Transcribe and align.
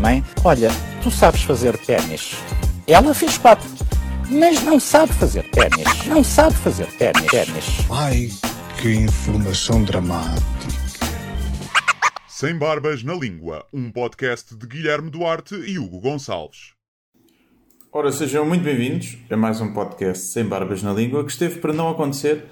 Mãe, 0.00 0.24
olha, 0.44 0.68
tu 1.02 1.10
sabes 1.10 1.42
fazer 1.42 1.76
ténis. 1.78 2.34
Ela 2.86 3.14
fez 3.14 3.38
quatro, 3.38 3.68
mas 4.28 4.62
não 4.62 4.80
sabe 4.80 5.12
fazer 5.12 5.44
ténis. 5.50 6.06
Não 6.06 6.24
sabe 6.24 6.54
fazer 6.56 6.86
ténis. 6.98 7.26
ténis. 7.26 7.64
Ai, 7.90 8.28
que 8.80 8.92
informação 8.92 9.84
dramática. 9.84 10.46
Sem 12.26 12.56
Barbas 12.58 13.02
na 13.02 13.14
Língua, 13.14 13.64
um 13.72 13.90
podcast 13.90 14.56
de 14.56 14.66
Guilherme 14.66 15.10
Duarte 15.10 15.54
e 15.54 15.78
Hugo 15.78 16.00
Gonçalves. 16.00 16.72
Ora, 17.92 18.12
sejam 18.12 18.44
muito 18.44 18.62
bem-vindos 18.62 19.18
a 19.30 19.36
mais 19.36 19.60
um 19.60 19.72
podcast 19.72 20.26
Sem 20.26 20.44
Barbas 20.44 20.82
na 20.82 20.92
Língua, 20.92 21.24
que 21.24 21.30
esteve 21.30 21.58
para 21.60 21.72
não 21.72 21.88
acontecer 21.88 22.44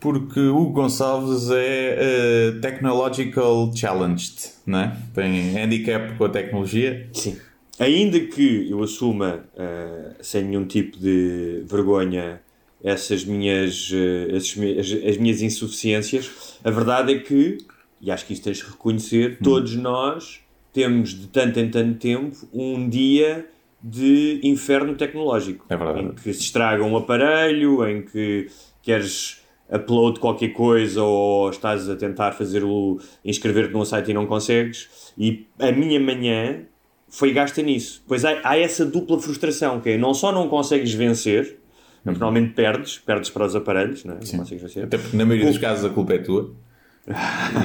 porque 0.00 0.40
o 0.40 0.66
Gonçalves 0.70 1.50
é 1.50 1.96
eh, 1.98 2.52
technological 2.60 3.70
challenged, 3.74 4.34
não 4.66 4.78
é? 4.80 4.96
Tem 5.14 5.58
handicap 5.58 6.16
com 6.16 6.24
a 6.24 6.28
tecnologia. 6.28 7.08
Sim. 7.12 7.36
Ainda 7.78 8.18
que 8.20 8.68
eu 8.70 8.82
assuma, 8.82 9.44
eh, 9.56 10.12
sem 10.20 10.44
nenhum 10.44 10.64
tipo 10.66 10.98
de 10.98 11.62
vergonha, 11.66 12.40
essas 12.82 13.24
minhas, 13.24 13.90
eh, 13.92 14.36
esses 14.36 14.56
mi- 14.56 14.78
as, 14.78 14.90
as 14.90 15.16
minhas 15.18 15.42
insuficiências, 15.42 16.58
a 16.64 16.70
verdade 16.70 17.12
é 17.14 17.18
que, 17.18 17.58
e 18.00 18.10
acho 18.10 18.26
que 18.26 18.32
isso 18.32 18.42
tens 18.42 18.58
de 18.58 18.64
reconhecer, 18.64 19.38
todos 19.42 19.74
nós 19.76 20.40
temos 20.72 21.10
de 21.10 21.26
tanto 21.26 21.58
em 21.60 21.68
tanto 21.70 21.98
tempo 21.98 22.36
um 22.52 22.88
dia 22.88 23.46
de 23.82 24.40
inferno 24.44 24.94
tecnológico. 24.94 25.64
É 25.68 25.76
verdade. 25.76 26.00
Em 26.06 26.12
que 26.12 26.32
se 26.34 26.40
estraga 26.42 26.82
um 26.84 26.96
aparelho, 26.96 27.86
em 27.88 28.02
que 28.02 28.48
queres 28.82 29.39
upload 29.72 30.18
qualquer 30.18 30.48
coisa 30.48 31.02
ou 31.02 31.50
estás 31.50 31.88
a 31.88 31.96
tentar 31.96 32.32
fazer 32.32 32.64
o 32.64 33.00
inscrever-te 33.24 33.72
num 33.72 33.84
site 33.84 34.10
e 34.10 34.14
não 34.14 34.26
consegues. 34.26 35.12
E 35.16 35.46
a 35.58 35.72
minha 35.72 36.00
manhã 36.00 36.62
foi 37.08 37.32
gasta 37.32 37.62
nisso. 37.62 38.02
Pois 38.06 38.24
há, 38.24 38.40
há 38.42 38.58
essa 38.58 38.84
dupla 38.84 39.20
frustração, 39.20 39.80
que 39.80 39.90
é 39.90 39.98
não 39.98 40.14
só 40.14 40.32
não 40.32 40.48
consegues 40.48 40.92
vencer, 40.92 41.58
normalmente 42.04 42.54
perdes, 42.54 42.98
perdes 42.98 43.30
para 43.30 43.46
os 43.46 43.54
aparelhos, 43.54 44.04
não, 44.04 44.14
é? 44.14 44.18
não 44.20 44.38
consegues 44.38 44.62
vencer. 44.62 44.84
Até 44.84 44.98
porque 44.98 45.16
na 45.16 45.24
maioria 45.24 45.48
dos 45.48 45.58
casos 45.58 45.84
a 45.84 45.90
culpa 45.90 46.14
é 46.14 46.18
tua. 46.18 46.52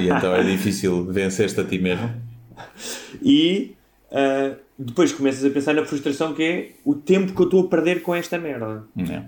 E 0.00 0.08
então 0.08 0.34
é 0.34 0.42
difícil 0.42 1.04
vencer-te 1.04 1.60
a 1.60 1.64
ti 1.64 1.78
mesmo. 1.78 2.10
E 3.22 3.76
ah, 4.10 4.56
depois 4.78 5.12
começas 5.12 5.44
a 5.44 5.50
pensar 5.50 5.74
na 5.74 5.84
frustração 5.84 6.34
que 6.34 6.42
é 6.42 6.70
o 6.84 6.94
tempo 6.94 7.34
que 7.34 7.40
eu 7.40 7.44
estou 7.44 7.64
a 7.64 7.68
perder 7.68 8.02
com 8.02 8.14
esta 8.14 8.38
merda. 8.38 8.84
Não. 8.94 9.24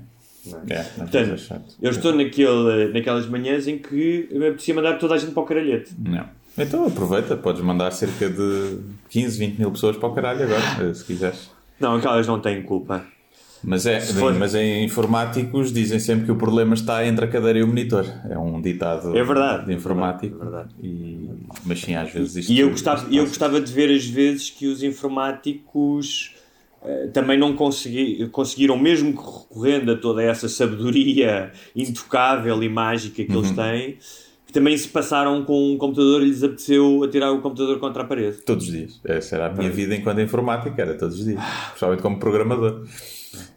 É, 0.68 0.82
Portanto, 0.82 1.32
é 1.32 1.36
chato. 1.36 1.74
eu 1.82 1.90
estou 1.90 2.14
naquele, 2.14 2.88
naquelas 2.92 3.26
manhãs 3.26 3.66
em 3.66 3.78
que 3.78 4.28
me 4.32 4.46
apetecia 4.48 4.74
mandar 4.74 4.98
toda 4.98 5.14
a 5.14 5.18
gente 5.18 5.32
para 5.32 5.42
o 5.42 5.46
caralhete. 5.46 5.92
Não. 5.98 6.26
Então 6.56 6.86
aproveita, 6.86 7.36
podes 7.36 7.62
mandar 7.62 7.90
cerca 7.92 8.28
de 8.28 8.78
15, 9.10 9.38
20 9.38 9.58
mil 9.58 9.70
pessoas 9.70 9.96
para 9.96 10.08
o 10.08 10.14
caralho 10.14 10.42
agora, 10.44 10.94
se 10.94 11.04
quiseres. 11.04 11.50
Não, 11.78 11.96
aquelas 11.96 12.26
não 12.26 12.40
têm 12.40 12.62
culpa. 12.62 13.04
Mas, 13.62 13.86
é, 13.86 14.00
for- 14.00 14.32
mas 14.34 14.54
em 14.54 14.84
informáticos 14.84 15.72
dizem 15.72 15.98
sempre 15.98 16.26
que 16.26 16.30
o 16.32 16.36
problema 16.36 16.74
está 16.74 17.04
entre 17.04 17.24
a 17.24 17.28
cadeira 17.28 17.58
e 17.58 17.62
o 17.64 17.66
monitor. 17.66 18.06
É 18.30 18.38
um 18.38 18.60
ditado 18.60 19.16
É 19.16 19.22
verdade, 19.24 19.66
de 19.66 19.72
informático. 19.74 20.36
é 20.36 20.38
verdade. 20.44 20.68
E, 20.80 21.28
mas 21.64 21.80
sim, 21.80 21.94
às 21.96 22.12
vezes 22.12 22.36
isto. 22.36 22.52
E 22.52 22.60
eu 22.60 22.70
gostava, 22.70 23.12
eu 23.12 23.26
gostava 23.26 23.60
de 23.60 23.72
ver 23.72 23.90
as 23.94 24.06
vezes 24.06 24.48
que 24.50 24.66
os 24.68 24.82
informáticos 24.82 26.34
também 27.12 27.38
não 27.38 27.54
consegui, 27.54 28.26
conseguiram, 28.28 28.78
mesmo 28.78 29.10
recorrendo 29.10 29.92
a 29.92 29.96
toda 29.96 30.22
essa 30.22 30.48
sabedoria 30.48 31.52
intocável 31.74 32.62
e 32.62 32.68
mágica 32.68 33.24
que 33.24 33.32
Uhum. 33.32 33.38
eles 33.38 33.50
têm, 33.52 33.98
que 34.46 34.52
também 34.52 34.76
se 34.78 34.88
passaram 34.88 35.44
com 35.44 35.72
um 35.72 35.76
computador 35.76 36.22
e 36.22 36.26
lhes 36.26 36.42
apeteceu 36.42 37.02
atirar 37.04 37.32
o 37.32 37.42
computador 37.42 37.78
contra 37.78 38.02
a 38.02 38.06
parede. 38.06 38.38
Todos 38.38 38.66
os 38.66 38.72
dias. 38.72 39.00
Essa 39.04 39.36
era 39.36 39.46
a 39.46 39.52
minha 39.52 39.70
vida 39.70 39.94
enquanto 39.94 40.20
informática, 40.20 40.80
era 40.80 40.94
todos 40.96 41.18
os 41.18 41.24
dias. 41.24 41.42
Principalmente 41.68 42.02
como 42.02 42.18
programador. 42.18 42.86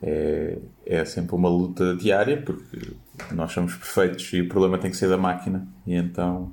É, 0.02 0.58
é 0.86 1.06
sempre 1.06 1.34
uma 1.34 1.48
luta 1.48 1.96
diária, 1.96 2.42
porque 2.42 2.94
nós 3.34 3.54
somos 3.54 3.74
perfeitos 3.76 4.34
e 4.34 4.42
o 4.42 4.50
problema 4.50 4.78
tem 4.78 4.92
que 4.92 4.98
ser 4.98 5.08
da 5.08 5.18
máquina. 5.18 5.66
E 5.88 5.96
então 5.96 6.52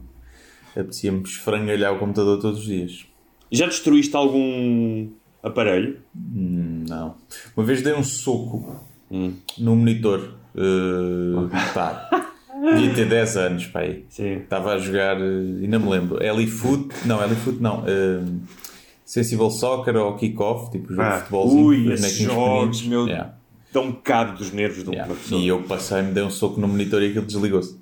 apetecia-me 0.71 1.23
esfrangalhar 1.23 1.95
o 1.95 1.99
computador 1.99 2.39
todos 2.41 2.61
os 2.61 2.65
dias. 2.65 3.06
Já 3.50 3.67
destruíste 3.67 4.15
algum 4.15 5.09
aparelho? 5.43 5.99
Hum, 6.16 6.84
Não. 6.88 7.15
Uma 7.56 7.65
vez 7.66 7.82
dei 7.82 7.94
um 7.94 8.03
soco 8.03 8.76
no 9.10 9.76
monitor. 9.76 10.34
Uh, 10.54 11.49
pá, 11.72 12.09
devia 12.75 12.93
ter 12.94 13.09
10 13.09 13.37
anos. 13.37 13.71
Sim. 14.09 14.38
Estava 14.38 14.72
a 14.75 14.78
jogar, 14.78 15.16
ainda 15.16 15.78
me 15.78 15.88
lembro, 15.88 16.22
Elifoot, 16.22 16.88
não, 17.06 17.22
Elifoot 17.25 17.60
não, 17.62 17.81
uh, 17.84 18.41
Sensible 19.04 19.50
Soccer 19.50 19.94
ou 19.97 20.16
Kickoff, 20.16 20.71
tipo 20.72 20.88
jogo 20.88 21.03
Ah, 21.03 21.16
de 21.16 21.19
futebolzinho. 21.21 21.65
ui, 21.66 21.93
esses 21.93 22.12
jogos, 22.19 22.82
meu, 22.87 23.06
Yeah, 23.06 23.34
dão 23.72 23.93
cabo 23.93 24.37
dos 24.38 24.50
nervos 24.53 24.82
de 24.82 24.88
uma 24.91 24.94
yeah. 24.94 25.15
pessoa. 25.15 25.41
E 25.41 25.47
eu 25.49 25.62
passei-me, 25.62 26.12
dei 26.12 26.22
um 26.25 26.31
soco 26.31 26.60
no 26.60 26.66
monitor 26.66 27.03
e 27.03 27.09
aquilo 27.10 27.25
desligou-se. 27.26 27.78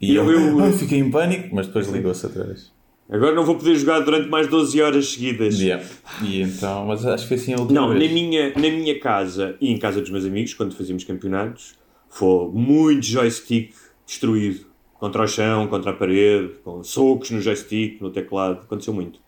E 0.00 0.14
Eu- 0.14 0.28
eu, 0.30 0.40
eu- 0.58 0.60
ai, 0.64 0.72
fiquei 0.72 0.98
em 0.98 1.08
pânico, 1.10 1.54
mas 1.54 1.68
depois 1.68 1.88
ligou-se 1.88 2.26
outra 2.26 2.44
vez. 2.44 2.72
Agora 3.12 3.34
não 3.34 3.44
vou 3.44 3.56
poder 3.56 3.74
jogar 3.74 4.00
durante 4.00 4.30
mais 4.30 4.48
12 4.48 4.80
horas 4.80 5.12
seguidas. 5.12 5.60
Yeah. 5.60 5.84
E 6.22 6.40
então, 6.40 6.86
mas 6.86 7.04
acho 7.04 7.24
que 7.24 7.28
foi 7.28 7.36
assim 7.36 7.52
a 7.52 7.58
última 7.58 7.78
Não, 7.82 7.88
na 7.90 7.94
minha, 7.94 8.54
na 8.54 8.60
minha 8.60 8.98
casa 8.98 9.54
e 9.60 9.70
em 9.70 9.78
casa 9.78 10.00
dos 10.00 10.08
meus 10.08 10.24
amigos, 10.24 10.54
quando 10.54 10.74
fazíamos 10.74 11.04
campeonatos, 11.04 11.74
foi 12.08 12.48
muito 12.48 13.04
joystick 13.04 13.74
destruído. 14.06 14.64
Contra 14.94 15.24
o 15.24 15.28
chão, 15.28 15.66
contra 15.66 15.90
a 15.90 15.94
parede, 15.94 16.54
com 16.64 16.82
socos 16.82 17.30
no 17.30 17.40
joystick, 17.40 18.00
no 18.00 18.10
teclado. 18.10 18.60
Aconteceu 18.62 18.94
muito. 18.94 19.20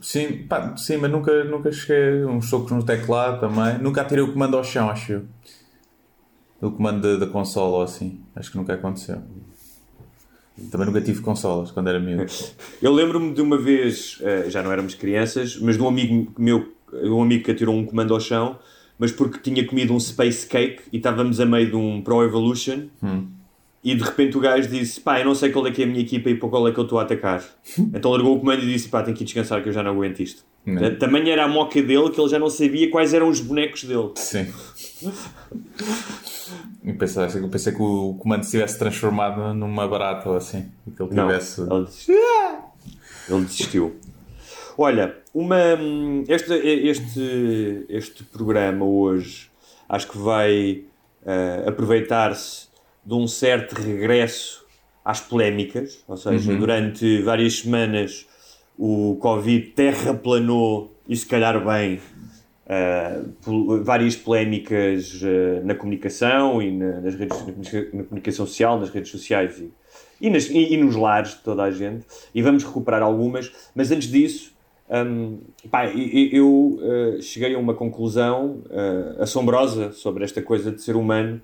Sim, 0.00 0.46
pá, 0.48 0.74
sim, 0.76 0.96
mas 0.96 1.10
nunca, 1.10 1.44
nunca 1.44 1.70
cheguei 1.70 2.24
uns 2.24 2.48
socos 2.48 2.72
no 2.72 2.82
teclado 2.82 3.40
também. 3.40 3.78
Nunca 3.78 4.00
atirei 4.00 4.24
o 4.24 4.32
comando 4.32 4.56
ao 4.56 4.64
chão, 4.64 4.88
acho 4.88 5.12
eu. 5.12 5.24
O 6.62 6.70
comando 6.70 7.02
da, 7.02 7.26
da 7.26 7.30
consola 7.30 7.76
ou 7.76 7.82
assim. 7.82 8.22
Acho 8.34 8.52
que 8.52 8.56
nunca 8.56 8.72
aconteceu. 8.72 9.20
Também 10.70 10.86
nunca 10.86 11.00
tive 11.00 11.20
consolas 11.20 11.70
quando 11.70 11.88
era 11.88 11.98
miúdo. 12.00 12.26
Eu 12.82 12.92
lembro-me 12.92 13.32
de 13.32 13.40
uma 13.40 13.56
vez, 13.56 14.18
eh, 14.22 14.46
já 14.48 14.62
não 14.62 14.72
éramos 14.72 14.94
crianças, 14.94 15.56
mas 15.56 15.76
de 15.76 15.82
um 15.82 15.88
amigo 15.88 16.32
meu, 16.38 16.72
um 16.92 17.22
amigo 17.22 17.44
que 17.44 17.50
atirou 17.50 17.74
um 17.74 17.84
comando 17.84 18.14
ao 18.14 18.20
chão, 18.20 18.58
mas 18.98 19.12
porque 19.12 19.38
tinha 19.38 19.64
comido 19.66 19.94
um 19.94 20.00
space 20.00 20.46
cake 20.46 20.82
e 20.92 20.96
estávamos 20.96 21.40
a 21.40 21.46
meio 21.46 21.70
de 21.70 21.76
um 21.76 22.02
Pro 22.02 22.22
Evolution. 22.22 22.88
E 23.82 23.94
de 23.94 24.02
repente 24.02 24.36
o 24.36 24.40
gajo 24.40 24.68
disse: 24.68 25.00
Pá, 25.00 25.20
eu 25.20 25.24
não 25.24 25.34
sei 25.34 25.50
qual 25.50 25.66
é 25.66 25.70
que 25.70 25.82
é 25.82 25.84
a 25.84 25.88
minha 25.88 26.00
equipa 26.00 26.28
e 26.28 26.34
para 26.34 26.48
qual 26.48 26.66
é 26.66 26.72
que 26.72 26.78
eu 26.78 26.84
estou 26.84 26.98
a 26.98 27.02
atacar. 27.02 27.44
então 27.78 28.10
largou 28.10 28.36
o 28.36 28.40
comando 28.40 28.62
e 28.62 28.66
disse: 28.66 28.88
Pá, 28.88 29.02
tenho 29.02 29.16
que 29.16 29.22
ir 29.22 29.26
descansar 29.26 29.62
que 29.62 29.68
eu 29.68 29.72
já 29.72 29.82
não 29.82 29.92
aguento 29.92 30.20
isto. 30.20 30.44
Não. 30.66 30.96
Também 30.96 31.30
era 31.30 31.44
a 31.44 31.48
moca 31.48 31.80
dele 31.80 32.10
que 32.10 32.20
ele 32.20 32.28
já 32.28 32.38
não 32.38 32.50
sabia 32.50 32.90
quais 32.90 33.14
eram 33.14 33.28
os 33.28 33.40
bonecos 33.40 33.84
dele. 33.84 34.10
Sim. 34.16 34.46
Eu 36.84 36.94
pensei, 36.96 37.24
eu 37.42 37.48
pensei 37.48 37.72
que 37.72 37.82
o 37.82 38.14
comando 38.14 38.44
se 38.44 38.52
tivesse 38.52 38.78
transformado 38.78 39.54
numa 39.54 39.86
barata 39.86 40.28
ou 40.28 40.36
assim. 40.36 40.70
E 40.86 40.90
que 40.90 41.02
ele 41.02 41.14
Não, 41.14 41.26
tivesse. 41.26 41.60
ele 41.60 41.84
desistiu. 41.84 42.16
Ele 43.28 43.44
desistiu. 43.44 43.96
Olha, 44.76 45.16
uma, 45.34 45.56
este, 46.28 46.52
este, 46.54 47.86
este 47.88 48.24
programa 48.24 48.84
hoje 48.84 49.50
acho 49.88 50.08
que 50.08 50.18
vai 50.18 50.84
eh, 51.26 51.64
aproveitar-se 51.66 52.68
de 53.04 53.14
um 53.14 53.26
certo 53.26 53.74
regresso 53.74 54.64
às 55.04 55.20
polémicas, 55.20 56.04
ou 56.06 56.16
seja, 56.16 56.54
durante 56.54 57.22
várias 57.22 57.58
semanas 57.60 58.26
o 58.78 59.16
Covid 59.20 59.66
terraplanou 59.70 60.94
e 61.08 61.16
se 61.16 61.26
calhar 61.26 61.64
bem 61.64 62.00
eh, 62.68 63.20
várias 63.82 64.14
polémicas 64.16 65.20
eh, 65.24 65.60
na 65.64 65.74
comunicação 65.74 66.60
e 66.60 66.70
na, 66.70 67.00
nas 67.00 67.14
redes, 67.14 67.36
na 67.92 68.04
comunicação 68.04 68.46
social, 68.46 68.78
nas 68.78 68.90
redes 68.90 69.10
sociais 69.10 69.58
e, 69.58 69.70
e, 70.20 70.28
nas- 70.30 70.50
e- 70.50 70.74
e 70.74 70.76
nos 70.76 70.94
lares 70.96 71.30
de 71.30 71.38
toda 71.42 71.62
a 71.62 71.70
gente. 71.70 72.04
E 72.34 72.42
vamos 72.42 72.64
recuperar 72.64 73.02
algumas, 73.02 73.50
mas 73.74 73.90
antes 73.90 74.08
disso, 74.08 74.52
hum, 74.90 75.38
pá, 75.70 75.86
eu 75.86 76.78
eh, 76.82 77.20
cheguei 77.22 77.54
a 77.54 77.58
uma 77.58 77.74
conclusão 77.74 78.62
assombrosa 79.18 79.92
sobre 79.92 80.24
esta 80.24 80.42
coisa 80.42 80.70
de 80.70 80.82
ser 80.82 80.94
humano, 80.96 81.40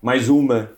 mais 0.00 0.28
uma, 0.28 0.70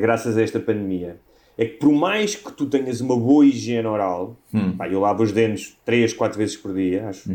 graças 0.00 0.36
a 0.36 0.42
esta 0.42 0.58
pandemia. 0.58 1.16
é 1.58 1.64
que 1.66 1.76
por 1.76 1.92
mais 1.92 2.34
que 2.34 2.50
tu 2.52 2.66
tenhas 2.66 3.00
uma 3.02 3.16
boa 3.16 3.44
higiene 3.44 3.86
oral, 3.86 4.34
pá, 4.78 4.88
eu 4.88 4.98
lavo 5.00 5.22
os 5.22 5.30
dentes 5.32 5.76
3, 5.84 6.12
4 6.14 6.38
vezes 6.38 6.56
por 6.56 6.72
dia, 6.74 7.08
acho, 7.08 7.30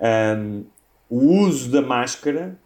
um, 0.00 0.64
o 1.08 1.38
uso 1.44 1.70
da 1.70 1.80
máscara 1.82 2.56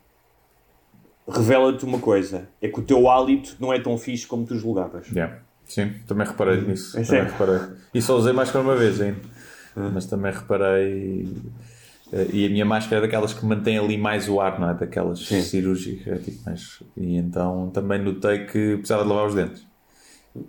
revela-te 1.29 1.85
uma 1.85 1.99
coisa: 1.99 2.49
é 2.61 2.69
que 2.69 2.81
o 2.81 2.83
teu 2.83 3.09
hálito 3.11 3.57
não 3.61 3.73
é 3.73 3.79
tão 3.79 3.97
fixe 3.99 4.27
como 4.27 4.47
tu 4.47 4.57
julgavas. 4.57 5.07
Yeah. 5.09 5.39
Sim, 5.67 5.93
também 6.07 6.27
reparei 6.27 6.61
nisso. 6.63 6.99
É 6.99 7.03
também 7.03 7.25
reparei. 7.25 7.61
E 7.93 8.01
só 8.01 8.17
usei 8.17 8.33
máscara 8.33 8.65
uma 8.65 8.75
vez 8.77 9.01
ainda. 9.01 9.21
Mas 9.77 10.07
também 10.07 10.33
reparei. 10.33 11.29
eh, 12.13 12.27
E 12.33 12.47
a 12.47 12.49
minha 12.49 12.65
máscara 12.65 12.97
é 12.97 13.01
daquelas 13.03 13.35
que 13.35 13.45
mantém 13.45 13.77
ali 13.79 13.99
mais 13.99 14.29
o 14.29 14.41
ar, 14.41 14.59
não 14.59 14.71
é? 14.71 14.75
Daquelas 14.75 15.19
cirúrgicas. 15.21 16.07
é 16.07 16.17
tipo 16.19 16.43
mais- 16.47 16.83
E 16.97 17.17
então 17.17 17.71
também 17.73 18.03
notei 18.03 18.47
que 18.47 18.77
precisava 18.77 19.03
de 19.03 19.09
lavar 19.11 19.27
os 19.27 19.35
dentes. 19.35 19.67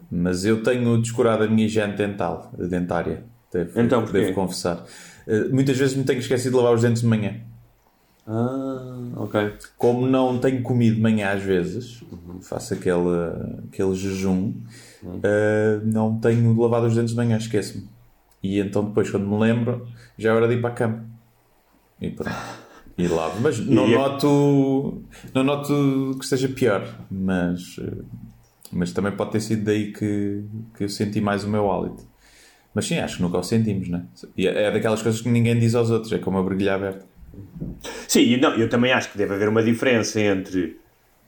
Mas 0.09 0.45
eu 0.45 0.63
tenho 0.63 0.97
descurado 1.01 1.43
a 1.43 1.47
minha 1.47 1.65
higiene 1.65 1.93
dental, 1.93 2.49
dentária. 2.57 3.23
Devo, 3.51 3.81
Então, 3.81 4.05
devo 4.05 4.33
confessar. 4.33 4.85
Eh, 5.29 5.47
Muitas 5.49 5.77
vezes 5.77 5.95
me 5.95 6.03
tenho 6.03 6.19
esquecido 6.19 6.51
de 6.51 6.57
lavar 6.57 6.73
os 6.75 6.81
dentes 6.81 7.01
de 7.03 7.07
manhã. 7.07 7.35
Ah, 8.27 8.97
ok. 9.17 9.53
Como 9.77 10.05
não 10.07 10.37
tenho 10.39 10.61
comido 10.61 10.95
de 10.95 11.01
manhã 11.01 11.31
às 11.31 11.41
vezes, 11.43 12.03
faço 12.41 12.73
aquele, 12.73 13.07
aquele 13.67 13.95
jejum, 13.95 14.53
eh, 15.23 15.79
não 15.83 16.19
tenho 16.19 16.59
lavado 16.59 16.87
os 16.87 16.95
dentes 16.95 17.11
de 17.11 17.17
manhã, 17.17 17.37
esqueço-me. 17.37 17.87
E 18.43 18.59
então 18.59 18.83
depois, 18.85 19.09
quando 19.09 19.27
me 19.27 19.37
lembro, 19.39 19.87
já 20.17 20.29
é 20.31 20.33
hora 20.33 20.47
de 20.47 20.55
ir 20.55 20.61
para 20.61 20.69
a 20.69 20.73
cama. 20.73 21.05
E 22.01 22.09
pronto. 22.09 22.35
E 22.97 23.07
lavo. 23.07 23.39
Mas 23.41 23.59
não 23.59 23.87
E- 23.87 23.95
noto, 23.95 25.03
não 25.33 25.43
noto 25.43 26.15
que 26.17 26.23
esteja 26.23 26.47
pior, 26.49 26.87
mas, 27.09 27.77
eh, 27.79 28.03
mas 28.71 28.91
também 28.91 29.11
pode 29.11 29.31
ter 29.31 29.39
sido 29.41 29.63
daí 29.65 29.91
que, 29.91 30.43
que 30.77 30.83
eu 30.83 30.89
senti 30.89 31.19
mais 31.19 31.43
o 31.43 31.49
meu 31.49 31.69
hálito. 31.71 32.07
Mas 32.79 32.85
sim, 32.85 32.97
acho 32.97 33.17
que 33.17 33.21
nunca 33.21 33.37
o 33.37 33.43
sentimos, 33.43 33.89
né? 33.89 34.05
E 34.37 34.47
é 34.47 34.63
é 34.63 34.71
daquelas 34.71 35.01
coisas 35.01 35.19
que 35.19 35.27
ninguém 35.27 35.59
diz 35.59 35.75
aos 35.75 35.89
outros, 35.89 36.13
é 36.13 36.17
como 36.17 36.37
a 36.37 36.43
brilha 36.43 36.75
aberta. 36.75 37.05
Sim, 38.07 38.21
e 38.21 38.37
não, 38.37 38.55
eu 38.55 38.69
também 38.69 38.93
acho 38.93 39.11
que 39.11 39.17
deve 39.17 39.33
haver 39.33 39.49
uma 39.49 39.61
diferença 39.61 40.17
entre, 40.21 40.79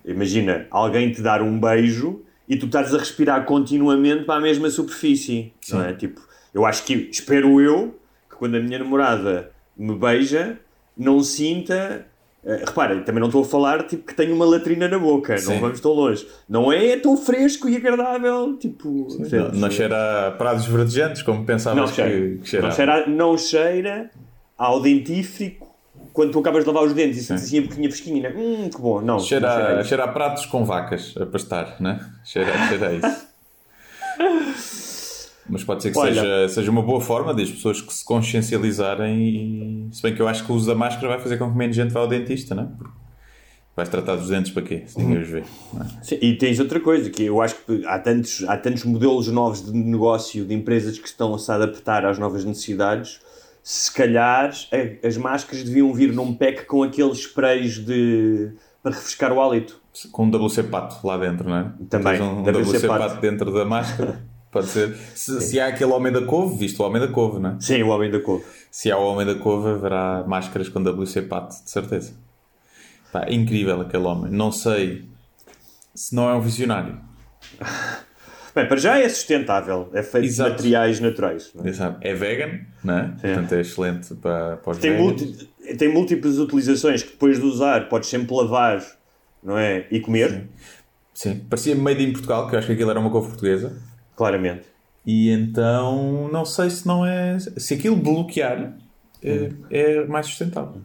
imagina, 0.06 0.66
alguém 0.72 1.12
te 1.12 1.22
dar 1.22 1.42
um 1.42 1.60
beijo 1.60 2.22
e 2.48 2.56
tu 2.56 2.68
estares 2.68 2.94
a 2.94 2.98
respirar 2.98 3.44
continuamente 3.44 4.24
para 4.24 4.36
a 4.36 4.40
mesma 4.40 4.70
superfície, 4.70 5.52
não 5.70 5.84
é? 5.84 5.92
Tipo, 5.92 6.22
eu 6.54 6.66
acho 6.66 6.86
que, 6.86 7.10
espero 7.12 7.60
eu, 7.60 8.00
que 8.30 8.38
quando 8.38 8.56
a 8.56 8.60
minha 8.62 8.80
namorada 8.80 9.52
me 9.76 9.94
beija, 9.94 10.58
não 10.96 11.22
sinta... 11.22 12.08
eh, 12.46 12.64
repara, 12.66 13.00
também 13.02 13.20
não 13.20 13.28
estou 13.28 13.42
a 13.44 13.46
falar 13.46 13.84
tipo 13.88 14.06
que 14.06 14.14
tenho 14.16 14.36
uma 14.36 14.46
latrina 14.46 14.88
na 14.88 14.98
boca, 15.00 15.38
Sim. 15.38 15.54
não 15.54 15.60
vamos 15.62 15.80
tão 15.80 15.92
longe. 15.92 16.28
Não 16.50 16.72
é 16.72 16.98
tão 16.98 17.16
fresco 17.18 17.68
e 17.70 17.76
agradável, 17.78 18.58
tipo... 18.58 19.08
Não, 19.10 19.18
percebes? 19.18 19.60
não 19.60 19.70
cheira 19.72 20.28
a 20.28 20.32
prados 20.32 20.66
verdejantes, 20.66 21.22
como 21.22 21.46
pensavas 21.46 21.80
Não 21.80 21.88
que, 21.88 21.94
cheira. 21.96 22.38
que 22.38 22.48
cheirava. 22.50 22.68
Não 22.70 22.76
cheira, 22.76 23.08
não 23.08 23.38
cheira 23.38 24.12
ao 24.58 24.82
dentífrico 24.82 25.70
quando 26.14 26.32
tu 26.32 26.40
acabas 26.40 26.64
de 26.64 26.70
lavar 26.70 26.84
os 26.88 26.94
dentes 26.94 27.20
e 27.20 27.24
sentes 27.24 27.44
assim 27.46 27.60
a 27.60 27.62
boquinha 27.62 27.90
fresquinha. 27.90 28.22
né? 28.30 28.36
Hum, 28.36 28.70
que 28.70 28.82
bom. 28.82 29.02
Não, 29.02 29.20
Cheira, 29.20 29.48
não 29.48 29.66
cheira 29.66 29.84
cheira 29.84 30.04
a 30.04 30.08
pratos 30.10 30.46
com 30.46 30.66
vacas 30.66 31.14
a 31.20 31.26
pastar, 31.26 31.78
né? 31.80 32.00
Cheira, 32.26 32.52
cheira 32.68 32.88
a 32.90 32.94
isso. 32.94 33.32
Mas 35.52 35.64
pode 35.66 35.84
ser 35.84 35.92
que 35.92 36.00
Olha. 36.00 36.14
seja, 36.14 36.50
seja 36.50 36.72
uma 36.72 36.82
boa 36.82 37.02
forma 37.02 37.34
das 37.34 37.52
pessoas 37.52 37.82
que 37.82 37.94
se 37.94 38.06
consciencializarem 38.06 39.20
e... 39.90 39.90
Se 39.94 40.02
bem 40.02 40.16
que 40.16 40.22
eu 40.22 40.28
acho 40.28 40.46
que 40.46 40.52
o 40.52 40.56
uso 40.56 40.66
da 40.66 40.76
máscara 40.76 41.10
vai 41.10 41.20
fazer 41.20 41.38
com 41.38 41.52
que 41.52 41.58
menos 41.58 41.76
gente 41.76 41.92
vá 41.92 42.00
ao 42.00 42.08
dentista, 42.08 42.56
né? 42.56 42.70
Porque 42.78 42.94
vais 43.76 43.90
tratar 43.90 44.16
dos 44.16 44.30
dentes 44.30 44.52
para 44.52 44.64
quê? 44.64 44.84
Se 44.86 44.98
ninguém 44.98 45.22
os 45.22 45.28
vê. 45.28 45.44
não 45.74 45.82
é? 45.82 45.86
Sim, 46.04 46.18
E 46.22 46.38
tens 46.38 46.60
outra 46.60 46.80
coisa, 46.80 47.10
que 47.10 47.24
eu 47.24 47.42
acho 47.42 47.56
que 47.66 47.86
há 47.86 48.00
tantos, 48.00 48.46
há 48.48 48.56
tantos 48.58 48.86
modelos 48.86 49.28
novos 49.28 49.66
de 49.66 49.74
negócio 49.74 50.46
de 50.46 50.54
empresas 50.54 50.98
que 50.98 51.08
estão 51.08 51.36
a 51.36 51.38
se 51.40 51.52
adaptar 51.52 52.06
às 52.06 52.18
novas 52.18 52.46
necessidades. 52.46 53.20
Se 53.62 53.92
calhar 53.94 54.52
as 55.06 55.18
máscaras 55.18 55.64
deviam 55.64 55.94
vir 55.94 56.14
num 56.14 56.34
pack 56.34 56.66
com 56.66 56.82
aqueles 56.82 57.20
sprays 57.20 57.78
de, 57.78 58.52
para 58.82 58.94
refrescar 58.94 59.32
o 59.34 59.42
hálito. 59.42 59.80
Com 60.12 60.26
um 60.26 60.32
WC 60.32 60.64
pato 60.64 61.06
lá 61.06 61.18
dentro, 61.18 61.50
não 61.50 61.58
é? 61.58 61.72
Também, 61.90 62.18
Tens 62.18 62.22
um 62.22 62.42
WC 62.42 62.78
WC, 62.78 62.88
pato. 62.88 63.04
pato. 63.04 63.22
dentro 63.22 63.54
da 63.54 63.66
máscara. 63.66 64.24
Pode 64.52 64.68
ser. 64.68 64.94
Se, 65.16 65.40
se 65.42 65.60
há 65.60 65.68
aquele 65.68 65.92
homem 65.94 66.12
da 66.12 66.22
couve, 66.26 66.58
visto 66.58 66.82
o 66.82 66.86
homem 66.86 67.02
da 67.02 67.08
couve, 67.08 67.40
não 67.40 67.52
é? 67.52 67.56
Sim, 67.60 67.84
o 67.84 67.88
homem 67.90 68.12
da 68.12 68.20
couve. 68.20 68.44
Se 68.70 68.92
há 68.92 68.98
o 68.98 69.06
Homem 69.06 69.26
da 69.26 69.36
Cova, 69.36 69.74
haverá 69.74 70.24
máscaras 70.28 70.70
com 70.70 70.80
WC 70.82 71.24
Pato, 71.24 71.62
de 71.64 71.70
certeza. 71.70 72.14
Pá, 73.12 73.26
é 73.28 73.34
incrível 73.34 73.82
aquele 73.82 74.04
homem. 74.06 74.32
Não 74.32 74.52
sei 74.52 75.06
se 75.94 76.16
não 76.16 76.30
é 76.30 76.34
um 76.34 76.40
visionário. 76.42 76.98
Bem, 78.56 78.68
para 78.68 78.78
já 78.78 79.00
é 79.00 79.08
sustentável, 79.08 79.90
é 79.94 80.04
feito 80.04 80.26
Exato. 80.26 80.50
de 80.50 80.56
materiais 80.58 81.00
naturais. 81.00 81.52
é? 81.64 81.68
Exato. 81.70 81.98
É 82.02 82.14
vegan, 82.14 82.60
não 82.84 82.98
é? 82.98 83.04
Portanto, 83.22 83.54
é 83.54 83.62
excelente 83.62 84.14
para, 84.16 84.58
para 84.58 84.72
os 84.72 84.78
Tem, 84.78 84.98
multi- 84.98 85.50
tem 85.78 85.88
múltiplas 85.94 86.38
utilizações 86.38 87.02
que 87.04 87.12
depois 87.12 87.40
de 87.40 87.46
usar 87.46 87.88
podes 87.88 88.10
sempre 88.10 88.36
lavar 88.36 88.84
não 89.42 89.58
é? 89.58 89.86
e 89.90 90.00
comer, 90.02 90.48
Sim. 91.14 91.40
Parecia 91.50 91.76
made 91.76 92.04
in 92.04 92.12
Portugal, 92.14 92.48
que 92.50 92.56
eu 92.56 92.60
acho 92.60 92.68
que 92.68 92.74
aquilo 92.74 92.90
era 92.90 93.00
uma 93.00 93.10
couve 93.10 93.28
portuguesa. 93.30 93.78
Claramente. 94.16 94.64
E 95.06 95.30
então, 95.32 96.30
não 96.32 96.46
sei 96.46 96.70
se 96.70 96.86
não 96.88 97.06
é... 97.06 97.38
Se 97.40 97.74
aquilo 97.74 97.96
bloquear, 97.96 98.78
é, 99.24 99.50
é 99.72 100.06
mais 100.06 100.28
sustentável. 100.28 100.82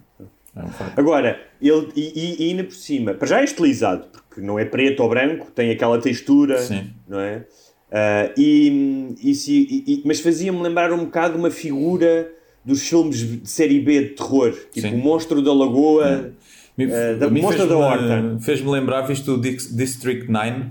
É 0.54 0.60
um. 0.62 0.68
Agora, 0.96 1.38
ele, 1.60 1.88
e, 1.94 2.44
e- 2.44 2.50
ainda 2.50 2.64
por 2.64 2.72
cima, 2.74 3.12
para 3.12 3.28
já 3.28 3.40
é 3.40 3.44
estilizado, 3.44 4.06
porque 4.28 4.40
não 4.40 4.58
é 4.58 4.64
preto 4.64 5.02
ou 5.02 5.08
branco, 5.10 5.50
tem 5.54 5.70
aquela 5.70 6.00
textura, 6.00 6.58
Sim. 6.62 6.90
não 7.06 7.20
é? 7.20 7.44
Ah, 7.92 8.30
e, 8.38 9.14
e 9.22 9.34
se- 9.34 9.84
e- 9.86 10.02
mas 10.06 10.20
fazia-me 10.20 10.60
lembrar 10.62 10.92
um 10.94 11.04
bocado 11.04 11.36
uma 11.38 11.50
figura 11.50 12.32
dos 12.64 12.88
filmes 12.88 13.18
de 13.18 13.48
série 13.48 13.80
B 13.80 14.02
de 14.02 14.08
terror, 14.14 14.52
tipo 14.72 14.88
Sim. 14.88 14.94
o 14.94 14.98
Monstro 14.98 15.42
da 15.42 15.52
Lagoa. 15.52 16.32
Me- 16.76 16.84
Eh, 16.90 17.14
da 17.14 17.28
mostra 17.30 17.66
da 17.66 17.76
horta. 17.76 18.38
Fez-me 18.40 18.70
lembrar, 18.70 19.02
visto 19.02 19.34
o 19.34 19.40
District 19.40 20.30
9, 20.30 20.64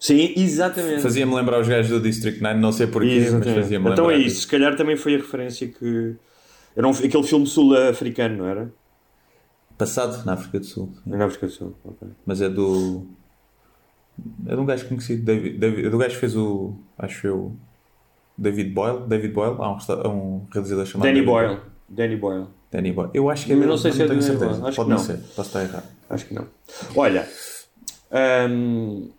Sim, 0.00 0.32
exatamente. 0.34 1.02
Fazia-me 1.02 1.34
lembrar 1.34 1.60
os 1.60 1.68
gajos 1.68 1.90
do 1.90 2.00
District 2.00 2.42
9, 2.42 2.58
não 2.58 2.72
sei 2.72 2.86
porquê, 2.86 3.16
mas 3.18 3.26
Exatamente. 3.26 3.54
fazia-me 3.60 3.84
lembrar. 3.84 3.92
Então 3.92 4.10
é 4.10 4.16
isso, 4.16 4.24
disso. 4.28 4.40
se 4.40 4.46
calhar 4.46 4.74
também 4.74 4.96
foi 4.96 5.14
a 5.14 5.18
referência 5.18 5.68
que. 5.68 6.16
Era 6.74 6.88
um, 6.88 6.90
aquele 6.90 7.22
filme 7.22 7.46
sul-africano, 7.46 8.38
não 8.38 8.46
era? 8.46 8.72
Passado 9.76 10.24
na 10.24 10.32
África 10.32 10.58
do 10.58 10.64
Sul. 10.64 10.90
Na 11.04 11.26
África 11.26 11.46
do 11.46 11.52
Sul. 11.52 11.76
ok. 11.84 12.08
Mas 12.24 12.40
é 12.40 12.48
do. 12.48 13.04
É 14.46 14.54
de 14.54 14.60
um 14.60 14.64
gajo 14.64 14.88
conhecido. 14.88 15.22
David, 15.22 15.58
David, 15.58 15.86
é 15.86 15.90
do 15.90 15.98
gajo 15.98 16.14
que 16.14 16.20
fez 16.20 16.34
o. 16.34 16.74
Acho 16.98 17.26
eu. 17.26 17.56
David 18.38 18.70
Boyle. 18.70 19.00
David 19.06 19.34
Boyle. 19.34 19.56
Há 19.58 19.70
um, 19.70 19.76
um 20.08 20.46
realizador 20.50 20.86
chamado. 20.86 21.06
Danny 21.08 21.20
David 21.20 21.30
Boyle. 21.30 21.60
Danny 21.90 22.16
Boyle. 22.16 22.46
Danny 22.72 22.92
Boyle. 22.92 23.10
Eu 23.12 23.28
acho 23.28 23.44
que 23.44 23.52
é 23.52 23.54
Mas 23.54 23.60
dele, 23.60 23.70
não 23.70 23.78
sei 23.78 23.92
se 23.92 24.02
é 24.02 24.06
tenho 24.06 24.18
do 24.18 24.22
Danny 24.22 24.38
certeza. 24.38 24.60
Boyle. 24.60 24.68
Acho 24.68 24.76
Pode 24.76 24.86
que 24.88 24.94
não 24.94 24.98
não. 24.98 25.04
ser. 25.04 25.34
Posso 25.34 25.48
estar 25.48 25.62
errado. 25.62 25.88
Acho 26.08 26.24
que 26.26 26.34
não. 26.34 26.46
Olha, 26.96 27.28
hum, 28.50 29.10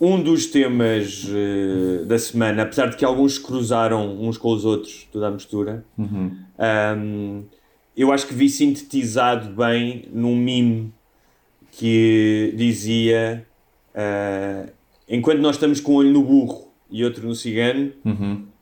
um 0.00 0.22
dos 0.22 0.46
temas 0.46 1.26
eh, 1.28 2.04
da 2.06 2.18
semana, 2.18 2.62
apesar 2.62 2.86
de 2.86 2.96
que 2.96 3.04
alguns 3.04 3.38
cruzaram 3.38 4.18
uns 4.18 4.38
com 4.38 4.48
os 4.48 4.64
outros, 4.64 5.06
toda 5.12 5.28
a 5.28 5.30
mistura, 5.30 5.84
hum, 5.98 7.44
eu 7.94 8.10
acho 8.10 8.26
que 8.26 8.32
vi 8.32 8.48
sintetizado 8.48 9.54
bem 9.54 10.08
num 10.10 10.34
meme 10.34 10.92
que 11.72 12.54
dizia 12.56 13.46
ah, 13.94 14.66
enquanto 15.06 15.40
nós 15.40 15.56
estamos 15.56 15.80
com 15.80 15.92
um 15.92 15.96
olho 15.96 16.12
no 16.12 16.22
burro 16.22 16.72
e 16.90 17.04
outro 17.04 17.26
no 17.26 17.34
cigano, 17.34 17.92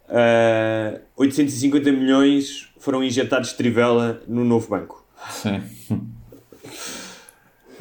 ah, 0.09 1.00
850 1.16 1.92
milhões 1.92 2.68
foram 2.78 3.04
injetados 3.04 3.50
de 3.50 3.57
trivela 3.57 4.21
no 4.26 4.45
novo 4.45 4.68
banco. 4.68 5.07
Sim. 5.30 5.62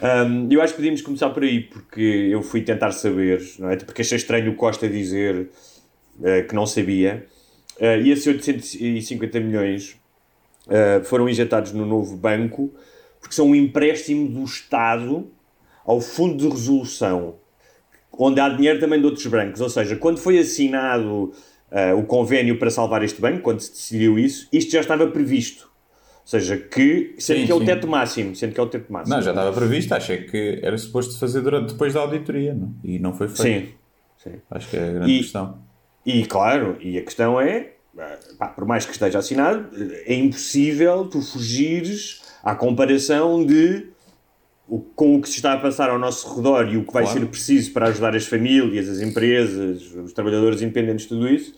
Um, 0.01 0.47
eu 0.51 0.61
acho 0.61 0.73
que 0.73 0.77
podíamos 0.77 1.01
começar 1.01 1.29
por 1.31 1.43
aí, 1.43 1.61
porque 1.61 2.01
eu 2.01 2.41
fui 2.43 2.61
tentar 2.61 2.91
saber, 2.91 3.41
não 3.59 3.69
é? 3.69 3.77
Porque 3.77 4.01
achei 4.01 4.17
estranho 4.17 4.51
o 4.51 4.55
Costa 4.55 4.87
dizer 4.87 5.49
eh, 6.23 6.43
que 6.43 6.53
não 6.53 6.65
sabia. 6.65 7.25
Eh, 7.79 8.01
e 8.01 8.11
esses 8.11 8.27
850 8.27 9.39
milhões 9.39 9.97
eh, 10.69 11.01
foram 11.03 11.27
injetados 11.27 11.71
no 11.71 11.85
novo 11.85 12.15
banco 12.15 12.71
porque 13.19 13.35
são 13.35 13.47
um 13.47 13.55
empréstimo 13.55 14.27
do 14.29 14.43
Estado 14.43 15.29
ao 15.85 15.99
Fundo 16.01 16.37
de 16.37 16.47
Resolução, 16.47 17.35
onde 18.11 18.39
há 18.39 18.49
dinheiro 18.49 18.79
também 18.79 18.99
de 18.99 19.05
outros 19.05 19.25
bancos. 19.27 19.61
Ou 19.61 19.69
seja, 19.69 19.95
quando 19.95 20.17
foi 20.17 20.37
assinado 20.39 21.31
eh, 21.71 21.93
o 21.93 22.03
convênio 22.03 22.59
para 22.59 22.69
salvar 22.69 23.03
este 23.03 23.19
banco, 23.19 23.41
quando 23.41 23.59
se 23.59 23.71
decidiu 23.71 24.19
isso, 24.19 24.47
isto 24.51 24.71
já 24.71 24.81
estava 24.81 25.07
previsto. 25.07 25.69
Ou 26.27 26.29
seja, 26.29 26.57
que, 26.57 27.15
sendo 27.19 27.39
Sim, 27.39 27.45
que 27.45 27.51
é 27.53 27.55
o 27.55 27.59
sim. 27.59 27.65
teto 27.65 27.87
máximo, 27.87 28.35
sendo 28.35 28.53
que 28.53 28.59
é 28.59 28.63
o 28.63 28.67
teto 28.67 28.91
máximo. 28.91 29.15
Não, 29.15 29.21
já 29.23 29.31
estava 29.31 29.53
previsto. 29.53 29.93
Achei 29.93 30.23
que 30.23 30.59
era 30.61 30.77
suposto 30.77 31.17
fazer 31.17 31.39
durante, 31.39 31.71
depois 31.71 31.93
da 31.93 32.01
auditoria. 32.01 32.53
Não? 32.53 32.75
E 32.83 32.99
não 32.99 33.13
foi 33.13 33.29
feito. 33.29 33.67
Sim, 33.69 33.73
sim. 34.21 34.41
Acho 34.51 34.69
que 34.69 34.75
é 34.75 34.89
a 34.89 34.91
grande 34.91 35.11
E- 35.13 35.19
questão. 35.19 35.57
E 36.05 36.25
claro, 36.25 36.75
e 36.81 36.97
a 36.97 37.01
questão 37.01 37.39
é, 37.39 37.71
eh, 37.97 38.17
pá, 38.37 38.47
por 38.47 38.65
mais 38.65 38.85
que 38.85 38.91
esteja 38.91 39.19
assinado, 39.19 39.69
é 40.05 40.13
impossível 40.15 41.05
tu 41.07 41.21
fugires 41.21 42.21
à 42.43 42.53
comparação 42.55 43.45
de 43.45 43.87
o- 44.67 44.79
com 44.81 45.15
o 45.15 45.21
que 45.21 45.29
se 45.29 45.35
está 45.35 45.53
a 45.53 45.57
passar 45.57 45.89
ao 45.89 45.97
nosso 45.97 46.35
redor 46.35 46.67
e 46.67 46.75
o 46.75 46.83
que 46.85 46.91
vai 46.91 47.03
Claro. 47.03 47.19
ser 47.21 47.25
preciso 47.27 47.71
para 47.71 47.87
ajudar 47.87 48.13
as 48.13 48.25
famílias, 48.25 48.89
as 48.89 48.99
empresas, 48.99 49.81
os 49.95 50.11
trabalhadores 50.11 50.61
independentes, 50.61 51.05
tudo 51.05 51.25
isso, 51.29 51.53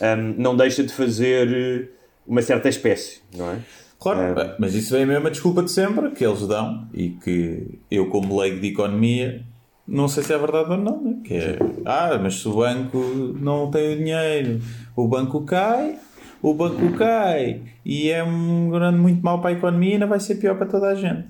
hum, 0.00 0.34
não 0.38 0.56
deixa 0.56 0.84
de 0.84 0.92
fazer 0.92 1.48
eh, 1.52 1.88
uma 2.26 2.42
certa 2.42 2.68
espécie, 2.68 3.20
não 3.36 3.50
é? 3.50 3.58
Claro, 3.98 4.38
É. 4.38 4.56
mas 4.58 4.74
isso 4.74 4.94
é 4.96 5.02
a 5.02 5.06
mesma 5.06 5.30
desculpa 5.30 5.62
de 5.62 5.70
sempre 5.70 6.10
que 6.10 6.24
eles 6.24 6.46
dão 6.46 6.86
e 6.92 7.10
que 7.10 7.78
eu, 7.90 8.08
como 8.10 8.38
leigo 8.40 8.60
de 8.60 8.68
economia, 8.68 9.42
não 9.88 10.08
sei 10.08 10.22
se 10.22 10.32
é 10.32 10.38
verdade 10.38 10.70
ou 10.72 10.76
não. 10.78 11.00
Né? 11.02 11.16
Que 11.24 11.34
é, 11.34 11.58
ah, 11.86 12.18
mas 12.22 12.34
se 12.36 12.48
o 12.48 12.54
banco 12.56 12.98
não 13.40 13.70
tem 13.70 13.94
o 13.94 13.96
dinheiro, 13.96 14.60
o 14.94 15.08
banco 15.08 15.42
cai, 15.42 15.98
o 16.42 16.52
banco 16.52 16.92
cai 16.98 17.62
e 17.84 18.10
é 18.10 18.22
um 18.22 18.68
grande 18.70 18.98
muito 18.98 19.22
mau 19.24 19.40
para 19.40 19.50
a 19.50 19.52
economia 19.54 19.90
e 19.90 19.92
ainda 19.94 20.06
vai 20.06 20.20
ser 20.20 20.34
pior 20.34 20.56
para 20.56 20.66
toda 20.66 20.88
a 20.88 20.94
gente. 20.94 21.24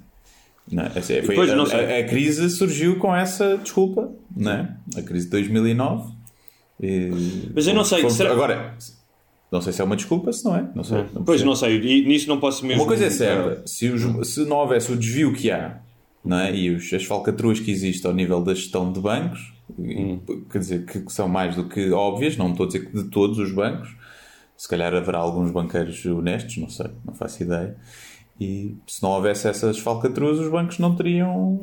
Não, 0.72 0.84
assim, 0.86 1.20
foi- 1.22 1.34
Pois, 1.36 1.50
não 1.52 1.64
a- 1.64 1.98
a 1.98 2.04
crise 2.04 2.48
surgiu 2.50 2.98
com 2.98 3.14
essa 3.14 3.56
desculpa, 3.58 4.10
né? 4.34 4.74
a 4.96 5.02
crise 5.02 5.26
de 5.26 5.30
2009. 5.30 6.12
E- 6.80 7.50
Mas 7.54 7.66
eu 7.68 7.74
não 7.74 7.84
sei, 7.84 8.00
fomos- 8.00 8.14
será- 8.16 8.32
Agora, 8.32 8.74
não 9.54 9.62
sei 9.62 9.72
se 9.72 9.80
é 9.80 9.84
uma 9.84 9.96
desculpa, 9.96 10.32
se 10.32 10.44
não 10.44 10.56
é. 10.56 10.68
Não 10.74 10.84
sei, 10.84 11.04
não 11.14 11.24
Pois 11.24 11.42
não 11.42 11.54
sei, 11.54 11.80
e 11.80 12.04
nisso 12.06 12.28
não 12.28 12.38
posso 12.40 12.66
mesmo. 12.66 12.82
Uma 12.82 12.88
coisa 12.88 13.06
é 13.06 13.10
certa, 13.10 13.66
se, 13.66 13.88
os- 13.88 14.34
se 14.34 14.44
não 14.44 14.56
houvesse 14.58 14.92
o 14.92 14.96
desvio 14.96 15.32
que 15.32 15.50
há 15.50 15.78
não 16.24 16.38
é? 16.38 16.54
e 16.56 16.70
os, 16.70 16.92
as 16.92 17.04
falcatruas 17.04 17.60
que 17.60 17.70
existem 17.70 18.10
ao 18.10 18.16
nível 18.16 18.42
da 18.42 18.54
gestão 18.54 18.90
de 18.92 18.98
bancos, 19.00 19.52
e, 19.78 20.18
quer 20.50 20.58
dizer, 20.58 20.84
que, 20.86 21.00
que 21.00 21.12
são 21.12 21.28
mais 21.28 21.54
do 21.54 21.64
que 21.68 21.90
óbvias, 21.90 22.36
não 22.36 22.50
estou 22.50 22.64
a 22.64 22.66
dizer 22.66 22.86
que 22.90 22.92
de 22.96 23.04
todos 23.10 23.38
os 23.38 23.52
bancos, 23.52 23.94
se 24.56 24.68
calhar 24.68 24.92
haverá 24.94 25.18
alguns 25.18 25.50
banqueiros 25.50 26.04
honestos, 26.06 26.56
não 26.56 26.68
sei, 26.68 26.86
não 27.04 27.14
faço 27.14 27.42
ideia. 27.42 27.76
E 28.40 28.74
se 28.86 29.02
não 29.02 29.10
houvesse 29.10 29.46
essas 29.46 29.78
falcatruas, 29.78 30.38
os 30.40 30.50
bancos 30.50 30.78
não 30.78 30.94
teriam 30.96 31.60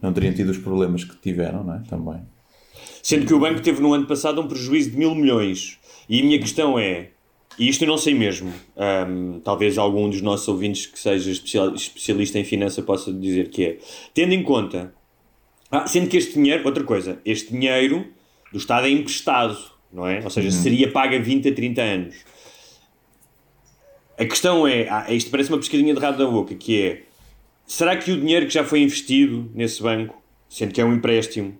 não 0.00 0.12
teriam 0.12 0.32
tido 0.34 0.50
os 0.50 0.58
problemas 0.58 1.04
que 1.04 1.16
tiveram, 1.16 1.64
não 1.64 1.74
é? 1.74 1.82
Também. 1.88 2.20
Sendo 3.02 3.26
que 3.26 3.34
o 3.34 3.38
banco 3.40 3.60
teve 3.60 3.80
no 3.80 3.92
ano 3.92 4.06
passado 4.06 4.40
um 4.40 4.46
prejuízo 4.48 4.90
de 4.92 4.96
mil 4.96 5.14
milhões. 5.14 5.78
E 6.08 6.20
a 6.20 6.24
minha 6.24 6.38
questão 6.38 6.78
é, 6.78 7.10
e 7.58 7.68
isto 7.68 7.82
eu 7.82 7.88
não 7.88 7.96
sei 7.96 8.14
mesmo, 8.14 8.52
ahm, 8.76 9.40
talvez 9.40 9.78
algum 9.78 10.08
dos 10.10 10.20
nossos 10.20 10.46
ouvintes 10.48 10.86
que 10.86 10.98
seja 10.98 11.30
especial- 11.30 11.74
especialista 11.74 12.38
em 12.38 12.44
finança 12.44 12.82
possa 12.82 13.12
dizer 13.12 13.48
que 13.48 13.64
é, 13.64 13.78
tendo 14.12 14.32
em 14.34 14.42
conta, 14.42 14.92
ah, 15.70 15.86
sendo 15.86 16.08
que 16.08 16.16
este 16.16 16.34
dinheiro, 16.34 16.64
outra 16.66 16.84
coisa, 16.84 17.20
este 17.24 17.52
dinheiro 17.52 18.06
do 18.52 18.58
Estado 18.58 18.86
é 18.86 18.90
emprestado, 18.90 19.56
não 19.92 20.06
é? 20.06 20.20
Ou 20.22 20.30
seja, 20.30 20.50
seria 20.50 20.90
pago 20.90 21.14
a 21.14 21.18
20 21.18 21.48
a 21.48 21.54
30 21.54 21.82
anos. 21.82 22.16
A 24.18 24.24
questão 24.24 24.66
é, 24.66 24.88
ah, 24.88 25.12
isto 25.12 25.30
parece 25.30 25.48
uma 25.50 25.58
pescadinha 25.58 25.94
de 25.94 26.00
rabo 26.00 26.18
da 26.18 26.26
boca, 26.26 26.54
que 26.54 26.82
é, 26.82 27.02
será 27.66 27.96
que 27.96 28.12
o 28.12 28.20
dinheiro 28.20 28.46
que 28.46 28.52
já 28.52 28.64
foi 28.64 28.80
investido 28.82 29.50
nesse 29.54 29.82
banco, 29.82 30.20
sendo 30.48 30.72
que 30.72 30.80
é 30.80 30.84
um 30.84 30.92
empréstimo, 30.92 31.56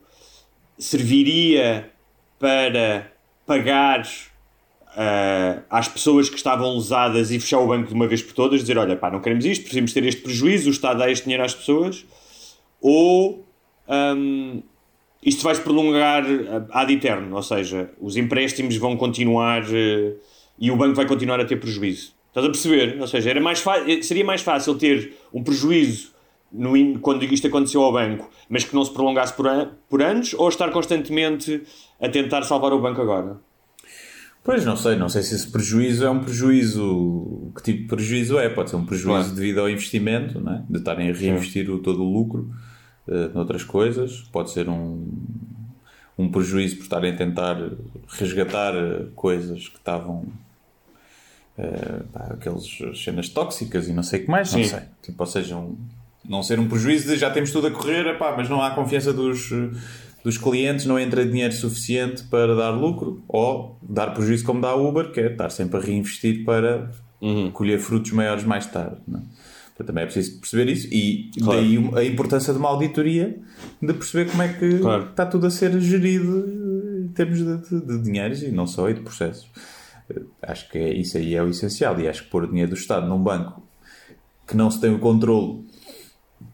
serviria 0.78 1.90
para 2.38 3.12
pagar 3.46 4.02
ah, 4.96 5.62
às 5.70 5.88
pessoas 5.88 6.28
que 6.30 6.36
estavam 6.36 6.74
lesadas 6.76 7.30
e 7.30 7.38
fechar 7.40 7.58
o 7.60 7.66
banco 7.66 7.88
de 7.88 7.94
uma 7.94 8.06
vez 8.06 8.22
por 8.22 8.32
todas, 8.32 8.60
dizer, 8.60 8.78
olha, 8.78 8.96
pá, 8.96 9.10
não 9.10 9.20
queremos 9.20 9.44
isto, 9.44 9.62
precisamos 9.62 9.92
ter 9.92 10.04
este 10.06 10.22
prejuízo, 10.22 10.68
o 10.68 10.72
Estado 10.72 10.98
dá 10.98 11.10
este 11.10 11.24
dinheiro 11.24 11.44
às 11.44 11.54
pessoas, 11.54 12.04
ou 12.80 13.44
ahm, 13.88 14.60
isto 15.22 15.42
vai 15.42 15.54
se 15.54 15.60
prolongar 15.62 16.24
ah, 16.72 16.80
ad 16.82 16.92
eterno, 16.92 17.34
ou 17.36 17.42
seja, 17.42 17.90
os 18.00 18.16
empréstimos 18.16 18.76
vão 18.76 18.96
continuar 18.96 19.62
eh, 19.72 20.14
e 20.58 20.70
o 20.70 20.76
banco 20.76 20.94
vai 20.94 21.06
continuar 21.06 21.40
a 21.40 21.44
ter 21.44 21.56
prejuízo. 21.56 22.12
Estás 22.28 22.46
a 22.46 22.50
perceber? 22.50 23.00
Ou 23.00 23.06
seja, 23.06 23.30
era 23.30 23.40
mais 23.40 23.62
seria 24.02 24.24
mais 24.24 24.42
fácil 24.42 24.74
ter 24.76 25.14
um 25.32 25.42
prejuízo 25.42 26.12
no 26.52 26.98
quando 27.00 27.24
isto 27.24 27.46
aconteceu 27.46 27.82
ao 27.82 27.92
banco, 27.92 28.28
mas 28.48 28.64
que 28.64 28.74
não 28.74 28.84
se 28.84 28.92
prolongasse 28.92 29.32
por, 29.32 29.46
an- 29.48 29.70
por 29.88 30.02
anos, 30.02 30.34
ou 30.34 30.48
estar 30.48 30.70
constantemente 30.70 31.62
a 32.00 32.08
tentar 32.08 32.42
salvar 32.42 32.72
o 32.72 32.80
banco 32.80 33.00
agora? 33.00 33.38
Pois, 34.44 34.62
não 34.64 34.76
sei, 34.76 34.94
não 34.96 35.08
sei 35.08 35.22
se 35.22 35.34
esse 35.34 35.50
prejuízo 35.50 36.04
é 36.04 36.10
um 36.10 36.20
prejuízo. 36.22 37.50
Que 37.56 37.62
tipo 37.62 37.80
de 37.80 37.86
prejuízo 37.88 38.38
é? 38.38 38.48
Pode 38.50 38.68
ser 38.70 38.76
um 38.76 38.84
prejuízo 38.84 39.08
Claro. 39.20 39.34
devido 39.34 39.60
ao 39.60 39.70
investimento, 39.70 40.38
não 40.38 40.52
é? 40.56 40.62
de 40.68 40.78
estarem 40.78 41.10
a 41.10 41.14
reinvestir 41.14 41.70
o, 41.70 41.78
todo 41.78 42.02
o 42.04 42.12
lucro 42.12 42.50
eh, 43.08 43.30
noutras 43.32 43.64
coisas. 43.64 44.20
Pode 44.30 44.50
ser 44.50 44.68
um, 44.68 45.08
um 46.18 46.30
prejuízo 46.30 46.76
por 46.76 46.82
estarem 46.82 47.12
a 47.14 47.16
tentar 47.16 47.56
resgatar 48.06 48.74
eh, 48.76 49.06
coisas 49.16 49.66
que 49.68 49.78
estavam. 49.78 50.26
eh, 51.56 52.02
pá, 52.12 52.26
aquelas 52.34 52.66
cenas 53.02 53.30
tóxicas 53.30 53.88
e 53.88 53.92
não 53.94 54.02
sei 54.02 54.20
o 54.20 54.24
que 54.26 54.30
mais, 54.30 54.52
não 54.52 54.62
Sim. 54.62 54.68
sei. 54.68 54.80
Tipo, 55.02 55.22
ou 55.22 55.26
seja, 55.26 55.56
um- 55.56 55.76
não 56.22 56.42
ser 56.42 56.58
um 56.60 56.68
prejuízo 56.68 57.08
de 57.08 57.16
já 57.16 57.30
temos 57.30 57.50
tudo 57.50 57.68
a 57.68 57.70
correr, 57.70 58.06
epá, 58.08 58.34
mas 58.36 58.48
não 58.50 58.60
há 58.62 58.72
confiança 58.72 59.10
dos, 59.12 59.50
dos 60.24 60.38
clientes, 60.38 60.86
não 60.86 60.98
entra 60.98 61.24
dinheiro 61.24 61.52
suficiente 61.54 62.24
para 62.24 62.56
dar 62.56 62.70
lucro, 62.70 63.22
ou 63.28 63.78
dar 63.82 64.14
prejuízo 64.14 64.44
como 64.44 64.60
dá 64.60 64.70
a 64.70 64.74
Uber, 64.74 65.12
que 65.12 65.20
é 65.20 65.30
estar 65.30 65.50
sempre 65.50 65.76
a 65.78 65.80
reinvestir 65.80 66.44
para 66.44 66.90
colher 67.52 67.78
frutos 67.78 68.10
maiores 68.12 68.42
mais 68.44 68.66
tarde. 68.66 68.96
Não 69.06 69.20
é? 69.20 69.22
Portanto, 69.68 69.86
também 69.88 70.04
é 70.04 70.06
preciso 70.06 70.38
perceber 70.40 70.68
isso 70.70 70.88
e 70.92 71.30
Claro. 71.42 71.60
daí 71.60 71.90
a 71.96 72.04
importância 72.04 72.52
de 72.52 72.58
uma 72.58 72.68
auditoria 72.68 73.36
de 73.82 73.92
perceber 73.92 74.30
como 74.30 74.42
é 74.42 74.48
que 74.52 74.78
Claro. 74.78 75.10
está 75.10 75.26
tudo 75.26 75.46
a 75.46 75.50
ser 75.50 75.78
gerido 75.80 77.02
em 77.04 77.08
termos 77.08 77.38
de, 77.40 77.56
de, 77.58 77.86
de 77.86 78.02
dinheiros 78.02 78.42
e 78.42 78.50
não 78.52 78.66
só 78.66 78.88
e 78.88 78.94
de 78.94 79.00
processos. 79.00 79.50
Eh, 80.08 80.20
Acho 80.42 80.70
que 80.70 80.78
é, 80.78 80.92
isso 80.94 81.16
aí 81.18 81.34
é 81.34 81.42
o 81.42 81.48
essencial 81.48 81.98
e 82.00 82.06
acho 82.08 82.24
que 82.24 82.30
pôr 82.30 82.44
o 82.44 82.46
dinheiro 82.46 82.70
do 82.70 82.76
Estado 82.76 83.08
num 83.08 83.18
banco 83.22 83.62
que 84.46 84.56
não 84.56 84.70
se 84.70 84.80
tem 84.80 84.94
o 84.94 84.98
controle 85.00 85.64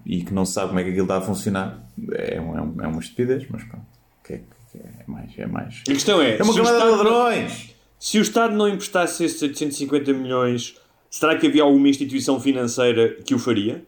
e 0.07 0.23
que 0.23 0.33
não 0.33 0.45
se 0.47 0.55
sabe 0.55 0.69
como 0.69 0.81
é 0.81 0.85
que 0.85 0.91
aquilo 0.91 1.05
está 1.05 1.19
a 1.19 1.21
funcionar 1.21 1.90
é, 2.13 2.41
um- 2.41 2.57
é 2.57 2.63
um- 2.63 2.77
é 2.83 2.87
uma 2.87 3.01
estupidez, 3.01 3.47
mas 3.51 3.63
pronto. 3.65 3.87
Que 4.25 4.35
é, 4.35 4.41
que 4.73 4.79
é 4.79 5.05
mais, 5.07 5.31
é 5.39 5.47
mais. 5.47 5.83
A 5.89 5.93
questão 5.93 6.21
é, 6.23 6.37
É 6.39 6.43
uma 6.43 6.53
se 6.53 6.61
o 6.61 6.65
camada 6.65 6.79
de 6.85 6.91
não- 6.91 6.97
ladrões! 6.97 7.75
Se 7.99 8.19
o 8.19 8.23
Estado 8.23 8.55
não 8.57 8.69
emprestasse 8.69 9.25
esses 9.25 9.41
850 9.43 10.13
milhões, 10.13 10.77
será 11.11 11.37
que 11.37 11.47
havia 11.47 11.63
alguma 11.63 11.89
instituição 11.89 12.41
financeira 12.41 13.15
que 13.25 13.35
o 13.35 13.39
faria? 13.39 13.85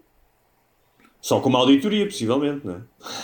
Só 1.21 1.39
com 1.41 1.49
uma 1.49 1.61
auditoria, 1.61 2.05
possivelmente, 2.05 2.67
não 2.67 2.75
é? 2.75 2.81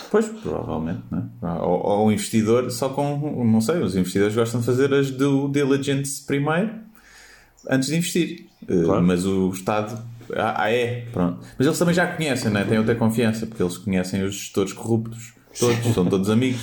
Pois, 0.09 0.25
provavelmente, 0.29 1.01
né? 1.11 1.21
Ou, 1.61 1.85
ou 1.85 2.07
um 2.07 2.11
investidor 2.11 2.71
só 2.71 2.87
com, 2.89 3.43
não 3.43 3.59
sei, 3.59 3.79
os 3.81 3.93
investidores 3.95 4.33
gostam 4.33 4.61
de 4.61 4.65
fazer 4.65 4.93
as 4.93 5.11
due 5.11 5.51
diligence 5.51 6.25
primeiro, 6.25 6.71
antes 7.69 7.89
de 7.89 7.97
investir. 7.97 8.45
Eh, 8.69 8.83
Claro. 8.85 9.03
Mas 9.03 9.25
o 9.25 9.49
Estado, 9.49 10.01
ah, 10.35 10.63
ah, 10.63 10.71
é, 10.71 11.05
pronto. 11.11 11.45
Mas 11.57 11.67
eles 11.67 11.79
também 11.79 11.93
já 11.93 12.07
conhecem, 12.07 12.51
né? 12.51 12.63
Têm 12.63 12.77
outra 12.77 12.95
confiança, 12.95 13.45
porque 13.45 13.61
eles 13.61 13.77
conhecem 13.77 14.23
os 14.23 14.35
gestores 14.35 14.73
corruptos, 14.73 15.33
todos, 15.59 15.93
são 15.93 16.05
todos 16.05 16.29
amigos. 16.29 16.61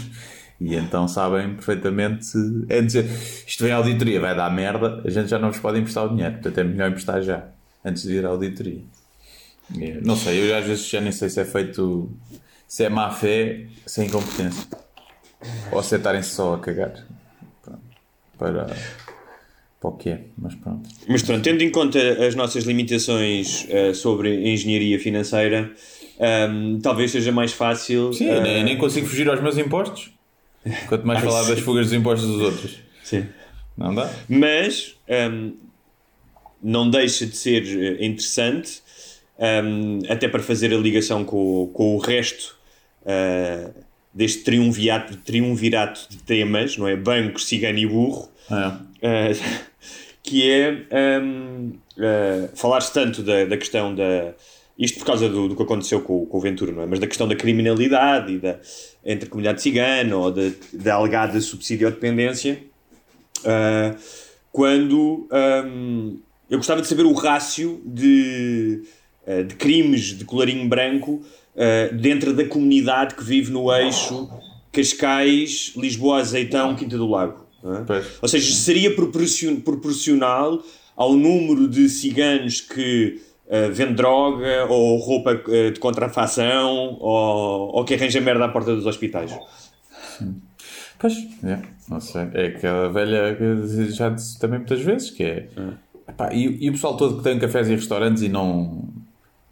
E 0.60 0.74
então 0.74 1.06
sabem 1.06 1.54
perfeitamente, 1.54 2.26
é 2.68 2.80
dizer, 2.80 3.04
isto 3.46 3.62
vem 3.62 3.72
à 3.72 3.76
auditoria, 3.76 4.18
vai 4.18 4.34
dar 4.34 4.50
merda, 4.50 5.02
a 5.04 5.10
gente 5.10 5.28
já 5.28 5.38
não 5.38 5.50
vos 5.50 5.60
pode 5.60 5.78
emprestar 5.78 6.06
o 6.06 6.08
dinheiro, 6.08 6.34
portanto 6.34 6.58
é 6.58 6.64
melhor 6.64 6.88
emprestar 6.88 7.20
já, 7.20 7.44
antes 7.84 8.04
de 8.04 8.14
ir 8.14 8.24
à 8.24 8.30
auditoria. 8.30 8.80
Não 10.02 10.16
sei, 10.16 10.50
eu 10.50 10.56
às 10.56 10.64
vezes 10.64 10.88
já 10.88 11.00
nem 11.00 11.12
sei 11.12 11.28
se 11.28 11.40
é 11.40 11.44
feito. 11.44 12.10
Se 12.68 12.84
é 12.84 12.88
má 12.88 13.10
fé, 13.10 13.66
se 13.84 14.00
é 14.00 14.04
incompetência. 14.04 14.66
Ou 15.70 15.82
se 15.82 15.94
é 15.94 15.98
estarem 15.98 16.22
só 16.22 16.54
a 16.54 16.58
cagar. 16.58 17.06
Pronto. 17.62 17.80
Para, 18.38 18.66
para 19.80 19.90
o 19.90 19.96
que 19.96 20.08
é, 20.10 20.20
mas 20.38 20.54
pronto. 20.54 20.88
Mas 21.08 21.22
pronto, 21.22 21.42
tendo 21.42 21.62
em 21.62 21.70
conta 21.70 21.98
as 22.26 22.34
nossas 22.34 22.64
limitações 22.64 23.66
eh, 23.68 23.92
sobre 23.94 24.50
engenharia 24.52 24.98
financeira, 24.98 25.72
ehm, 26.18 26.78
talvez 26.80 27.10
seja 27.10 27.30
mais 27.30 27.52
fácil. 27.52 28.12
Sim, 28.12 28.24
eu 28.26 28.40
nem, 28.40 28.64
nem 28.64 28.78
consigo 28.78 29.06
fugir 29.06 29.28
aos 29.28 29.40
meus 29.40 29.58
impostos. 29.58 30.10
Quanto 30.88 31.06
mais 31.06 31.20
falar 31.24 31.44
das 31.44 31.60
fugas 31.60 31.86
dos 31.86 31.92
impostos 31.94 32.28
dos 32.28 32.40
outros. 32.42 32.78
sim. 33.02 33.26
Não 33.76 33.94
dá? 33.94 34.10
Mas 34.28 34.96
ehm, 35.06 35.52
não 36.62 36.88
deixa 36.88 37.26
de 37.26 37.36
ser 37.36 37.62
eh, 38.00 38.04
interessante, 38.06 38.82
ehm, 39.38 40.00
até 40.08 40.28
para 40.28 40.42
fazer 40.42 40.72
a 40.72 40.78
ligação 40.78 41.24
com, 41.24 41.64
o- 41.64 41.68
com 41.68 41.94
o 41.94 41.98
resto 41.98 42.56
eh, 43.04 43.70
deste 44.12 44.42
triunvirato, 44.44 45.16
triunvirato 45.18 46.06
de 46.08 46.16
temas, 46.18 46.76
não 46.78 46.88
é? 46.88 46.96
Banco, 46.96 47.38
cigano 47.40 47.78
e 47.78 47.86
burro. 47.86 48.30
É. 48.50 49.32
Uh, 49.32 49.66
que 50.22 50.50
é 50.50 50.86
um, 51.22 51.72
uh, 51.96 52.56
falar-se 52.56 52.92
tanto 52.92 53.22
da, 53.22 53.44
da 53.44 53.56
questão 53.56 53.94
da. 53.94 54.34
Isto 54.78 54.98
por 54.98 55.06
causa 55.06 55.28
do, 55.28 55.48
do 55.48 55.56
que 55.56 55.62
aconteceu 55.62 56.02
com, 56.02 56.26
com 56.26 56.36
o 56.36 56.40
Ventura, 56.40 56.70
não 56.70 56.82
é? 56.82 56.86
Mas 56.86 56.98
da 56.98 57.06
questão 57.06 57.26
da 57.26 57.34
criminalidade 57.34 58.34
e 58.34 58.38
da, 58.38 58.58
entre 59.04 59.26
a 59.26 59.30
comunidade 59.30 59.62
cigana 59.62 60.16
ou 60.16 60.30
da, 60.30 60.42
da 60.72 60.94
alegada 60.94 61.40
subsídio-dependência. 61.40 62.60
Uh, 63.38 63.96
quando 64.52 65.28
um, 65.30 66.18
eu 66.50 66.58
gostava 66.58 66.82
de 66.82 66.88
saber 66.88 67.04
o 67.04 67.12
rácio 67.12 67.80
de, 67.84 68.82
uh, 69.26 69.44
de 69.44 69.54
crimes 69.54 70.16
de 70.16 70.24
colarinho 70.24 70.68
branco 70.68 71.22
uh, 71.54 71.94
dentro 71.94 72.34
da 72.34 72.44
comunidade 72.44 73.14
que 73.14 73.22
vive 73.22 73.52
no 73.52 73.72
eixo 73.72 74.28
Cascais, 74.72 75.72
Lisboa, 75.76 76.18
Azeitão, 76.20 76.74
Quinta 76.74 76.98
do 76.98 77.06
Lago. 77.06 77.45
É? 77.74 78.04
Ou 78.22 78.28
seja, 78.28 78.54
seria 78.54 78.94
proporcion- 78.94 79.60
proporcional 79.60 80.62
ao 80.96 81.12
número 81.14 81.68
de 81.68 81.88
ciganos 81.88 82.60
que 82.60 83.20
uh, 83.46 83.72
vende 83.72 83.94
droga 83.94 84.66
ou 84.68 84.96
roupa 84.98 85.34
uh, 85.34 85.70
de 85.72 85.78
contrafação 85.80 86.96
ou, 87.00 87.76
ou 87.76 87.84
que 87.84 87.94
arranja 87.94 88.20
merda 88.20 88.44
à 88.44 88.48
porta 88.48 88.74
dos 88.74 88.86
hospitais. 88.86 89.30
Pois, 90.98 91.14
é, 91.44 91.58
não 91.88 92.00
sei. 92.00 92.28
É 92.32 92.46
aquela 92.46 92.88
velha 92.90 93.36
que 93.36 93.90
já 93.90 94.08
disse 94.08 94.38
também 94.38 94.58
muitas 94.60 94.80
vezes 94.80 95.10
que 95.10 95.22
é. 95.24 95.48
Epá, 96.08 96.32
e, 96.32 96.64
e 96.64 96.70
o 96.70 96.72
pessoal 96.72 96.96
todo 96.96 97.18
que 97.18 97.22
tem 97.24 97.38
cafés 97.38 97.68
e 97.68 97.74
restaurantes 97.74 98.22
e 98.22 98.28
não. 98.28 98.88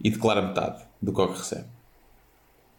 e 0.03 0.11
declara 0.11 0.41
metade 0.41 0.83
do 1.03 1.13
que 1.13 1.21
recebe. 1.21 1.74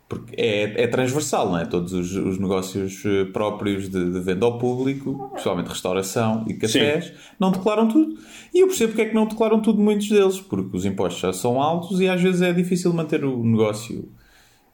Porque 0.07 0.39
é, 0.39 0.83
é 0.83 0.87
transversal, 0.87 1.49
não 1.49 1.57
é? 1.57 1.65
Todos 1.65 1.91
os, 1.91 2.15
os 2.15 2.37
negócios 2.37 3.03
eh, 3.05 3.25
próprios 3.25 3.89
de, 3.89 4.11
de, 4.11 4.19
venda 4.19 4.45
ao 4.45 4.59
público, 4.59 5.29
principalmente 5.31 5.67
restauração 5.67 6.45
e 6.47 6.53
cafés, 6.53 7.05
Sim. 7.05 7.11
não 7.39 7.51
declaram 7.51 7.87
tudo. 7.87 8.15
E 8.53 8.59
eu 8.59 8.67
percebo 8.67 8.89
porque 8.89 9.01
é 9.01 9.05
que 9.05 9.15
não 9.15 9.25
declaram 9.25 9.59
tudo 9.59 9.81
muitos 9.81 10.07
deles, 10.07 10.39
porque 10.39 10.77
os 10.77 10.85
impostos 10.85 11.21
já 11.21 11.33
são 11.33 11.59
altos 11.59 11.99
e 11.99 12.07
às 12.07 12.21
vezes 12.21 12.43
é 12.43 12.53
difícil 12.53 12.93
manter 12.93 13.25
o 13.25 13.43
negócio. 13.43 14.07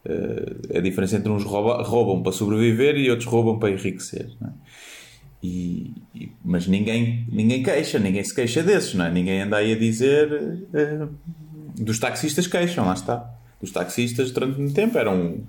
Uh, 0.03 0.77
a 0.77 0.81
diferença 0.81 1.15
entre 1.15 1.31
uns 1.31 1.43
rouba, 1.43 1.81
roubam 1.83 2.21
para 2.23 2.31
sobreviver 2.31 2.97
e 2.97 3.09
outros 3.09 3.29
roubam 3.29 3.57
para 3.57 3.69
enriquecer. 3.69 4.31
É? 4.43 4.47
E, 5.41 5.93
e, 6.13 6.31
mas 6.43 6.67
ninguém, 6.67 7.25
ninguém 7.31 7.63
queixa, 7.63 7.99
ninguém 7.99 8.23
se 8.23 8.35
queixa 8.35 8.61
desses, 8.61 8.95
não 8.95 9.05
é? 9.05 9.11
Ninguém 9.11 9.43
anda 9.43 9.57
aí 9.57 9.71
a 9.71 9.77
dizer. 9.77 10.67
Uh, 10.73 11.09
dos 11.81 11.99
taxistas 11.99 12.47
queixam, 12.47 12.85
lá 12.85 12.93
está 12.93 13.40
os 13.61 13.71
taxistas 13.71 14.31
durante 14.31 14.59
muito 14.59 14.73
tempo 14.73 14.97
eram 14.97 15.43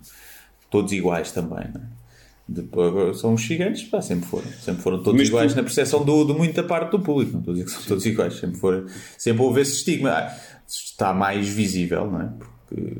todos 0.70 0.92
iguais 0.92 1.32
também, 1.32 1.68
não 1.72 1.80
é? 1.80 2.02
Depois, 2.48 3.18
são 3.20 3.34
os 3.34 3.40
gigantes, 3.40 3.84
pá, 3.84 4.02
sempre 4.02 4.26
foram. 4.26 4.50
Sempre 4.60 4.82
foram 4.82 5.02
todos 5.02 5.18
Mas 5.18 5.28
iguais 5.28 5.52
tu... 5.52 5.56
na 5.56 5.62
percepção 5.62 6.04
do, 6.04 6.24
de 6.24 6.34
muita 6.34 6.62
parte 6.62 6.90
do 6.90 7.00
público. 7.00 7.32
Não 7.32 7.40
estou 7.40 7.52
a 7.52 7.54
dizer 7.54 7.64
que 7.64 7.70
são 7.70 7.82
todos 7.84 8.06
iguais. 8.06 8.34
Sempre, 8.34 8.58
foram, 8.58 8.86
sempre 9.16 9.42
houve 9.42 9.60
esse 9.60 9.76
estigma. 9.76 10.10
Ah, 10.10 10.36
está 10.66 11.14
mais 11.14 11.48
visível, 11.48 12.10
não 12.10 12.20
é? 12.20 12.32
Porque, 12.38 12.96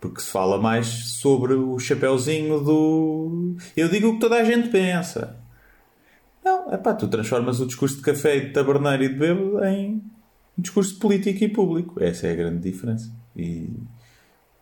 porque 0.00 0.20
se 0.20 0.30
fala 0.30 0.60
mais 0.60 0.86
sobre 0.86 1.54
o 1.54 1.78
chapéuzinho 1.78 2.60
do. 2.60 3.56
Eu 3.76 3.88
digo 3.88 4.08
o 4.08 4.14
que 4.14 4.20
toda 4.20 4.36
a 4.36 4.44
gente 4.44 4.68
pensa. 4.68 5.38
Não, 6.44 6.72
é 6.72 6.76
pá, 6.76 6.94
tu 6.94 7.06
transformas 7.06 7.60
o 7.60 7.66
discurso 7.66 7.96
de 7.96 8.02
café 8.02 8.40
de 8.40 8.50
taberneiro 8.50 9.04
e 9.04 9.08
de 9.10 9.14
bebo 9.14 9.64
em 9.64 10.02
um 10.58 10.62
discurso 10.62 10.98
político 10.98 11.44
e 11.44 11.48
público. 11.48 12.02
Essa 12.02 12.26
é 12.26 12.32
a 12.32 12.36
grande 12.36 12.68
diferença. 12.68 13.12
E 13.36 13.70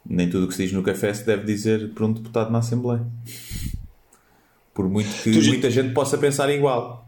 nem 0.05 0.29
tudo 0.29 0.45
o 0.45 0.49
que 0.49 0.55
se 0.55 0.65
diz 0.65 0.73
no 0.73 0.83
café 0.83 1.13
se 1.13 1.25
deve 1.25 1.45
dizer 1.45 1.91
por 1.91 2.05
um 2.05 2.13
deputado 2.13 2.51
na 2.51 2.59
Assembleia. 2.59 3.05
Por 4.75 4.89
muito 4.89 5.11
que 5.23 5.31
tu, 5.31 5.45
muita 5.47 5.71
gente 5.71 5.93
possa 5.93 6.17
pensar 6.17 6.51
igual. 6.51 7.07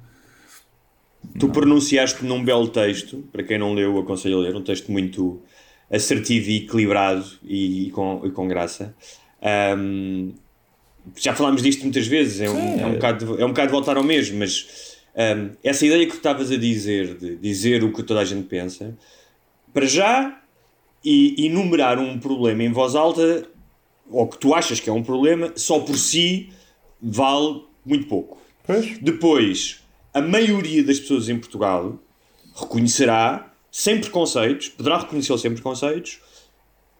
Tu 1.38 1.46
não. 1.46 1.52
pronunciaste 1.52 2.24
num 2.24 2.44
belo 2.44 2.68
texto, 2.68 3.24
para 3.32 3.42
quem 3.42 3.58
não 3.58 3.72
leu, 3.72 3.98
aconselho 3.98 4.38
a 4.38 4.40
ler, 4.40 4.56
um 4.56 4.62
texto 4.62 4.90
muito 4.90 5.40
assertivo 5.90 6.50
e 6.50 6.56
equilibrado 6.58 7.24
e, 7.42 7.86
e, 7.86 7.90
com, 7.90 8.22
e 8.24 8.30
com 8.30 8.48
graça. 8.48 8.94
Um, 9.76 10.32
já 11.16 11.34
falámos 11.34 11.62
disto 11.62 11.82
muitas 11.82 12.06
vezes, 12.06 12.40
é 12.40 12.50
um, 12.50 12.80
é 12.80 12.86
um, 12.86 12.92
bocado, 12.92 13.40
é 13.40 13.44
um 13.44 13.48
bocado 13.48 13.70
voltar 13.70 13.96
ao 13.96 14.04
mesmo, 14.04 14.38
mas 14.38 14.96
um, 15.14 15.50
essa 15.62 15.84
ideia 15.84 16.04
que 16.06 16.12
tu 16.12 16.16
estavas 16.16 16.50
a 16.50 16.56
dizer, 16.56 17.16
de 17.16 17.36
dizer 17.36 17.84
o 17.84 17.92
que 17.92 18.02
toda 18.02 18.20
a 18.20 18.24
gente 18.24 18.46
pensa, 18.48 18.96
para 19.72 19.86
já 19.86 20.41
e 21.04 21.46
enumerar 21.46 21.98
um 21.98 22.18
problema 22.18 22.62
em 22.62 22.72
voz 22.72 22.94
alta, 22.94 23.46
ou 24.10 24.28
que 24.28 24.38
tu 24.38 24.54
achas 24.54 24.80
que 24.80 24.88
é 24.88 24.92
um 24.92 25.02
problema, 25.02 25.52
só 25.56 25.80
por 25.80 25.96
si 25.96 26.50
vale 27.00 27.62
muito 27.84 28.06
pouco. 28.06 28.40
Pois. 28.64 28.98
Depois, 28.98 29.82
a 30.14 30.20
maioria 30.20 30.84
das 30.84 31.00
pessoas 31.00 31.28
em 31.28 31.38
Portugal 31.38 31.98
reconhecerá, 32.54 33.52
sem 33.70 34.00
preconceitos, 34.00 34.68
poderá 34.68 34.98
reconhecer 34.98 35.36
sem 35.38 35.52
preconceitos, 35.52 36.20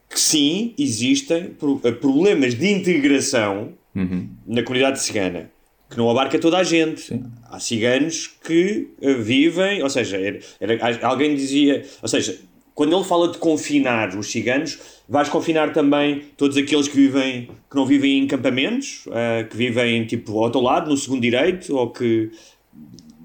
que 0.08 0.18
sim, 0.18 0.74
existem 0.78 1.56
eh, 1.84 1.92
problemas 1.92 2.54
de 2.54 2.70
integração 2.70 3.74
uhum. 3.94 4.28
na 4.46 4.62
comunidade 4.62 5.00
cigana 5.00 5.50
que 5.92 5.98
não 5.98 6.10
abarca 6.10 6.38
toda 6.38 6.56
a 6.56 6.64
gente. 6.64 7.02
Sim. 7.02 7.24
Há 7.44 7.60
ciganos 7.60 8.26
que 8.42 8.88
uh, 9.00 9.22
vivem, 9.22 9.82
ou 9.82 9.90
seja, 9.90 10.16
era, 10.16 10.40
era, 10.58 11.06
alguém 11.06 11.34
dizia, 11.34 11.84
ou 12.00 12.08
seja, 12.08 12.38
quando 12.74 12.96
ele 12.96 13.04
fala 13.04 13.28
de 13.28 13.38
confinar 13.38 14.16
os 14.16 14.30
ciganos, 14.30 14.78
vais 15.08 15.28
confinar 15.28 15.72
também 15.72 16.22
todos 16.36 16.56
aqueles 16.56 16.88
que 16.88 16.96
vivem 16.96 17.48
que 17.70 17.76
não 17.76 17.84
vivem 17.84 18.18
em 18.18 18.26
campamentos, 18.26 19.04
uh, 19.06 19.48
que 19.48 19.56
vivem 19.56 20.06
tipo 20.06 20.42
ao 20.42 20.50
teu 20.50 20.60
lado, 20.60 20.90
no 20.90 20.96
segundo 20.96 21.20
direito, 21.20 21.76
ou 21.76 21.90
que 21.90 22.30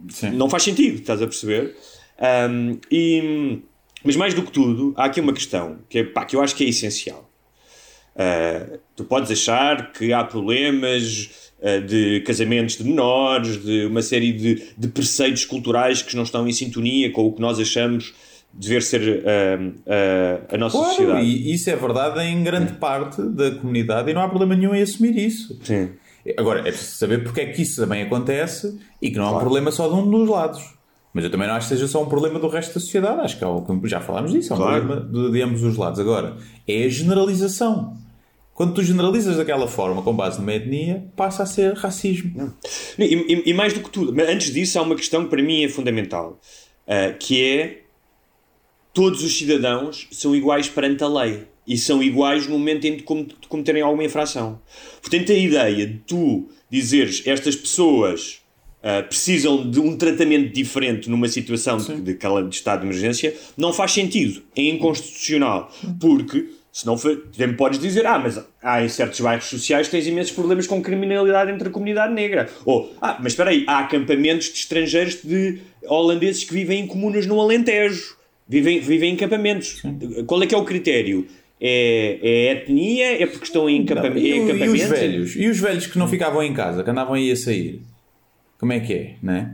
Sim. 0.10 0.32
não 0.32 0.50
faz 0.50 0.64
sentido, 0.64 1.00
estás 1.00 1.22
a 1.22 1.28
perceber? 1.28 1.76
Um, 2.50 2.78
e, 2.92 3.60
mas 4.04 4.16
mais 4.16 4.34
do 4.34 4.44
que 4.44 4.52
tudo, 4.52 4.94
há 4.98 5.06
aqui 5.06 5.22
uma 5.22 5.34
questão 5.34 5.80
que, 5.90 6.00
é, 6.00 6.04
pá, 6.04 6.26
que 6.26 6.36
eu 6.36 6.42
acho 6.42 6.56
que 6.56 6.64
é 6.64 6.68
essencial. 6.68 7.30
Uh, 8.16 8.80
tu 8.96 9.04
podes 9.04 9.30
achar 9.30 9.92
que 9.92 10.12
há 10.12 10.24
problemas 10.24 11.30
uh, 11.60 11.82
de 11.86 12.22
casamentos 12.22 12.78
de 12.78 12.84
menores, 12.84 13.64
de 13.64 13.86
uma 13.86 14.02
série 14.02 14.34
de, 14.34 14.74
de 14.78 14.88
preceitos 14.88 15.46
culturais 15.46 16.02
que 16.02 16.16
não 16.16 16.24
estão 16.24 16.48
em 16.48 16.52
sintonia 16.52 17.12
com 17.12 17.28
o 17.28 17.34
que 17.34 17.40
nós 17.40 17.60
achamos 17.60 18.14
dever 18.58 18.82
ser 18.82 19.02
uh, 19.02 19.70
uh, 19.70 20.56
a 20.56 20.58
nossa 20.58 20.78
claro, 20.78 20.94
sociedade. 20.96 21.26
E 21.26 21.54
isso 21.54 21.70
é 21.70 21.76
verdade 21.76 22.22
em 22.22 22.44
grande 22.44 22.74
parte 22.74 23.22
da 23.22 23.52
comunidade 23.52 24.10
e 24.10 24.14
não 24.14 24.22
há 24.22 24.28
problema 24.28 24.56
nenhum 24.56 24.74
em 24.74 24.82
assumir 24.82 25.16
isso. 25.16 25.58
Sim. 25.64 25.92
Agora, 26.38 26.60
é 26.60 26.64
preciso 26.64 26.98
saber 26.98 27.24
porque 27.24 27.42
é 27.42 27.46
que 27.46 27.62
isso 27.62 27.80
também 27.80 28.04
acontece 28.04 28.78
e 29.02 29.12
que 29.12 29.18
não 29.18 29.26
claro. 29.26 29.36
é 29.36 29.38
um 29.38 29.42
problema 29.42 29.72
só 29.72 29.88
de 29.88 29.94
um 29.94 30.10
dos 30.10 30.28
lados. 30.28 30.78
Mas 31.14 31.24
eu 31.24 31.32
também 31.32 31.48
não 31.48 31.56
acho 31.56 31.70
que 31.70 31.76
seja 31.76 31.88
só 31.88 32.04
um 32.04 32.08
problema 32.08 32.38
do 32.38 32.48
resto 32.48 32.74
da 32.74 32.80
sociedade. 32.80 33.22
Acho 33.22 33.38
que 33.38 33.46
é 33.46 33.48
já 33.86 34.02
falámos 34.02 34.32
disso, 34.32 34.52
é 34.52 34.56
um 34.56 34.60
claro. 34.60 34.86
problema 34.86 35.10
de, 35.10 35.32
de 35.32 35.42
ambos 35.42 35.64
os 35.64 35.78
lados. 35.78 36.00
Agora, 36.00 36.36
é 36.68 36.84
a 36.84 36.90
generalização. 36.90 37.96
Quando 38.54 38.74
tu 38.74 38.84
generalizas 38.84 39.38
daquela 39.38 39.68
forma, 39.68 40.02
com 40.02 40.16
base 40.16 40.40
numa 40.40 40.54
etnia, 40.54 41.06
passa 41.16 41.44
a 41.44 41.46
ser 41.46 41.74
racismo. 41.76 42.54
E, 42.98 43.04
e, 43.04 43.50
e 43.52 43.54
mais 43.54 43.72
do 43.72 43.82
que 43.82 43.90
tudo, 43.90 44.12
mas 44.14 44.28
antes 44.28 44.52
disso, 44.52 44.80
há 44.80 44.82
uma 44.82 44.96
questão 44.96 45.24
que 45.24 45.30
para 45.30 45.44
mim 45.44 45.64
é 45.64 45.70
fundamental, 45.70 46.40
uh, 46.88 47.18
que 47.20 47.44
é 47.44 47.87
todos 48.98 49.24
os 49.24 49.38
cidadãos 49.38 50.08
são 50.12 50.36
iguais 50.36 50.68
perante 50.68 51.04
a 51.04 51.08
lei 51.08 51.44
e 51.68 51.78
são 51.78 52.02
iguais 52.02 52.48
no 52.48 52.58
momento 52.58 52.86
em 52.86 52.98
que 52.98 53.04
cometerem 53.48 53.84
alguma 53.84 54.04
infração. 54.04 54.60
Portanto, 55.00 55.32
a 55.32 55.36
ideia 55.36 55.86
de 55.86 56.00
tu 56.00 56.50
dizeres 56.68 57.22
estas 57.28 57.56
pessoas 57.56 58.40
uh, 58.82 59.08
precisam 59.08 59.70
de 59.70 59.80
um 59.80 59.96
tratamento 59.96 60.52
diferente 60.52 61.12
numa 61.12 61.28
situação 61.28 61.78
de, 61.78 62.02
de, 62.02 62.16
de 62.16 62.56
estado 62.56 62.80
de 62.80 62.88
emergência 62.88 63.36
não 63.56 63.72
faz 63.72 63.92
sentido, 63.92 64.42
é 64.56 64.64
inconstitucional, 64.64 65.72
porque 66.00 66.48
senão 66.72 66.98
também 66.98 67.56
podes 67.56 67.78
dizer, 67.78 68.04
ah, 68.08 68.18
mas 68.18 68.44
há 68.64 68.84
em 68.84 68.90
certos 68.90 69.20
bairros 69.20 69.46
sociais 69.46 69.88
tens 69.90 70.08
imensos 70.08 70.32
problemas 70.32 70.66
com 70.66 70.82
criminalidade 70.82 71.52
entre 71.52 71.68
a 71.68 71.72
comunidade 71.72 72.16
negra. 72.16 72.50
Ou, 72.66 72.92
ah, 73.00 73.16
mas 73.20 73.34
espera 73.34 73.52
aí, 73.52 73.64
há 73.68 73.78
acampamentos 73.78 74.48
de 74.48 74.58
estrangeiros 74.58 75.22
de 75.24 75.60
holandeses 75.86 76.44
que 76.44 76.54
vivem 76.56 76.80
em 76.80 76.88
comunas 76.88 77.28
no 77.28 77.40
Alentejo 77.40 78.17
Vivem, 78.48 78.80
vivem 78.80 79.12
em 79.12 79.16
acampamentos. 79.16 79.80
Sim. 79.82 80.24
Qual 80.26 80.42
é 80.42 80.48
que 80.48 80.56
é 80.56 80.58
o 80.58 80.64
critério? 80.64 81.28
É, 81.60 82.20
é 82.22 82.52
etnia? 82.54 83.22
É 83.22 83.26
porque 83.26 83.46
estão 83.46 83.70
em, 83.70 83.86
campa 83.86 84.10
não, 84.10 84.18
e? 84.18 84.30
E 84.30 84.70
os 84.70 84.82
velhos? 84.84 85.36
E 85.36 85.48
os 85.48 85.60
velhos 85.60 85.88
que 85.88 85.98
não 85.98 86.08
ficavam 86.08 86.42
em 86.44 86.54
casa, 86.54 86.84
que 86.84 86.90
andavam 86.90 87.16
aí 87.16 87.32
a 87.32 87.36
sair? 87.36 87.82
Como 88.60 88.74
é 88.74 88.80
que 88.80 88.94
é, 88.94 89.16
não 89.22 89.34
é? 89.34 89.52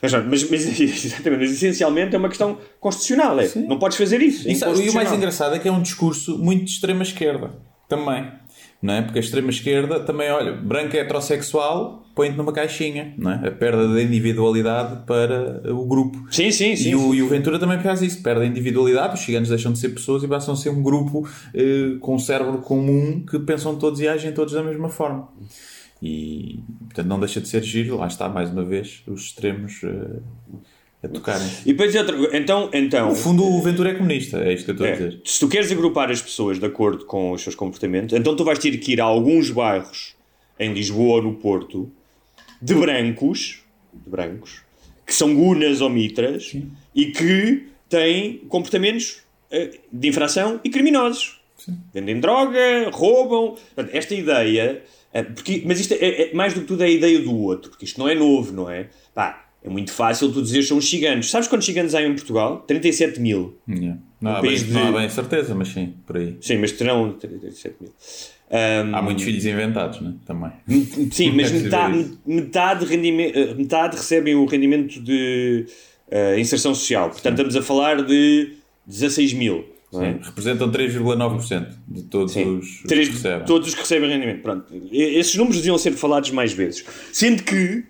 Mas, 0.00 0.12
mas, 0.12 0.50
mas, 0.50 0.80
exatamente, 0.80 1.40
mas 1.40 1.52
essencialmente 1.52 2.14
é 2.14 2.18
uma 2.18 2.28
questão 2.28 2.58
constitucional. 2.78 3.40
É, 3.40 3.50
não 3.56 3.78
podes 3.78 3.96
fazer 3.96 4.20
isso. 4.20 4.48
É 4.48 4.52
e 4.52 4.88
o 4.88 4.94
mais 4.94 5.12
engraçado 5.12 5.54
é 5.56 5.58
que 5.58 5.66
é 5.66 5.72
um 5.72 5.82
discurso 5.82 6.38
muito 6.38 6.64
de 6.64 6.70
extrema 6.70 7.02
esquerda. 7.02 7.50
Também 7.88 8.39
não 8.82 8.94
é? 8.94 9.02
Porque 9.02 9.18
a 9.18 9.22
extrema-esquerda 9.22 10.00
também, 10.00 10.30
olha, 10.30 10.52
branco 10.52 10.96
é 10.96 11.00
heterossexual, 11.00 12.06
põe-te 12.14 12.36
numa 12.36 12.52
caixinha, 12.52 13.14
não 13.18 13.30
é? 13.30 13.48
A 13.48 13.50
perda 13.50 13.92
da 13.92 14.02
individualidade 14.02 15.04
para 15.06 15.62
o 15.72 15.84
grupo. 15.86 16.26
Sim, 16.30 16.50
sim, 16.50 16.74
sim. 16.74 16.90
E 16.90 16.94
o, 16.94 17.14
e 17.14 17.22
o 17.22 17.28
Ventura 17.28 17.58
também 17.58 17.78
faz 17.80 18.00
isso, 18.00 18.22
perde 18.22 18.42
a 18.42 18.46
individualidade, 18.46 19.14
os 19.14 19.20
ciganos 19.20 19.48
deixam 19.48 19.72
de 19.72 19.78
ser 19.78 19.90
pessoas 19.90 20.22
e 20.22 20.28
passam 20.28 20.54
a 20.54 20.56
ser 20.56 20.70
um 20.70 20.82
grupo 20.82 21.28
eh, 21.54 21.96
com 22.00 22.14
um 22.14 22.18
cérebro 22.18 22.58
comum 22.58 23.24
que 23.24 23.38
pensam 23.38 23.76
todos 23.76 24.00
e 24.00 24.08
agem 24.08 24.32
todos 24.32 24.54
da 24.54 24.62
mesma 24.62 24.88
forma. 24.88 25.28
E, 26.02 26.60
portanto, 26.86 27.06
não 27.06 27.20
deixa 27.20 27.40
de 27.40 27.48
ser 27.48 27.62
giro, 27.62 27.98
lá 27.98 28.06
está, 28.06 28.28
mais 28.28 28.50
uma 28.50 28.64
vez, 28.64 29.02
os 29.06 29.22
extremos... 29.22 29.82
Eh, 29.84 30.20
a 31.02 31.08
tocarem. 31.08 31.48
E 31.64 31.72
depois 31.72 31.94
outra, 31.94 32.36
então, 32.36 32.70
então. 32.72 33.08
No 33.08 33.14
fundo, 33.14 33.44
o 33.44 33.62
Ventura 33.62 33.90
é 33.90 33.94
comunista, 33.94 34.38
é 34.38 34.52
isto 34.52 34.64
que 34.64 34.70
eu 34.70 34.74
estou 34.74 34.86
é, 34.86 34.92
a 34.92 34.96
dizer. 34.96 35.20
Se 35.24 35.40
tu 35.40 35.48
queres 35.48 35.72
agrupar 35.72 36.10
as 36.10 36.20
pessoas 36.20 36.58
de 36.58 36.66
acordo 36.66 37.04
com 37.06 37.32
os 37.32 37.42
seus 37.42 37.54
comportamentos, 37.54 38.14
então 38.14 38.36
tu 38.36 38.44
vais 38.44 38.58
ter 38.58 38.76
que 38.78 38.92
ir 38.92 39.00
a 39.00 39.04
alguns 39.04 39.50
bairros 39.50 40.14
em 40.58 40.72
Lisboa 40.72 41.16
ou 41.16 41.22
no 41.22 41.34
Porto 41.34 41.90
de 42.60 42.74
brancos, 42.74 43.62
de 43.92 44.10
brancos, 44.10 44.62
que 45.06 45.14
são 45.14 45.34
gunas 45.34 45.80
ou 45.80 45.88
mitras 45.88 46.50
Sim. 46.50 46.70
e 46.94 47.06
que 47.06 47.66
têm 47.88 48.38
comportamentos 48.48 49.22
eh, 49.50 49.78
de 49.90 50.08
infração 50.08 50.60
e 50.62 50.70
criminosos. 50.70 51.40
Sim. 51.56 51.78
Vendem 51.92 52.20
droga, 52.20 52.90
roubam. 52.92 53.56
Esta 53.92 54.14
ideia. 54.14 54.82
Eh, 55.12 55.22
porque, 55.22 55.62
mas 55.66 55.80
isto 55.80 55.94
é, 55.94 56.30
é, 56.30 56.34
mais 56.34 56.54
do 56.54 56.60
que 56.60 56.66
tudo 56.66 56.82
é 56.82 56.86
a 56.86 56.90
ideia 56.90 57.18
do 57.20 57.36
outro, 57.36 57.70
porque 57.70 57.84
isto 57.84 57.98
não 57.98 58.08
é 58.08 58.14
novo, 58.14 58.52
não 58.52 58.70
é? 58.70 58.88
Pá, 59.14 59.49
é 59.62 59.68
muito 59.68 59.92
fácil 59.92 60.32
tu 60.32 60.42
dizer 60.42 60.62
são 60.62 60.78
os 60.78 60.88
ciganos. 60.88 61.30
Sabes 61.30 61.46
quantos 61.48 61.66
ciganos 61.66 61.94
há 61.94 62.02
em 62.02 62.14
Portugal? 62.14 62.64
37 62.66 63.20
mil. 63.20 63.58
Yeah. 63.68 63.98
Não, 64.20 64.30
há 64.36 64.40
bem, 64.42 64.54
de- 64.56 64.70
não 64.72 64.88
há 64.88 64.92
bem 65.00 65.08
certeza, 65.08 65.54
mas 65.54 65.68
sim, 65.68 65.94
por 66.06 66.16
aí. 66.16 66.36
Sim, 66.40 66.58
mas 66.58 66.72
terão 66.72 67.12
37 67.12 67.76
mil. 67.80 67.92
Ahm, 68.52 68.94
Há 68.94 69.00
muitos 69.02 69.24
filhos 69.24 69.44
inventados, 69.46 70.00
né? 70.00 70.12
Também. 70.26 70.50
Sim, 71.12 71.32
mas 71.36 71.50
É 71.54 71.58
metade, 71.58 72.10
metade, 72.26 72.84
rendimento, 72.84 73.36
eh, 73.38 73.54
metade 73.54 73.96
recebem 73.96 74.34
o 74.34 74.44
rendimento 74.44 75.00
de 75.00 75.66
eh, 76.10 76.38
inserção 76.40 76.74
social. 76.74 77.10
Portanto, 77.10 77.34
estamos 77.34 77.54
a 77.56 77.62
falar 77.62 78.02
de 78.04 78.54
16 78.86 79.34
mil. 79.34 79.64
é? 79.94 79.98
Sim, 80.14 80.18
Representam 80.22 80.68
3,9% 80.70 81.68
de 81.86 82.02
todos 82.02 82.32
Sim. 82.32 82.58
os, 82.58 82.66
os 82.80 82.82
Três- 82.88 83.08
que 83.08 83.14
recebem. 83.14 83.46
todos 83.46 83.68
os 83.68 83.74
que 83.74 83.80
recebem 83.82 84.10
rendimento. 84.10 84.42
Pronto. 84.42 84.64
Esses 84.92 85.34
números 85.36 85.58
deviam 85.58 85.78
ser 85.78 85.92
falados 85.92 86.30
mais 86.32 86.52
vezes. 86.52 86.84
Sendo 87.12 87.42
que 87.44 87.84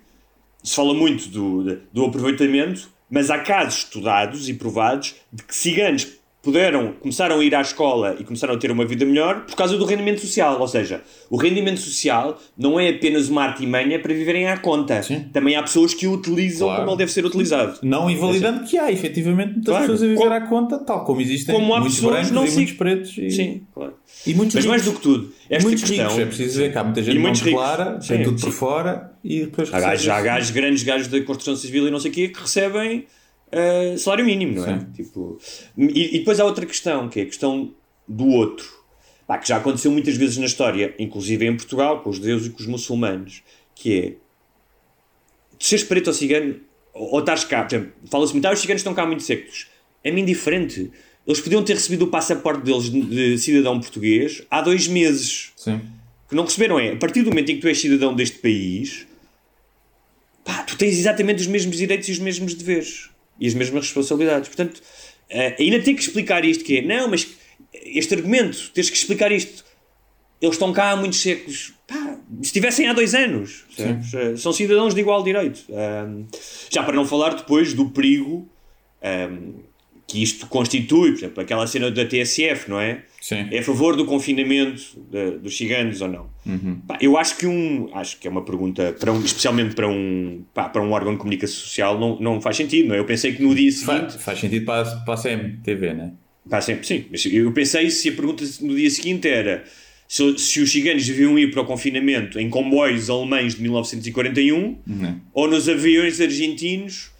se 0.62 0.74
fala 0.74 0.94
muito 0.94 1.28
do, 1.28 1.80
do 1.92 2.04
aproveitamento, 2.04 2.88
mas 3.10 3.30
há 3.30 3.38
casos 3.38 3.80
estudados 3.80 4.48
e 4.48 4.54
provados 4.54 5.14
de 5.32 5.42
que 5.42 5.54
ciganos 5.54 6.19
puderam, 6.42 6.94
começaram 7.00 7.38
a 7.38 7.44
ir 7.44 7.54
à 7.54 7.60
escola 7.60 8.16
e 8.18 8.24
começaram 8.24 8.54
a 8.54 8.56
ter 8.56 8.70
uma 8.70 8.84
vida 8.86 9.04
melhor 9.04 9.44
por 9.44 9.54
causa 9.54 9.76
do 9.76 9.84
rendimento 9.84 10.20
social. 10.20 10.58
Ou 10.60 10.66
seja, 10.68 11.02
o 11.28 11.36
rendimento 11.36 11.80
social 11.80 12.38
não 12.56 12.80
é 12.80 12.88
apenas 12.88 13.28
uma 13.28 13.42
artimanha 13.44 13.98
para 14.00 14.14
viverem 14.14 14.46
à 14.48 14.56
conta. 14.56 15.02
Sim. 15.02 15.26
Também 15.32 15.54
há 15.56 15.62
pessoas 15.62 15.92
que 15.92 16.06
o 16.06 16.12
utilizam 16.14 16.68
Claro. 16.68 16.80
como 16.82 16.92
ele 16.92 16.98
deve 16.98 17.12
ser 17.12 17.24
utilizado. 17.26 17.78
Não 17.82 18.08
invalidando 18.10 18.64
que 18.64 18.78
há, 18.78 18.90
efetivamente, 18.90 19.52
muitas 19.54 19.66
Claro. 19.66 19.80
pessoas 19.82 20.02
a 20.02 20.06
viver 20.06 20.18
Como- 20.18 20.32
à 20.32 20.40
conta, 20.40 20.78
tal 20.78 21.04
como 21.04 21.20
existem 21.20 21.54
como 21.54 21.74
há 21.74 21.80
muitos 21.80 21.96
pessoas 21.96 22.12
brancos 22.14 22.30
não 22.32 22.46
e 22.46 22.50
muitos 22.50 22.74
pretos. 22.74 23.18
E, 23.18 23.30
Sim, 23.30 23.62
claro. 23.74 23.94
e 24.26 24.34
muitos 24.34 24.54
Mas 24.54 24.66
mais 24.66 24.82
ricos. 24.82 24.94
do 24.94 25.00
que 25.00 25.02
tudo, 25.18 25.32
esta 25.50 25.68
muitos 25.68 25.84
questão... 25.88 26.06
ricos, 26.06 26.18
é 26.22 26.26
preciso 26.26 26.48
dizer 26.48 26.72
que 26.72 26.78
há 26.78 26.84
muita 26.84 27.02
gente 27.02 27.14
não 27.16 27.22
muitos 27.22 27.40
ricos. 27.42 27.60
clara, 27.60 28.00
Sim, 28.00 28.08
tem 28.08 28.22
tudo 28.24 28.38
sim. 28.40 28.46
por 28.46 28.52
fora 28.52 29.12
e 29.22 29.40
depois 29.40 29.72
Há 29.74 29.78
gajos, 29.80 30.08
há 30.08 30.20
gajos, 30.22 30.50
grandes 30.50 30.82
gajos 30.82 31.08
da 31.08 31.20
construção 31.20 31.54
civil 31.56 31.86
e 31.86 31.90
não 31.90 32.00
sei 32.00 32.10
o 32.10 32.14
quê 32.14 32.28
que 32.28 32.40
recebem 32.40 33.04
eh, 33.52 33.96
salário 33.98 34.24
mínimo, 34.24 34.56
não 34.56 34.66
é? 34.66 34.78
Sim. 34.78 34.86
Tipo, 34.94 35.38
e, 35.76 36.16
e 36.16 36.18
depois 36.20 36.38
há 36.38 36.44
outra 36.44 36.64
questão, 36.64 37.08
que 37.08 37.20
é 37.20 37.22
a 37.24 37.26
questão 37.26 37.72
do 38.06 38.28
outro. 38.28 38.80
Pá, 39.26 39.38
que 39.38 39.48
já 39.48 39.56
aconteceu 39.56 39.90
muitas 39.90 40.16
vezes 40.16 40.36
na 40.38 40.46
história, 40.46 40.94
inclusive 40.98 41.46
em 41.46 41.56
Portugal, 41.56 42.00
com 42.02 42.10
os 42.10 42.16
judeus 42.16 42.46
e 42.46 42.50
com 42.50 42.60
os 42.60 42.66
muçulmanos, 42.66 43.42
que 43.74 43.98
é 43.98 44.12
tu 45.58 45.64
seres 45.64 45.84
preto 45.84 46.08
ou 46.08 46.12
cigano, 46.12 46.56
ou, 46.92 47.14
ou 47.14 47.20
estás 47.20 47.44
cá, 47.44 47.62
por 47.62 47.74
exemplo, 47.74 47.92
fala-se 48.06 48.32
muito, 48.32 48.46
ah, 48.46 48.52
os 48.52 48.60
ciganos 48.60 48.80
estão 48.80 48.94
cá 48.94 49.06
muito 49.06 49.22
secos. 49.22 49.68
É-me 50.02 50.20
indiferente. 50.20 50.90
Eles 51.26 51.40
podiam 51.40 51.62
ter 51.62 51.74
recebido 51.74 52.06
o 52.06 52.08
passaporte 52.08 52.62
deles 52.62 52.90
de, 52.90 53.02
de 53.02 53.38
cidadão 53.38 53.78
português 53.78 54.42
há 54.50 54.62
dois 54.62 54.88
meses 54.88 55.52
Sim. 55.54 55.80
que 56.28 56.34
não 56.34 56.44
receberam 56.44 56.80
é, 56.80 56.92
a 56.92 56.96
partir 56.96 57.22
do 57.22 57.28
momento 57.30 57.50
em 57.50 57.56
que 57.56 57.60
tu 57.60 57.68
és 57.68 57.78
cidadão 57.78 58.14
deste 58.14 58.38
país, 58.38 59.06
pá, 60.44 60.62
tu 60.62 60.76
tens 60.76 60.98
exatamente 60.98 61.40
os 61.40 61.46
mesmos 61.46 61.76
direitos 61.76 62.08
e 62.08 62.12
os 62.12 62.18
mesmos 62.18 62.54
deveres 62.54 63.09
e 63.40 63.46
as 63.46 63.54
mesmas 63.54 63.84
responsabilidades. 63.84 64.48
Portanto, 64.48 64.82
eh, 65.28 65.56
ainda 65.58 65.80
ter 65.80 65.94
que 65.94 66.02
explicar 66.02 66.44
isto 66.44 66.62
que 66.62 66.78
é, 66.78 66.82
não, 66.82 67.08
mas 67.08 67.28
este 67.72 68.14
argumento, 68.14 68.70
tens 68.74 68.90
que 68.90 68.96
explicar 68.96 69.32
isto. 69.32 69.64
Eles 70.40 70.54
estão 70.54 70.72
cá 70.72 70.90
há 70.90 70.96
muitos 70.96 71.20
séculos. 71.20 71.72
Pá, 71.86 72.18
se 72.40 72.46
estivessem 72.46 72.86
há 72.86 72.92
dois 72.92 73.14
anos? 73.14 73.64
Eh, 74.14 74.36
são 74.36 74.52
cidadãos 74.52 74.94
de 74.94 75.00
igual 75.00 75.22
direito. 75.22 75.60
Já 76.70 76.82
para 76.82 76.94
não 76.94 77.04
falar 77.04 77.34
depois 77.34 77.74
do 77.74 77.90
perigo 77.90 78.48
que 80.06 80.22
isto 80.22 80.46
constitui, 80.48 81.12
por 81.12 81.18
exemplo, 81.18 81.42
aquela 81.42 81.66
cena 81.66 81.90
da 81.90 82.04
TSF, 82.04 82.68
não 82.68 82.80
é? 82.80 83.04
Sim. 83.20 83.46
É 83.50 83.58
a 83.58 83.62
favor 83.62 83.96
do 83.96 84.04
confinamento 84.06 84.82
de- 85.10 85.38
dos 85.38 85.56
ciganos 85.56 86.00
ou 86.00 86.08
não? 86.08 86.30
Pá, 86.86 86.96
eu 87.02 87.18
acho 87.18 87.36
que 87.36 87.46
um, 87.46 87.88
acho 87.94 88.18
que 88.18 88.26
é 88.26 88.30
uma 88.30 88.42
pergunta 88.44 88.96
para 88.98 89.12
um, 89.12 89.20
especialmente 89.22 89.74
para 89.74 89.86
um, 89.86 90.42
pá, 90.54 90.68
para 90.68 90.80
um 90.82 90.90
órgão 90.92 91.12
de 91.12 91.18
comunicação 91.18 91.56
social 91.56 92.00
não, 92.00 92.18
não 92.18 92.40
faz 92.40 92.56
sentido, 92.56 92.88
não 92.88 92.94
é? 92.94 92.98
Eu 92.98 93.04
pensei 93.04 93.32
que 93.34 93.42
no 93.42 93.54
dia 93.54 93.70
seguinte, 93.70 93.84
Faz, 94.00 94.14
faz 94.16 94.38
sentido 94.40 94.64
para, 94.64 94.88
a- 94.88 94.96
para 95.04 95.14
a 95.14 95.16
CMTV, 95.18 95.94
né? 95.94 96.12
pá, 96.48 96.60
sempre, 96.60 96.86
sim, 96.86 97.04
mas 97.10 97.24
eu 97.26 97.52
pensei 97.52 97.90
se 97.90 98.08
a 98.08 98.12
pergunta 98.12 98.42
no 98.62 98.74
dia 98.74 98.90
seguinte 98.90 99.28
era 99.28 99.64
se, 100.08 100.38
se 100.38 100.60
os 100.60 100.72
ciganos 100.72 101.06
deviam 101.06 101.38
ir 101.38 101.50
para 101.52 101.60
o 101.60 101.64
confinamento 101.66 102.40
em 102.40 102.48
comboios 102.48 103.08
alemães 103.10 103.54
de 103.54 103.62
1941 103.62 104.78
ou 105.34 105.46
nos 105.46 105.68
aviões 105.68 106.20
argentinos 106.20 107.10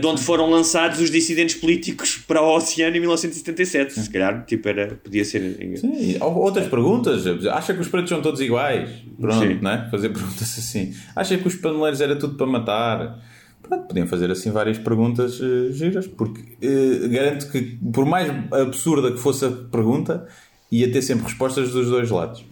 de 0.00 0.06
onde 0.06 0.22
foram 0.22 0.48
lançados 0.48 1.00
os 1.00 1.10
dissidentes 1.10 1.56
políticos 1.56 2.16
para 2.28 2.40
o 2.40 2.54
oceano 2.56 2.96
em 2.96 3.00
1977. 3.00 4.00
Se 4.00 4.08
calhar, 4.10 4.44
tipo, 4.46 4.68
era, 4.68 4.94
podia 5.02 5.24
ser. 5.24 5.76
Sim, 5.76 6.16
ou- 6.20 6.36
outras 6.36 6.68
perguntas. 6.68 7.26
Acha 7.46 7.74
que 7.74 7.80
os 7.80 7.88
pretos 7.88 8.08
são 8.10 8.22
todos 8.22 8.40
iguais? 8.40 8.88
Pronto, 9.20 9.44
Sim. 9.46 9.58
né? 9.60 9.88
Fazer 9.90 10.10
perguntas 10.10 10.42
assim. 10.58 10.94
Acha 11.16 11.36
que 11.36 11.48
os 11.48 11.56
paneleiros 11.56 12.00
era 12.00 12.14
tudo 12.16 12.36
para 12.36 12.46
matar? 12.46 13.18
Pronto, 13.62 13.88
podiam 13.88 14.06
fazer 14.06 14.30
assim 14.30 14.50
várias 14.52 14.76
perguntas 14.78 15.40
eh, 15.40 15.72
giras, 15.72 16.06
porque 16.06 16.40
eh, 16.60 17.08
garanto 17.08 17.50
que, 17.50 17.78
por 17.92 18.04
mais 18.04 18.30
absurda 18.52 19.10
que 19.10 19.18
fosse 19.18 19.44
a 19.46 19.50
pergunta, 19.50 20.28
ia 20.70 20.92
ter 20.92 21.00
sempre 21.02 21.24
respostas 21.24 21.70
dos 21.72 21.88
dois 21.88 22.10
lados. 22.10 22.44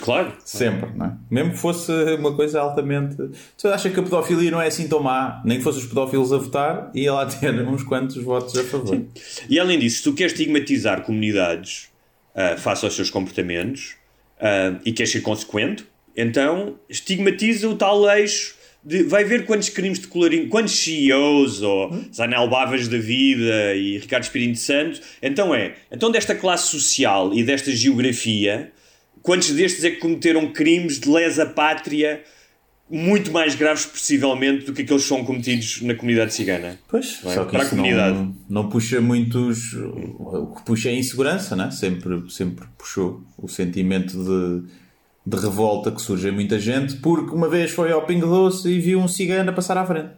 Claro. 0.00 0.32
Sempre, 0.44 0.90
não 0.96 1.06
é? 1.06 1.12
Mesmo 1.30 1.52
que 1.52 1.58
fosse 1.58 1.92
uma 2.14 2.34
coisa 2.34 2.60
altamente. 2.60 3.16
Tu 3.56 3.68
acha 3.68 3.90
que 3.90 4.00
a 4.00 4.02
pedofilia 4.02 4.50
não 4.50 4.60
é 4.60 4.66
assim 4.66 4.88
tão 4.88 5.00
má? 5.00 5.42
Nem 5.44 5.58
que 5.58 5.64
fossem 5.64 5.82
os 5.82 5.88
pedófilos 5.88 6.32
a 6.32 6.38
votar, 6.38 6.90
ia 6.94 7.12
lá 7.12 7.26
ter 7.26 7.52
uns 7.66 7.82
quantos 7.82 8.16
votos 8.16 8.56
a 8.56 8.64
favor. 8.64 9.00
E 9.48 9.58
além 9.58 9.78
disso, 9.78 9.98
se 9.98 10.02
tu 10.04 10.12
queres 10.12 10.32
estigmatizar 10.32 11.02
comunidades 11.02 11.88
ah, 12.34 12.56
face 12.56 12.84
aos 12.84 12.94
seus 12.94 13.10
comportamentos 13.10 13.96
ah, 14.40 14.78
e 14.84 14.92
queres 14.92 15.12
ser 15.12 15.20
consequente, 15.20 15.84
então 16.16 16.76
estigmatiza 16.88 17.68
o 17.68 17.76
tal 17.76 18.08
eixo 18.08 18.58
de 18.82 19.02
vai 19.02 19.24
ver 19.24 19.44
quantos 19.44 19.68
crimes 19.68 19.98
de 19.98 20.06
colorinho, 20.06 20.48
quantos 20.48 20.74
CEOs 20.82 21.62
ou 21.62 21.90
Zanel 22.14 22.48
Bavas 22.48 22.88
da 22.88 22.98
vida 22.98 23.74
e 23.74 23.98
Ricardo 23.98 24.22
Espírito 24.22 24.58
Santo, 24.58 25.00
então 25.22 25.54
é, 25.54 25.74
então 25.92 26.10
desta 26.10 26.34
classe 26.34 26.70
social 26.70 27.34
e 27.34 27.42
desta 27.42 27.70
geografia, 27.70 28.72
quantos 29.22 29.50
destes 29.50 29.84
é 29.84 29.90
que 29.90 29.96
cometeram 29.96 30.52
crimes 30.52 30.98
de 30.98 31.08
lesa 31.10 31.46
pátria 31.46 32.22
muito 32.90 33.30
mais 33.30 33.54
graves 33.54 33.86
possivelmente 33.86 34.66
do 34.66 34.72
que 34.72 34.82
aqueles 34.82 35.02
que 35.02 35.08
são 35.08 35.24
cometidos 35.24 35.80
na 35.82 35.94
comunidade 35.94 36.34
cigana? 36.34 36.78
Pois, 36.88 37.20
Não 37.22 37.30
é? 37.30 37.34
só 37.34 37.44
que 37.44 37.52
Para 37.52 37.62
a 37.62 37.68
comunidade. 37.68 38.16
Não, 38.18 38.36
não 38.48 38.68
puxa 38.68 39.00
muitos. 39.00 39.72
O 39.74 40.54
que 40.56 40.64
puxa 40.64 40.88
é 40.88 40.92
a 40.92 40.96
insegurança, 40.96 41.54
né? 41.54 41.70
sempre, 41.70 42.28
sempre 42.30 42.66
puxou 42.76 43.22
o 43.38 43.46
sentimento 43.46 44.18
de, 44.18 44.68
de 45.24 45.36
revolta 45.40 45.92
que 45.92 46.02
surge 46.02 46.28
em 46.28 46.32
muita 46.32 46.58
gente, 46.58 46.96
porque 46.96 47.32
uma 47.32 47.48
vez 47.48 47.70
foi 47.70 47.92
ao 47.92 48.04
Pingo 48.04 48.26
Doce 48.26 48.68
e 48.68 48.80
viu 48.80 48.98
um 48.98 49.06
cigano 49.06 49.50
a 49.50 49.52
passar 49.52 49.78
à 49.78 49.86
frente. 49.86 50.10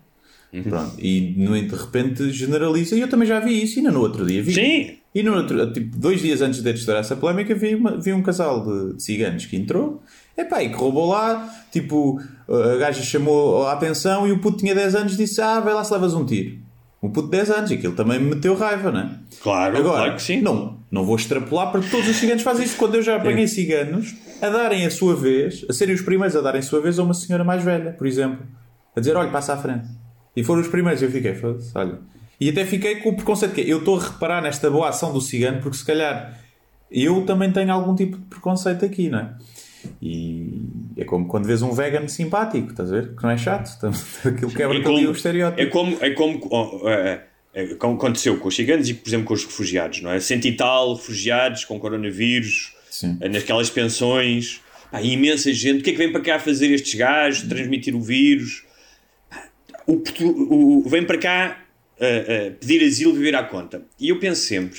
Uhum. 0.53 0.63
Pronto, 0.65 0.95
e 0.99 1.35
no, 1.39 1.55
de 1.61 1.75
repente 1.75 2.31
generaliza. 2.31 2.95
E 2.95 3.01
eu 3.01 3.09
também 3.09 3.27
já 3.27 3.41
vi 3.41 3.63
isso, 3.63 3.77
e 3.77 3.79
ainda 3.79 3.91
no 3.91 4.01
outro 4.01 4.27
dia 4.27 4.43
vi. 4.43 4.53
Sim. 4.53 4.91
E 5.15 5.23
no 5.23 5.35
outro, 5.35 5.73
tipo, 5.73 5.97
dois 5.97 6.21
dias 6.21 6.41
antes 6.43 6.63
de 6.63 6.71
estourar 6.71 7.01
essa 7.01 7.17
polémica, 7.17 7.55
vi, 7.55 7.75
uma- 7.75 7.99
vi 7.99 8.13
um 8.13 8.23
casal 8.23 8.63
de, 8.65 8.97
de 8.97 9.03
ciganos 9.03 9.45
que 9.47 9.57
entrou. 9.57 10.03
Epá, 10.37 10.63
e 10.63 10.71
que 10.71 10.75
roubou 10.75 11.09
lá, 11.11 11.49
tipo, 11.71 12.19
a 12.49 12.77
gaja 12.77 13.03
chamou 13.03 13.67
a 13.67 13.73
atenção 13.73 14.27
e 14.27 14.33
o 14.33 14.39
puto 14.41 14.59
tinha 14.59 14.75
10 14.75 14.95
anos 14.95 15.15
e 15.15 15.17
disse: 15.19 15.41
Ah, 15.41 15.61
vai 15.61 15.73
lá 15.75 15.85
se 15.85 15.93
levas 15.93 16.15
um 16.15 16.25
tiro. 16.25 16.57
Um 17.03 17.11
puto 17.11 17.29
de 17.31 17.37
10 17.37 17.51
anos, 17.51 17.71
e 17.71 17.75
aquilo 17.75 17.95
também 17.95 18.19
me 18.21 18.35
meteu 18.35 18.55
raiva, 18.55 18.91
não 18.93 19.01
é? 19.01 19.11
Claro, 19.43 19.77
Agora, 19.77 19.97
claro 19.97 20.15
que 20.17 20.23
sim. 20.23 20.41
Não, 20.41 20.79
não 20.91 21.05
vou 21.05 21.17
extrapolar 21.17 21.71
para 21.73 21.81
que 21.81 21.91
todos 21.91 22.09
os 22.09 22.17
ciganos 22.17 22.43
fazem 22.43 22.65
isso. 22.65 22.77
Quando 22.77 22.95
eu 22.95 23.03
já 23.03 23.17
apanhei 23.17 23.47
ciganos 23.49 24.15
a 24.41 24.49
darem 24.49 24.87
a 24.87 24.91
sua 24.91 25.15
vez, 25.17 25.65
a 25.69 25.73
serem 25.73 25.95
os 25.95 26.01
primeiros 26.03 26.37
a 26.37 26.41
darem 26.41 26.61
a 26.61 26.63
sua 26.63 26.81
vez 26.81 26.99
a 26.99 27.03
uma 27.03 27.13
senhora 27.15 27.43
mais 27.45 27.63
velha, 27.63 27.93
por 27.93 28.07
exemplo, 28.07 28.47
a 28.97 29.01
dizer: 29.01 29.15
Olha, 29.17 29.31
passa 29.31 29.53
à 29.55 29.57
frente. 29.59 29.87
E 30.37 30.43
foram 30.43 30.61
os 30.63 30.69
primeiros, 30.69 31.03
eu 31.03 31.11
fiquei, 31.11 31.35
olha. 31.75 31.99
E 32.41 32.49
até 32.49 32.65
fiquei 32.65 32.97
com 32.97 33.11
o 33.11 33.17
preconceito 33.17 33.55
que 33.55 33.61
é, 33.61 33.65
eu 33.65 33.79
estou 33.79 33.99
a 33.99 34.03
reparar 34.03 34.43
nesta 34.43 34.71
boa 34.71 34.89
ação 34.89 35.13
do 35.13 35.21
cigano, 35.21 35.61
porque 35.61 35.77
se 35.77 35.85
calhar 35.85 36.39
eu 36.91 37.25
também 37.25 37.51
tenho 37.51 37.73
algum 37.73 37.95
tipo 37.95 38.19
de 38.19 38.25
preconceito 38.25 38.85
aqui, 38.85 39.09
não 39.09 39.19
é? 39.21 39.35
E 40.01 40.63
é 40.97 41.05
como 41.05 41.27
quando 41.27 41.47
vês 41.47 41.63
um 41.63 41.73
vegan 41.73 42.07
simpático, 42.07 42.71
estás 42.71 42.93
a 42.93 42.97
ver? 42.97 43.17
Que 43.17 43.23
não 43.23 43.31
é 43.31 43.39
chato, 43.39 43.71
aquilo 44.25 44.51
quebra 44.51 44.77
É 44.77 44.81
ali 44.81 44.85
como, 44.85 45.09
o 45.09 45.13
estereótipo. 45.13 45.61
é 45.61 45.67
como, 45.67 45.97
é 46.01 46.11
como, 46.11 46.49
oh, 46.51 46.89
é, 46.89 47.25
é 47.55 47.67
como 47.75 47.95
aconteceu 47.95 48.39
com 48.39 48.49
os 48.49 48.55
ciganos 48.55 48.89
e, 48.89 48.95
por 48.95 49.09
exemplo, 49.09 49.27
com 49.27 49.35
os 49.35 49.45
refugiados, 49.45 50.03
não 50.03 50.11
é? 50.11 50.21
Cento 50.21 50.47
e 50.47 50.53
tal 50.53 50.95
refugiados 50.95 51.65
com 51.65 51.79
coronavírus, 51.79 52.75
Sim. 52.91 53.19
eh, 53.21 53.29
naquelas 53.29 53.71
pensões, 53.71 54.61
pá, 54.91 55.03
imensa 55.03 55.53
gente. 55.53 55.81
O 55.81 55.83
que 55.83 55.91
é 55.91 55.93
que 55.93 55.99
vem 55.99 56.13
para 56.13 56.21
cá 56.21 56.39
fazer 56.39 56.71
estes 56.73 56.95
gajos? 56.95 57.49
Transmitir 57.49 57.95
o 57.95 58.01
vírus? 58.01 58.65
O, 59.87 60.03
o- 60.85 60.89
vem 60.89 61.05
para 61.05 61.19
cá 61.19 61.59
eh, 62.01 62.25
eh, 62.29 62.51
pedir 62.61 62.83
asilo, 62.85 63.13
viver 63.15 63.35
à 63.35 63.43
conta. 63.45 63.83
E 64.01 64.09
eu 64.09 64.19
penso 64.19 64.43
sempre, 64.43 64.79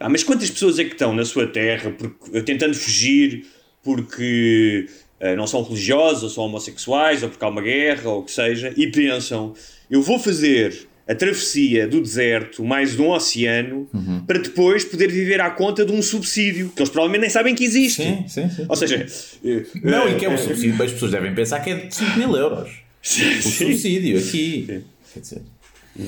ah, 0.00 0.08
mas 0.08 0.22
quantas 0.24 0.50
pessoas 0.50 0.78
é 0.78 0.84
que 0.84 0.92
estão 0.92 1.12
na 1.14 1.24
sua 1.24 1.46
terra 1.46 1.90
porque- 1.90 2.40
tentando 2.42 2.74
fugir 2.74 3.46
porque 3.82 4.86
eh, 5.20 5.34
não 5.34 5.46
são 5.46 5.62
religiosos, 5.62 6.22
ou 6.24 6.30
são 6.30 6.44
homossexuais, 6.44 7.22
ou 7.22 7.28
porque 7.28 7.44
há 7.44 7.48
uma 7.48 7.62
guerra, 7.62 8.08
ou 8.10 8.20
o 8.20 8.24
que 8.24 8.30
seja, 8.30 8.72
e 8.76 8.86
pensam, 8.88 9.54
eu 9.90 10.00
vou 10.02 10.18
fazer 10.18 10.86
a 11.08 11.14
travessia 11.14 11.88
do 11.88 12.00
deserto 12.02 12.62
mais 12.62 12.94
de 12.94 13.00
um 13.02 13.08
oceano 13.10 13.88
para 14.26 14.38
depois 14.38 14.84
poder 14.84 15.10
viver 15.10 15.40
à 15.40 15.50
conta 15.50 15.84
de 15.84 15.90
um 15.90 16.02
subsídio, 16.02 16.70
que 16.74 16.80
eles 16.82 16.90
provavelmente 16.90 17.22
nem 17.22 17.30
sabem 17.30 17.54
que 17.54 17.64
existe. 17.64 18.02
Sim, 18.02 18.24
sim, 18.28 18.50
sim. 18.50 18.66
Ou 18.68 18.76
seja, 18.76 19.06
eh, 19.44 19.62
Não, 19.82 20.06
eh, 20.06 20.12
e 20.12 20.16
que 20.16 20.26
é 20.26 20.28
um 20.28 20.36
subsídio, 20.38 20.82
as 20.84 20.92
pessoas 20.92 21.10
devem 21.12 21.34
pensar 21.34 21.60
que 21.60 21.70
é 21.70 21.74
de 21.74 21.94
5 21.94 22.18
mil 22.18 22.36
euros. 22.36 22.70
Sim, 23.02 23.38
O 23.38 23.42
subsídio 23.42 24.18
aqui. 24.18 24.84
Quer 25.12 25.20
dizer. 25.20 25.42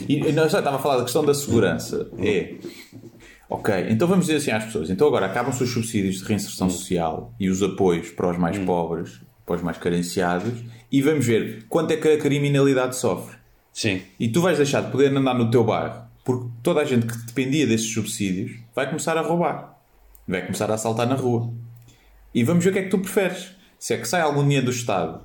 E, 0.08 0.32
não, 0.32 0.48
já 0.48 0.58
estava 0.58 0.76
a 0.76 0.78
falar 0.78 0.98
da 0.98 1.04
questão 1.04 1.24
da 1.24 1.34
segurança. 1.34 2.08
É. 2.18 2.54
Ok, 3.48 3.74
então 3.88 4.06
vamos 4.06 4.26
dizer 4.26 4.38
assim 4.38 4.50
às 4.52 4.64
pessoas: 4.64 4.90
então 4.90 5.06
agora 5.08 5.26
acabam-se 5.26 5.62
os 5.62 5.70
subsídios 5.70 6.18
de 6.18 6.24
reinserção 6.24 6.70
social 6.70 7.34
e 7.40 7.48
os 7.48 7.62
apoios 7.62 8.10
para 8.10 8.30
os 8.30 8.38
mais 8.38 8.56
pobres, 8.58 9.20
para 9.44 9.56
os 9.56 9.62
mais 9.62 9.76
carenciados, 9.78 10.52
e 10.92 11.02
vamos 11.02 11.26
ver 11.26 11.64
quanto 11.68 11.90
é 11.92 11.96
que 11.96 12.06
a 12.06 12.18
criminalidade 12.18 12.96
sofre. 12.96 13.36
Sim. 13.72 14.02
E 14.18 14.28
tu 14.28 14.40
vais 14.40 14.56
deixar 14.56 14.82
de 14.82 14.92
poder 14.92 15.16
andar 15.16 15.34
no 15.34 15.50
teu 15.50 15.64
bairro 15.64 16.10
porque 16.24 16.48
toda 16.62 16.80
a 16.80 16.84
gente 16.84 17.06
que 17.06 17.16
dependia 17.26 17.66
desses 17.66 17.92
subsídios 17.92 18.52
vai 18.74 18.86
começar 18.86 19.16
a 19.16 19.22
roubar, 19.22 19.78
vai 20.26 20.42
começar 20.42 20.70
a 20.70 20.74
assaltar 20.74 21.08
na 21.08 21.14
rua. 21.14 21.52
E 22.34 22.44
vamos 22.44 22.62
ver 22.62 22.70
o 22.70 22.72
que 22.72 22.78
é 22.78 22.82
que 22.84 22.90
tu 22.90 22.98
preferes. 22.98 23.56
Se 23.78 23.94
é 23.94 23.98
que 23.98 24.06
sai 24.06 24.20
algum 24.20 24.42
dinheiro 24.42 24.66
do 24.66 24.70
Estado 24.70 25.22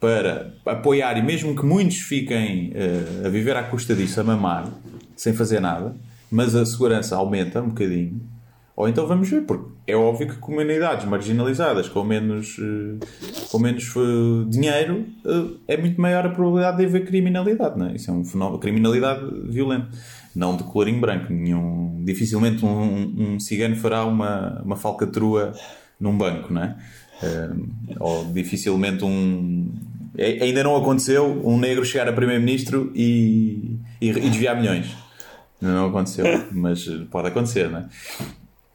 para 0.00 0.54
apoiar, 0.64 1.18
e 1.18 1.22
mesmo 1.22 1.56
que 1.56 1.64
muitos 1.64 1.98
fiquem 1.98 2.70
uh, 2.70 3.26
a 3.26 3.28
viver 3.28 3.56
à 3.56 3.64
custa 3.64 3.94
disso, 3.94 4.20
a 4.20 4.24
mamar, 4.24 4.68
sem 5.16 5.32
fazer 5.32 5.60
nada, 5.60 5.96
mas 6.30 6.54
a 6.54 6.64
segurança 6.64 7.16
aumenta 7.16 7.60
um 7.60 7.68
bocadinho, 7.68 8.20
ou 8.76 8.88
então 8.88 9.08
vamos 9.08 9.28
ver, 9.28 9.40
porque 9.40 9.68
é 9.88 9.96
óbvio 9.96 10.28
que 10.28 10.36
comunidades 10.36 11.04
marginalizadas 11.04 11.88
com 11.88 12.04
menos, 12.04 12.56
uh, 12.58 12.98
com 13.50 13.58
menos 13.58 13.92
uh, 13.96 14.44
dinheiro 14.48 15.04
é 15.66 15.76
muito 15.76 16.00
maior 16.00 16.24
a 16.24 16.28
probabilidade 16.28 16.76
de 16.76 16.84
haver 16.84 17.04
criminalidade, 17.04 17.76
não 17.76 17.86
é? 17.86 17.96
Isso 17.96 18.08
é 18.08 18.14
um 18.14 18.24
fenómeno, 18.24 18.60
criminalidade 18.60 19.20
violenta, 19.48 19.88
não 20.32 20.56
de 20.56 20.62
colorinho 20.62 21.00
branco. 21.00 21.32
Nenhum, 21.32 22.04
dificilmente 22.04 22.64
um, 22.64 22.68
um, 22.68 23.32
um 23.34 23.40
cigano 23.40 23.74
fará 23.74 24.04
uma, 24.04 24.62
uma 24.64 24.76
falcatrua 24.76 25.54
num 25.98 26.16
banco, 26.16 26.52
não 26.52 26.62
é? 26.62 26.76
Uh, 27.22 27.96
ou 27.98 28.24
dificilmente 28.26 29.04
um. 29.04 29.72
Ainda 30.16 30.64
não 30.64 30.76
aconteceu 30.76 31.24
um 31.44 31.58
negro 31.58 31.84
chegar 31.84 32.08
a 32.08 32.12
primeiro-ministro 32.12 32.90
e, 32.94 33.78
e, 34.00 34.08
e, 34.08 34.30
desviar 34.30 34.56
milhões. 34.56 34.96
Não 35.60 35.86
aconteceu, 35.86 36.24
mas 36.52 36.84
pode 37.10 37.28
acontecer, 37.28 37.70
não 37.70 37.78
é? 37.78 37.88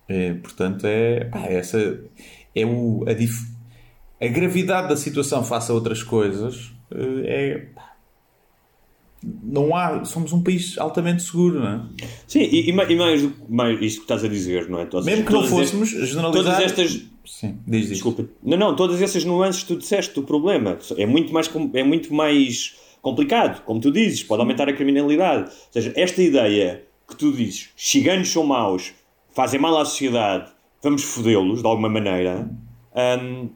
é 0.07 0.33
portanto, 0.35 0.85
é. 0.85 1.25
Pá, 1.25 1.39
essa 1.47 1.99
é 2.55 2.65
o, 2.65 3.03
a, 3.07 3.13
dif, 3.13 3.33
a 4.21 4.27
gravidade 4.27 4.89
da 4.89 4.97
situação 4.97 5.43
face 5.43 5.71
a 5.71 5.73
outras 5.73 6.01
coisas 6.01 6.71
é. 7.25 7.65
Não 9.43 9.75
há, 9.75 10.03
somos 10.03 10.33
um 10.33 10.41
país 10.41 10.77
altamente 10.77 11.23
seguro, 11.23 11.59
não 11.59 11.67
é? 11.67 11.81
Sim, 12.27 12.41
e, 12.41 12.69
e 12.69 12.73
mais, 12.73 13.29
mais 13.47 13.81
isto 13.81 13.97
que 13.99 14.03
estás 14.03 14.23
a 14.23 14.27
dizer, 14.27 14.69
não 14.69 14.79
é? 14.79 14.85
Todas, 14.85 15.05
Mesmo 15.05 15.25
que 15.25 15.33
não 15.33 15.43
fôssemos 15.43 15.89
generalizar. 15.89 16.31
Todas 16.31 16.59
estas. 16.59 17.05
Sim, 17.25 17.57
diz, 17.65 17.81
diz. 17.81 17.89
Desculpa. 17.89 18.27
Não, 18.43 18.57
não, 18.57 18.75
todas 18.75 19.01
essas 19.01 19.23
nuances 19.23 19.61
que 19.61 19.67
tu 19.69 19.77
disseste 19.77 20.13
do 20.13 20.23
problema 20.23 20.77
é 20.97 21.05
muito 21.05 21.33
mais, 21.33 21.49
é 21.73 21.83
muito 21.83 22.13
mais 22.13 22.75
complicado, 23.01 23.63
como 23.65 23.79
tu 23.81 23.91
dizes, 23.91 24.23
pode 24.23 24.41
aumentar 24.41 24.67
a 24.69 24.73
criminalidade. 24.73 25.43
Ou 25.43 25.71
seja, 25.71 25.93
esta 25.95 26.21
ideia 26.21 26.83
que 27.07 27.15
tu 27.15 27.31
dizes, 27.31 27.69
ciganos 27.75 28.29
são 28.29 28.45
maus, 28.45 28.93
fazem 29.31 29.59
mal 29.59 29.77
à 29.77 29.85
sociedade, 29.85 30.51
vamos 30.81 31.03
fodê-los 31.03 31.61
de 31.61 31.67
alguma 31.67 31.89
maneira, 31.89 32.49
hum, 33.21 33.49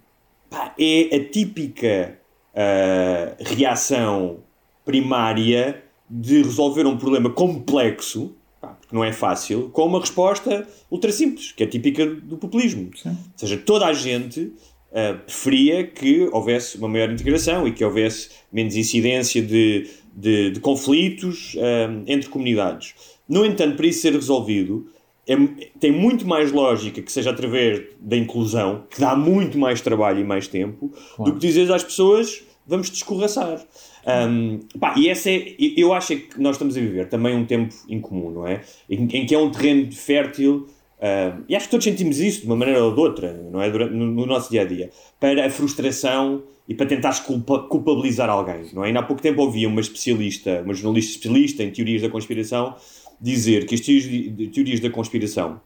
pá, 0.50 0.76
é 0.78 1.16
a 1.16 1.30
típica 1.30 2.20
uh, 2.54 3.44
reação 3.56 4.40
primária 4.88 5.84
de 6.10 6.42
resolver 6.42 6.88
um 6.88 6.98
problema 6.98 7.30
complexo, 7.30 8.34
porque 8.62 8.96
não 8.96 9.04
é 9.04 9.12
fácil, 9.12 9.70
com 9.74 9.86
uma 9.86 10.00
resposta 10.00 10.66
ultra 10.90 11.12
simples, 11.12 11.52
que 11.52 11.62
é 11.62 11.68
típica 11.68 12.06
do 12.06 12.38
populismo. 12.38 12.90
Sim. 12.96 13.10
Ou 13.10 13.16
seja, 13.36 13.58
toda 13.58 13.86
a 13.86 13.94
gente 13.94 14.40
uh, 14.42 15.20
preferia 15.26 15.86
que 15.86 16.30
houvesse 16.32 16.78
uma 16.78 16.88
maior 16.88 17.12
integração 17.12 17.68
e 17.68 17.74
que 17.74 17.84
houvesse 17.84 18.30
menos 18.52 18.78
incidência 18.78 19.42
de, 19.42 19.90
de, 20.16 20.52
de 20.52 20.60
conflitos 20.62 21.56
uh, 21.56 22.04
entre 22.08 22.30
comunidades. 22.30 22.96
No 23.28 23.46
entanto, 23.46 23.76
para 23.76 23.88
isso 23.88 24.02
ser 24.02 24.14
resolvido, 24.14 24.88
é, 25.28 25.36
tem 25.82 25.92
muito 25.92 26.26
mais 26.26 26.54
lógica 26.54 27.02
que 27.02 27.12
seja 27.12 27.32
através 27.32 27.84
da 28.00 28.16
inclusão, 28.16 28.86
que 28.90 29.02
dá 29.02 29.14
muito 29.14 29.58
mais 29.58 29.82
trabalho 29.82 30.22
e 30.22 30.24
mais 30.24 30.48
tempo, 30.48 30.90
claro. 31.18 31.30
do 31.30 31.38
que 31.38 31.46
dizer 31.46 31.70
às 31.74 31.84
pessoas 31.84 32.48
vamos 32.66 32.90
descorraçar. 32.90 33.62
Um, 34.08 34.60
pá, 34.80 34.94
e 34.96 35.10
essa 35.10 35.30
é, 35.30 35.56
eu 35.76 35.94
acho 35.94 36.16
que 36.16 36.40
nós 36.40 36.56
estamos 36.56 36.78
a 36.78 36.80
viver 36.80 37.10
também 37.10 37.36
um 37.36 37.46
tempo 37.46 37.76
incomum, 37.90 38.32
não 38.32 38.48
é? 38.48 38.62
Em, 38.90 39.04
em 39.04 39.26
que 39.26 39.36
é 39.36 39.38
um 39.38 39.52
terreno 39.52 39.92
fértil, 39.92 40.66
uh, 41.00 41.44
e 41.50 41.54
acho 41.54 41.66
que 41.66 41.72
todos 41.72 41.84
sentimos 41.84 42.18
isso 42.18 42.42
de 42.42 42.46
uma 42.46 42.56
maneira 42.56 42.82
ou 42.82 42.94
de 42.94 43.00
outra, 43.02 43.34
não 43.52 43.62
é? 43.62 43.70
Durante, 43.70 43.94
no, 43.94 44.08
no, 44.08 44.26
nosso 44.26 44.50
dia 44.50 44.62
a 44.62 44.66
dia, 44.66 44.90
para 45.20 45.46
a 45.46 45.50
frustração 45.50 46.42
e 46.70 46.74
para 46.74 46.86
tentar 46.86 47.22
culpa, 47.22 47.60
culpabilizar 47.68 48.30
alguém, 48.30 48.70
não 48.72 48.86
é? 48.86 48.88
Ainda 48.88 49.02
há 49.02 49.04
pouco 49.04 49.22
tempo 49.22 49.42
ouvia 49.42 49.68
uma 49.68 49.82
especialista, 49.82 50.62
uma 50.64 50.74
jornalista 50.74 51.12
especialista 51.12 51.64
em 51.64 51.72
teorias 51.72 52.02
da 52.02 52.10
conspiração, 52.10 52.76
dizer 53.20 53.66
que 53.66 53.76
as 53.76 53.82
teorias 53.82 54.80
da 54.80 54.90
conspiração 54.90 55.60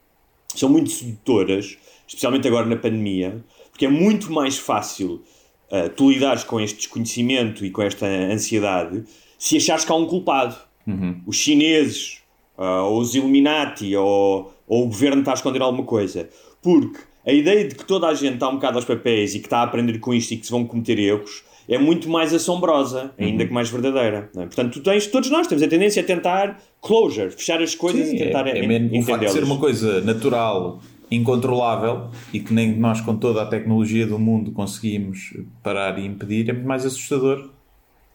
são 0.55 0.67
muito 0.67 0.89
sedutoras, 0.89 1.77
especialmente 2.07 2.47
agora 2.47 2.65
na 2.65 2.75
pandemia, 2.75 3.43
porque 3.69 3.85
é 3.85 3.89
muito 3.89 4.31
mais 4.31 4.57
fácil 4.57 5.21
uh, 5.71 5.89
tu 5.89 6.11
lidares 6.11 6.43
com 6.43 6.59
este 6.59 6.77
desconhecimento 6.77 7.65
e 7.65 7.71
com 7.71 7.81
esta 7.81 8.05
ansiedade 8.05 9.03
se 9.37 9.57
achares 9.57 9.85
que 9.85 9.91
há 9.91 9.95
um 9.95 10.05
culpado. 10.05 10.55
Uhum. 10.85 11.21
Os 11.25 11.37
chineses, 11.37 12.21
uh, 12.57 12.83
ou 12.85 12.99
os 12.99 13.15
Illuminati, 13.15 13.95
ou, 13.95 14.53
ou 14.67 14.83
o 14.83 14.87
governo 14.87 15.21
está 15.21 15.31
a 15.31 15.33
esconder 15.35 15.61
alguma 15.61 15.83
coisa. 15.83 16.29
Porque 16.61 16.99
a 17.25 17.31
ideia 17.31 17.67
de 17.67 17.75
que 17.75 17.85
toda 17.85 18.07
a 18.07 18.13
gente 18.13 18.35
está 18.35 18.49
um 18.49 18.55
bocado 18.55 18.77
aos 18.77 18.85
papéis 18.85 19.33
e 19.33 19.39
que 19.39 19.47
está 19.47 19.59
a 19.59 19.63
aprender 19.63 19.99
com 19.99 20.13
isto 20.13 20.31
e 20.31 20.37
que 20.37 20.45
se 20.45 20.51
vão 20.51 20.65
cometer 20.65 20.99
erros 20.99 21.43
é 21.69 21.77
muito 21.77 22.09
mais 22.09 22.33
assombrosa, 22.33 23.13
ainda 23.17 23.43
uhum. 23.43 23.47
que 23.47 23.53
mais 23.53 23.69
verdadeira. 23.69 24.29
É? 24.35 24.41
Portanto, 24.41 24.73
tu 24.73 24.83
tens, 24.83 25.07
todos 25.07 25.29
nós 25.29 25.47
temos 25.47 25.63
a 25.63 25.67
tendência 25.67 26.01
a 26.01 26.05
tentar 26.05 26.59
closure, 26.81 27.31
fechar 27.31 27.61
as 27.61 27.75
coisas 27.75 28.07
Sim, 28.09 28.15
e 28.15 28.19
tentar 28.19 28.47
é, 28.47 28.59
é 28.59 28.99
O 28.99 29.03
facto 29.03 29.25
de 29.25 29.31
ser 29.31 29.43
uma 29.43 29.57
coisa 29.57 30.01
natural 30.01 30.81
incontrolável 31.11 32.09
e 32.31 32.39
que 32.39 32.53
nem 32.53 32.75
nós, 32.75 33.01
com 33.01 33.17
toda 33.17 33.41
a 33.41 33.45
tecnologia 33.45 34.07
do 34.07 34.17
mundo, 34.17 34.51
conseguimos 34.51 35.33
parar 35.61 35.99
e 35.99 36.05
impedir, 36.05 36.49
é 36.49 36.53
muito 36.53 36.67
mais 36.67 36.85
assustador 36.85 37.49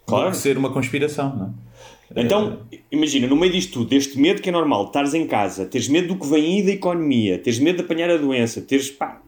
claro. 0.07 0.27
do 0.27 0.31
que 0.31 0.39
ser 0.39 0.57
uma 0.57 0.71
conspiração. 0.71 1.37
Não 1.37 1.47
é? 1.47 1.67
Então, 2.15 2.61
imagina, 2.91 3.27
no 3.27 3.37
meio 3.37 3.53
disto 3.53 3.73
tudo, 3.73 3.91
deste 3.91 4.19
medo 4.19 4.41
que 4.41 4.49
é 4.49 4.53
normal, 4.53 4.87
estares 4.87 5.13
em 5.13 5.27
casa, 5.27 5.67
teres 5.67 5.89
medo 5.89 6.09
do 6.09 6.17
que 6.17 6.27
vem 6.27 6.45
aí 6.45 6.63
da 6.63 6.73
economia, 6.73 7.39
teres 7.39 7.59
medo 7.59 7.79
de 7.79 7.83
apanhar 7.83 8.09
a 8.11 8.17
doença, 8.17 8.61
teres 8.61 8.91
pá, 8.91 9.21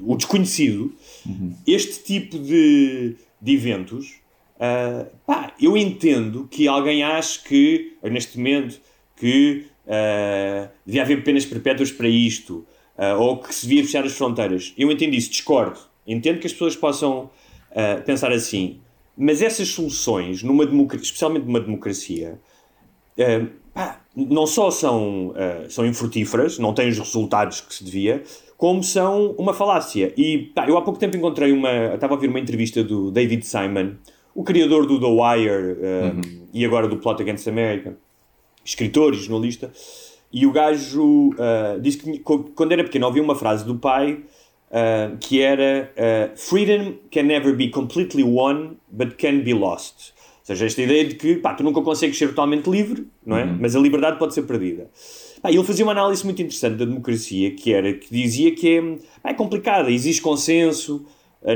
o 0.00 0.16
desconhecido, 0.16 0.92
uhum. 1.26 1.52
este 1.66 2.04
tipo 2.04 2.38
de, 2.38 3.16
de 3.40 3.52
eventos, 3.52 4.20
uh, 4.56 5.06
pá, 5.26 5.52
eu 5.60 5.76
entendo 5.76 6.46
que 6.48 6.68
alguém 6.68 7.02
ache 7.02 7.40
que, 7.42 7.96
neste 8.04 8.38
momento, 8.38 8.80
que 9.16 9.66
uh, 9.86 10.68
devia 10.86 11.02
haver 11.02 11.24
penas 11.24 11.44
perpétuas 11.44 11.90
para 11.90 12.08
isto, 12.08 12.64
uh, 12.98 13.20
ou 13.20 13.38
que 13.38 13.54
se 13.54 13.66
devia 13.66 13.84
fechar 13.84 14.04
as 14.04 14.12
fronteiras. 14.12 14.72
Eu 14.76 14.90
entendo 14.90 15.14
isso, 15.14 15.30
discordo. 15.30 15.78
Entendo 16.06 16.38
que 16.38 16.46
as 16.46 16.52
pessoas 16.52 16.76
possam 16.76 17.30
uh, 17.70 18.02
pensar 18.04 18.32
assim, 18.32 18.80
mas 19.16 19.42
essas 19.42 19.68
soluções, 19.68 20.42
numa 20.42 20.64
especialmente 20.96 21.46
numa 21.46 21.60
democracia, 21.60 22.38
uh, 23.18 23.48
pá, 23.72 24.00
não 24.14 24.46
só 24.46 24.70
são, 24.70 25.34
são 25.68 25.84
infrutíferas, 25.84 26.56
não 26.56 26.72
têm 26.72 26.88
os 26.88 26.98
resultados 27.00 27.60
que 27.60 27.74
se 27.74 27.82
devia, 27.82 28.22
como 28.56 28.80
são 28.84 29.32
uma 29.32 29.52
falácia. 29.52 30.14
E 30.16 30.52
pá, 30.54 30.68
eu 30.68 30.76
há 30.76 30.82
pouco 30.82 31.00
tempo 31.00 31.16
encontrei 31.16 31.50
uma. 31.50 31.94
Estava 31.94 32.12
a 32.12 32.16
ouvir 32.16 32.28
uma 32.28 32.38
entrevista 32.38 32.84
do 32.84 33.10
David 33.10 33.44
Simon, 33.44 33.94
o 34.32 34.44
criador 34.44 34.86
do 34.86 35.00
The 35.00 35.06
Wire 35.06 35.72
uhum. 35.72 36.46
e 36.52 36.64
agora 36.64 36.86
do 36.86 36.98
Plot 36.98 37.20
Against 37.22 37.48
America, 37.48 37.96
escritor 38.64 39.14
e 39.14 39.16
jornalista. 39.16 39.72
E 40.34 40.44
o 40.46 40.50
gajo 40.50 41.28
uh, 41.30 41.80
disse 41.80 41.98
que 41.98 42.18
quando 42.18 42.72
era 42.72 42.82
pequeno 42.82 43.06
ouvia 43.06 43.22
uma 43.22 43.36
frase 43.36 43.64
do 43.64 43.76
pai 43.76 44.14
uh, 44.68 45.16
que 45.20 45.40
era 45.40 45.92
uh, 45.94 46.36
Freedom 46.36 46.94
can 47.08 47.22
never 47.22 47.54
be 47.54 47.68
completely 47.68 48.24
won, 48.24 48.72
but 48.90 49.14
can 49.16 49.42
be 49.42 49.54
lost. 49.54 50.12
Ou 50.40 50.46
seja, 50.46 50.66
esta 50.66 50.82
ideia 50.82 51.04
de 51.04 51.14
que 51.14 51.36
pá, 51.36 51.54
tu 51.54 51.62
nunca 51.62 51.80
consegues 51.82 52.18
ser 52.18 52.30
totalmente 52.30 52.68
livre, 52.68 53.06
não 53.24 53.38
é? 53.38 53.44
Uhum. 53.44 53.58
Mas 53.60 53.76
a 53.76 53.78
liberdade 53.78 54.18
pode 54.18 54.34
ser 54.34 54.42
perdida. 54.42 54.90
Pá, 55.40 55.52
ele 55.52 55.62
fazia 55.62 55.84
uma 55.84 55.92
análise 55.92 56.24
muito 56.24 56.42
interessante 56.42 56.78
da 56.78 56.84
democracia, 56.84 57.52
que 57.52 57.72
era 57.72 57.92
que 57.92 58.10
dizia 58.10 58.52
que 58.56 58.76
é, 58.76 59.30
é 59.30 59.34
complicada, 59.34 59.88
existe 59.88 60.20
consenso, 60.20 61.06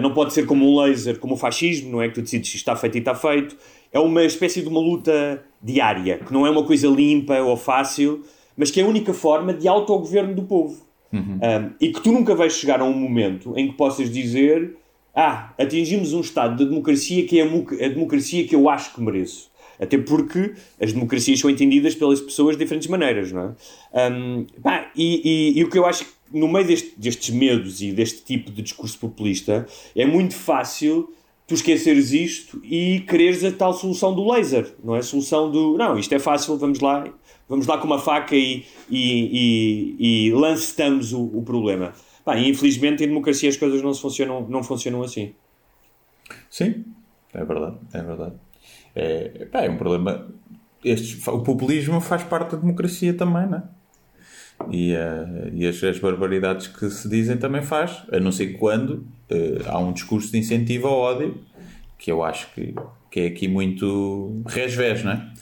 não 0.00 0.14
pode 0.14 0.32
ser 0.32 0.46
como 0.46 0.64
um 0.64 0.80
laser, 0.80 1.18
como 1.18 1.34
o 1.34 1.36
fascismo, 1.36 1.90
não 1.90 2.02
é? 2.02 2.08
Que 2.08 2.14
tu 2.14 2.22
decides 2.22 2.50
se 2.50 2.56
está 2.56 2.76
feito 2.76 2.94
e 2.94 2.98
está 2.98 3.14
feito. 3.14 3.56
É 3.92 3.98
uma 3.98 4.22
espécie 4.24 4.62
de 4.62 4.68
uma 4.68 4.80
luta 4.80 5.42
diária, 5.62 6.18
que 6.18 6.32
não 6.32 6.46
é 6.46 6.50
uma 6.50 6.62
coisa 6.62 6.86
limpa 6.86 7.40
ou 7.40 7.56
fácil, 7.56 8.22
mas 8.58 8.70
que 8.70 8.80
é 8.80 8.82
a 8.82 8.86
única 8.86 9.14
forma 9.14 9.54
de 9.54 9.66
autogoverno 9.68 10.34
do 10.34 10.42
povo. 10.42 10.86
Uhum. 11.10 11.38
Um, 11.40 11.70
e 11.80 11.90
que 11.90 12.02
tu 12.02 12.12
nunca 12.12 12.34
vais 12.34 12.52
chegar 12.52 12.80
a 12.80 12.84
um 12.84 12.92
momento 12.92 13.54
em 13.56 13.68
que 13.68 13.74
possas 13.74 14.10
dizer 14.10 14.76
ah, 15.14 15.54
atingimos 15.58 16.12
um 16.12 16.20
estado 16.20 16.56
de 16.56 16.68
democracia 16.68 17.26
que 17.26 17.40
é 17.40 17.42
a 17.42 17.88
democracia 17.88 18.46
que 18.46 18.54
eu 18.54 18.68
acho 18.68 18.94
que 18.94 19.00
mereço. 19.00 19.50
Até 19.80 19.96
porque 19.96 20.54
as 20.80 20.92
democracias 20.92 21.38
são 21.38 21.48
entendidas 21.48 21.94
pelas 21.94 22.20
pessoas 22.20 22.56
de 22.56 22.64
diferentes 22.64 22.88
maneiras, 22.88 23.32
não 23.32 23.56
é? 23.94 24.10
Um, 24.12 24.46
pá, 24.60 24.90
e, 24.94 25.54
e, 25.54 25.58
e, 25.58 25.64
o 25.64 25.70
que 25.70 25.78
eu 25.78 25.86
acho 25.86 26.04
que 26.04 26.10
no 26.32 26.48
meio 26.48 26.66
deste, 26.66 26.94
destes 26.96 27.30
medos 27.30 27.80
e 27.80 27.92
deste 27.92 28.22
tipo 28.22 28.50
de 28.50 28.60
discurso 28.60 28.98
populista 28.98 29.66
é 29.94 30.04
muito 30.04 30.34
fácil 30.34 31.12
tu 31.46 31.54
esqueceres 31.54 32.12
isto 32.12 32.60
e 32.62 33.00
quereres 33.08 33.42
a 33.42 33.50
tal 33.50 33.72
solução 33.72 34.14
do 34.14 34.30
laser, 34.30 34.74
não 34.84 34.94
é? 34.94 34.98
A 34.98 35.02
solução 35.02 35.50
do 35.50 35.78
não, 35.78 35.98
isto 35.98 36.12
é 36.14 36.18
fácil, 36.18 36.58
vamos 36.58 36.80
lá, 36.80 37.04
vamos 37.48 37.66
lá 37.66 37.78
com 37.78 37.86
uma 37.86 37.98
faca 37.98 38.36
e, 38.36 38.64
e, 38.90 39.96
e, 39.98 40.28
e 40.28 40.32
o, 40.32 41.38
o 41.38 41.42
problema. 41.42 41.92
E 42.36 42.48
infelizmente 42.48 43.02
em 43.02 43.08
democracia 43.08 43.48
as 43.48 43.56
coisas 43.56 43.82
não, 43.82 43.94
funcionam, 43.94 44.46
não 44.48 44.62
funcionam 44.62 45.02
assim. 45.02 45.34
Sim, 46.50 46.84
é 47.32 47.44
verdade, 47.44 47.76
é 47.92 48.02
verdade. 48.02 48.34
É, 48.94 49.46
pá, 49.46 49.62
é 49.62 49.70
um 49.70 49.76
problema. 49.76 50.28
Estes, 50.84 51.26
o 51.26 51.40
populismo 51.40 52.00
faz 52.00 52.22
parte 52.22 52.52
da 52.52 52.58
democracia 52.58 53.14
também, 53.14 53.46
não 53.48 53.58
é? 53.58 53.62
E, 54.70 54.92
uh, 54.92 55.54
e 55.54 55.66
as, 55.66 55.82
as, 55.84 55.98
barbaridades 56.00 56.66
que 56.66 56.90
se 56.90 57.08
dizem 57.08 57.36
também 57.36 57.62
faz, 57.62 58.02
a 58.12 58.18
não 58.18 58.32
ser 58.32 58.58
quando 58.58 59.06
uh, 59.30 59.68
há 59.68 59.78
um 59.78 59.92
discurso 59.92 60.32
de 60.32 60.38
incentivo 60.38 60.88
ao 60.88 60.98
ódio, 60.98 61.38
que 61.96 62.10
eu 62.10 62.24
acho 62.24 62.52
que, 62.52 62.74
que 63.10 63.20
é 63.20 63.26
aqui 63.26 63.46
muito 63.46 64.42
resvés, 64.46 65.04
não 65.04 65.12
é? 65.12 65.32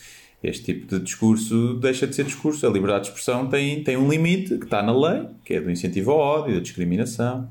Este 0.48 0.62
tipo 0.62 0.86
de 0.86 1.02
discurso 1.02 1.74
deixa 1.74 2.06
de 2.06 2.14
ser 2.14 2.24
discurso. 2.24 2.64
A 2.66 2.70
liberdade 2.70 3.04
de 3.04 3.08
expressão 3.08 3.48
tem, 3.48 3.82
tem 3.82 3.96
um 3.96 4.08
limite 4.08 4.58
que 4.58 4.64
está 4.64 4.80
na 4.80 4.96
lei, 4.96 5.26
que 5.44 5.54
é 5.54 5.60
do 5.60 5.68
incentivo 5.68 6.12
ao 6.12 6.18
ódio, 6.18 6.54
da 6.54 6.60
discriminação. 6.60 7.48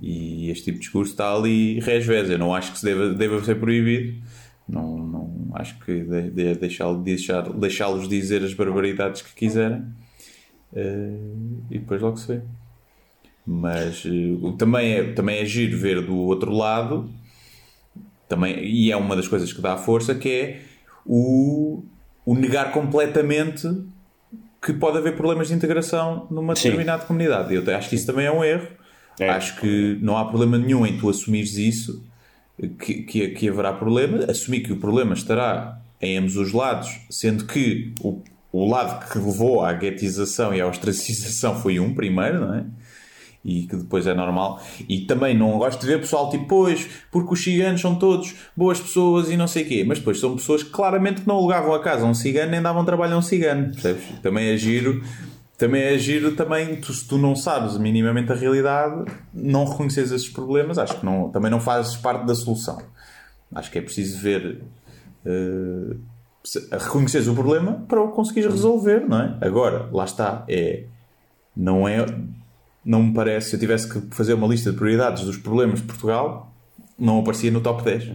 E 0.00 0.50
este 0.50 0.64
tipo 0.64 0.78
de 0.78 0.84
discurso 0.84 1.12
está 1.12 1.32
ali 1.32 1.78
resvés. 1.78 2.28
Eu 2.28 2.38
não 2.38 2.52
acho 2.52 2.72
que 2.72 2.78
se 2.78 2.84
deva, 2.84 3.10
deva 3.10 3.44
ser 3.44 3.54
proibido. 3.60 4.20
Não, 4.68 4.98
não 4.98 5.50
acho 5.54 5.78
que 5.78 6.00
de, 6.00 6.30
de, 6.30 6.54
deixá-los 6.56 7.04
deixar, 7.04 7.52
deixá 7.52 7.86
dizer 8.08 8.42
as 8.42 8.52
barbaridades 8.52 9.22
que 9.22 9.34
quiserem. 9.34 9.82
Uh, 10.72 11.62
e 11.70 11.78
depois 11.78 12.02
logo 12.02 12.16
se 12.16 12.26
vê. 12.26 12.40
Mas 13.46 14.04
uh, 14.04 14.52
também, 14.58 14.92
é, 14.92 15.12
também 15.12 15.38
é 15.38 15.44
giro 15.44 15.78
ver 15.78 16.04
do 16.04 16.16
outro 16.16 16.52
lado, 16.52 17.08
também, 18.28 18.62
e 18.62 18.92
é 18.92 18.96
uma 18.96 19.16
das 19.16 19.26
coisas 19.26 19.52
que 19.52 19.62
dá 19.62 19.76
força, 19.78 20.14
que 20.14 20.28
é 20.28 20.60
o, 21.06 21.82
o 22.28 22.34
negar 22.34 22.72
completamente 22.72 23.66
que 24.60 24.74
pode 24.74 24.98
haver 24.98 25.16
problemas 25.16 25.48
de 25.48 25.54
integração 25.54 26.26
numa 26.30 26.54
Sim. 26.54 26.64
determinada 26.64 27.06
comunidade. 27.06 27.54
Eu 27.54 27.74
acho 27.74 27.88
que 27.88 27.94
isso 27.94 28.04
também 28.04 28.26
é 28.26 28.30
um 28.30 28.44
erro. 28.44 28.68
É. 29.18 29.30
Acho 29.30 29.58
que 29.58 29.98
não 30.02 30.14
há 30.14 30.26
problema 30.26 30.58
nenhum 30.58 30.86
em 30.86 30.98
tu 30.98 31.08
assumires 31.08 31.56
isso, 31.56 32.04
que, 32.78 33.02
que, 33.04 33.28
que 33.28 33.48
haverá 33.48 33.72
problema. 33.72 34.26
Assumir 34.30 34.60
que 34.60 34.70
o 34.70 34.76
problema 34.76 35.14
estará 35.14 35.80
em 36.02 36.18
ambos 36.18 36.36
os 36.36 36.52
lados, 36.52 37.00
sendo 37.08 37.46
que 37.46 37.94
o, 38.02 38.22
o 38.52 38.68
lado 38.68 39.08
que 39.10 39.18
levou 39.18 39.64
à 39.64 39.72
guetização 39.72 40.54
e 40.54 40.60
à 40.60 40.66
ostracização 40.66 41.58
foi 41.58 41.80
um 41.80 41.94
primeiro, 41.94 42.40
não 42.40 42.54
é? 42.56 42.64
E 43.44 43.62
que 43.66 43.76
depois 43.76 44.06
é 44.06 44.14
normal. 44.14 44.60
E 44.88 45.02
também 45.02 45.36
não 45.36 45.58
gosto 45.58 45.80
de 45.80 45.86
ver 45.86 46.00
pessoal 46.00 46.28
tipo, 46.28 46.46
pois, 46.46 46.88
porque 47.10 47.32
os 47.32 47.42
ciganos 47.42 47.80
são 47.80 47.94
todos 47.94 48.34
boas 48.56 48.80
pessoas 48.80 49.30
e 49.30 49.36
não 49.36 49.46
sei 49.46 49.64
o 49.64 49.68
quê. 49.68 49.84
Mas 49.86 49.98
depois 49.98 50.20
são 50.20 50.34
pessoas 50.36 50.62
que 50.62 50.70
claramente 50.70 51.22
não 51.26 51.36
alugavam 51.36 51.72
a 51.74 51.80
casa 51.80 52.04
a 52.04 52.08
um 52.08 52.14
cigano 52.14 52.50
nem 52.50 52.60
davam 52.60 52.84
trabalho 52.84 53.14
a 53.14 53.18
um 53.18 53.22
cigano, 53.22 53.70
percebes? 53.72 54.04
Também 54.22 54.48
é 54.48 54.56
giro. 54.56 55.02
Também 55.56 55.82
é 55.82 55.98
giro, 55.98 56.36
também, 56.36 56.76
tu, 56.76 56.92
se 56.92 57.04
tu 57.04 57.18
não 57.18 57.34
sabes 57.34 57.76
minimamente 57.78 58.30
a 58.30 58.34
realidade, 58.36 59.10
não 59.34 59.64
reconheces 59.64 60.12
esses 60.12 60.28
problemas, 60.28 60.78
acho 60.78 61.00
que 61.00 61.04
não, 61.04 61.30
também 61.30 61.50
não 61.50 61.58
fazes 61.58 61.96
parte 61.96 62.24
da 62.24 62.32
solução. 62.32 62.80
Acho 63.52 63.68
que 63.68 63.78
é 63.78 63.82
preciso 63.82 64.20
ver 64.20 64.62
uh, 65.26 66.00
reconheces 66.70 67.26
o 67.26 67.34
problema 67.34 67.84
para 67.88 68.00
o 68.00 68.12
conseguires 68.12 68.52
resolver, 68.52 69.00
não 69.08 69.20
é? 69.20 69.36
Agora, 69.40 69.88
lá 69.92 70.04
está, 70.04 70.44
é 70.48 70.84
não 71.56 71.88
é 71.88 72.06
não 72.88 73.02
me 73.02 73.12
parece, 73.12 73.50
se 73.50 73.56
eu 73.56 73.60
tivesse 73.60 73.86
que 73.92 74.16
fazer 74.16 74.32
uma 74.32 74.46
lista 74.46 74.70
de 74.70 74.76
prioridades 74.78 75.22
dos 75.22 75.36
problemas 75.36 75.80
de 75.80 75.86
Portugal, 75.86 76.54
não 76.98 77.18
aparecia 77.18 77.50
no 77.50 77.60
top 77.60 77.84
10. 77.84 78.12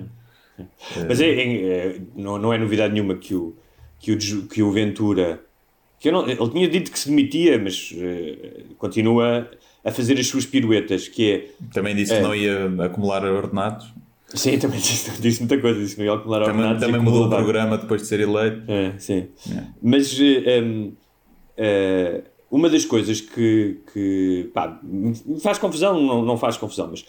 Mas 1.08 1.22
é, 1.22 1.30
é, 1.30 2.02
não, 2.16 2.40
não 2.40 2.52
é 2.52 2.58
novidade 2.58 2.92
nenhuma 2.92 3.16
que 3.16 3.36
o, 3.36 3.56
que 4.00 4.14
o, 4.14 4.48
que 4.48 4.64
o 4.64 4.72
Ventura 4.72 5.40
que 6.00 6.12
não, 6.12 6.28
ele 6.28 6.50
tinha 6.50 6.68
dito 6.68 6.92
que 6.92 6.98
se 6.98 7.08
demitia, 7.08 7.58
mas 7.58 7.92
uh, 7.92 8.76
continua 8.78 9.50
a 9.86 9.92
fazer 9.92 10.20
as 10.20 10.28
suas 10.28 10.46
piruetas, 10.46 11.08
que 11.08 11.32
é... 11.32 11.50
Também 11.72 11.96
disse 11.96 12.14
que 12.16 12.20
não 12.20 12.36
ia 12.36 12.66
acumular 12.84 13.24
ordenados. 13.24 13.94
Sim, 14.34 14.58
também 14.58 14.80
disse, 14.82 15.22
disse 15.22 15.40
muita 15.40 15.60
coisa, 15.60 15.80
disse 15.80 15.96
que 15.96 16.02
não 16.02 16.08
ia 16.08 16.14
acumular 16.20 16.46
também, 16.46 16.56
ordenados. 16.56 16.82
Também 16.82 17.00
mudou 17.00 17.28
o 17.28 17.30
programa 17.30 17.78
depois 17.78 18.02
de 18.02 18.08
ser 18.08 18.20
eleito. 18.20 18.70
É, 18.70 18.94
sim. 18.98 19.30
É. 19.50 19.64
Mas 19.82 20.20
um, 20.20 20.88
uh, 20.88 20.94
eh, 21.56 22.24
uma 22.54 22.70
das 22.70 22.86
coisas 22.86 23.20
que, 23.20 23.80
que 23.92 24.52
pá, 24.54 24.80
faz 25.42 25.58
confusão, 25.58 26.00
não, 26.00 26.24
não 26.24 26.38
faz 26.38 26.56
confusão, 26.56 26.90
mas 26.92 27.04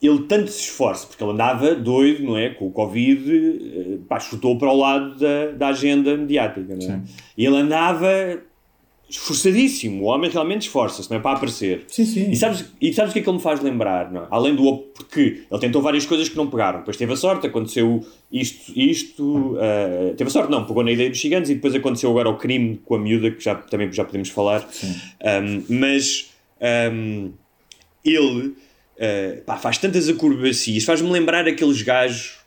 ele 0.00 0.20
tanto 0.28 0.48
se 0.48 0.60
esforça, 0.60 1.08
porque 1.08 1.24
ele 1.24 1.32
andava 1.32 1.74
doido, 1.74 2.22
não 2.22 2.38
é? 2.38 2.50
Com 2.50 2.68
o 2.68 2.70
Covid, 2.70 3.32
eh, 3.34 3.98
pá, 4.08 4.20
chutou 4.20 4.56
para 4.56 4.70
o 4.70 4.76
lado 4.76 5.18
da, 5.18 5.50
da 5.50 5.68
agenda 5.68 6.16
mediática, 6.16 6.76
não 6.76 6.94
é? 6.94 7.02
E 7.36 7.44
ele 7.44 7.56
andava 7.56 8.06
esforçadíssimo, 9.08 10.02
o 10.02 10.06
homem 10.06 10.28
realmente 10.28 10.62
esforça-se, 10.62 11.08
não 11.08 11.16
é? 11.16 11.20
Para 11.20 11.36
aparecer. 11.36 11.84
Sim, 11.86 12.04
sim. 12.04 12.30
E 12.30 12.36
sabes, 12.36 12.64
e 12.80 12.92
sabes 12.92 13.10
o 13.10 13.12
que 13.12 13.20
é 13.20 13.22
que 13.22 13.28
ele 13.28 13.36
me 13.36 13.42
faz 13.42 13.60
lembrar, 13.60 14.10
não 14.10 14.22
é? 14.22 14.26
Além 14.30 14.54
do... 14.56 14.78
Porque 14.78 15.44
ele 15.50 15.60
tentou 15.60 15.80
várias 15.80 16.04
coisas 16.04 16.28
que 16.28 16.36
não 16.36 16.48
pegaram. 16.48 16.80
Depois 16.80 16.96
teve 16.96 17.12
a 17.12 17.16
sorte, 17.16 17.46
aconteceu 17.46 18.04
isto, 18.32 18.72
isto... 18.74 19.54
Uh, 19.54 20.14
teve 20.16 20.28
a 20.28 20.30
sorte, 20.30 20.50
não, 20.50 20.64
pegou 20.64 20.82
na 20.82 20.90
ideia 20.90 21.08
dos 21.08 21.18
gigantes 21.18 21.50
e 21.50 21.54
depois 21.54 21.74
aconteceu 21.74 22.10
agora 22.10 22.28
o 22.28 22.36
crime 22.36 22.80
com 22.84 22.96
a 22.96 22.98
miúda, 22.98 23.30
que 23.30 23.42
já, 23.42 23.54
também 23.54 23.92
já 23.92 24.04
podemos 24.04 24.28
falar. 24.28 24.68
Um, 24.82 25.62
mas 25.68 26.32
um, 26.92 27.30
ele 28.04 28.48
uh, 28.48 29.42
pá, 29.46 29.56
faz 29.56 29.78
tantas 29.78 30.08
acrobacias, 30.08 30.82
faz-me 30.82 31.10
lembrar 31.10 31.46
aqueles 31.46 31.80
gajos 31.82 32.45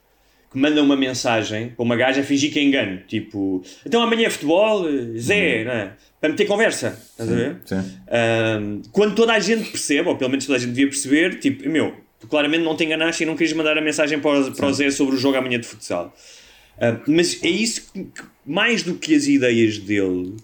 que 0.51 0.57
mandam 0.57 0.83
uma 0.83 0.95
mensagem 0.95 1.69
para 1.69 1.83
uma 1.83 1.95
gaja 1.95 2.21
a 2.21 2.23
fingir 2.23 2.51
que 2.51 2.59
é 2.59 2.63
engano. 2.63 3.01
Tipo, 3.07 3.63
então 3.85 4.01
amanhã 4.01 4.27
é 4.27 4.29
futebol, 4.29 4.85
Zé, 5.17 5.59
uhum. 5.59 5.65
não 5.65 5.71
é? 5.71 5.91
Para 6.19 6.29
meter 6.29 6.45
conversa. 6.45 6.99
Estás 7.11 7.31
a 7.31 7.35
ver? 7.35 7.57
Sim. 7.65 8.81
quando 8.91 9.15
toda 9.15 9.33
a 9.33 9.39
gente 9.39 9.69
percebe, 9.69 10.09
ou 10.09 10.15
pelo 10.15 10.29
menos 10.29 10.45
toda 10.45 10.57
a 10.57 10.59
gente 10.59 10.71
devia 10.71 10.87
perceber, 10.87 11.39
tipo, 11.39 11.67
meu, 11.69 11.93
tu 12.19 12.27
claramente 12.27 12.63
não 12.63 12.75
te 12.75 12.83
enganaste 12.83 13.23
e 13.23 13.25
não 13.25 13.35
querias 13.35 13.55
mandar 13.55 13.77
a 13.77 13.81
mensagem 13.81 14.19
para 14.19 14.41
o, 14.41 14.51
para 14.51 14.67
o 14.67 14.73
Zé 14.73 14.89
sobre 14.91 15.15
o 15.15 15.17
jogo 15.17 15.37
amanhã 15.37 15.59
de 15.59 15.67
futsal. 15.67 16.13
Uh, 16.77 16.99
mas 17.07 17.43
é 17.43 17.49
isso 17.49 17.91
que, 17.93 18.07
mais 18.45 18.83
do 18.83 18.95
que 18.95 19.13
as 19.13 19.27
ideias 19.27 19.77
dele, 19.77 20.35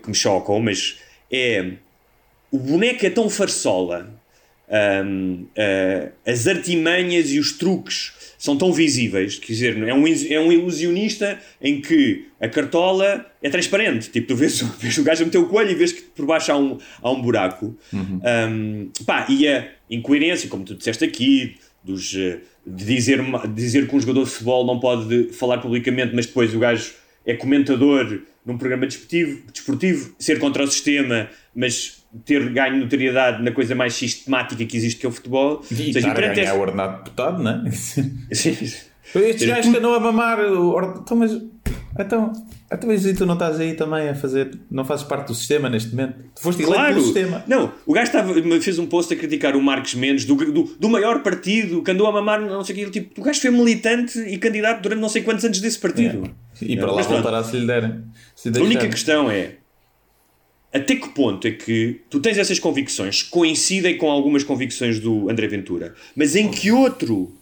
que 0.00 0.08
me 0.08 0.14
chocam, 0.14 0.60
mas 0.60 0.98
é. 1.30 1.72
O 2.52 2.58
boneco 2.58 3.06
é 3.06 3.10
tão 3.10 3.30
farsola, 3.30 4.12
um, 5.04 5.44
uh, 5.44 6.12
as 6.26 6.48
artimanhas 6.48 7.30
e 7.30 7.38
os 7.38 7.52
truques 7.52 8.12
são 8.40 8.56
tão 8.56 8.72
visíveis, 8.72 9.38
quer 9.38 9.52
dizer, 9.52 9.78
é 9.86 9.92
um, 9.92 10.06
é 10.06 10.40
um 10.40 10.50
ilusionista 10.50 11.38
em 11.60 11.78
que 11.78 12.24
a 12.40 12.48
cartola 12.48 13.26
é 13.42 13.50
transparente, 13.50 14.08
tipo, 14.08 14.28
tu 14.28 14.34
vês, 14.34 14.58
vês 14.80 14.96
o 14.96 15.04
gajo 15.04 15.22
a 15.22 15.26
meter 15.26 15.36
o 15.36 15.46
coelho 15.46 15.72
e 15.72 15.74
vês 15.74 15.92
que 15.92 16.00
por 16.00 16.24
baixo 16.24 16.50
há 16.50 16.56
um, 16.56 16.78
há 17.02 17.10
um 17.10 17.20
buraco. 17.20 17.76
Uhum. 17.92 18.20
Um, 18.50 18.90
pá, 19.04 19.26
e 19.28 19.46
a 19.46 19.68
incoerência, 19.90 20.48
como 20.48 20.64
tu 20.64 20.74
disseste 20.74 21.04
aqui, 21.04 21.56
dos, 21.84 22.14
eh, 22.16 22.38
de 22.66 22.84
dizer, 22.86 23.22
dizer 23.54 23.86
que 23.86 23.94
um 23.94 24.00
jogador 24.00 24.24
de 24.24 24.30
futebol 24.30 24.66
não 24.66 24.80
pode 24.80 25.34
falar 25.34 25.58
publicamente, 25.58 26.14
mas 26.14 26.24
depois 26.24 26.54
o 26.54 26.58
gajo 26.58 26.94
é 27.26 27.34
comentador 27.34 28.22
num 28.46 28.56
programa 28.56 28.86
desportivo, 28.86 29.42
desportivo 29.52 30.14
ser 30.18 30.38
contra 30.38 30.64
o 30.64 30.66
sistema, 30.66 31.28
mas 31.54 31.99
ter 32.24 32.48
ganho 32.50 32.78
notoriedade 32.78 33.42
na 33.42 33.52
coisa 33.52 33.74
mais 33.74 33.94
sistemática 33.94 34.64
que 34.64 34.76
existe 34.76 35.00
que 35.00 35.06
é 35.06 35.08
o 35.08 35.12
futebol. 35.12 35.62
E 35.70 35.92
seja, 35.92 36.08
estar 36.08 36.24
a 36.24 36.34
ganhar 36.34 36.54
o 36.54 36.60
ordenado 36.60 36.96
deputado, 36.98 37.42
não 37.42 37.66
é? 37.66 37.70
Sim. 37.72 38.18
Estes 39.14 39.48
gajos 39.48 39.70
que 39.70 39.78
andam 39.78 39.94
a 39.94 40.00
mamar. 40.00 40.38
Então, 40.40 41.16
mas. 41.16 41.32
Então, 41.98 42.32
então, 42.72 42.92
e 42.92 43.14
tu 43.14 43.26
não 43.26 43.34
estás 43.34 43.58
aí 43.58 43.74
também 43.74 44.08
a 44.08 44.14
fazer. 44.14 44.56
Não 44.70 44.84
fazes 44.84 45.04
parte 45.04 45.26
do 45.26 45.34
sistema 45.34 45.68
neste 45.68 45.90
momento? 45.90 46.14
Tu 46.34 46.40
foste 46.40 46.62
eleito 46.62 46.76
claro. 46.76 46.94
pelo 46.94 47.04
sistema. 47.04 47.44
Não, 47.48 47.72
o 47.84 47.92
gajo 47.92 48.06
estava, 48.06 48.32
fez 48.60 48.78
um 48.78 48.86
post 48.86 49.12
a 49.12 49.16
criticar 49.16 49.56
o 49.56 49.62
Marcos 49.62 49.94
Mendes 49.94 50.24
do, 50.24 50.36
do, 50.36 50.62
do 50.78 50.88
maior 50.88 51.20
partido 51.22 51.82
que 51.82 51.90
andou 51.90 52.06
a 52.06 52.12
mamar, 52.12 52.40
não 52.40 52.62
sei 52.62 52.84
o 52.84 52.90
que. 52.90 53.00
Tipo, 53.00 53.20
o 53.20 53.24
gajo 53.24 53.40
foi 53.40 53.50
militante 53.50 54.18
e 54.20 54.38
candidato 54.38 54.82
durante 54.82 55.00
não 55.00 55.08
sei 55.08 55.22
quantos 55.22 55.44
anos 55.44 55.60
desse 55.60 55.78
partido. 55.80 56.30
É. 56.60 56.64
E 56.64 56.76
para 56.76 56.92
lá 56.92 57.02
voltará 57.02 57.42
se 57.42 57.56
lhe 57.56 57.66
derem. 57.66 58.04
Se 58.36 58.48
a 58.48 58.62
única 58.62 58.88
questão 58.88 59.28
é 59.28 59.56
até 60.72 60.94
que 60.94 61.08
ponto 61.08 61.46
é 61.46 61.50
que 61.50 62.00
tu 62.08 62.20
tens 62.20 62.38
essas 62.38 62.58
convicções 62.58 63.22
coincidem 63.22 63.96
com 63.96 64.10
algumas 64.10 64.44
convicções 64.44 65.00
do 65.00 65.28
André 65.28 65.48
Ventura, 65.48 65.94
mas 66.14 66.36
em 66.36 66.48
que 66.48 66.70
outro 66.70 67.34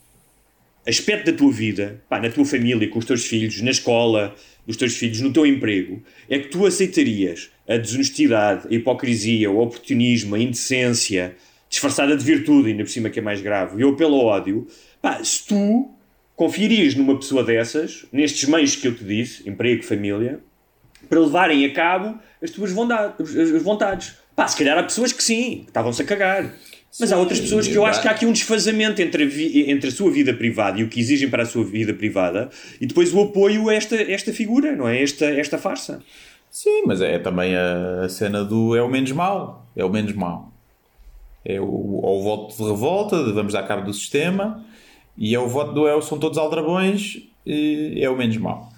aspecto 0.87 1.31
da 1.31 1.37
tua 1.37 1.53
vida, 1.53 2.03
pá, 2.09 2.19
na 2.19 2.31
tua 2.31 2.47
família, 2.47 2.89
com 2.89 2.99
os 2.99 3.05
teus 3.05 3.27
filhos, 3.27 3.61
na 3.61 3.71
escola, 3.71 4.35
dos 4.67 4.77
teus 4.77 4.97
filhos, 4.97 5.21
no 5.21 5.33
teu 5.33 5.45
emprego, 5.45 6.03
é 6.29 6.39
que 6.39 6.49
tu 6.49 6.65
aceitarias 6.65 7.51
a 7.69 7.77
desonestidade, 7.77 8.67
a 8.71 8.75
hipocrisia, 8.75 9.51
o 9.51 9.59
oportunismo, 9.61 10.35
a 10.35 10.39
indecência, 10.39 11.37
disfarçada 11.69 12.17
de 12.17 12.25
virtude, 12.25 12.71
ainda 12.71 12.85
por 12.85 12.91
cima 12.91 13.11
que 13.11 13.19
é 13.19 13.23
mais 13.23 13.43
grave, 13.43 13.81
e 13.81 13.85
o 13.85 13.91
apelo 13.91 14.15
ao 14.15 14.27
ódio, 14.27 14.67
pá, 15.03 15.23
se 15.23 15.47
tu 15.47 15.91
confiarias 16.35 16.95
numa 16.95 17.19
pessoa 17.19 17.45
dessas, 17.45 18.07
nestes 18.11 18.49
meios 18.49 18.75
que 18.75 18.89
eu 18.89 18.95
te 18.95 19.05
disse, 19.05 19.47
emprego, 19.49 19.83
família, 19.83 20.41
para 21.09 21.21
levarem 21.21 21.65
a 21.65 21.73
cabo 21.73 22.19
as 22.43 22.51
tuas 22.51 22.71
vontades. 22.71 23.37
As 23.37 23.63
vontades. 23.63 24.15
Pá, 24.35 24.47
se 24.47 24.57
calhar 24.57 24.79
há 24.79 24.83
pessoas 24.83 25.13
que 25.13 25.23
sim, 25.23 25.63
que 25.63 25.71
estavam-se 25.71 26.03
a 26.03 26.05
cagar. 26.05 26.55
Mas 27.01 27.13
há 27.13 27.17
Sim, 27.17 27.21
outras 27.21 27.41
pessoas 27.41 27.69
que 27.69 27.75
eu 27.75 27.85
acho 27.85 28.01
que 28.01 28.09
há 28.09 28.11
aqui 28.11 28.25
um 28.25 28.33
desfazamento 28.33 29.01
entre 29.03 29.25
a, 29.25 29.71
entre 29.71 29.89
a 29.89 29.93
sua 29.93 30.11
vida 30.11 30.33
privada 30.33 30.81
e 30.81 30.85
o 30.85 30.89
que 30.89 30.99
exigem 30.99 31.29
para 31.29 31.43
a 31.43 31.47
sua 31.47 31.65
vida 31.65 31.93
privada 31.93 32.49
e 32.81 32.87
depois 32.87 33.13
o 33.13 33.21
apoio 33.21 33.69
a 33.69 33.75
esta, 33.75 33.95
esta 33.97 34.33
figura, 34.33 34.75
não 34.75 34.89
é? 34.89 35.03
Esta, 35.03 35.27
esta 35.27 35.59
farsa. 35.59 36.03
Sim, 36.51 36.85
mas 36.87 37.01
é 37.01 37.19
também 37.19 37.55
a, 37.55 38.09
cena 38.09 38.43
do 38.43 38.75
é 38.75 38.83
o 38.83 38.89
menos 38.89 39.13
mau. 39.13 39.67
É 39.77 39.85
o 39.85 39.91
menos 39.91 40.13
mau. 40.15 40.53
É 41.45 41.61
o, 41.61 41.67
o 41.67 42.23
voto 42.23 42.57
de 42.57 42.69
revolta, 42.69 43.23
de 43.23 43.33
vamos 43.33 43.53
dar 43.53 43.63
cabo 43.65 43.85
do 43.85 43.93
sistema, 43.93 44.65
e 45.17 45.35
é 45.35 45.39
o 45.39 45.47
voto 45.47 45.73
do 45.73 45.87
é, 45.87 46.01
são 46.01 46.19
todos 46.19 46.39
aldrabões, 46.39 47.19
e 47.47 48.01
é 48.03 48.09
o 48.09 48.17
menos 48.17 48.37
mau. 48.39 48.73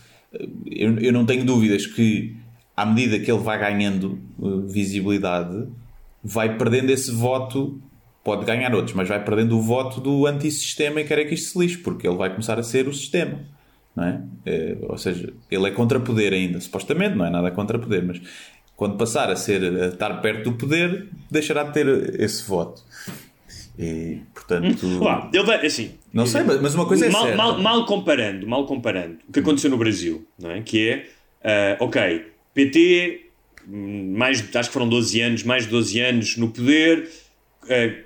Eu, 0.67 0.99
eu 0.99 1.13
não 1.13 1.27
tenho 1.27 1.45
dúvidas 1.45 1.87
que, 1.87 2.37
à 2.77 2.87
medida 2.87 3.19
que 3.19 3.31
ele 3.31 3.43
vai 3.43 3.59
ganhando 3.59 4.19
uh, 4.39 4.61
visibilidade, 4.67 5.67
vai 6.23 6.57
perdendo 6.57 6.91
esse 6.91 7.11
voto. 7.11 7.81
Pode 8.23 8.45
ganhar 8.45 8.75
outros, 8.75 8.95
mas 8.95 9.09
vai 9.09 9.25
perdendo 9.25 9.57
o 9.57 9.63
voto 9.63 10.01
do 10.01 10.27
antissistema 10.27 11.01
e 11.01 11.05
quer 11.05 11.19
é 11.19 11.25
que 11.25 11.35
isto 11.35 11.53
se 11.53 11.59
lixe, 11.59 11.79
porque 11.79 12.07
ele 12.07 12.17
vai 12.17 12.31
começar 12.31 12.59
a 12.59 12.63
ser 12.63 12.87
o 12.87 12.93
sistema. 12.93 13.41
Não 13.97 14.05
é? 14.05 14.23
É, 14.45 14.77
ou 14.83 14.99
seja, 14.99 15.33
ele 15.51 15.67
é 15.67 15.71
contra 15.71 15.99
poder 15.99 16.33
ainda, 16.33 16.61
supostamente, 16.61 17.17
não 17.17 17.25
é 17.25 17.31
nada 17.31 17.51
contra 17.51 17.79
poder, 17.79 18.05
mas 18.05 18.21
quando 18.77 18.97
passar 18.97 19.31
a 19.31 19.37
ser 19.37 19.63
a 19.63 19.87
estar 19.89 20.21
perto 20.21 20.51
do 20.51 20.57
poder, 20.57 21.09
deixará 21.31 21.65
de 21.65 21.73
ter 21.73 22.21
esse 22.21 22.47
voto. 22.47 22.83
E, 23.81 24.21
portanto, 24.35 25.03
Lá, 25.03 25.31
ele 25.33 25.43
vai, 25.43 25.65
assim, 25.65 25.93
não 26.13 26.27
sei, 26.27 26.43
mas, 26.43 26.75
uma 26.75 26.85
coisa 26.87 27.07
é 27.07 27.11
mal, 27.11 27.23
certa. 27.23 27.37
mal, 27.39 27.59
mal 27.59 27.87
comparando, 27.87 28.47
mal 28.47 28.67
comparando 28.67 29.19
o 29.27 29.33
que 29.33 29.41
aconteceu 29.41 29.71
no 29.71 29.79
Brasil, 29.79 30.27
não 30.39 30.51
é? 30.51 30.61
Que 30.61 31.07
é, 31.43 31.79
ah, 31.79 31.85
ok, 31.85 32.27
PT, 32.53 33.31
hum, 33.67 34.13
mais, 34.15 34.45
acho 34.55 34.69
que 34.69 34.73
foram 34.75 34.87
12 34.87 35.21
anos, 35.23 35.43
mais 35.45 35.65
de 35.65 35.71
12 35.71 35.99
anos 35.99 36.37
no 36.37 36.51
poder, 36.51 37.09
ah, 37.71 38.05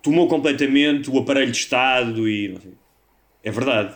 tomou 0.00 0.28
completamente 0.28 1.10
o 1.10 1.18
aparelho 1.18 1.50
de 1.50 1.58
Estado 1.58 2.28
e. 2.28 2.56
É 3.42 3.50
verdade. 3.50 3.94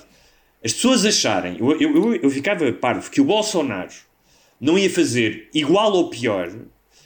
As 0.65 0.73
pessoas 0.73 1.07
acharem, 1.07 1.57
eu, 1.61 1.81
eu, 1.81 1.95
eu, 1.95 2.15
eu 2.17 2.31
ficava 2.31 2.71
parvo, 2.73 3.09
que 3.09 3.21
o 3.21 3.25
Bolsonaro 3.25 3.93
não 4.61 4.77
ia 4.77 4.91
fazer 4.91 5.49
igual 5.55 5.93
ou 5.93 6.11
pior 6.11 6.51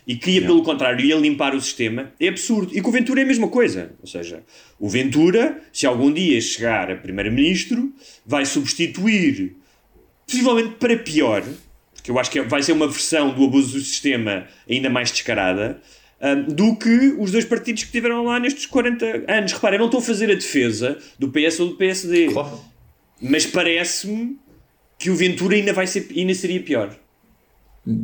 e 0.06 0.16
que 0.16 0.32
ia, 0.32 0.42
pelo 0.42 0.62
contrário, 0.62 1.04
ia 1.04 1.16
limpar 1.16 1.54
o 1.54 1.60
sistema, 1.60 2.12
é 2.20 2.28
absurdo. 2.28 2.76
E 2.76 2.80
com 2.80 2.90
o 2.90 2.92
Ventura 2.92 3.20
é 3.20 3.24
a 3.24 3.26
mesma 3.26 3.48
coisa. 3.48 3.92
Ou 4.00 4.06
seja, 4.06 4.42
o 4.78 4.88
Ventura, 4.88 5.62
se 5.72 5.86
algum 5.86 6.12
dia 6.12 6.38
chegar 6.40 6.90
a 6.90 6.96
primeiro-ministro, 6.96 7.92
vai 8.26 8.44
substituir, 8.44 9.56
possivelmente 10.26 10.74
para 10.78 10.96
pior, 10.98 11.42
porque 11.94 12.10
eu 12.10 12.18
acho 12.18 12.30
que 12.30 12.40
vai 12.42 12.62
ser 12.62 12.72
uma 12.72 12.86
versão 12.86 13.32
do 13.34 13.44
abuso 13.44 13.78
do 13.78 13.80
sistema 13.84 14.46
ainda 14.68 14.90
mais 14.90 15.10
descarada, 15.10 15.80
hum, 16.20 16.42
do 16.54 16.76
que 16.76 17.14
os 17.18 17.30
dois 17.32 17.46
partidos 17.46 17.84
que 17.84 17.92
tiveram 17.92 18.24
lá 18.24 18.38
nestes 18.38 18.66
40 18.66 19.24
anos. 19.26 19.52
Repara, 19.52 19.76
eu 19.76 19.78
não 19.78 19.86
estou 19.86 20.00
a 20.00 20.02
fazer 20.02 20.30
a 20.30 20.34
defesa 20.34 20.98
do 21.18 21.30
PS 21.30 21.60
ou 21.60 21.68
do 21.68 21.76
PSD, 21.76 22.28
Claro. 22.28 22.60
mas 23.22 23.46
parece-me 23.46 24.36
que 24.98 25.08
o 25.08 25.16
Ventura 25.16 25.56
ainda, 25.56 25.72
vai 25.72 25.86
ser, 25.86 26.06
ainda 26.14 26.34
seria 26.34 26.62
pior. 26.62 26.94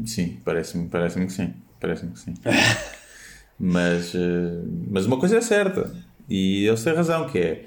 Sim, 0.07 0.39
parece-me 0.45 0.89
parece 0.89 1.19
que 1.25 1.33
sim. 1.33 1.53
Parece-me 1.81 2.13
que 2.13 2.19
sim. 2.19 2.35
mas, 3.59 4.15
eh, 4.15 4.63
mas 4.91 5.07
uma 5.07 5.19
coisa 5.19 5.39
é 5.39 5.41
certa, 5.41 5.93
e 6.29 6.67
eles 6.67 6.83
têm 6.83 6.95
razão, 6.95 7.27
que 7.29 7.39
é 7.39 7.65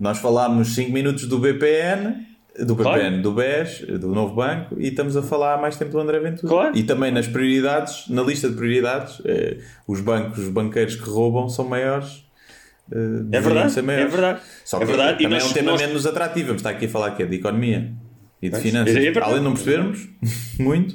nós 0.00 0.18
falámos 0.18 0.74
5 0.74 0.92
minutos 0.92 1.26
do 1.26 1.38
BPN, 1.38 2.26
do 2.60 2.74
Claro. 2.74 2.98
BPN, 3.02 3.22
do 3.22 3.32
BES, 3.32 3.80
do 4.00 4.08
novo 4.14 4.34
banco, 4.34 4.76
e 4.80 4.88
estamos 4.88 5.16
a 5.16 5.22
falar 5.22 5.54
há 5.54 5.58
mais 5.58 5.76
tempo 5.76 5.92
do 5.92 6.00
André 6.00 6.18
Ventura. 6.20 6.48
Claro. 6.48 6.76
E 6.76 6.82
também 6.82 7.10
nas 7.12 7.26
prioridades, 7.28 8.08
na 8.08 8.22
lista 8.22 8.48
de 8.48 8.56
prioridades, 8.56 9.20
eh, 9.26 9.58
os 9.86 10.00
bancos, 10.00 10.38
os 10.38 10.48
banqueiros 10.48 10.96
que 10.96 11.08
roubam 11.08 11.48
são 11.48 11.66
maiores. 11.66 12.24
eh, 12.90 12.96
É 13.32 13.40
verdade, 13.40 13.72
ser 13.72 13.82
maiores. 13.82 14.06
é 14.06 14.16
verdade. 14.16 14.40
Só 14.64 14.76
É 14.76 14.80
que 14.80 14.86
verdade, 14.86 15.12
e 15.20 15.22
também 15.24 15.38
nós- 15.38 15.48
é 15.48 15.50
um 15.50 15.52
tema 15.52 15.70
nós- 15.72 15.80
menos 15.82 16.06
atrativo. 16.06 16.46
Vamos 16.46 16.60
estar 16.60 16.70
aqui 16.70 16.86
a 16.86 16.88
falar 16.88 17.10
que 17.12 17.22
é 17.22 17.26
de 17.26 17.36
economia 17.36 17.92
e 18.42 18.50
de 18.50 18.60
finanças. 18.60 18.94
é. 18.96 19.18
Além 19.20 19.38
de 19.38 19.44
não 19.44 19.52
percebermos 19.54 20.08
muito, 20.58 20.94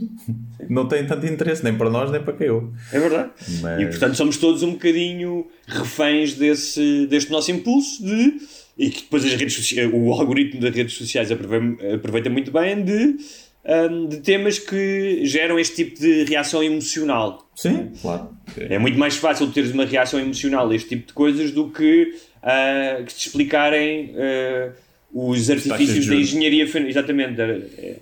não 0.70 0.88
tem 0.88 1.06
tanto 1.06 1.26
interesse 1.26 1.64
nem 1.64 1.74
para 1.76 1.90
nós 1.90 2.12
nem 2.12 2.22
para 2.22 2.34
quem 2.34 2.50
ouve. 2.50 2.68
É 2.94 3.00
verdade. 3.00 3.32
Mas- 3.62 3.82
E 3.82 3.86
portanto 3.88 4.16
somos 4.16 4.38
todos 4.38 4.64
um 4.64 4.72
bocadinho 4.74 5.48
reféns 5.68 6.34
desse, 6.34 7.08
deste 7.08 7.32
nosso 7.32 7.52
impulso 7.52 8.04
de. 8.06 8.38
E 8.78 8.90
que 8.90 9.02
depois 9.02 9.24
as 9.26 9.34
redes 9.34 9.54
sociais, 9.54 9.92
o 9.94 10.12
algoritmo 10.14 10.60
das 10.62 10.74
redes 10.74 10.94
sociais 10.96 11.30
aproveita, 11.32 12.30
muito 12.30 12.52
bem 12.52 12.84
de, 12.84 13.18
hum, 13.66 14.08
de 14.08 14.18
temas 14.22 14.58
que 14.58 15.22
geram 15.26 15.60
este 15.60 15.76
tipo 15.84 16.00
de 16.00 16.24
reação 16.24 16.64
emocional. 16.64 17.48
Sim, 17.56 17.92
claro. 18.02 18.30
É 18.58 18.80
muito 18.80 18.98
mais 18.98 19.18
fácil 19.18 19.52
teres 19.52 19.72
uma 19.72 19.86
reação 19.86 20.20
emocional 20.20 20.70
a 20.70 20.76
este 20.76 20.90
tipo 20.90 21.08
de 21.08 21.14
coisas 21.14 21.52
do 21.52 21.70
que, 21.70 22.16
ah, 22.42 23.04
que 23.06 23.14
te 23.14 23.28
explicarem 23.28 24.16
ah, 24.18 24.72
os 25.14 25.50
artifícios 25.50 26.08
da 26.08 26.16
engenharia. 26.16 26.64
Exatamente. 26.88 27.42
É- 27.42 27.98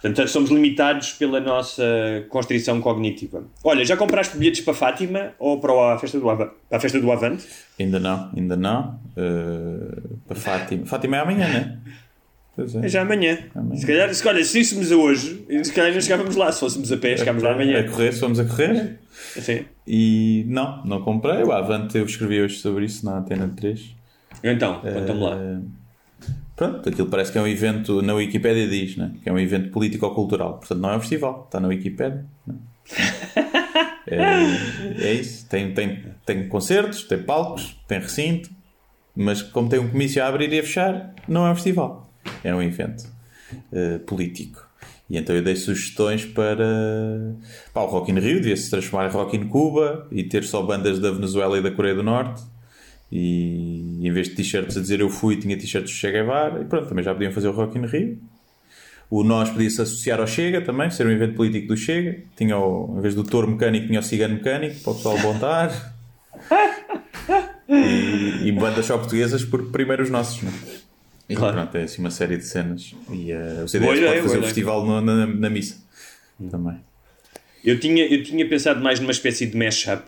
Portanto, 0.00 0.28
somos 0.28 0.50
limitados 0.50 1.12
pela 1.12 1.40
nossa 1.40 1.82
constrição 2.28 2.80
cognitiva. 2.80 3.42
Olha, 3.64 3.84
já 3.84 3.96
compraste 3.96 4.36
bilhetes 4.36 4.60
para 4.60 4.74
Fátima 4.74 5.32
ou 5.38 5.58
para 5.58 5.94
a 5.94 5.98
festa 5.98 6.20
do, 6.20 6.28
Ava- 6.30 6.52
para 6.68 6.78
a 6.78 6.80
festa 6.80 7.00
do 7.00 7.10
Avante? 7.10 7.44
Ainda 7.80 7.98
não, 7.98 8.30
ainda 8.36 8.54
não. 8.56 9.00
Eh, 9.16 9.98
para 10.28 10.36
Fátima. 10.36 10.86
Fátima 10.86 11.16
é 11.16 11.20
amanhã, 11.20 11.48
não 11.48 11.56
é? 11.56 11.76
Pois 12.54 12.74
é. 12.76 12.84
É 12.84 12.88
já 12.88 13.02
amanhã. 13.02 13.38
Amanhã. 13.54 13.76
Se 13.80 13.86
calhar, 13.86 14.14
se, 14.14 14.28
olha, 14.28 14.44
se 14.44 14.60
íssemos 14.60 14.92
a 14.92 14.96
hoje, 14.96 15.44
se 15.64 15.72
calhar 15.72 15.92
não 15.92 16.00
chegávamos 16.00 16.36
lá. 16.36 16.52
Se 16.52 16.60
fôssemos 16.60 16.92
a 16.92 16.96
pé, 16.98 17.16
chegámos 17.16 17.42
lá 17.42 17.50
A 17.50 17.54
amanhã. 17.54 17.82
correr, 17.90 18.12
se 18.12 18.20
vamos 18.20 18.38
a 18.38 18.44
correr. 18.44 18.98
Sim. 19.40 19.64
E 19.88 20.44
não, 20.46 20.84
não 20.84 21.02
comprei. 21.02 21.42
O 21.42 21.50
Avante, 21.52 21.98
eu 21.98 22.04
escrevi 22.04 22.40
hoje 22.42 22.56
sobre 22.58 22.84
isso 22.84 23.04
na 23.04 23.18
Antena 23.18 23.52
3. 23.56 23.94
Então, 24.44 24.80
conta-me 24.80 25.20
lá. 25.20 25.36
Pronto, 26.56 26.88
aquilo 26.88 27.08
parece 27.08 27.30
que 27.30 27.38
é 27.38 27.42
um 27.42 27.46
evento, 27.46 28.00
na 28.00 28.14
Wikipédia 28.14 28.66
diz, 28.66 28.96
né? 28.96 29.12
que 29.22 29.28
é 29.28 29.32
um 29.32 29.38
evento 29.38 29.70
político-cultural. 29.70 30.54
Portanto, 30.58 30.80
não 30.80 30.90
é 30.90 30.96
um 30.96 31.00
festival, 31.00 31.44
está 31.44 31.60
na 31.60 31.68
Wikipédia. 31.68 32.24
né? 32.46 32.54
é, 34.08 35.06
é 35.06 35.12
isso. 35.12 35.46
Tem, 35.48 35.74
tem, 35.74 36.02
tem 36.24 36.48
concertos, 36.48 37.04
tem 37.04 37.22
palcos, 37.22 37.76
tem 37.86 38.00
recinto, 38.00 38.48
mas 39.14 39.42
como 39.42 39.68
tem 39.68 39.78
um 39.78 39.88
comício 39.88 40.22
a 40.22 40.28
abrir 40.28 40.50
e 40.52 40.58
a 40.58 40.62
fechar, 40.62 41.14
não 41.28 41.46
é 41.46 41.50
um 41.50 41.54
festival. 41.54 42.10
É 42.42 42.54
um 42.54 42.62
evento 42.62 43.04
eh, 43.72 43.98
político. 43.98 44.66
E 45.08 45.16
então 45.16 45.34
eu 45.34 45.42
dei 45.42 45.54
sugestões 45.54 46.24
para, 46.24 47.36
para 47.72 47.82
o 47.82 47.86
Rock 47.86 48.10
in 48.10 48.18
Rio, 48.18 48.40
devia-se 48.40 48.68
transformar 48.68 49.08
em 49.08 49.12
Rock 49.12 49.36
in 49.36 49.48
Cuba 49.48 50.06
e 50.10 50.24
ter 50.24 50.42
só 50.42 50.62
bandas 50.62 50.98
da 50.98 51.12
Venezuela 51.12 51.58
e 51.58 51.62
da 51.62 51.70
Coreia 51.70 51.94
do 51.94 52.02
Norte. 52.02 52.42
E 53.10 54.00
em 54.06 54.12
vez 54.12 54.28
de 54.28 54.34
t-shirts 54.34 54.76
a 54.76 54.80
dizer 54.80 55.00
eu 55.00 55.08
fui, 55.08 55.36
tinha 55.36 55.56
t-shirts 55.56 55.90
do 55.92 55.96
Che 55.96 56.10
Guevara. 56.10 56.62
E 56.62 56.64
pronto, 56.64 56.88
também 56.88 57.04
já 57.04 57.12
podiam 57.14 57.32
fazer 57.32 57.48
o 57.48 57.52
Rock 57.52 57.78
in 57.78 57.86
Rio. 57.86 58.18
O 59.08 59.22
Nós 59.22 59.48
podia-se 59.48 59.80
associar 59.80 60.18
ao 60.20 60.26
Chega 60.26 60.60
também, 60.60 60.90
ser 60.90 61.06
um 61.06 61.10
evento 61.10 61.34
político 61.34 61.68
do 61.68 61.76
Chega. 61.76 62.18
Tinha 62.36 62.58
o, 62.58 62.96
em 62.98 63.00
vez 63.00 63.14
do 63.14 63.22
touro 63.22 63.48
mecânico, 63.48 63.86
tinha 63.86 64.00
o 64.00 64.02
cigano 64.02 64.34
mecânico, 64.34 64.80
para 64.80 64.90
o 64.92 64.94
pessoal 64.96 65.18
montar. 65.18 65.94
e, 67.68 68.48
e 68.48 68.52
bandas 68.52 68.86
só 68.86 68.98
portuguesas, 68.98 69.44
porque 69.44 69.70
primeiro 69.70 70.02
os 70.02 70.10
nossos, 70.10 70.42
não 70.42 70.50
é? 70.50 70.54
E 71.28 71.34
Claro. 71.34 71.54
pronto, 71.56 71.76
é 71.76 71.82
assim 71.82 72.00
uma 72.00 72.10
série 72.10 72.36
de 72.36 72.44
cenas. 72.46 72.94
E 73.10 73.32
uh, 73.32 73.64
o 73.64 73.68
CDS 73.68 73.98
Boa 73.98 74.08
pode 74.12 74.22
fazer 74.22 74.38
o 74.38 74.42
festival 74.42 74.86
no- 74.86 75.00
na, 75.00 75.26
na 75.26 75.50
missa 75.50 75.76
também. 76.50 76.76
Eu 77.64 77.80
tinha, 77.80 78.04
eu 78.06 78.22
tinha 78.22 78.48
pensado 78.48 78.80
mais 78.80 79.00
numa 79.00 79.10
espécie 79.10 79.44
de 79.46 79.56
mashup, 79.56 80.04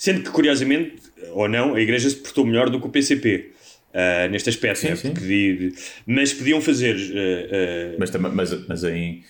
sendo 0.00 0.22
que, 0.22 0.30
curiosamente, 0.30 0.94
ou 1.34 1.46
não, 1.46 1.74
a 1.74 1.80
Igreja 1.80 2.08
se 2.08 2.16
portou 2.16 2.46
melhor 2.46 2.70
do 2.70 2.80
que 2.80 2.86
o 2.86 2.90
PCP. 2.90 3.50
ah, 3.92 4.28
neste 4.28 4.48
aspecto, 4.48 4.78
Sim, 4.80 4.88
né? 4.88 4.96
sim. 4.96 5.10
Porque 5.12 5.72
mas 6.06 6.32
podiam 6.32 6.60
fazer 6.60 6.96
ah, 6.96 7.94
ah, 7.94 7.96
Mas, 7.98 8.10
mas, 8.32 8.66
mas 8.68 8.84
aí, 8.84 9.20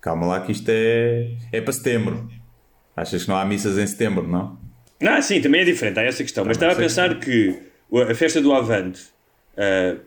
calma 0.00 0.26
lá 0.26 0.40
que 0.40 0.50
isto 0.52 0.68
é, 0.68 1.30
é 1.52 1.60
para 1.60 1.72
setembro. 1.72 2.28
Achas 2.96 3.22
que 3.22 3.28
não 3.28 3.36
há 3.36 3.44
missas 3.44 3.78
em 3.78 3.86
setembro, 3.86 4.26
não? 4.26 4.58
Ah, 5.02 5.20
sim, 5.22 5.40
também 5.40 5.60
é 5.60 5.64
diferente, 5.64 5.98
há 6.00 6.02
essa 6.02 6.22
questão. 6.24 6.44
Mas 6.44 6.56
Também 6.56 6.72
estava 6.74 6.86
a 6.86 6.88
sei 6.90 7.04
pensar 7.08 7.20
que 7.24 7.62
o- 7.90 8.00
a 8.00 8.14
festa 8.14 8.40
do 8.40 8.52
Avante 8.52 9.00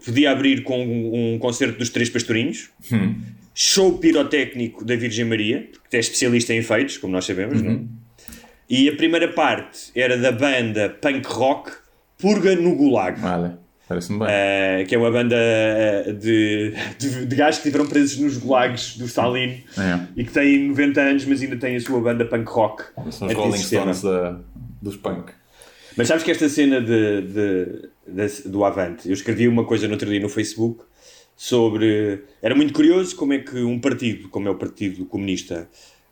podia 0.05 0.31
abrir 0.31 0.63
com 0.63 0.83
um, 0.85 1.35
um 1.35 1.39
concerto 1.39 1.77
dos 1.79 1.89
Três 1.89 2.09
Pastorinhos, 2.09 2.69
Hum. 2.91 3.15
show 3.55 3.97
pirotécnico 3.99 4.83
da 4.85 4.95
Virgem 4.95 5.25
Maria, 5.25 5.67
que 5.89 5.97
é 5.97 5.99
especialista 5.99 6.53
em 6.53 6.57
efeitos, 6.57 6.97
como 6.97 7.13
nós 7.13 7.25
sabemos, 7.25 7.61
não 7.61 7.71
é? 7.71 7.73
Uhum. 7.75 7.87
E 8.69 8.87
a 8.89 8.95
primeira 8.95 9.27
parte 9.33 9.91
era 9.95 10.17
da 10.17 10.31
banda 10.31 10.89
punk 11.01 11.25
rock 11.27 11.71
Purga 12.17 12.55
no 12.55 12.75
Gulag. 12.75 13.19
Olha, 13.23 13.57
parece-me 13.87 14.19
bem. 14.19 14.27
Uh, 14.27 14.85
que 14.87 14.93
é 14.93 14.97
uma 14.97 15.09
banda 15.09 15.35
uh, 15.35 16.13
de, 16.13 16.73
de, 16.99 17.25
de 17.25 17.35
gajos 17.35 17.61
que 17.61 17.67
estiveram 17.67 17.89
presos 17.89 18.17
nos 18.19 18.37
gulags 18.37 18.97
do 18.97 19.05
Stalin 19.05 19.63
É. 19.77 19.99
e 20.15 20.23
que 20.23 20.31
têm 20.31 20.67
90 20.67 21.01
anos, 21.01 21.25
mas 21.25 21.41
ainda 21.41 21.55
têm 21.57 21.75
a 21.77 21.81
sua 21.81 21.99
banda 21.99 22.25
punk 22.25 22.47
rock. 22.49 22.83
São 23.11 23.27
os 23.27 23.33
Rolling. 23.33 23.57
Stones 23.57 24.01
da, 24.01 24.39
dos 24.81 24.97
punk. 24.97 25.31
Mas 25.97 26.07
sabes 26.07 26.23
que 26.23 26.31
esta 26.31 26.47
cena 26.47 26.79
de, 26.79 27.21
de- 27.21 27.89
de- 28.07 28.49
do 28.49 28.63
Avante, 28.63 29.07
eu 29.07 29.13
escrevi 29.13 29.47
uma 29.47 29.63
coisa 29.65 29.87
no 29.87 29.93
outro 29.93 30.09
dia 30.09 30.19
no 30.19 30.29
Facebook 30.29 30.83
sobre. 31.35 32.23
Era 32.41 32.53
muito 32.55 32.73
curioso 32.73 33.15
como 33.15 33.33
é 33.33 33.39
que 33.39 33.57
um 33.63 33.79
partido, 33.79 34.29
como 34.29 34.47
é 34.47 34.51
o 34.51 34.55
Partido 34.55 35.05
Comunista, 35.05 35.67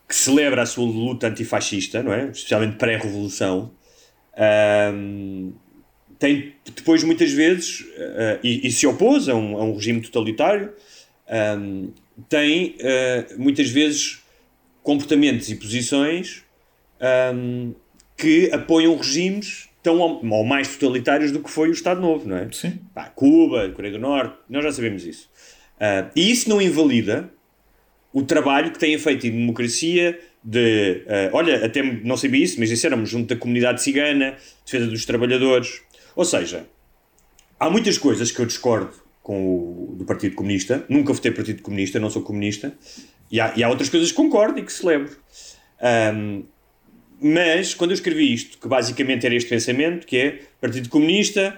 que 0.08 0.16
celebra 0.16 0.62
a 0.62 0.66
sua 0.66 0.86
luta 0.86 1.28
antifascista, 1.28 2.01
não 2.01 2.14
é? 2.14 2.30
Especialmente 2.30 2.78
pré-revolução, 2.78 3.72
ahm, 4.38 5.51
tem 6.18 6.53
depois 6.74 7.03
muitas 7.03 7.32
vezes, 7.32 7.86
ah, 7.97 8.39
e, 8.43 8.68
e 8.68 8.72
se 8.72 8.88
opôs 8.88 9.28
a 9.28 9.36
um, 9.36 9.58
a 9.58 9.64
um 9.64 9.76
regime 9.76 10.01
totalitário, 10.01 10.72
ahm, 11.28 11.89
tem 12.30 12.76
ah, 12.82 13.36
muitas 13.38 13.70
vezes 13.70 14.24
comportamentos 14.82 15.49
e 15.49 15.55
posições 15.55 16.43
ahm, 17.01 17.74
que 18.16 18.49
apoiam 18.53 18.95
regimes 18.95 19.68
tão 19.84 19.99
ou, 19.99 20.43
mais 20.45 20.70
totalitários 20.70 21.32
do 21.32 21.41
que 21.41 21.49
foi 21.49 21.70
o 21.70 21.72
Estado 21.72 21.99
Novo, 22.01 22.28
não 22.28 22.38
é? 22.38 22.47
Sim. 22.51 22.80
Pá, 22.93 23.05
Cuba, 23.05 23.70
Coreia 23.70 23.93
do 23.93 23.99
Norte, 23.99 24.38
nós 24.49 24.64
já 24.64 24.72
sabemos 24.72 25.05
isso. 25.05 25.30
Ah, 25.80 26.10
e 26.16 26.32
isso 26.32 26.47
não 26.49 26.62
invalida 26.62 27.30
o 28.18 28.24
trabalho 28.24 28.72
que 28.72 28.80
têm 28.80 28.97
feito 28.97 29.28
em 29.28 29.32
democracia 29.32 30.20
de, 30.43 31.03
ah, 31.07 31.30
olha, 31.34 31.63
até 31.63 31.84
não 31.84 32.18
sabia 32.18 32.43
isso, 32.43 32.59
mas 32.59 32.68
disseram 32.68 33.05
junto 33.05 33.32
da 33.32 33.39
comunidade 33.39 33.84
cigana, 33.84 34.36
defesa 34.65 34.88
dos 34.88 35.05
trabalhadores. 35.05 35.82
Ou 36.15 36.26
seja, 36.26 36.65
há 37.59 37.70
muitas 37.70 37.95
coisas 37.99 38.32
que 38.32 38.39
eu 38.39 38.45
discordo 38.47 38.91
com 39.22 39.91
o 39.91 39.95
do 39.95 40.03
Partido 40.03 40.34
Comunista, 40.34 40.84
nunca 40.89 41.13
votei 41.13 41.30
Partido 41.32 41.61
Comunista, 41.61 41.99
não 41.99 42.09
sou 42.09 42.24
comunista, 42.24 42.74
e 43.32 43.39
há, 43.39 43.53
e 43.55 43.63
há 43.63 43.70
outras 43.70 43.88
coisas 43.88 44.09
que 44.09 44.15
concordo 44.15 44.57
e 44.57 44.63
que 44.63 44.74
celebro. 44.74 45.15
Ahm, 45.80 46.41
mas 47.22 47.76
quando 47.76 47.91
eu 47.91 47.95
escrevi 47.95 48.34
isto, 48.34 48.57
que 48.57 48.68
basicamente 48.68 49.28
era 49.28 49.36
este 49.36 49.49
pensamento, 49.49 50.07
que 50.07 50.18
é 50.18 50.39
Partido 50.59 50.89
Comunista 50.89 51.55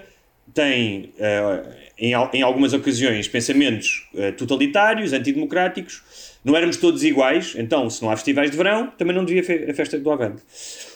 tem 0.54 1.12
eh, 1.18 1.62
em, 1.98 2.14
al- 2.14 2.30
em 2.32 2.42
algumas 2.42 2.72
ocasiões 2.72 3.28
pensamentos 3.28 4.08
eh, 4.14 4.32
totalitários, 4.32 5.12
antidemocráticos, 5.12 6.02
não 6.44 6.56
éramos 6.56 6.76
todos 6.78 7.02
iguais, 7.04 7.54
então 7.58 7.88
se 7.90 8.02
não 8.02 8.10
há 8.10 8.16
festivais 8.16 8.50
de 8.50 8.56
verão, 8.56 8.86
também 8.96 9.14
não 9.14 9.24
devia 9.24 9.44
fe- 9.44 9.66
a 9.70 9.74
festa 9.74 9.98
do 9.98 10.10
Avante. 10.10 10.42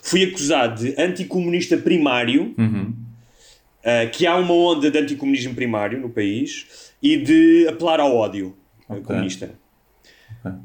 Fui 0.03 0.23
acusado 0.25 0.83
de 0.83 0.95
anticomunista 1.01 1.77
primário, 1.77 2.55
eh, 3.83 4.07
que 4.07 4.27
há 4.27 4.37
uma 4.37 4.55
onda 4.55 4.91
de 4.91 4.99
anticomunismo 4.99 5.55
primário 5.55 6.01
no 6.01 6.09
país, 6.11 6.93
e 7.03 7.17
de 7.19 7.67
apelar 7.69 8.01
ao 8.01 8.17
ódio 8.17 8.57
eh, 8.89 9.01
comunista. 9.01 9.51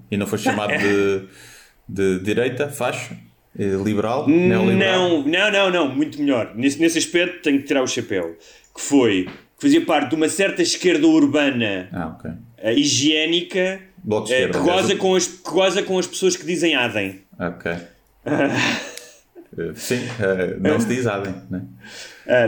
E 0.09 0.17
não 0.17 0.25
foi 0.27 0.37
chamado 0.39 0.71
de, 0.77 1.25
de 1.87 2.19
direita, 2.23 2.69
facho, 2.69 3.13
liberal, 3.57 4.27
neoliberal? 4.27 5.09
Não, 5.09 5.23
não, 5.23 5.51
não, 5.51 5.69
não, 5.71 5.95
muito 5.95 6.19
melhor. 6.21 6.53
Nesse, 6.55 6.79
nesse 6.79 6.97
aspecto 6.97 7.41
tenho 7.41 7.59
que 7.59 7.65
tirar 7.65 7.81
o 7.83 7.87
chapéu. 7.87 8.37
Que 8.75 8.81
foi, 8.81 9.25
que 9.25 9.61
fazia 9.61 9.85
parte 9.85 10.09
de 10.09 10.15
uma 10.15 10.29
certa 10.29 10.61
esquerda 10.61 11.05
urbana 11.07 11.89
Ah, 11.91 12.07
ok. 12.17 12.31
eh, 12.57 12.73
higiênica 12.75 13.81
esquerda, 14.23 14.59
que, 14.59 14.65
goza 14.65 14.95
com 14.95 15.15
as, 15.15 15.27
que 15.27 15.49
goza 15.51 15.83
com 15.83 15.99
as 15.99 16.07
pessoas 16.07 16.35
que 16.37 16.45
dizem 16.45 16.75
adem. 16.75 17.21
Ok. 17.39 17.71
Eh, 19.57 19.71
Sim, 19.75 19.99
não 20.61 20.79
se 20.79 20.87
diz 20.87 21.07
adem, 21.07 21.33
né? 21.49 21.63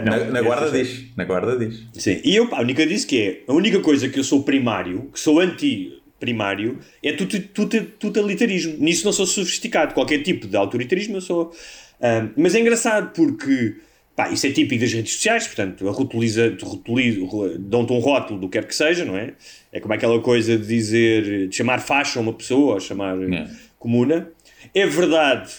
Não, 0.05 0.17
na, 0.17 0.25
na 0.25 0.41
guarda 0.43 0.77
esse- 0.79 0.93
diz. 1.01 1.15
Na 1.17 1.25
guarda 1.25 1.57
diz. 1.57 1.83
Sim, 1.93 2.21
e 2.23 2.35
eu, 2.35 2.47
pá, 2.47 2.59
a 2.59 2.61
única 2.61 2.85
disse 2.85 3.07
que 3.07 3.19
é, 3.19 3.41
a 3.47 3.53
única 3.53 3.79
coisa 3.79 4.07
que 4.07 4.19
eu 4.19 4.23
sou 4.23 4.43
primário, 4.43 5.09
que 5.11 5.19
sou 5.19 5.39
anti-primário, 5.39 6.77
é 7.03 7.11
tut- 7.13 7.49
tut- 7.55 7.81
totalitarismo. 7.99 8.75
Nisso 8.77 9.03
não 9.03 9.11
sou 9.11 9.25
sofisticado. 9.25 9.95
Qualquer 9.95 10.19
tipo 10.21 10.47
de 10.47 10.55
autoritarismo 10.55 11.17
eu 11.17 11.21
sou. 11.21 11.51
Ah, 11.99 12.27
mas 12.37 12.53
é 12.53 12.59
engraçado 12.59 13.11
porque, 13.15 13.77
pá, 14.15 14.29
isso 14.31 14.45
é 14.47 14.51
típico 14.51 14.81
das 14.81 14.91
redes 14.93 15.13
sociais, 15.13 15.47
portanto, 15.47 15.87
a 15.87 15.91
rotoliza, 15.91 16.55
rotoliza, 16.61 17.25
ro- 17.25 17.57
dão-te 17.57 17.93
um 17.93 17.99
rótulo 17.99 18.39
do 18.39 18.47
que 18.49 18.59
quer 18.59 18.67
que 18.67 18.75
seja, 18.75 19.05
não 19.05 19.17
é? 19.17 19.33
É 19.71 19.79
como 19.79 19.93
aquela 19.93 20.19
coisa 20.19 20.57
de 20.57 20.67
dizer, 20.67 21.47
de 21.49 21.55
chamar 21.55 21.79
faixa 21.79 22.19
a 22.19 22.21
uma 22.21 22.33
pessoa, 22.33 22.73
ou 22.75 22.79
chamar 22.79 23.17
É. 23.21 23.47
comuna. 23.79 24.29
É 24.73 24.85
verdade 24.85 25.51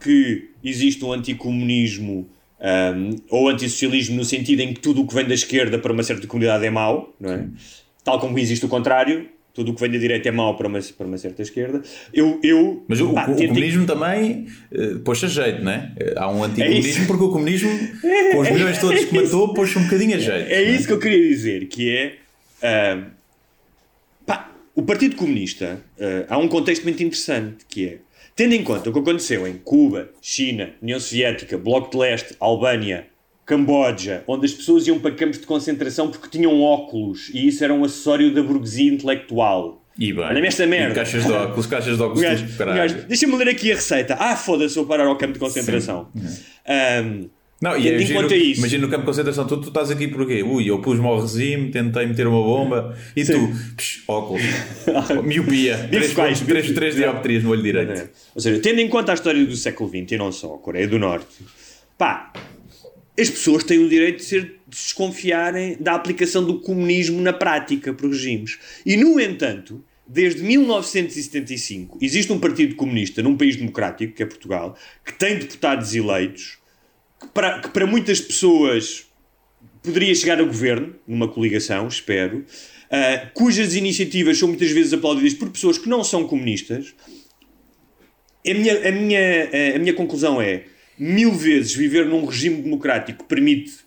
que 0.00 0.50
existe 0.64 1.04
um 1.04 1.12
anticomunismo 1.12 2.28
um, 2.58 3.16
ou 3.28 3.48
antissocialismo 3.50 4.16
no 4.16 4.24
sentido 4.24 4.60
em 4.60 4.72
que 4.72 4.80
tudo 4.80 5.02
o 5.02 5.06
que 5.06 5.14
vem 5.14 5.26
da 5.26 5.34
esquerda 5.34 5.78
para 5.78 5.92
uma 5.92 6.02
certa 6.02 6.26
comunidade 6.26 6.64
é 6.64 6.70
mau, 6.70 7.14
não 7.20 7.30
é? 7.32 7.46
Tal 8.02 8.18
como 8.18 8.38
existe 8.38 8.64
o 8.64 8.68
contrário, 8.68 9.28
tudo 9.56 9.72
o 9.72 9.74
que 9.74 9.80
vem 9.80 9.90
da 9.90 9.98
direita 9.98 10.28
é 10.28 10.32
mau 10.32 10.54
para 10.56 10.68
uma, 10.68 10.78
para 10.96 11.06
uma 11.06 11.16
certa 11.18 11.40
esquerda. 11.42 11.82
Eu, 12.12 12.38
eu 12.42 12.84
Mas 12.86 13.00
o, 13.00 13.12
pá, 13.14 13.26
o- 13.26 13.32
o 13.32 13.36
comunismo 13.48 13.86
também 13.86 14.46
uh, 14.70 14.98
a 15.26 15.28
jeito, 15.28 15.64
não 15.64 15.72
é? 15.72 15.92
Eh, 15.98 16.14
Há 16.16 16.30
um 16.30 16.44
anticomunismo 16.44 16.90
isso. 17.02 17.06
porque 17.06 17.24
o 17.24 17.30
comunismo, 17.30 17.70
com 18.32 18.40
os 18.40 18.50
milhões 18.50 18.78
todos 18.78 19.04
que 19.06 19.14
matou, 19.14 19.54
pôs 19.54 19.74
um 19.74 19.82
bocadinho 19.84 20.14
a 20.14 20.18
jeito. 20.18 20.52
É 20.52 20.62
não 20.66 20.74
isso 20.74 20.86
que 20.86 20.92
eu 20.92 20.98
queria 20.98 21.26
dizer, 21.26 21.66
que 21.68 21.90
é 21.90 22.14
ah, 22.62 23.02
pá, 24.26 24.52
o 24.74 24.82
Partido 24.82 25.16
Comunista 25.16 25.80
ah, 25.98 26.26
há 26.28 26.38
um 26.38 26.48
contexto 26.48 26.82
muito 26.84 27.02
interessante 27.02 27.64
que 27.68 27.86
é 27.88 27.96
tendo 28.34 28.54
em 28.54 28.62
conta 28.62 28.90
o 28.90 28.92
que 28.92 28.98
aconteceu 28.98 29.46
em 29.48 29.54
Cuba, 29.54 30.10
China, 30.20 30.68
União 30.82 31.00
Soviética, 31.00 31.56
Bloco 31.56 31.90
de 31.90 31.96
Leste, 31.96 32.36
Albânia, 32.38 33.06
Camboja, 33.46 34.24
onde 34.26 34.44
as 34.44 34.52
pessoas 34.52 34.86
iam 34.88 34.98
para 34.98 35.12
campos 35.12 35.38
de 35.38 35.46
concentração 35.46 36.10
porque 36.10 36.28
tinham 36.28 36.60
óculos 36.60 37.30
e 37.32 37.46
isso 37.46 37.62
era 37.62 37.72
um 37.72 37.84
acessório 37.84 38.34
da 38.34 38.42
burguesia 38.42 38.92
intelectual. 38.92 39.82
E 39.98 40.12
bem, 40.12 40.24
Olha-me 40.24 40.48
esta 40.48 40.66
merda. 40.66 40.94
Caixas 40.96 41.24
de 41.24 41.32
óculos, 41.32 41.64
caixas 41.66 41.96
de 41.96 42.02
óculos, 42.02 42.20
gajo- 42.20 42.46
gajo, 42.58 42.94
Deixa-me 43.08 43.34
ler 43.36 43.48
aqui 43.48 43.72
a 43.72 43.76
receita. 43.76 44.14
Ah, 44.18 44.36
foda-se, 44.36 44.74
vou 44.74 44.84
parar 44.84 45.06
ao 45.06 45.16
campo 45.16 45.32
de 45.34 45.38
concentração. 45.38 46.08
Ahm, 46.68 47.28
Não, 47.62 47.74
e 47.78 47.84
Tendo 47.84 48.34
é 48.34 48.36
isso. 48.36 48.58
imagina 48.60 48.82
no 48.84 48.90
campo 48.90 49.00
de 49.02 49.06
concentração, 49.06 49.46
tu, 49.46 49.56
tu 49.58 49.68
estás 49.68 49.90
aqui 49.90 50.08
porquê? 50.08 50.42
Ui, 50.42 50.68
eu 50.68 50.80
pus-me 50.82 51.06
ao 51.06 51.18
regime, 51.22 51.70
tentei 51.70 52.04
meter 52.04 52.26
uma 52.26 52.42
bomba 52.42 52.94
e 53.16 53.24
tu, 53.24 53.48
psh, 53.76 54.02
óculos, 54.06 54.42
miopia, 55.24 55.76
Bifocais, 55.90 56.40
3, 56.40 56.44
3, 56.44 56.66
bifocais. 56.66 56.74
3 56.74 56.94
dioptrias 56.96 57.42
no 57.44 57.50
olho 57.50 57.62
direito. 57.62 58.10
Ou 58.34 58.40
seja, 58.42 58.60
tendo 58.60 58.80
em 58.80 58.88
conta 58.88 59.12
a 59.12 59.14
história 59.14 59.42
do 59.46 59.56
século 59.56 59.88
XX 59.88 60.12
e 60.12 60.16
não 60.18 60.30
só, 60.30 60.56
a 60.56 60.58
Coreia 60.58 60.86
do 60.86 60.98
Norte, 60.98 61.26
pá, 61.96 62.30
as 63.18 63.30
pessoas 63.30 63.64
têm 63.64 63.78
o 63.78 63.88
direito 63.88 64.18
de, 64.18 64.24
ser, 64.24 64.42
de 64.66 64.76
se 64.76 64.84
desconfiarem 64.84 65.76
da 65.80 65.94
aplicação 65.94 66.44
do 66.44 66.60
comunismo 66.60 67.20
na 67.20 67.32
prática 67.32 67.92
por 67.92 68.10
regimes. 68.10 68.58
E, 68.84 68.96
no 68.96 69.18
entanto, 69.18 69.82
desde 70.06 70.42
1975, 70.42 71.98
existe 72.00 72.32
um 72.32 72.38
partido 72.38 72.74
comunista 72.74 73.22
num 73.22 73.36
país 73.36 73.56
democrático, 73.56 74.12
que 74.12 74.22
é 74.22 74.26
Portugal, 74.26 74.76
que 75.04 75.12
tem 75.14 75.38
deputados 75.38 75.94
eleitos, 75.94 76.58
que 77.20 77.28
para, 77.28 77.60
que 77.60 77.68
para 77.70 77.86
muitas 77.86 78.20
pessoas 78.20 79.06
poderia 79.82 80.14
chegar 80.14 80.38
ao 80.38 80.46
governo, 80.46 80.94
numa 81.06 81.28
coligação, 81.28 81.88
espero, 81.88 82.44
ah, 82.90 83.30
cujas 83.34 83.74
iniciativas 83.74 84.38
são 84.38 84.48
muitas 84.48 84.70
vezes 84.70 84.92
aplaudidas 84.92 85.34
por 85.34 85.50
pessoas 85.50 85.78
que 85.78 85.88
não 85.88 86.04
são 86.04 86.26
comunistas. 86.26 86.94
A 88.46 88.54
minha, 88.54 88.88
a 88.88 88.92
minha, 88.92 89.74
a 89.74 89.78
minha 89.78 89.94
conclusão 89.94 90.40
é: 90.40 90.64
mil 90.98 91.32
vezes 91.32 91.74
viver 91.74 92.06
num 92.06 92.24
regime 92.24 92.62
democrático 92.62 93.22
que 93.24 93.28
permite 93.28 93.86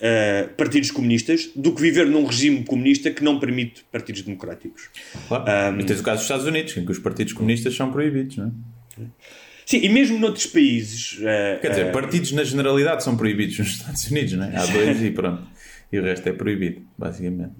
ah, 0.00 0.48
partidos 0.56 0.90
comunistas 0.90 1.50
do 1.54 1.72
que 1.74 1.80
viver 1.80 2.06
num 2.06 2.24
regime 2.24 2.64
comunista 2.64 3.10
que 3.10 3.22
não 3.22 3.38
permite 3.38 3.84
partidos 3.90 4.22
democráticos. 4.22 4.90
Claro. 5.28 5.80
e 5.80 5.84
tens 5.84 6.00
o 6.00 6.02
caso 6.02 6.16
dos 6.16 6.24
Estados 6.24 6.46
Unidos, 6.46 6.76
em 6.76 6.84
que 6.84 6.92
os 6.92 6.98
partidos 6.98 7.32
comunistas 7.32 7.74
são 7.74 7.90
proibidos, 7.90 8.36
não 8.36 8.46
é? 8.98 9.04
Sim, 9.66 9.78
e 9.82 9.88
mesmo 9.88 10.18
noutros 10.18 10.46
países. 10.46 11.18
ah, 11.22 11.58
Quer 11.60 11.70
dizer, 11.70 11.88
ah, 11.88 11.92
partidos 11.92 12.32
na 12.32 12.44
generalidade 12.44 13.02
são 13.02 13.16
proibidos 13.16 13.58
nos 13.58 13.68
Estados 13.68 14.10
Unidos, 14.10 14.32
não 14.34 14.44
é? 14.44 14.56
Há 14.56 14.66
dois 14.66 15.02
e 15.02 15.10
pronto. 15.10 15.46
E 15.90 15.98
o 15.98 16.02
resto 16.02 16.28
é 16.28 16.32
proibido, 16.32 16.82
basicamente. 16.98 17.52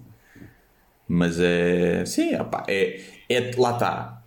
Mas 1.09 1.39
é. 1.39 2.05
Sim, 2.05 2.35
opá, 2.37 2.65
é, 2.69 3.01
é. 3.29 3.51
Lá 3.57 3.73
está. 3.73 4.24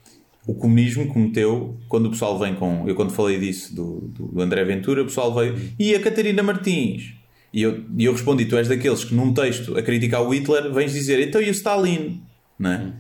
O 0.48 0.56
comunismo 0.56 1.08
cometeu, 1.08 1.78
quando 1.90 2.06
o 2.06 2.12
pessoal 2.12 2.40
vem 2.40 2.56
com. 2.56 2.88
Eu, 2.88 2.96
quando 2.96 3.12
falei 3.12 3.38
disso 3.38 3.76
do, 3.76 4.00
do, 4.08 4.42
André 4.42 4.64
Ventura, 4.64 5.02
o 5.02 5.06
pessoal 5.06 5.36
veio. 5.36 5.58
E 5.78 5.94
a 5.94 6.00
Catarina 6.00 6.42
Martins? 6.42 7.14
E 7.54 7.62
eu, 7.62 7.84
e 7.98 8.06
eu 8.06 8.14
respondi: 8.14 8.46
tu 8.46 8.56
és 8.58 8.70
daqueles 8.70 9.04
que 9.04 9.14
num 9.14 9.34
texto 9.34 9.78
a 9.78 9.82
criticar 9.82 10.24
o 10.24 10.30
Hitler 10.30 10.72
vens 10.72 10.94
dizer 10.94 11.20
então 11.20 11.42
e 11.42 11.50
o 11.50 11.52
Stalin? 11.52 12.22
Não 12.58 12.72
é? 12.72 12.94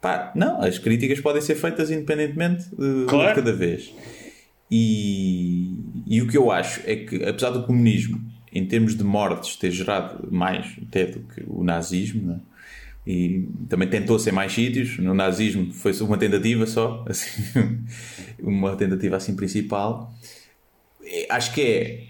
Pá, 0.00 0.32
não, 0.36 0.60
as 0.60 0.78
críticas 0.78 1.20
podem 1.20 1.42
ser 1.42 1.56
feitas 1.56 1.90
independentemente 1.90 2.64
de, 2.70 3.06
Claro. 3.06 3.28
de 3.28 3.34
cada 3.34 3.52
vez. 3.52 3.92
E, 4.70 5.78
e 6.06 6.22
o 6.22 6.28
que 6.28 6.36
eu 6.36 6.50
acho 6.50 6.80
é 6.86 6.96
que, 6.96 7.16
apesar 7.24 7.50
do 7.50 7.64
comunismo, 7.64 8.20
em 8.52 8.64
termos 8.64 8.96
de 8.96 9.04
mortes, 9.04 9.56
ter 9.56 9.70
gerado 9.70 10.28
mais 10.30 10.66
até 10.86 11.06
do 11.06 11.20
que 11.20 11.42
o 11.46 11.64
nazismo, 11.64 12.26
né? 12.26 12.40
E 13.06 13.48
também 13.68 13.88
tentou 13.88 14.18
ser 14.18 14.32
mais 14.32 14.52
sítios. 14.52 14.98
No 14.98 15.14
nazismo 15.14 15.72
foi 15.72 15.92
uma 16.00 16.16
tentativa 16.16 16.66
só, 16.66 17.04
assim, 17.08 17.84
uma 18.40 18.76
tentativa 18.76 19.16
assim 19.16 19.34
principal. 19.34 20.12
Acho 21.28 21.52
que 21.52 21.60
é. 21.60 22.04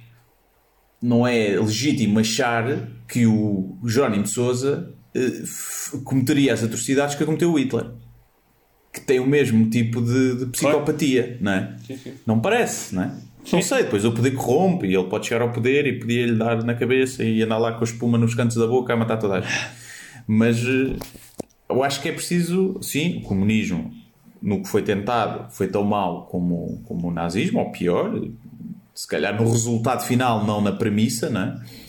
Não 1.01 1.27
é 1.27 1.59
legítimo 1.59 2.21
achar 2.21 2.89
que 3.09 3.27
o 3.27 3.77
Jerónimo 3.85 4.23
de 4.23 4.31
Souza 4.31 4.95
eh, 5.13 5.43
cometeria 6.05 6.55
as 6.55 6.63
atrocidades 6.63 7.17
que 7.17 7.25
cometeu 7.25 7.53
o 7.53 7.59
Hitler 7.59 7.91
que 8.93 9.01
tem 9.01 9.19
o 9.19 9.27
mesmo 9.27 9.69
tipo 9.71 10.03
de, 10.03 10.37
de 10.37 10.47
psicopatia, 10.47 11.39
não 11.41 11.53
é? 11.53 11.77
Não 12.27 12.41
parece, 12.41 12.95
não 12.95 13.05
é? 13.05 13.13
Não 13.51 13.63
sei, 13.63 13.85
depois 13.85 14.05
o 14.05 14.13
poder 14.13 14.33
corrompe 14.33 14.87
e 14.87 14.95
ele 14.95 15.09
pode 15.09 15.27
chegar 15.27 15.43
ao 15.43 15.51
poder 15.51 15.87
e 15.87 15.99
podia-lhe 15.99 16.37
dar 16.37 16.63
na 16.63 16.75
cabeça 16.75 17.25
e 17.25 17.43
andar 17.43 17.59
lá 17.59 17.73
com 17.73 17.81
a 17.81 17.85
espuma 17.85 18.19
nos 18.19 18.35
cantos 18.35 18.57
da 18.57 18.67
boca 18.67 18.93
a 18.93 18.97
matar 18.97 19.17
toda 19.17 19.37
a 19.37 19.41
gente. 19.41 19.82
Mas 20.27 20.59
eh, 20.59 20.97
eu 21.69 21.83
acho 21.83 22.01
que 22.01 22.09
é 22.09 22.13
preciso, 22.13 22.79
sim, 22.83 23.19
o 23.19 23.23
comunismo, 23.23 23.93
no 24.41 24.63
que 24.63 24.69
foi 24.69 24.83
tentado, 24.83 25.51
foi 25.53 25.69
tão 25.69 25.85
mau 25.85 26.27
como, 26.27 26.83
como 26.85 27.09
o 27.09 27.11
nazismo, 27.11 27.61
ou 27.61 27.71
pior, 27.71 28.21
se 28.95 29.07
calhar 29.07 29.41
no 29.41 29.51
resultado 29.51 30.05
final, 30.05 30.45
não 30.45 30.61
na 30.61 30.73
premissa, 30.73 31.27
é? 31.27 31.83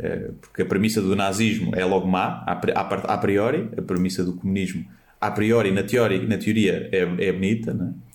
Eh, 0.00 0.30
porque 0.40 0.62
a 0.62 0.66
premissa 0.66 1.02
do 1.02 1.16
nazismo 1.16 1.72
é 1.74 1.84
logo 1.84 2.06
má, 2.06 2.44
a 2.46 3.18
priori, 3.18 3.68
a 3.76 3.82
premissa 3.82 4.24
do 4.24 4.34
comunismo, 4.34 4.84
a 5.20 5.30
priori, 5.30 5.72
na 5.72 5.82
teoria, 5.82 6.22
na 6.22 6.38
teoria 6.38 6.88
é, 6.92 7.00
é 7.00 7.32
bonita, 7.32 7.74
não 7.74 7.88
é? 7.88 8.08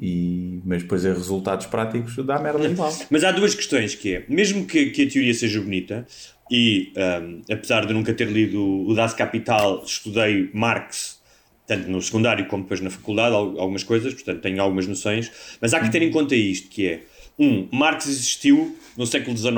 E, 0.00 0.60
mas 0.64 0.82
depois 0.82 1.04
em 1.04 1.12
resultados 1.12 1.66
práticos 1.66 2.14
dá 2.24 2.38
merda 2.38 2.66
igual. 2.66 2.92
Mas 3.10 3.24
há 3.24 3.32
duas 3.32 3.54
questões 3.54 3.94
que 3.94 4.14
é, 4.14 4.24
mesmo 4.28 4.64
que, 4.64 4.90
que 4.90 5.02
a 5.02 5.10
teoria 5.10 5.34
seja 5.34 5.60
bonita, 5.60 6.06
e 6.50 6.92
ahm, 6.96 7.40
apesar 7.50 7.86
de 7.86 7.92
nunca 7.92 8.12
ter 8.14 8.28
lido 8.28 8.62
o 8.86 8.94
Das 8.94 9.12
Kapital, 9.14 9.82
estudei 9.84 10.50
Marx, 10.52 11.18
tanto 11.66 11.90
no 11.90 12.00
secundário 12.00 12.46
como 12.46 12.62
depois 12.62 12.80
na 12.80 12.90
faculdade, 12.90 13.34
al- 13.34 13.58
algumas 13.60 13.82
coisas, 13.84 14.14
portanto 14.14 14.40
tenho 14.40 14.60
algumas 14.62 14.86
noções, 14.86 15.30
mas 15.60 15.74
há 15.74 15.80
que 15.80 15.90
ter 15.90 16.02
em 16.02 16.10
conta 16.10 16.34
isto, 16.34 16.68
que 16.68 16.86
é, 16.86 17.00
um, 17.38 17.68
Marx 17.70 18.06
existiu 18.08 18.76
no 18.96 19.06
século 19.06 19.36
XIX, 19.36 19.52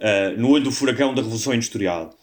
ah, 0.00 0.34
no 0.36 0.50
olho 0.50 0.64
do 0.64 0.70
furacão 0.72 1.12
da 1.14 1.20
Revolução 1.22 1.52
Industrial. 1.54 2.14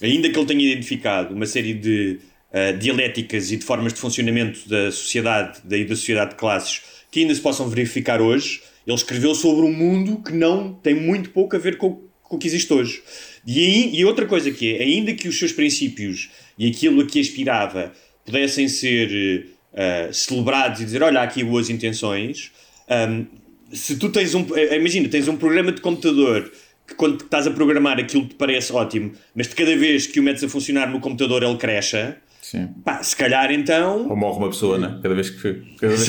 Ainda 0.00 0.28
que 0.30 0.38
ele 0.38 0.46
tenha 0.46 0.72
identificado 0.72 1.34
uma 1.34 1.46
série 1.46 1.74
de 1.74 2.18
ah, 2.52 2.72
dialéticas 2.72 3.50
e 3.50 3.56
de 3.56 3.64
formas 3.64 3.92
de 3.92 4.00
funcionamento 4.00 4.68
da 4.68 4.90
sociedade, 4.92 5.60
daí 5.64 5.84
da 5.84 5.96
sociedade 5.96 6.30
de 6.30 6.36
classes, 6.36 6.80
que 7.10 7.20
ainda 7.20 7.34
se 7.34 7.40
possam 7.40 7.68
verificar 7.68 8.20
hoje, 8.22 8.62
ele 8.86 8.96
escreveu 8.96 9.34
sobre 9.34 9.66
um 9.66 9.72
mundo 9.72 10.22
que 10.22 10.32
não 10.32 10.72
tem 10.72 10.94
muito 10.94 11.30
pouco 11.30 11.54
a 11.54 11.58
ver 11.58 11.76
com, 11.76 12.00
com 12.22 12.36
o 12.36 12.38
que 12.38 12.46
existe 12.46 12.72
hoje. 12.72 13.02
E, 13.46 13.58
aí- 13.60 13.90
e 13.96 14.04
outra 14.04 14.26
coisa 14.26 14.50
que 14.50 14.76
é, 14.76 14.82
ainda 14.82 15.12
que 15.14 15.28
os 15.28 15.38
seus 15.38 15.52
princípios 15.52 16.30
e 16.58 16.68
aquilo 16.68 17.00
a 17.02 17.06
que 17.06 17.18
aspirava 17.20 17.92
pudessem 18.24 18.68
ser 18.68 19.46
eh, 19.74 20.10
celebrados 20.12 20.80
e 20.80 20.84
dizer, 20.84 21.02
olha, 21.02 21.20
há 21.20 21.22
aqui 21.24 21.42
boas 21.42 21.68
intenções, 21.70 22.52
ahm, 22.88 23.24
se 23.72 23.96
tu 23.96 24.10
tens 24.10 24.34
um, 24.34 24.46
eh, 24.54 24.76
imagina, 24.76 25.08
tens 25.08 25.26
um 25.28 25.36
programa 25.36 25.72
de 25.72 25.80
computador 25.80 26.52
que 26.86 26.94
quando 26.94 27.22
estás 27.24 27.46
a 27.46 27.50
programar 27.50 27.98
aquilo 27.98 28.26
te 28.26 28.34
parece 28.34 28.72
ótimo, 28.72 29.12
mas 29.34 29.48
de 29.48 29.54
cada 29.54 29.74
vez 29.76 30.06
que 30.06 30.20
o 30.20 30.22
metes 30.22 30.44
a 30.44 30.48
funcionar 30.48 30.90
no 30.90 31.00
computador 31.00 31.42
ele 31.42 31.56
cresce, 31.56 32.14
Sim. 32.42 32.68
pá, 32.84 33.02
se 33.02 33.16
calhar 33.16 33.50
então 33.50 34.08
Ou 34.08 34.16
morre 34.16 34.38
uma 34.38 34.50
pessoa, 34.50 34.76
né? 34.78 34.98
Cada 35.02 35.14
vez 35.14 35.30
que, 35.30 35.62
cada 35.80 35.96
vez 35.96 36.08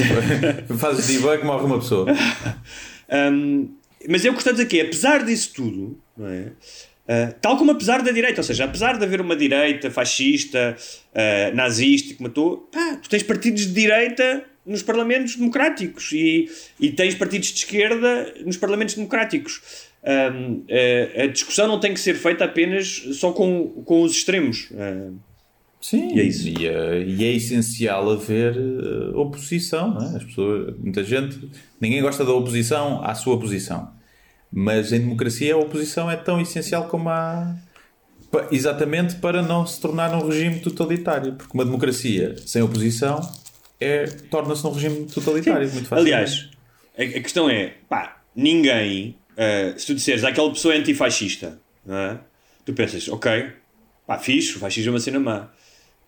que 0.68 0.74
fazes 0.78 1.08
debug, 1.08 1.44
morre 1.46 1.66
uma 1.66 1.80
pessoa. 1.80 2.08
Um, 3.32 3.70
mas 4.10 4.26
eu 4.26 4.34
gostava 4.34 4.58
de 4.58 4.64
dizer 4.66 4.70
que, 4.70 4.82
apesar 4.86 5.24
disso 5.24 5.52
tudo, 5.56 5.98
não 6.18 6.28
é? 6.28 6.52
Uh, 7.04 7.34
tal 7.42 7.58
como 7.58 7.72
apesar 7.72 8.02
da 8.02 8.12
direita, 8.12 8.40
ou 8.40 8.46
seja, 8.46 8.64
apesar 8.64 8.98
de 8.98 9.04
haver 9.04 9.20
uma 9.20 9.36
direita 9.36 9.92
fascista, 9.92 10.76
uh, 11.12 11.56
nazista 11.56 12.14
que 12.14 12.24
matou, 12.24 12.70
pá, 12.72 12.98
tu 13.02 13.10
tens 13.10 13.24
partidos 13.24 13.68
de 13.68 13.74
direita 13.74 14.46
nos 14.66 14.82
parlamentos 14.82 15.36
democráticos 15.36 16.14
e, 16.14 16.50
e 16.80 16.92
tens 16.92 17.14
partidos 17.14 17.50
de 17.50 17.58
esquerda 17.58 18.34
nos 18.46 18.56
parlamentos 18.56 18.96
democráticos. 18.96 19.62
Um, 20.02 20.60
uh, 20.60 21.24
a 21.24 21.28
discussão 21.28 21.68
não 21.68 21.78
tem 21.78 21.94
que 21.94 22.00
ser 22.00 22.14
feita 22.14 22.46
apenas 22.46 22.88
só 23.14 23.34
com, 23.34 23.68
com 23.84 24.02
os 24.04 24.14
extremos. 24.14 24.70
Sim, 25.82 26.16
E 26.16 26.22
é 26.22 26.24
isso. 26.24 26.48
E 26.48 26.66
é, 26.66 27.04
e 27.04 27.26
é 27.26 27.34
essencial 27.34 28.10
haver 28.10 28.58
oposição, 29.14 29.94
não 29.94 30.14
é? 30.14 30.16
As 30.16 30.24
pessoas, 30.24 30.74
muita 30.78 31.04
gente, 31.04 31.50
ninguém 31.82 32.02
gosta 32.02 32.24
da 32.24 32.32
oposição 32.32 33.04
à 33.04 33.14
sua 33.14 33.38
posição. 33.38 33.92
Mas 34.56 34.94
em 34.94 35.00
democracia 35.00 35.56
a 35.56 35.58
oposição 35.58 36.10
é 36.12 36.16
tão 36.16 36.40
essencial 36.40 36.88
como 36.88 37.10
a. 37.10 37.56
Exatamente 38.52 39.16
para 39.16 39.42
não 39.42 39.66
se 39.66 39.80
tornar 39.80 40.14
um 40.16 40.28
regime 40.28 40.60
totalitário. 40.60 41.34
Porque 41.34 41.54
uma 41.54 41.66
democracia 41.66 42.36
sem 42.46 42.62
oposição 42.62 43.22
é, 43.80 44.06
torna-se 44.06 44.66
um 44.66 44.72
regime 44.72 45.06
totalitário. 45.06 45.70
Muito 45.72 45.88
fácil. 45.88 46.04
Aliás, 46.04 46.50
a, 46.98 47.02
a 47.02 47.22
questão 47.22 47.50
é, 47.50 47.74
pá, 47.88 48.22
ninguém, 48.36 49.16
ah, 49.38 49.74
se 49.78 49.88
tu 49.88 49.96
disseres 49.96 50.24
aquela 50.24 50.52
pessoa 50.52 50.74
é 50.74 50.78
antifascista, 50.78 51.60
não 51.86 51.96
é? 51.96 52.20
tu 52.66 52.74
pensas, 52.74 53.08
ok, 53.10 53.52
pá, 54.08 54.18
fixe, 54.18 54.56
o 54.56 54.60
fascismo 54.60 54.92
é 54.92 54.94
uma 54.94 55.00
cena 55.00 55.20
má. 55.20 55.50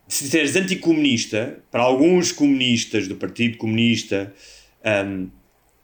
Se 0.08 0.26
disseres 0.26 0.56
anticomunista, 0.56 1.60
para 1.72 1.82
alguns 1.82 2.32
comunistas 2.32 3.08
do 3.08 3.16
Partido 3.16 3.58
Comunista, 3.58 4.34
ahm, 4.84 5.28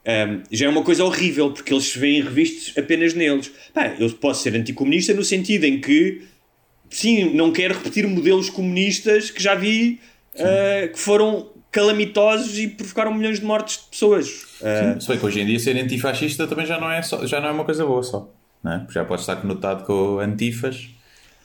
ahm, 0.06 0.44
já 0.52 0.66
é 0.66 0.70
uma 0.70 0.84
coisa 0.84 1.04
horrível, 1.04 1.52
porque 1.52 1.74
eles 1.74 1.86
se 1.86 2.00
veem 2.00 2.22
revistos 2.22 2.78
apenas 2.78 3.14
neles. 3.14 3.52
Pá, 3.74 3.96
eu 4.00 4.10
posso 4.12 4.44
ser 4.44 4.56
anticomunista 4.56 5.14
no 5.14 5.24
sentido 5.24 5.66
em 5.66 5.80
que, 5.80 6.24
sim, 6.90 7.34
não 7.34 7.52
quero 7.52 7.74
repetir 7.74 8.08
modelos 8.08 8.50
comunistas 8.50 9.30
que 9.30 9.42
já 9.42 9.56
vi 9.56 10.00
ah, 10.40 10.88
que 10.88 11.00
foram 11.00 11.50
calamitosos 11.72 12.58
e 12.60 12.68
provocaram 12.68 13.14
milhões 13.14 13.40
de 13.40 13.46
mortes 13.46 13.78
de 13.78 13.90
pessoas. 13.90 14.46
Ah, 14.62 14.94
Sim, 14.94 15.00
se 15.00 15.08
bem 15.08 15.18
que 15.18 15.26
hoje 15.26 15.42
em 15.42 15.46
dia 15.46 15.60
ser 15.60 15.78
antifascista 15.78 16.48
também 16.48 16.66
já 16.66 16.80
não 16.80 16.92
é, 16.92 17.02
só, 17.02 17.26
já 17.26 17.40
não 17.40 17.48
é 17.48 17.52
uma 17.52 17.64
coisa 17.66 17.86
boa 17.86 18.04
só. 18.04 18.30
Não 18.64 18.74
é? 18.74 18.80
Porque 18.80 18.94
já 18.94 19.06
pode 19.06 19.22
estar 19.22 19.38
conotado 19.38 19.86
com 19.86 20.20
antifas 20.20 20.90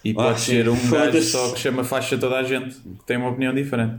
e 0.05 0.13
pode 0.13 0.41
sim, 0.41 0.53
ser 0.53 0.69
um 0.69 0.91
gajo 0.91 1.23
só 1.23 1.53
que 1.53 1.61
chama 1.61 1.83
faixa 1.83 2.19
toda 2.19 2.37
a 2.37 2.43
gente 2.43 2.75
que 2.75 3.05
tem 3.07 3.17
uma 3.17 3.31
opinião 3.31 3.55
diferente. 3.55 3.95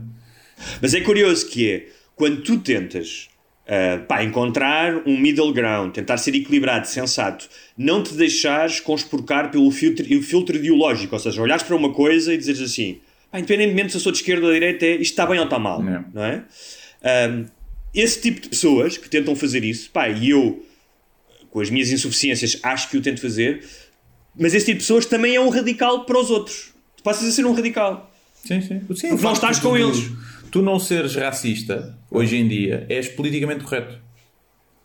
Mas 0.80 0.94
é 0.94 1.00
curioso 1.00 1.48
que 1.48 1.70
é, 1.70 1.88
quando 2.14 2.42
tu 2.42 2.58
tentas 2.58 3.28
ah, 3.68 3.98
pá, 4.08 4.24
encontrar 4.24 5.02
um 5.06 5.16
middle 5.18 5.52
ground, 5.52 5.92
tentar 5.92 6.16
ser 6.16 6.34
equilibrado, 6.34 6.86
sensato, 6.88 7.48
não 7.76 8.02
te 8.02 8.14
deixares 8.14 8.80
conspurcar 8.80 9.50
pelo 9.50 9.70
filtro, 9.70 10.06
o 10.18 10.22
filtro 10.22 10.56
ideológico, 10.56 11.14
ou 11.14 11.20
seja, 11.20 11.42
olhares 11.42 11.62
para 11.62 11.76
uma 11.76 11.92
coisa 11.92 12.32
e 12.32 12.38
dizeres 12.38 12.62
assim, 12.62 12.98
pá, 13.30 13.38
independentemente 13.38 13.90
se 13.90 13.98
eu 13.98 14.00
sou 14.00 14.10
de 14.10 14.18
esquerda 14.18 14.46
ou 14.46 14.52
de 14.52 14.58
direita, 14.58 14.86
é, 14.86 14.92
isto 14.92 15.02
está 15.12 15.26
bem 15.26 15.38
ou 15.38 15.44
está 15.44 15.58
mal, 15.58 15.82
É. 15.86 16.04
não 16.14 16.24
é? 16.24 16.44
Ah, 17.02 17.44
esse 17.94 18.20
tipo 18.22 18.40
de 18.40 18.48
pessoas 18.48 18.96
que 18.96 19.08
tentam 19.08 19.36
fazer 19.36 19.62
isso, 19.64 19.90
pá, 19.90 20.08
e 20.08 20.30
eu, 20.30 20.64
com 21.50 21.60
as 21.60 21.68
minhas 21.68 21.90
insuficiências, 21.90 22.58
acho 22.62 22.88
que 22.88 22.96
o 22.96 23.02
tento 23.02 23.20
fazer, 23.20 23.64
mas 24.38 24.54
esse 24.54 24.66
tipo 24.66 24.78
de 24.78 24.84
pessoas 24.84 25.04
também 25.04 25.34
é 25.34 25.40
um 25.40 25.48
radical 25.48 26.04
para 26.06 26.18
os 26.18 26.30
outros. 26.30 26.70
Tu 26.96 27.02
passas 27.02 27.28
a 27.28 27.32
ser 27.32 27.44
um 27.44 27.52
radical. 27.52 28.10
Sim, 28.46 28.60
sim. 28.60 28.68
sim 28.68 28.80
Porque 28.80 29.06
o 29.08 29.20
não 29.20 29.32
estás 29.32 29.58
com 29.58 29.76
eles. 29.76 30.10
Tu 30.50 30.62
não 30.62 30.78
seres 30.78 31.14
racista, 31.14 31.96
hoje 32.10 32.36
em 32.36 32.48
dia, 32.48 32.86
és 32.88 33.08
politicamente 33.08 33.64
correto. 33.64 33.98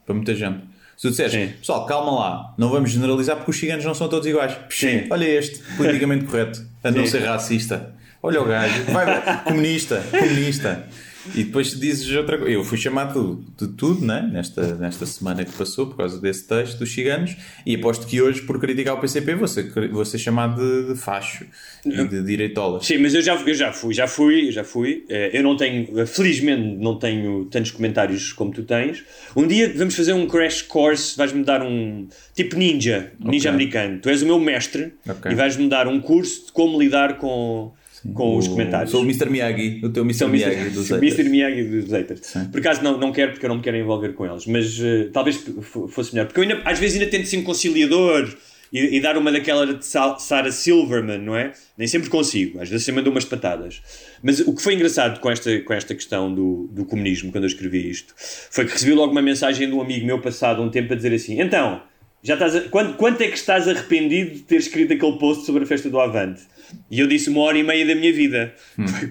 Para 0.06 0.16
muita 0.16 0.36
gente. 0.36 0.60
Se 0.98 1.08
tu 1.08 1.10
disseres, 1.10 1.32
Sim. 1.32 1.48
pessoal, 1.58 1.86
calma 1.86 2.12
lá, 2.12 2.54
não 2.58 2.70
vamos 2.70 2.92
generalizar 2.92 3.36
porque 3.38 3.52
os 3.52 3.60
ciganos 3.60 3.84
não 3.84 3.94
são 3.94 4.08
todos 4.08 4.28
iguais. 4.28 4.56
Sim. 4.70 5.08
Olha 5.10 5.26
este, 5.26 5.60
politicamente 5.76 6.26
correto, 6.26 6.66
a 6.84 6.92
não 6.92 7.06
Sim. 7.06 7.12
ser 7.12 7.26
racista. 7.26 7.94
Olha 8.22 8.42
o 8.42 8.46
gajo, 8.46 8.84
vai, 8.86 9.44
comunista, 9.44 10.04
comunista. 10.12 10.88
E 11.36 11.44
depois 11.46 11.80
dizes 11.80 12.12
outra 12.16 12.38
coisa. 12.38 12.52
Eu 12.52 12.64
fui 12.64 12.78
chamado 12.78 13.44
de 13.58 13.68
tudo, 13.70 14.06
né? 14.06 14.30
Nesta, 14.32 14.76
nesta 14.76 15.06
semana 15.06 15.46
que 15.46 15.52
passou, 15.54 15.88
por 15.88 15.98
causa 15.98 16.20
desse 16.20 16.48
texto 16.48 16.80
dos 16.80 16.94
ciganos, 16.94 17.36
e 17.66 17.76
aposto 17.76 18.06
que 18.06 18.22
hoje, 18.22 18.42
por 18.42 18.60
criticar 18.60 18.96
o 18.96 19.00
PCP, 19.00 19.36
vou 19.36 19.48
ser, 19.48 19.72
vou 19.90 20.04
ser 20.04 20.18
chamado 20.18 20.60
de, 20.62 20.94
de 20.94 21.00
facho 21.00 21.46
e 21.86 22.04
de 22.08 22.24
direitolas. 22.24 22.86
Sim, 22.86 22.98
mas 22.98 23.14
eu 23.14 23.22
já, 23.22 23.36
eu 23.36 23.54
já 23.54 23.72
fui, 23.72 23.94
já 23.94 24.08
fui, 24.08 24.52
já 24.52 24.64
fui. 24.64 25.06
Eh, 25.10 25.32
Eu 25.34 25.44
não 25.44 25.56
tenho, 25.56 26.06
felizmente, 26.06 26.78
não 26.84 26.98
tenho 27.00 27.46
tantos 27.46 27.72
comentários 27.72 28.34
como 28.34 28.52
tu 28.52 28.64
tens. 28.64 29.04
Um 29.36 29.48
dia 29.48 29.72
vamos 29.76 29.96
fazer 29.96 30.14
um 30.14 30.28
crash 30.28 30.62
course, 30.62 31.18
vais-me 31.18 31.44
dar 31.44 31.62
um 31.62 32.08
tipo 32.36 32.56
ninja, 32.58 33.12
ninja 33.20 33.50
Ok. 33.50 33.56
americano. 33.56 34.00
Tu 34.00 34.10
és 34.10 34.22
o 34.22 34.26
meu 34.26 34.40
mestre 34.40 34.94
Ok. 35.08 35.32
e 35.32 35.36
vais-me 35.36 35.70
dar 35.70 35.88
um 35.88 36.00
curso 36.02 36.48
de 36.48 36.52
como 36.52 36.80
lidar 36.80 37.18
com, 37.18 37.74
com 38.14 38.38
os 38.38 38.48
O- 38.48 38.52
comentários. 38.52 38.92
Sou 38.92 39.02
o 39.02 39.04
Mr. 39.04 39.30
Miyagi, 39.30 39.80
o 39.84 39.90
teu 39.90 40.04
Mr. 40.04 40.28
Miyagi 40.28 40.70
dos 40.72 40.90
Mr. 40.92 41.10
haters. 41.10 41.28
Miyagi 41.30 41.64
dos 41.64 41.92
haters. 41.92 42.34
Por 42.52 42.60
acaso 42.60 42.84
não, 42.84 42.98
não 42.98 43.12
quero 43.12 43.32
porque 43.32 43.46
eu 43.46 43.50
não 43.50 43.58
me 43.58 43.62
quero 43.64 43.78
envolver 43.78 44.14
com 44.14 44.26
eles, 44.26 44.46
mas 44.46 44.80
eh, 44.82 45.10
talvez 45.14 45.44
fosse 45.90 46.14
melhor. 46.14 46.26
Porque 46.28 46.40
eu 46.40 46.44
ainda, 46.44 46.62
às 46.66 46.80
vezes 46.80 47.00
ainda 47.00 47.10
tento 47.10 47.28
ser 47.28 47.38
um 47.38 47.44
conciliador 47.44 48.28
e, 48.72 48.98
e 48.98 49.00
dar 49.00 49.18
uma 49.18 49.32
daquela 49.32 49.66
de 49.74 49.86
Sa- 49.86 50.18
Sarah 50.18 50.52
Silverman, 50.52 51.20
não 51.20 51.36
é? 51.36 51.54
Nem 51.78 51.88
sempre 51.88 52.10
consigo, 52.10 52.60
às 52.60 52.68
vezes 52.70 52.86
sempre 52.86 53.02
mando 53.02 53.12
umas 53.12 53.24
patadas. 53.26 53.82
Mas 54.22 54.40
o 54.40 54.54
que 54.54 54.62
foi 54.62 54.74
engraçado 54.74 55.20
com 55.20 55.30
esta, 55.30 55.60
com 55.62 55.74
esta 55.74 55.94
questão 55.96 56.34
do, 56.34 56.68
do 56.72 56.84
comunismo, 56.86 57.32
quando 57.32 57.44
eu 57.46 57.48
escrevi 57.50 57.90
isto, 57.90 58.14
foi 58.18 58.66
que 58.66 58.72
recebi 58.74 58.94
logo 58.94 59.12
uma 59.12 59.22
mensagem 59.22 59.68
de 59.68 59.74
um 59.74 59.82
amigo 59.82 60.06
meu 60.06 60.20
passado 60.20 60.62
um 60.62 60.70
tempo 60.70 60.92
a 60.92 60.96
dizer 60.96 61.14
assim: 61.14 61.40
então. 61.40 61.82
Já 62.24 62.36
estás 62.36 62.56
a- 62.56 62.62
quanto, 62.70 62.94
quanto 62.96 63.22
é 63.22 63.28
que 63.28 63.36
estás 63.38 63.68
arrependido 63.68 64.32
de 64.32 64.40
ter 64.44 64.56
escrito 64.56 64.94
aquele 64.94 65.18
post 65.20 65.46
sobre 65.46 65.64
a 65.64 65.68
festa 65.68 65.90
do 65.90 66.00
Avante? 66.00 66.42
E 66.90 67.00
eu 67.00 67.06
disse 67.08 67.30
uma 67.30 67.42
hora 67.42 67.58
e 67.58 67.64
meia 67.64 67.86
da 67.86 67.94
minha 67.96 68.14
vida. 68.14 68.54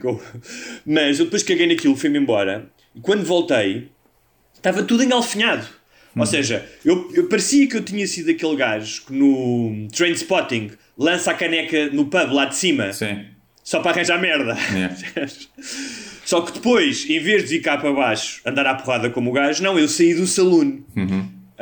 Com- 0.01 0.19
Mas 0.87 1.19
eu 1.19 1.27
depois 1.27 1.43
caguei 1.43 1.67
naquilo, 1.67 1.95
fui-me 1.95 2.19
embora. 2.19 2.67
E 2.95 3.01
quando 3.01 3.23
voltei, 3.25 3.89
estava 4.55 4.83
tudo 4.83 5.03
engalfinhado. 5.05 5.67
Ou 6.17 6.27
seja, 6.27 6.67
eu, 6.85 7.11
eu 7.15 7.27
parecia 7.29 7.67
que 7.69 7.77
eu 7.77 7.83
tinha 7.83 8.07
sido 8.07 8.31
aquele 8.31 8.57
gajo 8.57 9.03
que 9.07 9.13
no 9.15 9.89
train 9.95 10.13
spotting 10.13 10.71
lança 10.99 11.31
a 11.31 11.35
caneca 11.35 11.87
no 11.91 12.07
pub 12.07 12.31
lá 12.33 12.45
de 12.47 12.55
cima 12.57 12.93
Sim. 12.93 13.25
só 13.65 13.81
para 13.81 13.93
arranjar 13.93 14.21
merda. 14.21 14.57
Yeah. 14.75 14.97
Só 16.25 16.41
que 16.41 16.53
depois, 16.53 17.09
em 17.11 17.19
vez 17.19 17.49
de 17.49 17.57
ir 17.57 17.61
cá 17.61 17.77
para 17.77 17.93
baixo 17.93 18.41
andar 18.47 18.65
à 18.67 18.75
porrada 18.75 19.11
como 19.11 19.31
o 19.31 19.33
gajo, 19.33 19.63
não, 19.63 19.79
eu 19.79 19.89
saí 19.89 20.15
do 20.15 20.27
saloon. 20.27 20.81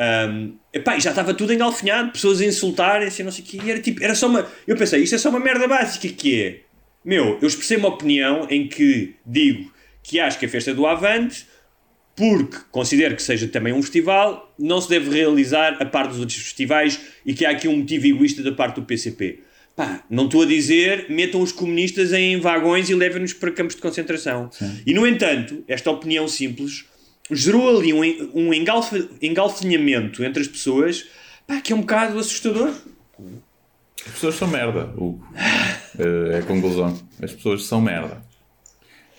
Um, 0.01 0.55
epá, 0.73 0.99
já 0.99 1.11
estava 1.11 1.35
tudo 1.35 1.53
engalfinhado, 1.53 2.13
pessoas 2.13 2.41
a 2.41 2.47
insultarem, 2.47 3.09
assim, 3.09 3.23
não 3.23 3.31
sei 3.31 3.45
o 3.45 3.47
quê. 3.47 3.61
E 3.63 3.71
era 3.71 3.81
tipo, 3.81 4.03
era 4.03 4.15
só 4.15 4.29
uma. 4.29 4.49
Eu 4.67 4.77
pensei, 4.77 5.03
isto 5.03 5.15
é 5.15 5.19
só 5.19 5.29
uma 5.29 5.41
merda 5.41 5.69
básica 5.69 6.09
que 6.09 6.43
é. 6.43 6.61
Meu, 7.05 7.39
eu 7.41 7.49
expressei 7.49 7.77
uma 7.77 7.89
opinião 7.89 8.47
em 8.49 8.67
que 8.67 9.15
digo 9.27 9.71
que 10.03 10.19
acho 10.19 10.39
que 10.39 10.47
a 10.47 10.49
festa 10.49 10.75
do 10.75 10.87
Avante 10.87 11.47
porque 12.17 12.59
considero 12.71 13.17
que 13.17 13.23
seja 13.23 13.49
também 13.49 13.73
um 13.73 13.81
festival, 13.81 14.55
não 14.59 14.79
se 14.79 14.91
deve 14.91 15.09
realizar 15.11 15.79
a 15.81 15.87
parte 15.87 16.11
dos 16.11 16.19
outros 16.21 16.39
festivais 16.39 17.01
e 17.25 17.33
que 17.33 17.47
há 17.47 17.51
aqui 17.51 17.67
um 17.67 17.79
motivo 17.79 18.07
egoísta 18.07 18.43
da 18.43 18.53
parte 18.53 18.75
do 18.77 18.83
PCP. 18.83 19.41
Pá, 19.75 20.05
não 20.11 20.27
estou 20.27 20.43
a 20.43 20.47
dizer 20.47 21.07
metam 21.09 21.41
os 21.41 21.53
comunistas 21.53 22.13
em 22.13 22.39
vagões 22.39 22.91
e 22.91 22.95
levem-nos 22.95 23.33
para 23.33 23.51
campos 23.51 23.75
de 23.75 23.81
concentração. 23.81 24.51
Sim. 24.53 24.83
E, 24.85 24.93
no 24.93 25.07
entanto, 25.07 25.65
esta 25.67 25.91
opinião 25.91 26.29
simples 26.29 26.85
gerou 27.31 27.79
ali 27.79 27.93
um, 27.93 28.31
um 28.35 28.55
engalf, 28.55 28.93
engalfinhamento 29.21 30.25
entre 30.25 30.43
as 30.43 30.49
pessoas 30.49 31.07
pá, 31.47 31.61
que 31.61 31.73
é 31.73 31.77
um 31.77 31.81
bocado 31.81 32.19
assustador. 32.19 32.73
As 34.07 34.13
pessoas 34.13 34.35
são 34.35 34.49
merda, 34.49 34.93
Hugo. 34.97 35.27
É 35.99 36.39
a 36.39 36.43
conclusão. 36.43 36.99
As 37.23 37.33
pessoas 37.33 37.65
são 37.65 37.81
merda. 37.81 38.23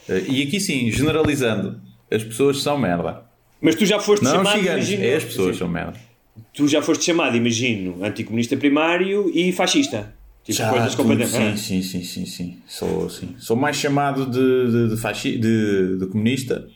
Eh, 0.10 0.26
e 0.28 0.44
aqui 0.44 0.60
sim, 0.60 0.92
generalizando, 0.92 1.80
as 2.10 2.24
pessoas 2.24 2.62
são 2.62 2.78
merda. 2.78 3.24
Mas 3.62 3.76
tu 3.76 3.86
já 3.86 4.00
foste 4.00 4.24
não, 4.24 4.32
chamado. 4.32 4.60
Gigantes, 4.60 4.90
imagino, 4.90 5.04
é 5.04 5.16
as 5.16 5.24
pessoas 5.24 5.56
sim. 5.56 5.60
são 5.60 5.68
merda. 5.68 6.00
Tu 6.54 6.68
já 6.68 6.82
foste 6.82 7.04
chamado, 7.04 7.38
imagino, 7.38 8.04
anticomunista 8.04 8.58
primário 8.58 9.32
e 9.34 9.52
fascista. 9.52 10.14
Tipo, 10.44 10.58
Já, 10.58 10.70
coisas 10.70 10.96
completamente. 10.96 11.60
Sim, 11.60 11.82
sim, 11.84 12.02
sim, 12.02 12.04
sim, 12.04 12.26
sim. 12.26 12.58
Sou, 12.68 13.10
sim. 13.10 13.36
Sou 13.38 13.56
mais 13.56 13.78
chamado 13.78 14.26
de, 14.26 14.72
de, 14.72 14.96
de, 14.96 15.02
fasci... 15.02 15.38
de, 15.38 15.98
de 16.00 16.08
comunista 16.08 16.68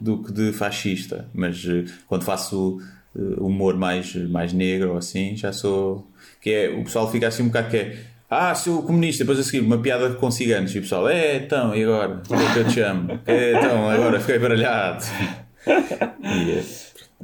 do 0.00 0.22
que 0.22 0.32
de 0.32 0.52
fascista. 0.52 1.28
Mas 1.32 1.64
uh, 1.64 1.84
quando 2.06 2.24
faço 2.24 2.80
uh, 3.14 3.44
humor 3.44 3.76
mais, 3.76 4.14
mais 4.14 4.52
negro 4.52 4.90
ou 4.90 4.98
assim, 4.98 5.36
já 5.36 5.52
sou. 5.52 6.06
Que 6.40 6.50
é, 6.50 6.68
o 6.70 6.84
pessoal 6.84 7.10
fica 7.10 7.28
assim 7.28 7.42
um 7.42 7.46
bocado 7.46 7.70
que 7.70 7.76
é. 7.76 7.98
Ah, 8.28 8.54
sou 8.54 8.82
comunista, 8.82 9.24
depois 9.24 9.40
a 9.40 9.42
seguir 9.42 9.60
uma 9.60 9.78
piada 9.78 10.10
com 10.10 10.30
ciganos 10.30 10.72
e 10.72 10.78
o 10.78 10.82
pessoal, 10.82 11.08
é 11.08 11.36
então, 11.36 11.74
e 11.74 11.82
agora? 11.82 12.22
O 12.24 12.28
que 12.28 12.34
é 12.34 12.52
que 12.52 12.58
eu 12.60 12.64
te 12.64 12.74
chamo? 12.74 13.18
É 13.26 13.58
então, 13.58 13.90
agora 13.90 14.20
fiquei 14.20 14.38
baralhado. 14.38 15.04
E 16.22 16.52
é, 16.52 16.64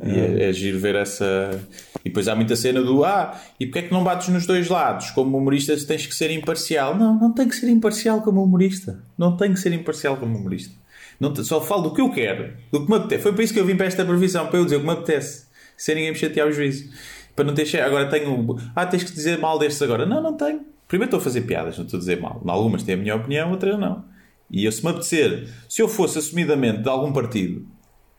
e 0.05 0.11
é, 0.19 0.49
é 0.51 0.53
giro 0.53 0.79
ver 0.79 0.95
essa. 0.95 1.59
E 2.05 2.09
depois 2.09 2.29
há 2.29 2.35
muita 2.35 2.55
cena 2.55 2.83
do 2.83 3.05
ah, 3.05 3.41
e 3.59 3.67
porque 3.67 3.79
é 3.79 3.83
que 3.83 3.93
não 3.93 4.05
bates 4.05 4.29
nos 4.29 4.47
dois 4.47 4.69
lados? 4.69 5.11
Como 5.11 5.39
humorista 5.39 5.75
tens 5.87 6.07
que 6.07 6.15
ser 6.15 6.31
imparcial. 6.31 6.97
Não, 6.97 7.19
não 7.19 7.33
tem 7.33 7.49
que 7.49 7.57
ser 7.57 7.69
imparcial 7.69 8.21
como 8.21 8.43
humorista. 8.43 9.03
Não 9.17 9.37
tem 9.37 9.53
que 9.53 9.59
ser 9.59 9.73
imparcial 9.73 10.17
como 10.17 10.37
humorista. 10.37 10.75
Não, 11.19 11.35
só 11.37 11.61
falo 11.61 11.83
do 11.83 11.95
que 11.95 12.01
eu 12.01 12.11
quero, 12.11 12.55
do 12.73 12.85
que 12.85 12.91
me 12.91 12.97
apetece. 12.97 13.23
Foi 13.23 13.33
para 13.33 13.45
isso 13.45 13.53
que 13.53 13.61
eu 13.61 13.65
vim 13.65 13.77
para 13.77 13.87
esta 13.87 14.05
previsão, 14.05 14.47
para 14.47 14.59
eu 14.59 14.65
dizer 14.65 14.77
o 14.77 14.81
que 14.81 14.87
me 14.87 14.93
apetece, 14.93 15.47
sem 15.77 15.95
ninguém 15.95 16.11
me 16.13 16.17
chatear 16.19 16.47
o 16.49 16.53
juízo. 16.53 16.91
Para 17.35 17.45
não 17.45 17.55
ter 17.55 17.81
Agora 17.81 18.09
tenho. 18.09 18.57
Ah, 18.75 18.87
tens 18.87 19.05
que 19.05 19.13
dizer 19.13 19.39
mal 19.39 19.59
destes 19.59 19.83
agora. 19.83 20.07
Não, 20.07 20.23
não 20.23 20.35
tenho. 20.35 20.65
Primeiro 20.89 21.09
estou 21.09 21.21
a 21.21 21.23
fazer 21.23 21.43
piadas, 21.43 21.77
não 21.77 21.85
estou 21.85 21.99
a 21.99 22.01
dizer 22.01 22.21
mal. 22.21 22.41
Algumas 22.47 22.83
têm 22.83 22.95
a 22.95 22.99
minha 22.99 23.15
opinião, 23.15 23.51
outras 23.51 23.79
não. 23.79 24.05
E 24.51 24.65
eu, 24.65 24.73
se 24.73 24.83
me 24.83 24.91
apetecer, 24.91 25.49
se 25.69 25.83
eu 25.83 25.89
fosse 25.89 26.19
assumidamente 26.19 26.83
de 26.83 26.89
algum 26.89 27.13
partido, 27.13 27.67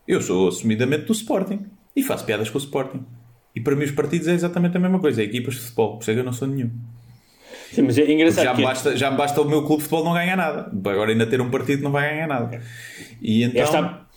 eu 0.06 0.20
sou 0.20 0.48
assumidamente 0.48 1.06
do 1.06 1.12
Sporting 1.12 1.66
e 1.96 2.02
faço 2.02 2.24
piadas 2.24 2.50
com 2.50 2.58
o 2.58 2.60
Sporting. 2.60 3.04
E 3.54 3.60
para 3.60 3.74
mim 3.74 3.84
os 3.84 3.90
partidos 3.90 4.28
é 4.28 4.34
exatamente 4.34 4.76
a 4.76 4.80
mesma 4.80 5.00
coisa, 5.00 5.20
é 5.20 5.24
equipas 5.24 5.54
de 5.54 5.60
futebol, 5.60 5.96
por 5.96 6.02
isso 6.02 6.10
é 6.10 6.14
que 6.14 6.20
eu 6.20 6.24
não 6.24 6.32
sou 6.32 6.46
nenhum. 6.46 6.70
Sim, 7.72 7.82
mas 7.82 7.98
é 7.98 8.10
engraçado. 8.10 8.44
Já, 8.44 8.54
me 8.54 8.62
basta, 8.62 8.96
já 8.96 9.10
me 9.10 9.16
basta 9.16 9.40
o 9.40 9.44
meu 9.44 9.62
clube 9.62 9.82
de 9.82 9.88
futebol 9.88 10.04
não 10.04 10.14
ganhar 10.14 10.36
nada. 10.36 10.70
Agora 10.72 11.10
ainda 11.10 11.26
ter 11.26 11.40
um 11.40 11.50
partido 11.50 11.82
não 11.82 11.90
vai 11.90 12.10
ganhar 12.10 12.26
nada. 12.26 12.62
E 13.20 13.44
então. 13.44 13.62
Esta... 13.62 14.08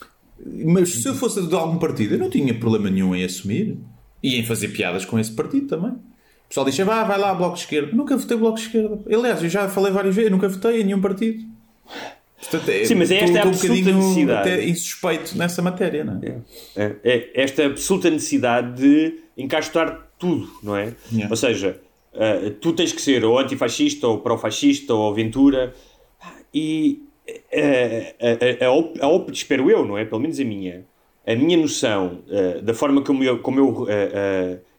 Mas 0.66 1.02
se 1.02 1.08
eu 1.08 1.14
fosse 1.14 1.46
de 1.46 1.54
algum 1.54 1.78
partido, 1.78 2.16
eu 2.16 2.20
não 2.20 2.30
tinha 2.30 2.54
problema 2.54 2.90
nenhum 2.90 3.16
em 3.16 3.24
assumir 3.24 3.78
e 4.24 4.40
em 4.40 4.44
fazer 4.44 4.70
piadas 4.70 5.06
com 5.06 5.20
esse 5.20 5.32
partido 5.32 5.68
também. 5.68 5.92
O 5.92 6.48
pessoal 6.48 6.66
diz: 6.66 6.80
ah, 6.80 7.04
vai 7.04 7.20
lá, 7.20 7.34
Bloco 7.34 7.56
de 7.56 7.62
Esquerda. 7.62 7.96
nunca 7.96 8.18
votei 8.18 8.38
Bloco 8.38 8.58
de 8.58 8.64
Esquerda. 8.64 9.00
Aliás, 9.06 9.44
eu 9.44 9.50
já 9.50 9.68
falei 9.70 9.92
várias 9.92 10.16
vezes, 10.16 10.32
nunca 10.32 10.48
votei 10.48 10.82
em 10.82 10.84
nenhum 10.86 11.02
partido. 11.02 11.44
Portanto, 12.42 12.70
é, 12.70 12.86
Sim, 12.86 12.96
mas 12.96 13.12
é 13.12 13.20
esta 13.20 13.46
um 13.46 13.50
absoluta 13.50 13.92
necessidade. 13.92 14.50
Até 14.50 14.66
insuspeito 14.66 15.38
nessa 15.38 15.62
matéria, 15.62 16.04
não 16.04 16.20
é? 16.24 16.42
É, 16.76 16.96
é? 17.04 17.30
esta 17.36 17.66
absoluta 17.66 18.10
necessidade 18.10 18.82
de 18.82 19.20
encaixotar 19.38 20.08
tudo, 20.18 20.50
não 20.64 20.76
é? 20.76 20.94
Yeah. 21.12 21.30
Ou 21.30 21.36
seja, 21.36 21.80
uh, 22.14 22.52
tu 22.62 22.74
tens 22.74 22.92
que 22.92 23.02
ser 23.02 23.24
ou 23.24 23.38
antifascista, 23.40 24.08
ou 24.08 24.20
pró-fascista, 24.20 24.94
ou 24.94 25.10
aventura, 25.10 25.74
e 26.54 27.02
uh, 27.30 27.36
a, 28.20 28.66
a, 28.66 29.08
a, 29.08 29.28
a, 29.28 29.32
espero 29.32 29.70
eu, 29.70 29.86
não 29.86 29.98
é? 29.98 30.06
Pelo 30.06 30.22
menos 30.22 30.40
a 30.40 30.44
minha, 30.44 30.86
a 31.26 31.36
minha 31.36 31.58
noção 31.58 32.24
uh, 32.28 32.62
da 32.62 32.74
forma 32.74 33.02
como 33.02 33.24
eu, 33.24 33.40
como 33.40 33.60
eu 33.60 33.88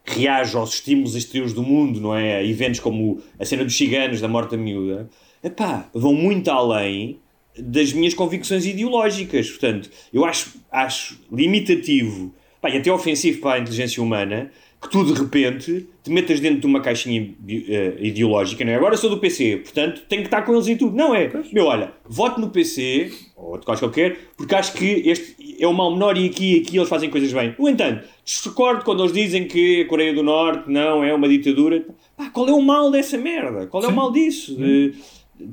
reajo 0.05 0.57
aos 0.57 0.73
estímulos 0.73 1.15
exteriores 1.15 1.53
do 1.53 1.63
mundo, 1.63 2.01
não 2.01 2.15
é? 2.15 2.37
A 2.37 2.43
eventos 2.43 2.79
como 2.79 3.21
a 3.39 3.45
cena 3.45 3.63
dos 3.63 3.75
ciganos, 3.75 4.19
da 4.19 4.27
morte 4.27 4.51
da 4.51 4.57
miúda, 4.57 5.09
epá, 5.43 5.89
vão 5.93 6.13
muito 6.13 6.51
além 6.51 7.19
das 7.57 7.93
minhas 7.93 8.13
convicções 8.13 8.65
ideológicas. 8.65 9.49
Portanto, 9.49 9.89
eu 10.11 10.25
acho, 10.25 10.53
acho 10.71 11.19
limitativo 11.31 12.33
e 12.71 12.77
até 12.77 12.91
ofensivo 12.91 13.41
para 13.41 13.57
a 13.57 13.59
inteligência 13.59 14.01
humana 14.01 14.51
que 14.83 14.89
tu 14.89 15.03
de 15.05 15.13
repente 15.13 15.87
te 16.03 16.11
metas 16.11 16.39
dentro 16.39 16.59
de 16.59 16.67
uma 16.67 16.81
caixinha 16.81 17.21
uh, 17.21 18.05
ideológica, 18.05 18.63
não 18.65 18.73
é? 18.73 18.75
Agora 18.75 18.97
sou 18.97 19.09
do 19.09 19.17
PC, 19.17 19.61
portanto 19.63 20.03
tenho 20.07 20.21
que 20.21 20.27
estar 20.27 20.41
com 20.41 20.53
eles 20.53 20.67
em 20.67 20.77
tudo. 20.77 20.95
Não 20.95 21.15
é? 21.15 21.31
Meu, 21.51 21.65
olha, 21.65 21.93
voto 22.05 22.41
no 22.41 22.49
PC, 22.49 23.11
ou 23.35 23.57
de 23.57 23.65
qualquer, 23.65 24.17
porque 24.35 24.53
acho 24.53 24.73
que 24.73 24.85
este 25.05 25.55
é 25.59 25.67
o 25.67 25.73
mal 25.73 25.91
menor 25.91 26.17
e 26.17 26.25
aqui 26.25 26.61
aqui 26.61 26.77
eles 26.77 26.89
fazem 26.89 27.09
coisas 27.09 27.31
bem. 27.31 27.55
No 27.57 27.69
entanto, 27.69 28.07
discordo 28.23 28.83
quando 28.83 29.01
eles 29.01 29.13
dizem 29.13 29.47
que 29.47 29.81
a 29.81 29.87
Coreia 29.87 30.13
do 30.13 30.21
Norte 30.21 30.69
não 30.69 31.03
é 31.03 31.13
uma 31.13 31.27
ditadura. 31.29 31.85
Pá, 32.17 32.29
qual 32.29 32.47
é 32.49 32.51
o 32.51 32.61
mal 32.61 32.91
dessa 32.91 33.17
merda? 33.17 33.67
Qual 33.67 33.81
é 33.83 33.87
Sim. 33.87 33.93
o 33.93 33.95
mal 33.95 34.11
disso? 34.11 34.55
De, 34.55 34.93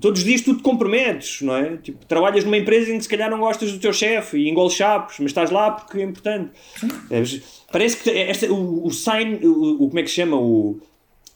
todos 0.00 0.20
os 0.20 0.26
dias 0.26 0.40
tu 0.42 0.54
te 0.54 0.62
comprometes, 0.62 1.40
não 1.42 1.56
é? 1.56 1.76
Tipo, 1.76 2.04
trabalhas 2.06 2.44
numa 2.44 2.56
empresa 2.56 2.92
em 2.92 2.98
que 2.98 3.04
se 3.04 3.08
calhar 3.08 3.30
não 3.30 3.38
gostas 3.38 3.72
do 3.72 3.78
teu 3.78 3.92
chefe 3.92 4.38
e 4.38 4.48
engoles 4.48 4.74
chapos, 4.74 5.16
mas 5.18 5.30
estás 5.30 5.50
lá 5.50 5.70
porque 5.70 5.98
é 5.98 6.04
importante. 6.04 6.50
É, 7.10 7.22
parece 7.70 7.96
que 7.96 8.10
esta, 8.10 8.50
o, 8.52 8.86
o 8.86 8.90
sign, 8.90 9.44
o, 9.46 9.84
o, 9.84 9.88
como 9.88 9.98
é 9.98 10.02
que 10.02 10.08
se 10.08 10.16
chama? 10.16 10.36
O 10.36 10.78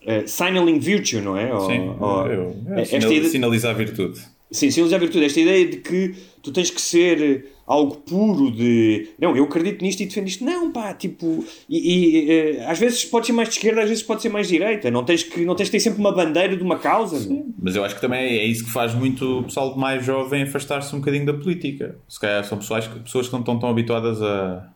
uh, 0.03 0.27
signaling 0.27 0.79
virtue, 0.79 1.21
não 1.21 1.37
é? 1.37 1.53
Ou, 1.53 1.67
Sim, 1.67 1.97
ou, 2.01 2.27
eu, 2.27 2.57
eu, 2.67 2.79
esta 2.79 3.01
sinal, 3.01 3.13
ideia, 3.13 3.31
sinalizar 3.31 3.75
virtude. 3.75 4.21
Sim, 4.51 4.71
sinalizar 4.71 5.01
virtude. 5.01 5.25
Esta 5.25 5.41
ideia 5.41 5.67
de 5.67 5.77
que 5.79 6.15
tu 6.43 6.53
tens 6.53 6.71
que 6.71 6.81
ser 6.81 7.47
algo 7.67 7.97
puro 7.97 8.51
de 8.51 9.09
não, 9.19 9.35
eu 9.35 9.45
acredito 9.45 9.83
nisto 9.83 10.03
e 10.03 10.07
defendo 10.07 10.29
isto. 10.29 10.45
Não, 10.45 10.71
pá, 10.71 10.93
tipo, 10.93 11.45
e, 11.69 11.79
e 11.79 12.59
uh, 12.59 12.69
às 12.69 12.79
vezes 12.79 13.05
pode 13.05 13.27
ser 13.27 13.33
mais 13.33 13.49
de 13.49 13.55
esquerda, 13.55 13.83
às 13.83 13.89
vezes 13.89 14.03
pode 14.03 14.23
ser 14.23 14.29
mais 14.29 14.47
de 14.47 14.59
direita. 14.59 14.91
Não 14.91 15.05
tens 15.05 15.23
que, 15.23 15.45
não 15.45 15.55
tens 15.55 15.67
que 15.67 15.73
ter 15.73 15.81
sempre 15.81 16.01
uma 16.01 16.13
bandeira 16.13 16.57
de 16.57 16.63
uma 16.63 16.79
causa. 16.79 17.19
Sim, 17.19 17.55
mas 17.59 17.75
eu 17.75 17.85
acho 17.85 17.95
que 17.95 18.01
também 18.01 18.21
é 18.21 18.45
isso 18.45 18.65
que 18.65 18.71
faz 18.71 18.95
muito 18.95 19.41
o 19.41 19.45
pessoal 19.45 19.77
mais 19.77 20.05
jovem 20.05 20.43
afastar-se 20.43 20.95
um 20.95 20.99
bocadinho 20.99 21.27
da 21.27 21.35
política. 21.35 21.97
Se 22.09 22.21
calhar 22.21 22.45
são 22.45 22.59
pessoas, 22.59 22.87
pessoas 22.87 23.27
que 23.27 23.33
não 23.33 23.41
estão 23.41 23.59
tão 23.59 23.71
habituadas 23.71 24.21
a, 24.21 24.69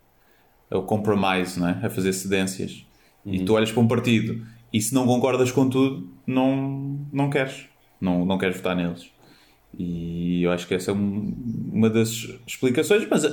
ao 0.71 0.83
compromise, 0.83 1.59
não 1.59 1.69
é? 1.69 1.81
a 1.83 1.91
fazer 1.91 2.13
cedências. 2.13 2.87
Uhum. 3.25 3.35
E 3.35 3.45
tu 3.45 3.55
olhas 3.55 3.71
para 3.71 3.83
um 3.83 3.89
partido 3.89 4.47
e 4.73 4.81
se 4.81 4.95
não 4.95 5.07
concordas 5.07 5.51
com 5.51 5.69
tudo, 5.69 6.09
não, 6.27 6.99
não 7.13 7.31
queres. 7.31 7.67
Não, 8.01 8.25
não 8.25 8.39
queres 8.39 8.57
votar 8.57 8.77
neles. 8.77 9.11
E 9.77 10.43
eu 10.43 10.53
acho 10.53 10.67
que 10.67 10.75
essa 10.75 10.91
é 10.91 10.95
uma 10.95 11.91
das 11.91 12.11
explicações, 12.47 13.07
mas 13.11 13.25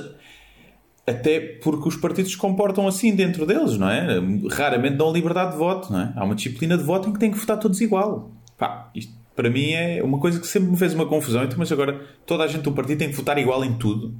até 1.06 1.40
porque 1.40 1.88
os 1.88 1.96
partidos 1.96 2.32
se 2.32 2.36
comportam 2.36 2.86
assim 2.86 3.14
dentro 3.14 3.46
deles, 3.46 3.78
não 3.78 3.88
é? 3.88 4.18
Raramente 4.50 4.96
dão 4.96 5.12
liberdade 5.12 5.52
de 5.52 5.58
voto, 5.58 5.92
não 5.92 6.00
é? 6.00 6.12
Há 6.16 6.24
uma 6.24 6.34
disciplina 6.34 6.76
de 6.76 6.82
voto 6.82 7.08
em 7.08 7.12
que 7.12 7.18
têm 7.18 7.30
que 7.30 7.38
votar 7.38 7.58
todos 7.58 7.80
igual. 7.80 8.30
Pá, 8.58 8.90
isto 8.94 9.12
para 9.36 9.50
mim 9.50 9.70
é 9.72 10.02
uma 10.02 10.18
coisa 10.18 10.40
que 10.40 10.46
sempre 10.46 10.70
me 10.70 10.76
fez 10.76 10.94
uma 10.94 11.06
confusão. 11.06 11.44
Então, 11.44 11.58
mas 11.58 11.70
agora 11.70 12.00
toda 12.24 12.42
a 12.42 12.46
gente 12.46 12.62
do 12.62 12.72
partido 12.72 12.98
tem 12.98 13.10
que 13.10 13.14
votar 13.14 13.38
igual 13.38 13.62
em 13.64 13.74
tudo. 13.74 14.14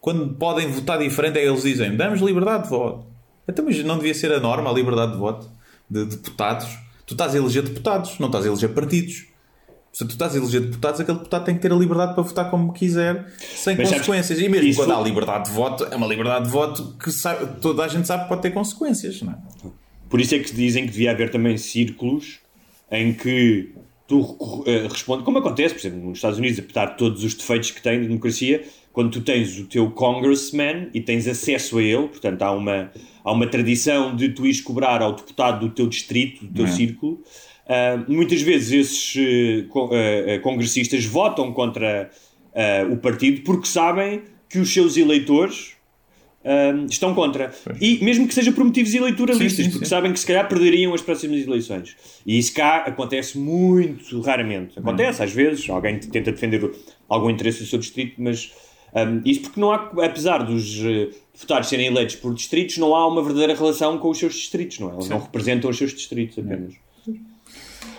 Quando 0.00 0.34
podem 0.34 0.68
votar 0.68 0.98
diferente, 0.98 1.38
é 1.38 1.46
eles 1.46 1.62
dizem 1.62 1.96
damos 1.96 2.20
liberdade 2.20 2.64
de 2.64 2.68
voto. 2.70 3.06
Então, 3.48 3.64
mas 3.64 3.82
não 3.84 3.96
devia 3.96 4.14
ser 4.14 4.32
a 4.32 4.40
norma 4.40 4.70
a 4.70 4.72
liberdade 4.72 5.12
de 5.12 5.18
voto 5.18 5.50
de 5.90 6.04
deputados? 6.04 6.68
Tu 7.06 7.14
estás 7.14 7.34
a 7.34 7.38
eleger 7.38 7.62
deputados, 7.62 8.18
não 8.18 8.26
estás 8.26 8.44
a 8.44 8.48
eleger 8.48 8.74
partidos. 8.74 9.26
Se 9.92 10.04
tu 10.04 10.10
estás 10.10 10.34
a 10.34 10.38
eleger 10.38 10.60
deputados, 10.60 11.00
aquele 11.00 11.18
deputado 11.18 11.44
tem 11.44 11.54
que 11.56 11.62
ter 11.62 11.72
a 11.72 11.74
liberdade 11.74 12.14
para 12.14 12.22
votar 12.22 12.50
como 12.50 12.72
quiser, 12.72 13.26
sem 13.38 13.76
Mas 13.76 13.90
consequências. 13.90 14.38
E 14.38 14.48
mesmo 14.48 14.74
quando 14.76 14.92
há 14.92 15.00
liberdade 15.00 15.48
de 15.48 15.50
voto, 15.52 15.88
é 15.90 15.96
uma 15.96 16.06
liberdade 16.06 16.44
de 16.44 16.50
voto 16.50 16.94
que 17.02 17.10
sabe, 17.10 17.60
toda 17.60 17.82
a 17.82 17.88
gente 17.88 18.06
sabe 18.06 18.24
que 18.24 18.28
pode 18.28 18.42
ter 18.42 18.50
consequências. 18.50 19.22
Não 19.22 19.32
é? 19.32 19.36
Por 20.08 20.20
isso 20.20 20.34
é 20.34 20.38
que 20.38 20.52
dizem 20.54 20.84
que 20.84 20.92
devia 20.92 21.10
haver 21.10 21.30
também 21.30 21.56
círculos 21.56 22.38
em 22.90 23.12
que 23.12 23.74
tu 24.06 24.20
uh, 24.20 24.64
respondes, 24.90 25.24
como 25.24 25.38
acontece, 25.38 25.74
por 25.74 25.80
exemplo, 25.80 26.08
nos 26.08 26.18
Estados 26.18 26.38
Unidos, 26.38 26.58
apesar 26.58 26.86
de 26.86 26.98
todos 26.98 27.24
os 27.24 27.34
defeitos 27.34 27.70
que 27.70 27.82
tem 27.82 28.00
de 28.00 28.06
democracia, 28.06 28.64
quando 28.98 29.12
tu 29.12 29.20
tens 29.20 29.56
o 29.60 29.64
teu 29.64 29.88
congressman 29.92 30.88
e 30.92 31.00
tens 31.00 31.28
acesso 31.28 31.78
a 31.78 31.82
ele, 31.84 32.08
portanto 32.08 32.42
há 32.42 32.50
uma, 32.50 32.90
há 33.22 33.30
uma 33.30 33.46
tradição 33.46 34.16
de 34.16 34.30
tu 34.30 34.44
ires 34.44 34.60
cobrar 34.60 35.00
ao 35.00 35.12
deputado 35.14 35.68
do 35.68 35.72
teu 35.72 35.86
distrito, 35.86 36.44
do 36.44 36.52
teu 36.52 36.66
é. 36.66 36.68
círculo, 36.68 37.22
Uh, 37.68 38.10
muitas 38.10 38.40
vezes 38.40 38.72
esses 38.72 39.14
uh, 39.14 40.40
congressistas 40.40 41.04
votam 41.04 41.52
contra 41.52 42.10
o 42.90 42.96
partido 42.96 43.42
porque 43.42 43.68
sabem 43.68 44.22
que 44.48 44.58
os 44.58 44.72
seus 44.72 44.96
eleitores 44.96 45.76
estão 46.88 47.14
contra. 47.14 47.52
E 47.78 48.02
mesmo 48.02 48.26
que 48.26 48.32
seja 48.32 48.50
por 48.52 48.64
motivos 48.64 48.94
eleitoralistas, 48.94 49.52
sim, 49.52 49.64
sim, 49.64 49.70
porque 49.70 49.84
sim. 49.84 49.90
sabem 49.90 50.14
que 50.14 50.18
se 50.18 50.26
calhar 50.26 50.48
perderiam 50.48 50.94
as 50.94 51.02
próximas 51.02 51.46
eleições. 51.46 51.94
E 52.26 52.38
isso 52.38 52.54
cá 52.54 52.78
acontece 52.78 53.36
muito 53.36 54.18
raramente. 54.22 54.78
Acontece, 54.78 55.22
às 55.22 55.30
vezes, 55.30 55.68
alguém 55.68 55.98
tenta 55.98 56.32
defender 56.32 56.72
algum 57.06 57.28
interesse 57.28 57.62
do 57.62 57.66
seu 57.66 57.78
distrito, 57.78 58.14
mas 58.16 58.50
Um, 58.94 59.22
isto 59.24 59.44
porque 59.44 59.60
não 59.60 59.72
há, 59.72 59.90
apesar 60.04 60.38
dos 60.38 60.78
deputados 61.32 61.68
serem 61.68 61.86
eleitos 61.86 62.16
por 62.16 62.34
distritos, 62.34 62.78
não 62.78 62.94
há 62.94 63.06
uma 63.06 63.22
verdadeira 63.22 63.54
relação 63.54 63.98
com 63.98 64.10
os 64.10 64.18
seus 64.18 64.34
distritos, 64.34 64.78
não 64.78 64.90
é? 64.90 64.92
Eles 64.94 65.04
Sim. 65.04 65.10
não 65.10 65.18
representam 65.20 65.70
os 65.70 65.76
seus 65.76 65.92
distritos 65.92 66.38
apenas. 66.38 66.74
Sim. 67.04 67.20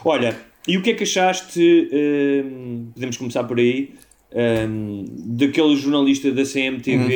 Olha, 0.03 0.35
e 0.67 0.77
o 0.77 0.81
que 0.81 0.91
é 0.91 0.93
que 0.93 1.03
achaste? 1.03 1.89
Um, 1.91 2.91
podemos 2.93 3.17
começar 3.17 3.43
por 3.43 3.57
aí. 3.57 3.93
Um, 4.31 5.05
daquele 5.09 5.75
jornalista 5.75 6.31
da 6.31 6.43
CMTV 6.43 6.93
uhum. 6.93 7.07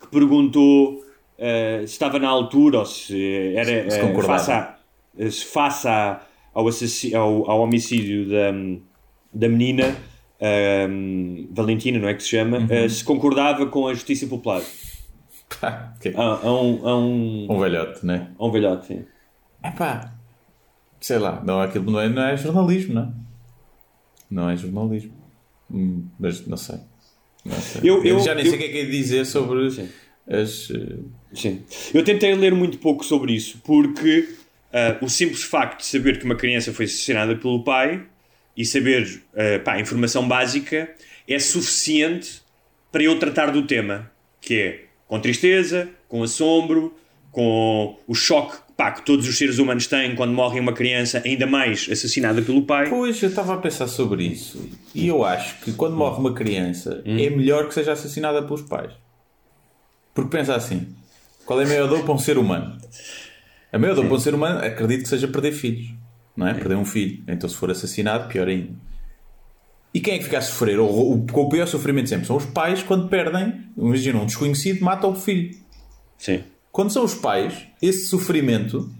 que 0.00 0.08
perguntou 0.10 0.94
uh, 0.94 1.86
se 1.86 1.92
estava 1.92 2.18
na 2.18 2.28
altura 2.28 2.80
ou 2.80 2.84
se 2.84 3.54
era 3.56 3.90
se 3.90 4.02
uh, 4.02 4.22
face, 4.22 4.52
a, 4.52 4.76
se 5.18 5.44
face 5.46 5.88
a, 5.88 6.20
ao, 6.52 6.66
ao, 6.66 7.50
ao, 7.50 7.60
homicídio 7.62 8.28
da, 8.28 8.52
da 9.32 9.48
menina 9.48 9.96
um, 10.40 11.48
Valentina, 11.50 11.98
não 11.98 12.08
é 12.08 12.14
que 12.14 12.22
se 12.22 12.30
chama, 12.30 12.58
uhum. 12.58 12.84
uh, 12.84 12.90
se 12.90 13.02
concordava 13.02 13.66
com 13.66 13.86
a 13.86 13.94
justiça 13.94 14.26
popular. 14.26 14.62
okay. 15.96 16.14
a, 16.14 16.22
a, 16.22 16.52
um, 16.52 16.88
a 16.88 16.98
um. 16.98 17.46
Um 17.50 17.58
velhote, 17.58 18.04
né? 18.04 18.30
A 18.38 18.46
um 18.46 18.50
velhote, 18.50 18.86
sim. 18.86 19.04
É 19.62 19.70
pá, 19.70 20.12
sei 21.00 21.18
lá, 21.18 21.42
não, 21.44 21.60
aquilo 21.60 21.90
não 21.90 22.00
é, 22.00 22.08
não 22.08 22.22
é 22.22 22.36
jornalismo, 22.36 22.94
não 22.94 23.02
é? 23.02 23.12
Não 24.30 24.50
é 24.50 24.56
jornalismo. 24.56 25.12
Hum, 25.70 26.06
mas 26.18 26.46
não 26.46 26.56
sei. 26.56 26.78
Não 27.44 27.56
sei. 27.56 27.80
Eu, 27.82 27.98
eu, 27.98 28.18
eu, 28.18 28.20
já 28.20 28.34
nem 28.34 28.44
eu, 28.44 28.50
sei 28.50 28.58
o 28.58 28.62
que 28.62 28.68
é 28.68 28.72
que 28.72 28.78
é 28.80 28.84
dizer 28.84 29.24
sobre 29.24 29.70
sim. 29.70 29.88
as. 30.28 30.70
Uh... 30.70 31.04
Sim. 31.32 31.62
Eu 31.92 32.04
tentei 32.04 32.34
ler 32.34 32.54
muito 32.54 32.78
pouco 32.78 33.04
sobre 33.04 33.32
isso 33.32 33.60
porque 33.64 34.28
uh, 34.72 35.04
o 35.04 35.08
simples 35.08 35.42
facto 35.42 35.80
de 35.80 35.86
saber 35.86 36.18
que 36.18 36.24
uma 36.24 36.34
criança 36.34 36.72
foi 36.72 36.86
assassinada 36.86 37.36
pelo 37.36 37.62
pai 37.62 38.04
e 38.56 38.64
saber 38.64 39.22
uh, 39.34 39.62
pá, 39.62 39.78
informação 39.78 40.26
básica 40.26 40.88
é 41.28 41.38
suficiente 41.38 42.40
para 42.90 43.02
eu 43.02 43.18
tratar 43.18 43.50
do 43.50 43.66
tema, 43.66 44.10
que 44.40 44.54
é 44.54 44.84
com 45.06 45.20
tristeza, 45.20 45.88
com 46.08 46.22
assombro, 46.22 46.94
com 47.30 47.98
o 48.06 48.14
choque 48.14 48.56
pá, 48.76 48.90
que 48.92 49.04
todos 49.04 49.28
os 49.28 49.36
seres 49.36 49.58
humanos 49.58 49.86
têm 49.86 50.14
quando 50.14 50.32
morre 50.32 50.58
uma 50.58 50.72
criança, 50.72 51.22
ainda 51.24 51.46
mais 51.46 51.88
assassinada 51.90 52.40
pelo 52.42 52.62
pai. 52.62 52.88
Pois, 52.88 53.22
eu 53.22 53.28
estava 53.28 53.54
a 53.54 53.58
pensar 53.58 53.88
sobre 53.88 54.24
isso. 54.24 54.68
E 54.94 55.06
eu 55.06 55.24
acho 55.24 55.60
que 55.60 55.72
quando 55.72 55.96
morre 55.96 56.18
uma 56.18 56.32
criança, 56.32 57.02
hum. 57.04 57.18
é 57.18 57.30
melhor 57.30 57.68
que 57.68 57.74
seja 57.74 57.92
assassinada 57.92 58.42
pelos 58.42 58.62
pais. 58.62 58.92
Porque 60.14 60.30
pensa 60.30 60.54
assim: 60.54 60.86
qual 61.44 61.60
é 61.60 61.64
a 61.64 61.68
maior 61.68 61.88
dor 61.88 62.02
para 62.04 62.14
um 62.14 62.18
ser 62.18 62.38
humano? 62.38 62.78
A 63.72 63.78
maior 63.78 63.94
dor 63.94 64.06
para 64.06 64.14
um 64.14 64.20
ser 64.20 64.34
humano, 64.34 64.64
acredito 64.64 65.02
que 65.02 65.08
seja 65.08 65.28
perder 65.28 65.52
filhos 65.52 65.90
não 66.36 66.46
é? 66.46 66.54
Perder 66.54 66.76
um 66.76 66.84
filho. 66.84 67.22
Então, 67.26 67.48
se 67.48 67.56
for 67.56 67.70
assassinado, 67.70 68.28
pior 68.28 68.48
ainda. 68.48 68.70
E 69.94 70.00
quem 70.00 70.14
é 70.14 70.18
que 70.18 70.24
fica 70.24 70.38
a 70.38 70.42
sofrer? 70.42 70.78
O, 70.78 70.84
o, 70.84 71.24
o 71.24 71.48
pior 71.48 71.66
sofrimento 71.66 72.08
sempre 72.08 72.26
são 72.26 72.36
os 72.36 72.44
pais 72.44 72.82
quando 72.82 73.08
perdem. 73.08 73.64
Imagina, 73.76 74.20
um 74.20 74.26
desconhecido 74.26 74.84
mata 74.84 75.06
o 75.06 75.14
filho. 75.14 75.56
Sim. 76.18 76.44
Quando 76.70 76.90
são 76.92 77.02
os 77.02 77.14
pais, 77.14 77.66
esse 77.80 78.06
sofrimento 78.08 78.90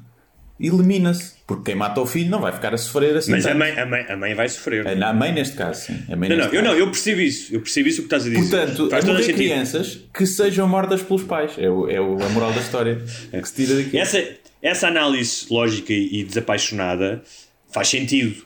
elimina-se. 0.59 1.35
Porque 1.47 1.65
quem 1.65 1.75
mata 1.75 2.01
o 2.01 2.07
filho 2.07 2.31
não 2.31 2.41
vai 2.41 2.51
ficar 2.51 2.75
a 2.75 2.79
sofrer 2.79 3.17
assim. 3.17 3.31
Mas 3.31 3.47
a 3.47 3.55
mãe, 3.55 3.79
a, 3.79 3.87
mãe, 3.87 4.07
a 4.09 4.17
mãe 4.17 4.35
vai 4.35 4.49
sofrer. 4.49 4.87
A, 4.87 5.11
a 5.11 5.13
mãe, 5.13 5.33
neste 5.33 5.55
caso, 5.55 5.87
sim. 5.87 6.03
A 6.11 6.17
mãe 6.17 6.29
não, 6.29 6.37
não, 6.39 6.47
eu 6.47 6.63
não, 6.63 6.73
eu 6.73 6.87
percebo 6.87 7.21
isso. 7.21 7.55
Eu 7.55 7.61
percebo 7.61 7.89
isso 7.89 8.01
o 8.01 8.09
que 8.09 8.15
estás 8.15 8.27
a 8.27 8.31
dizer. 8.31 8.49
Portanto, 8.49 8.91
Faz 8.91 9.05
a 9.05 9.13
morrer 9.13 9.33
crianças 9.33 10.01
que 10.13 10.27
sejam 10.27 10.67
mortas 10.67 11.03
pelos 11.03 11.23
pais. 11.23 11.53
É, 11.59 11.69
o, 11.69 11.89
é 11.89 11.99
a 11.99 12.29
moral 12.31 12.53
da 12.53 12.61
história 12.61 13.01
é. 13.31 13.41
que 13.41 13.49
se 13.49 13.55
tira 13.55 13.77
daqui. 13.77 13.99
Essa, 13.99 14.25
essa 14.63 14.89
análise 14.89 15.47
lógica 15.51 15.93
e 15.93 16.25
desapaixonada 16.25 17.23
faz 17.73 17.89
sentido, 17.89 18.45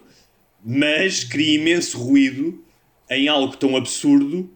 mas 0.65 1.25
cria 1.25 1.55
imenso 1.55 1.99
ruído 1.99 2.63
em 3.09 3.29
algo 3.29 3.57
tão 3.57 3.77
absurdo 3.77 4.51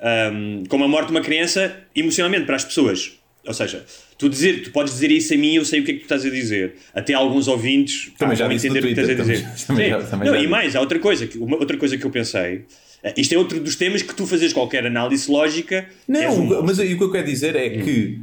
um, 0.00 0.64
como 0.68 0.84
a 0.84 0.88
morte 0.88 1.06
de 1.06 1.12
uma 1.12 1.20
criança 1.20 1.76
emocionalmente 1.94 2.44
para 2.44 2.56
as 2.56 2.64
pessoas. 2.64 3.18
Ou 3.46 3.54
seja, 3.54 3.84
tu, 4.18 4.28
dizer, 4.28 4.64
tu 4.64 4.72
podes 4.72 4.92
dizer 4.92 5.10
isso 5.10 5.32
a 5.32 5.36
mim 5.36 5.54
eu 5.54 5.64
sei 5.64 5.80
o 5.80 5.84
que 5.84 5.92
é 5.92 5.94
que 5.94 6.00
tu 6.00 6.04
estás 6.04 6.24
a 6.26 6.30
dizer. 6.30 6.74
Até 6.92 7.14
alguns 7.14 7.46
ouvintes 7.46 8.10
também 8.18 8.36
já 8.36 8.52
entender 8.52 8.80
o 8.80 8.82
que 8.82 8.88
estás 8.88 9.08
a 9.08 9.14
dizer. 9.14 9.46
Também, 9.66 9.90
também, 9.90 10.06
também 10.06 10.30
Não, 10.30 10.36
e 10.36 10.46
mais, 10.46 10.74
há 10.74 10.80
outra 10.80 10.98
coisa, 10.98 11.28
uma, 11.36 11.56
outra 11.56 11.76
coisa 11.76 11.96
que 11.96 12.04
eu 12.04 12.10
pensei. 12.10 12.64
Eh, 13.02 13.14
isto 13.16 13.34
é 13.34 13.38
outro 13.38 13.60
dos 13.60 13.76
temas 13.76 14.02
que 14.02 14.14
tu 14.14 14.26
fazes 14.26 14.52
qualquer 14.52 14.84
análise 14.86 15.30
lógica. 15.30 15.88
Não, 16.08 16.40
um... 16.40 16.62
mas 16.62 16.78
o 16.78 16.82
que 16.82 17.00
eu 17.00 17.12
quero 17.12 17.26
dizer 17.26 17.54
é 17.54 17.70
que 17.70 18.18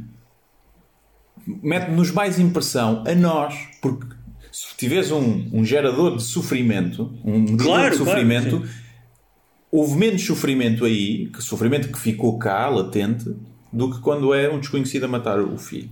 mete-nos 1.46 2.10
mais 2.10 2.38
impressão 2.38 3.04
a 3.06 3.14
nós, 3.14 3.54
porque 3.80 4.06
se 4.50 4.76
tiveres 4.76 5.10
um, 5.10 5.48
um 5.52 5.64
gerador 5.64 6.16
de 6.16 6.22
sofrimento, 6.22 7.12
um 7.24 7.56
claro, 7.56 7.90
de 7.90 7.96
sofrimento, 7.96 8.60
claro, 8.60 8.68
houve 9.70 9.96
menos 9.96 10.24
sofrimento 10.24 10.84
aí, 10.84 11.26
que 11.26 11.42
sofrimento 11.42 11.88
que 11.88 11.98
ficou 11.98 12.38
cá, 12.38 12.68
latente, 12.68 13.34
do 13.72 13.90
que 13.90 14.00
quando 14.00 14.32
é 14.32 14.48
um 14.48 14.60
desconhecido 14.60 15.04
a 15.04 15.08
matar 15.08 15.40
o 15.40 15.58
filho. 15.58 15.90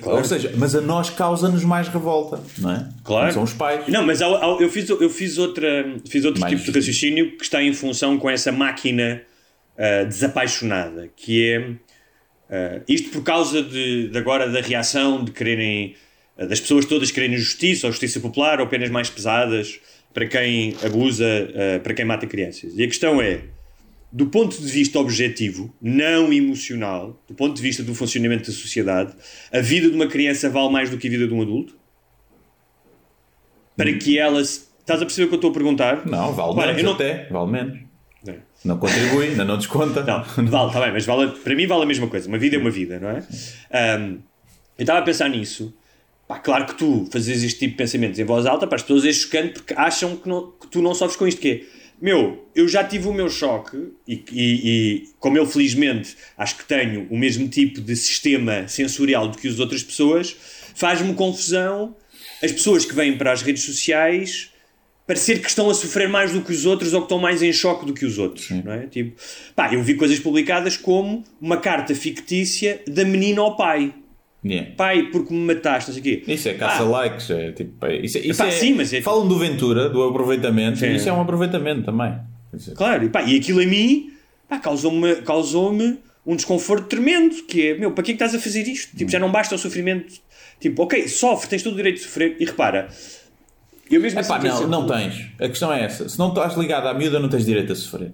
Claro. 0.00 0.18
Ou 0.18 0.24
seja, 0.24 0.52
mas 0.56 0.74
a 0.74 0.80
nós 0.80 1.10
causa-nos 1.10 1.64
mais 1.64 1.88
revolta, 1.88 2.40
não 2.58 2.70
é? 2.70 2.88
Claro. 3.02 3.32
são 3.32 3.42
os 3.42 3.52
pais. 3.52 3.88
Não, 3.88 4.04
mas 4.04 4.20
eu 4.20 4.68
fiz, 4.68 4.88
eu 4.88 5.10
fiz, 5.10 5.38
outra, 5.38 5.96
fiz 6.08 6.24
outro 6.24 6.40
mais 6.40 6.52
tipo 6.52 6.70
de 6.70 6.78
raciocínio 6.78 7.36
que 7.36 7.42
está 7.42 7.62
em 7.62 7.72
função 7.72 8.18
com 8.18 8.28
essa 8.28 8.52
máquina 8.52 9.22
uh, 9.76 10.06
desapaixonada, 10.06 11.10
que 11.16 11.50
é 11.50 11.70
uh, 12.50 12.82
isto 12.88 13.10
por 13.10 13.22
causa 13.22 13.62
de, 13.62 14.08
de, 14.08 14.18
agora 14.18 14.48
da 14.48 14.60
reação 14.60 15.24
de 15.24 15.32
quererem 15.32 15.94
eh, 16.36 16.46
das 16.46 16.60
pessoas 16.60 16.84
todas 16.84 17.10
quererem 17.10 17.36
justiça 17.36 17.86
ou 17.86 17.92
justiça 17.92 18.20
popular 18.20 18.60
ou 18.60 18.66
penas 18.66 18.90
mais 18.90 19.08
pesadas 19.08 19.80
para 20.12 20.26
quem 20.26 20.76
abusa, 20.84 21.24
uh, 21.24 21.80
para 21.80 21.94
quem 21.94 22.04
mata 22.04 22.26
crianças. 22.26 22.72
E 22.76 22.84
a 22.84 22.86
questão 22.86 23.20
é, 23.20 23.42
do 24.12 24.26
ponto 24.26 24.56
de 24.56 24.66
vista 24.66 24.98
objetivo, 25.00 25.74
não 25.82 26.32
emocional, 26.32 27.20
do 27.26 27.34
ponto 27.34 27.56
de 27.56 27.62
vista 27.62 27.82
do 27.82 27.94
funcionamento 27.94 28.46
da 28.48 28.56
sociedade, 28.56 29.12
a 29.52 29.60
vida 29.60 29.88
de 29.90 29.96
uma 29.96 30.06
criança 30.06 30.48
vale 30.48 30.70
mais 30.70 30.88
do 30.88 30.96
que 30.96 31.08
a 31.08 31.10
vida 31.10 31.26
de 31.26 31.34
um 31.34 31.42
adulto? 31.42 31.76
Para 33.76 33.92
que 33.92 34.16
ela. 34.16 34.40
Estás 34.40 35.02
a 35.02 35.04
perceber 35.04 35.24
o 35.24 35.28
que 35.28 35.34
eu 35.34 35.38
estou 35.38 35.50
a 35.50 35.54
perguntar? 35.54 36.06
Não, 36.06 36.32
vale 36.32 36.54
menos 36.54 36.82
não... 36.82 36.92
até, 36.92 37.26
vale 37.28 37.50
menos. 37.50 37.83
Não. 38.64 38.78
contribui, 38.78 39.28
ainda 39.28 39.44
não 39.44 39.58
desconta. 39.58 40.02
Não, 40.02 40.46
vale, 40.46 40.68
está 40.68 40.80
bem, 40.80 40.92
mas 40.92 41.04
vale, 41.04 41.32
para 41.32 41.54
mim 41.54 41.66
vale 41.66 41.82
a 41.82 41.86
mesma 41.86 42.06
coisa. 42.06 42.28
Uma 42.28 42.38
vida 42.38 42.56
é 42.56 42.58
uma 42.58 42.70
vida, 42.70 42.98
não 42.98 43.10
é? 43.10 43.98
Um, 43.98 44.18
eu 44.76 44.82
estava 44.82 45.00
a 45.00 45.02
pensar 45.02 45.28
nisso 45.28 45.74
Pá, 46.26 46.38
claro 46.38 46.66
que 46.66 46.74
tu 46.74 47.06
fazes 47.12 47.42
este 47.42 47.60
tipo 47.60 47.72
de 47.72 47.76
pensamentos 47.76 48.18
em 48.18 48.24
voz 48.24 48.46
alta 48.46 48.66
para 48.66 48.76
as 48.76 48.82
pessoas 48.82 49.04
é 49.04 49.12
chocante 49.12 49.54
porque 49.54 49.74
acham 49.76 50.16
que, 50.16 50.28
não, 50.28 50.52
que 50.52 50.66
tu 50.68 50.80
não 50.80 50.94
sofres 50.94 51.16
com 51.16 51.26
isto 51.26 51.40
que 51.40 51.50
é. 51.50 51.84
Meu, 52.00 52.48
eu 52.54 52.66
já 52.66 52.82
tive 52.82 53.08
o 53.08 53.12
meu 53.12 53.30
choque 53.30 53.76
e, 54.06 54.24
e, 54.32 54.32
e, 54.32 55.08
como 55.18 55.38
eu 55.38 55.46
felizmente 55.46 56.16
acho 56.36 56.56
que 56.56 56.64
tenho 56.64 57.06
o 57.10 57.16
mesmo 57.16 57.46
tipo 57.48 57.80
de 57.80 57.94
sistema 57.94 58.66
sensorial 58.68 59.28
do 59.28 59.38
que 59.38 59.46
as 59.48 59.58
outras 59.58 59.82
pessoas, 59.82 60.34
faz-me 60.74 61.14
confusão 61.14 61.94
as 62.42 62.52
pessoas 62.52 62.84
que 62.84 62.94
vêm 62.94 63.16
para 63.16 63.32
as 63.32 63.42
redes 63.42 63.62
sociais 63.62 64.50
parecer 65.06 65.40
que 65.40 65.48
estão 65.48 65.68
a 65.68 65.74
sofrer 65.74 66.08
mais 66.08 66.32
do 66.32 66.40
que 66.40 66.52
os 66.52 66.64
outros 66.64 66.94
ou 66.94 67.00
que 67.00 67.06
estão 67.06 67.18
mais 67.18 67.42
em 67.42 67.52
choque 67.52 67.84
do 67.84 67.92
que 67.92 68.06
os 68.06 68.18
outros, 68.18 68.46
Sim. 68.46 68.62
não 68.64 68.72
é? 68.72 68.86
Tipo, 68.86 69.20
pá, 69.54 69.72
eu 69.72 69.82
vi 69.82 69.94
coisas 69.94 70.18
publicadas 70.18 70.76
como 70.76 71.22
uma 71.40 71.58
carta 71.58 71.94
fictícia 71.94 72.80
da 72.86 73.04
menina 73.04 73.40
ao 73.40 73.56
pai 73.56 73.92
Yeah. 74.44 74.72
Pai, 74.76 75.08
porque 75.10 75.32
me 75.32 75.40
mataste, 75.40 75.88
não 75.88 75.94
sei 75.94 76.00
o 76.00 76.04
quê. 76.04 76.32
Isso 76.32 76.48
é 76.50 76.54
caça-likes. 76.54 77.30
É, 77.30 77.52
tipo, 77.52 77.86
é, 77.86 77.96
isso, 77.96 78.18
é, 78.18 78.20
isso 78.20 78.42
é, 78.42 78.50
sim, 78.50 78.74
mas 78.74 78.92
é... 78.92 79.00
Falam 79.00 79.26
do 79.26 79.38
Ventura, 79.38 79.88
do 79.88 80.02
aproveitamento, 80.02 80.78
sim. 80.78 80.94
isso 80.94 81.08
é 81.08 81.12
um 81.12 81.22
aproveitamento 81.22 81.82
também. 81.82 82.14
Claro, 82.76 83.04
e, 83.04 83.08
pá, 83.08 83.22
e 83.22 83.36
aquilo 83.36 83.60
a 83.60 83.66
mim 83.66 84.12
causou-me 84.62 85.16
causou 85.22 85.72
um 86.26 86.36
desconforto 86.36 86.86
tremendo. 86.86 87.34
Que 87.48 87.68
é, 87.68 87.78
meu, 87.78 87.92
para 87.92 88.04
que 88.04 88.12
é 88.12 88.14
que 88.14 88.22
estás 88.22 88.34
a 88.34 88.38
fazer 88.38 88.68
isto? 88.68 88.94
Tipo, 88.96 89.10
já 89.10 89.18
não 89.18 89.32
basta 89.32 89.54
o 89.54 89.58
sofrimento. 89.58 90.12
Tipo, 90.60 90.82
ok, 90.82 91.08
sofre, 91.08 91.48
tens 91.48 91.62
todo 91.62 91.72
o 91.72 91.76
direito 91.76 91.96
de 91.96 92.02
sofrer. 92.02 92.36
E 92.38 92.44
repara, 92.44 92.88
eu 93.90 94.00
mesmo 94.00 94.20
Epá, 94.20 94.36
assim, 94.36 94.48
não, 94.48 94.68
não 94.68 94.86
tens. 94.86 95.30
A 95.38 95.48
questão 95.48 95.72
é 95.72 95.84
essa. 95.84 96.08
Se 96.08 96.18
não 96.18 96.28
estás 96.28 96.54
ligado 96.56 96.86
à 96.86 96.94
miúda, 96.94 97.18
não 97.18 97.28
tens 97.28 97.44
direito 97.44 97.72
a 97.72 97.76
sofrer. 97.76 98.12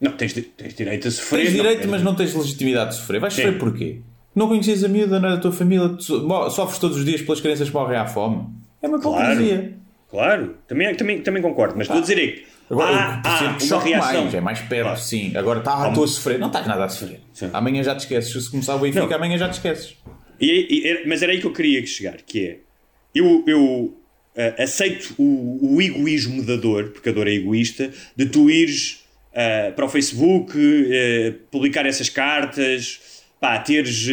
Não, 0.00 0.12
tens, 0.12 0.32
tens 0.32 0.74
direito 0.74 1.08
a 1.08 1.10
sofrer. 1.10 1.44
Tens 1.44 1.52
direito, 1.52 1.84
não, 1.84 1.90
mas 1.90 2.02
não 2.02 2.14
tens 2.14 2.34
legitimidade 2.34 2.90
de 2.90 2.96
sofrer. 2.96 3.20
Vais 3.20 3.34
sofrer 3.34 3.58
porquê? 3.58 4.00
Não 4.34 4.48
conheces 4.48 4.82
a 4.84 4.88
miúda, 4.88 5.20
não 5.20 5.28
é 5.28 5.32
da 5.32 5.38
tua 5.38 5.52
família, 5.52 5.96
sofres 5.98 6.78
todos 6.78 6.96
os 6.96 7.04
dias 7.04 7.20
pelas 7.20 7.40
crianças 7.40 7.68
que 7.68 7.74
morrem 7.74 7.98
à 7.98 8.06
fome. 8.06 8.46
É 8.80 8.88
uma 8.88 8.98
hipocrisia. 8.98 9.74
Claro, 10.08 10.46
claro. 10.46 10.56
Também, 10.66 10.94
também, 10.94 11.20
também 11.20 11.42
concordo, 11.42 11.74
mas 11.76 11.86
estou 11.86 11.98
a 11.98 12.00
dizer 12.00 12.18
é 12.18 12.26
que 12.28 12.46
Agora, 12.70 12.96
há, 12.96 13.20
há 13.24 13.58
uma 13.64 13.82
reação. 13.82 14.22
Mais, 14.22 14.34
é 14.34 14.40
mais 14.40 14.60
perto, 14.60 14.84
claro. 14.84 15.00
sim. 15.00 15.36
Agora 15.36 15.58
está 15.58 15.86
a 15.86 15.92
tua 15.92 16.04
a 16.04 16.08
sofrer. 16.08 16.38
Não 16.38 16.46
estás 16.46 16.66
nada 16.68 16.84
a 16.84 16.88
sofrer. 16.88 17.20
Sim. 17.32 17.50
Amanhã 17.52 17.82
já 17.82 17.96
te 17.96 18.00
esqueces. 18.00 18.44
Se 18.44 18.50
começar 18.50 18.76
o 18.76 18.78
Benfica, 18.78 19.16
amanhã 19.16 19.36
já 19.36 19.48
te 19.48 19.54
esqueces. 19.54 19.96
E, 20.40 21.02
e, 21.02 21.08
mas 21.08 21.20
era 21.20 21.32
aí 21.32 21.40
que 21.40 21.46
eu 21.46 21.52
queria 21.52 21.84
chegar, 21.84 22.16
que 22.22 22.46
é... 22.46 22.58
Eu, 23.14 23.44
eu 23.46 23.96
uh, 24.36 24.62
aceito 24.62 25.14
o, 25.18 25.74
o, 25.74 25.82
egoísmo 25.82 26.42
da 26.42 26.56
dor, 26.56 26.90
porque 26.90 27.08
a 27.08 27.12
dor 27.12 27.26
é 27.26 27.32
egoísta, 27.32 27.90
de 28.16 28.26
tu 28.26 28.50
ires 28.50 29.04
uh, 29.32 29.72
para 29.74 29.84
o 29.84 29.88
Facebook, 29.88 30.56
uh, 30.56 31.32
publicar 31.50 31.86
essas 31.86 32.08
cartas 32.08 33.00
pá, 33.40 33.58
teres 33.58 34.06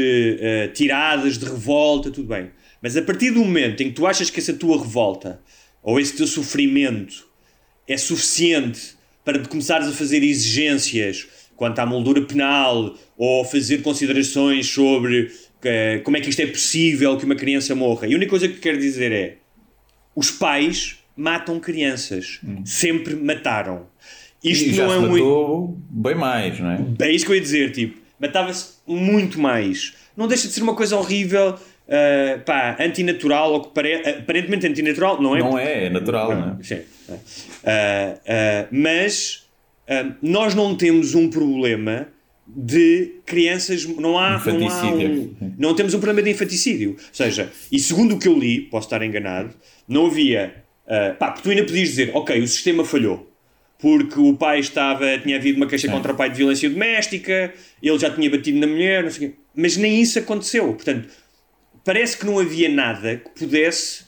tiradas 0.74 1.38
de 1.38 1.44
revolta, 1.44 2.10
tudo 2.10 2.30
bem. 2.30 2.50
Mas 2.82 2.96
a 2.96 3.02
partir 3.02 3.32
do 3.32 3.40
momento 3.44 3.84
em 3.84 3.90
que 3.90 3.96
tu 3.96 4.08
achas 4.08 4.30
que 4.30 4.40
essa 4.40 4.54
tua 4.54 4.78
revolta 4.78 5.42
ou 5.84 6.00
esse 6.00 6.16
teu 6.16 6.26
sofrimento 6.26 7.28
é 7.86 7.98
suficiente 7.98 8.96
para 9.26 9.40
começares 9.40 9.88
a 9.88 9.92
fazer 9.92 10.24
exigências 10.24 11.28
quanto 11.58 11.80
à 11.80 11.86
moldura 11.86 12.22
penal 12.22 12.96
ou 13.18 13.44
fazer 13.44 13.82
considerações 13.82 14.68
sobre 14.68 15.30
eh, 15.64 16.00
como 16.04 16.18
é 16.18 16.22
que 16.22 16.30
isto 16.30 16.42
é 16.42 16.48
possível 16.48 17.18
que 17.18 17.26
uma 17.26 17.36
criança 17.36 17.74
morra. 17.76 18.08
E 18.08 18.14
a 18.14 18.16
única 18.16 18.30
coisa 18.30 18.48
que 18.48 18.60
quero 18.60 18.78
dizer 18.78 19.12
é: 19.12 19.38
os 20.16 20.32
pais 20.32 20.98
matam 21.16 21.60
crianças. 21.60 22.40
Sempre 22.64 23.16
mataram. 23.16 23.88
Isto 24.44 24.70
e 24.70 24.74
já 24.74 24.86
não 24.86 24.94
é 24.94 25.00
um. 25.00 25.12
matou 25.12 25.78
bem 25.90 26.16
mais, 26.16 26.60
não 26.60 26.70
é? 26.70 26.80
É 27.00 27.12
isso 27.12 27.26
que 27.26 27.32
eu 27.32 27.36
ia 27.36 27.42
dizer, 27.42 27.72
tipo, 27.72 28.00
matava-se 28.20 28.76
muito 28.86 29.40
mais. 29.40 29.96
Não 30.16 30.28
deixa 30.28 30.48
de 30.48 30.54
ser 30.54 30.62
uma 30.62 30.76
coisa 30.76 30.96
horrível, 30.96 31.52
uh, 31.54 32.40
pá, 32.46 32.78
antinatural, 32.80 33.54
ou 33.54 33.62
que 33.62 33.74
pare... 33.74 33.96
aparentemente 33.96 34.68
antinatural, 34.68 35.22
não 35.22 35.36
é? 35.36 35.40
Não 35.40 35.58
é, 35.58 35.86
é 35.86 35.90
natural, 35.90 36.36
não 36.36 36.58
é? 36.60 36.64
Sim. 36.64 36.76
Uh, 36.76 37.16
uh, 37.16 38.68
mas 38.72 39.48
nós 40.22 40.54
não 40.54 40.76
temos 40.76 41.16
um 41.16 41.30
problema 41.30 42.10
de 42.48 43.16
crianças, 43.26 43.86
não 43.86 44.18
há, 44.18 44.42
não, 44.46 44.70
há 44.70 44.86
um, 44.94 45.36
não 45.58 45.76
temos 45.76 45.94
um 45.94 46.00
problema 46.00 46.24
de 46.24 46.32
infanticídio. 46.32 46.92
Ou 46.92 46.98
seja, 47.12 47.52
e 47.72 47.80
segundo 47.80 48.16
o 48.16 48.20
que 48.20 48.28
eu 48.28 48.38
li, 48.38 48.62
posso 48.62 48.88
estar 48.88 49.04
enganado, 49.04 49.54
não 49.88 50.08
havia, 50.08 50.64
uh, 50.86 51.18
pá, 51.18 51.32
porque 51.32 51.44
tu 51.44 51.50
ainda 51.50 51.64
podias 51.64 51.90
dizer, 51.90 52.12
ok, 52.14 52.42
o 52.42 52.48
sistema 52.48 52.86
falhou, 52.86 53.32
porque 53.80 54.20
o 54.20 54.34
pai 54.36 54.60
estava, 54.60 55.18
tinha 55.20 55.36
havido 55.36 55.58
uma 55.58 55.68
queixa 55.68 55.90
contra 55.90 56.14
o 56.14 56.16
pai 56.16 56.30
de 56.30 56.38
violência 56.38 56.70
doméstica, 56.70 57.54
ele 57.82 58.00
já 58.00 58.10
tinha 58.10 58.30
batido 58.30 58.60
na 58.60 58.68
mulher, 58.68 59.04
não 59.04 59.12
sei 59.12 59.28
o 59.28 59.32
quê. 59.32 59.38
Mas 59.54 59.78
nem 59.78 60.02
isso 60.02 60.18
aconteceu. 60.18 60.74
Portanto, 60.74 61.10
parece 61.84 62.18
que 62.18 62.26
não 62.26 62.40
havia 62.40 62.70
nada 62.70 63.18
que 63.18 63.46
pudesse 63.46 64.06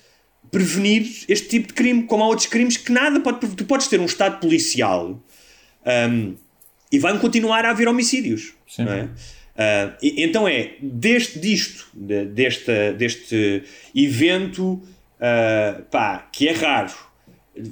prevenir 0.49 1.25
este 1.27 1.49
tipo 1.49 1.67
de 1.67 1.73
crime, 1.73 2.03
como 2.03 2.23
há 2.23 2.27
outros 2.27 2.47
crimes 2.47 2.77
que 2.77 2.91
nada 2.91 3.19
pode. 3.19 3.47
Tu 3.55 3.65
podes 3.65 3.87
ter 3.87 3.99
um 3.99 4.05
Estado 4.05 4.39
policial 4.39 5.21
um, 6.09 6.35
e 6.91 6.99
vai 6.99 7.17
continuar 7.19 7.65
a 7.65 7.71
haver 7.71 7.87
homicídios. 7.87 8.53
Sim. 8.67 8.85
Não 8.85 8.93
é? 8.93 9.03
Uh, 9.03 9.93
e, 10.01 10.23
então 10.23 10.47
é 10.47 10.75
deste, 10.81 11.37
disto, 11.39 11.87
de, 11.93 12.25
deste, 12.25 12.93
deste 12.93 13.63
evento, 13.93 14.73
uh, 14.73 15.83
pá, 15.91 16.29
que 16.31 16.47
é 16.47 16.53
raro, 16.53 16.93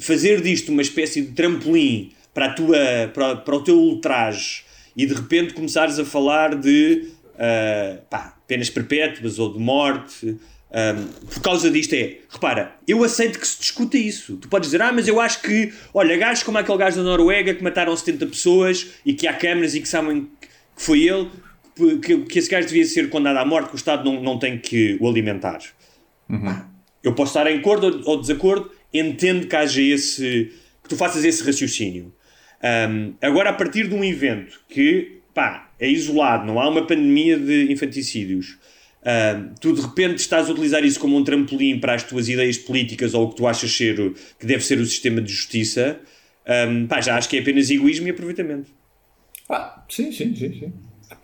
fazer 0.02 0.42
disto 0.42 0.70
uma 0.72 0.82
espécie 0.82 1.22
de 1.22 1.32
trampolim 1.32 2.12
para, 2.34 2.48
a 2.48 2.54
tua, 2.54 2.78
para, 3.14 3.38
para 3.38 3.56
o 3.56 3.64
teu 3.64 3.78
ultraje 3.78 4.64
e 4.98 5.06
de 5.06 5.14
repente 5.14 5.54
começares 5.54 5.98
a 5.98 6.04
falar 6.04 6.56
de 6.56 7.10
uh, 7.36 8.02
pá, 8.10 8.36
penas 8.46 8.70
perpétuas 8.70 9.40
ou 9.40 9.54
de 9.54 9.60
morte. 9.60 10.38
Um, 10.70 11.26
por 11.28 11.42
causa 11.42 11.72
disto 11.72 11.94
é, 11.94 12.18
repara, 12.30 12.76
eu 12.86 13.02
aceito 13.04 13.40
que 13.40 13.48
se 13.48 13.60
discuta 13.60 13.98
isso. 13.98 14.38
Tu 14.38 14.50
podes 14.50 14.70
dizer, 14.70 14.82
ah, 14.82 14.92
mas 14.92 15.08
eu 15.08 15.20
acho 15.20 15.42
que, 15.42 15.74
olha, 15.94 16.18
gajos 16.18 16.44
como 16.44 16.58
aquele 16.58 16.78
gajo 16.78 16.98
da 16.98 17.04
Noruega 17.04 17.54
que 17.54 17.64
mataram 17.64 17.96
70 17.96 18.28
pessoas 18.28 18.88
e 19.06 19.14
que 19.14 19.28
há 19.28 19.34
câmaras 19.34 19.76
e 19.76 19.82
que 19.82 19.88
sabem 19.88 20.28
que 20.76 20.82
foi 20.84 21.04
ele, 21.04 21.30
que, 22.02 22.18
que 22.26 22.40
esse 22.40 22.50
gajo 22.50 22.68
devia 22.68 22.86
ser 22.86 23.10
condenado 23.10 23.38
à 23.38 23.46
morte, 23.46 23.70
que 23.70 23.76
o 23.76 23.78
Estado 23.78 24.04
não, 24.04 24.22
não 24.22 24.40
tem 24.40 24.58
que 24.58 24.98
o 25.00 25.08
alimentar. 25.08 25.60
Uhum. 26.30 26.62
Eu 27.02 27.14
posso 27.14 27.38
estar 27.38 27.50
em 27.50 27.60
acordo 27.60 28.02
ou 28.06 28.20
desacordo, 28.20 28.70
entendo 28.94 29.48
que 29.48 29.56
haja 29.56 29.82
esse, 29.82 30.52
que 30.84 30.90
tu 30.90 30.98
faças 30.98 31.24
esse 31.24 31.44
raciocínio. 31.44 32.14
Um, 32.90 33.14
agora, 33.22 33.52
a 33.52 33.54
partir 33.54 33.88
de 33.88 33.96
um 33.96 34.04
evento 34.04 34.60
que, 34.68 35.22
pá, 35.34 35.70
é 35.80 35.90
isolado, 35.90 36.46
não 36.46 36.60
há 36.60 36.68
uma 36.68 36.86
pandemia 36.86 37.38
de 37.38 37.72
infanticídios, 37.72 38.58
Uh, 39.08 39.54
tu 39.62 39.72
de 39.72 39.80
repente 39.80 40.18
estás 40.18 40.50
a 40.50 40.52
utilizar 40.52 40.84
isso 40.84 41.00
como 41.00 41.16
um 41.16 41.24
trampolim 41.24 41.80
para 41.80 41.94
as 41.94 42.04
tuas 42.04 42.28
ideias 42.28 42.58
políticas 42.58 43.14
ou 43.14 43.26
o 43.26 43.30
que 43.30 43.38
tu 43.38 43.48
achas 43.48 43.72
ser 43.72 43.96
que 44.38 44.46
deve 44.46 44.66
ser 44.66 44.80
o 44.80 44.86
sistema 44.86 45.22
de 45.22 45.32
justiça, 45.32 45.98
um, 46.68 46.88
pá, 46.88 47.00
já 47.00 47.16
acho 47.16 47.30
que 47.30 47.38
é 47.38 47.40
apenas 47.40 47.70
egoísmo 47.70 48.08
e 48.08 48.12
aproveitamento. 48.12 48.70
Ah, 49.50 49.82
sim, 49.88 50.12
sim, 50.12 50.36
sim, 50.36 50.52
sim. 50.60 50.74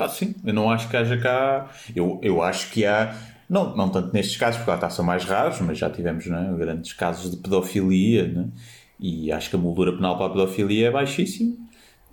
Sim. 0.10 0.36
Eu 0.46 0.54
não 0.54 0.70
acho 0.72 0.90
que 0.90 0.98
haja 0.98 1.18
cá. 1.18 1.70
Eu, 1.96 2.20
eu 2.24 2.42
acho 2.42 2.72
que 2.72 2.86
há. 2.86 3.16
Não, 3.50 3.76
não 3.76 3.90
tanto 3.90 4.14
nestes 4.14 4.38
casos, 4.38 4.62
porque 4.62 4.72
lá 4.82 4.90
são 4.90 5.04
mais 5.04 5.26
raros, 5.26 5.60
mas 5.60 5.78
já 5.78 5.90
tivemos 5.90 6.26
é? 6.26 6.58
grandes 6.58 6.94
casos 6.94 7.32
de 7.32 7.38
pedofilia, 7.38 8.28
né? 8.28 8.48
e 9.00 9.32
acho 9.32 9.50
que 9.50 9.56
a 9.56 9.60
moldura 9.60 9.94
penal 9.94 10.18
para 10.18 10.28
a 10.28 10.30
pedofilia 10.30 10.88
é 10.88 10.92
baixíssima. 10.92 11.56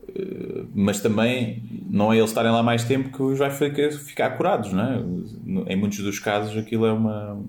Uh, 0.08 0.68
mas 0.74 1.00
também 1.00 1.62
não 1.88 2.12
é 2.12 2.18
eles 2.18 2.30
estarem 2.30 2.50
lá 2.50 2.62
mais 2.62 2.84
tempo 2.84 3.10
que 3.10 3.22
os 3.22 3.38
vai 3.38 3.50
ficar, 3.50 3.92
ficar 3.92 4.30
curados, 4.30 4.72
não 4.72 4.82
é? 4.82 5.72
Em 5.72 5.76
muitos 5.76 5.98
dos 5.98 6.18
casos 6.18 6.56
aquilo 6.56 6.86
é 6.86 6.92
uma. 6.92 7.40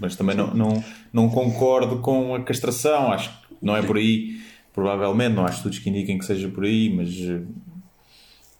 Mas 0.00 0.16
também 0.16 0.36
não, 0.36 0.52
não, 0.54 0.84
não 1.12 1.28
concordo 1.28 2.00
com 2.00 2.34
a 2.34 2.42
castração, 2.42 3.12
acho 3.12 3.30
que 3.30 3.54
não 3.62 3.76
é 3.76 3.82
por 3.82 3.96
aí, 3.96 4.40
provavelmente, 4.72 5.34
não 5.34 5.46
há 5.46 5.50
estudos 5.50 5.78
que 5.78 5.88
indiquem 5.88 6.18
que 6.18 6.24
seja 6.24 6.48
por 6.48 6.64
aí, 6.64 6.92
mas. 6.94 7.10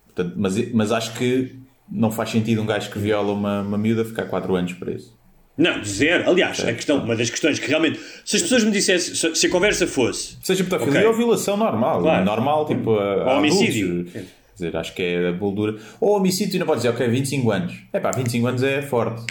Portanto, 0.07 0.34
mas, 0.36 0.72
mas 0.72 0.93
acho 0.93 1.14
que 1.18 1.59
não 1.90 2.11
faz 2.11 2.30
sentido 2.30 2.62
um 2.62 2.66
gajo 2.66 2.90
que 2.90 2.99
viola 2.99 3.32
uma, 3.32 3.61
uma 3.61 3.78
miúda 3.78 4.05
ficar 4.05 4.26
4 4.26 4.55
anos 4.55 4.72
preso. 4.74 5.14
Não, 5.57 5.80
dizer, 5.80 6.26
aliás, 6.26 6.61
a 6.61 6.72
questão, 6.72 7.05
uma 7.05 7.14
das 7.14 7.28
questões 7.28 7.59
que 7.59 7.68
realmente, 7.68 8.00
se 8.24 8.36
as 8.36 8.42
pessoas 8.42 8.64
me 8.64 8.70
dissessem, 8.70 9.34
se 9.34 9.46
a 9.46 9.50
conversa 9.50 9.86
fosse. 9.86 10.38
Seja 10.42 10.64
pedofilia 10.64 11.00
okay. 11.00 11.07
ou 11.07 11.14
violação 11.14 11.57
normal, 11.57 12.00
claro. 12.00 12.24
normal, 12.24 12.66
tipo. 12.66 12.90
Ou 12.90 13.38
homicídio. 13.38 14.07
Quer 14.07 14.26
dizer, 14.55 14.76
acho 14.76 14.94
que 14.94 15.03
é 15.03 15.28
a 15.28 15.32
boldura. 15.32 15.76
Ou 16.00 16.16
homicídio, 16.16 16.59
não 16.59 16.66
pode 16.66 16.78
dizer, 16.78 16.88
ok, 16.88 17.07
25 17.07 17.50
anos. 17.50 17.74
É 17.92 18.00
pá, 18.00 18.11
25 18.11 18.46
anos 18.46 18.62
é 18.62 18.80
forte. 18.80 19.24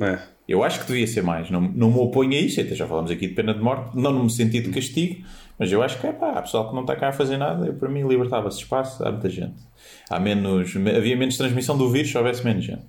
É. 0.00 0.18
Eu 0.48 0.64
acho 0.64 0.80
que 0.80 0.86
devia 0.86 1.06
ser 1.06 1.22
mais. 1.22 1.50
Não, 1.50 1.60
não 1.60 1.90
me 1.90 1.98
oponho 1.98 2.32
a 2.32 2.40
isso, 2.40 2.60
até 2.60 2.74
já 2.74 2.86
falamos 2.86 3.10
aqui 3.10 3.28
de 3.28 3.34
pena 3.34 3.54
de 3.54 3.60
morte, 3.60 3.96
não 3.96 4.12
no 4.12 4.28
sentido 4.28 4.64
de 4.64 4.74
castigo, 4.74 5.24
mas 5.58 5.70
eu 5.70 5.82
acho 5.82 6.00
que 6.00 6.06
é 6.06 6.12
pá, 6.12 6.32
há 6.32 6.42
pessoal 6.42 6.68
que 6.68 6.74
não 6.74 6.82
está 6.82 6.96
cá 6.96 7.08
a 7.08 7.12
fazer 7.12 7.36
nada, 7.36 7.66
eu, 7.66 7.74
para 7.74 7.88
mim 7.88 8.06
libertava-se 8.06 8.58
espaço, 8.58 9.04
há 9.04 9.12
muita 9.12 9.30
gente. 9.30 9.54
Há 10.10 10.18
menos, 10.18 10.74
havia 10.76 11.16
menos 11.16 11.36
transmissão 11.36 11.78
do 11.78 11.88
vírus 11.88 12.10
se 12.10 12.18
houvesse 12.18 12.44
menos 12.44 12.64
gente. 12.64 12.82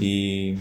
E, 0.00 0.56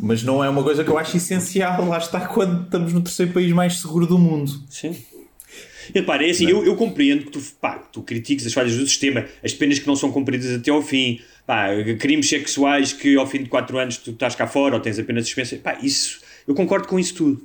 mas 0.00 0.22
não 0.22 0.42
é 0.42 0.48
uma 0.48 0.62
coisa 0.62 0.84
que 0.84 0.90
eu 0.90 0.98
acho 0.98 1.16
essencial, 1.16 1.86
lá 1.86 1.98
está, 1.98 2.20
quando 2.20 2.64
estamos 2.64 2.92
no 2.92 3.00
terceiro 3.00 3.32
país 3.32 3.52
mais 3.52 3.80
seguro 3.80 4.06
do 4.06 4.18
mundo. 4.18 4.52
Sim. 4.68 4.96
E 5.94 6.00
repara, 6.00 6.26
é 6.26 6.30
assim, 6.30 6.48
eu, 6.48 6.64
eu, 6.64 6.74
compreendo 6.76 7.24
que 7.24 7.30
tu, 7.30 7.40
pá, 7.60 7.78
tu 7.78 8.02
critiques 8.02 8.46
as 8.46 8.52
falhas 8.52 8.76
do 8.76 8.86
sistema, 8.86 9.24
as 9.44 9.52
penas 9.52 9.78
que 9.78 9.86
não 9.86 9.94
são 9.94 10.10
cumpridas 10.10 10.52
até 10.52 10.70
ao 10.70 10.82
fim, 10.82 11.20
pá, 11.46 11.68
crimes 11.98 12.28
sexuais 12.28 12.92
que 12.92 13.16
ao 13.16 13.26
fim 13.26 13.42
de 13.44 13.48
4 13.48 13.78
anos 13.78 13.96
tu 13.98 14.10
estás 14.10 14.34
cá 14.34 14.46
fora 14.46 14.74
ou 14.74 14.80
tens 14.80 14.98
apenas 14.98 15.24
suspensa, 15.26 15.56
pá, 15.56 15.78
isso, 15.80 16.20
eu 16.46 16.54
concordo 16.54 16.88
com 16.88 16.98
isso 16.98 17.14
tudo. 17.14 17.42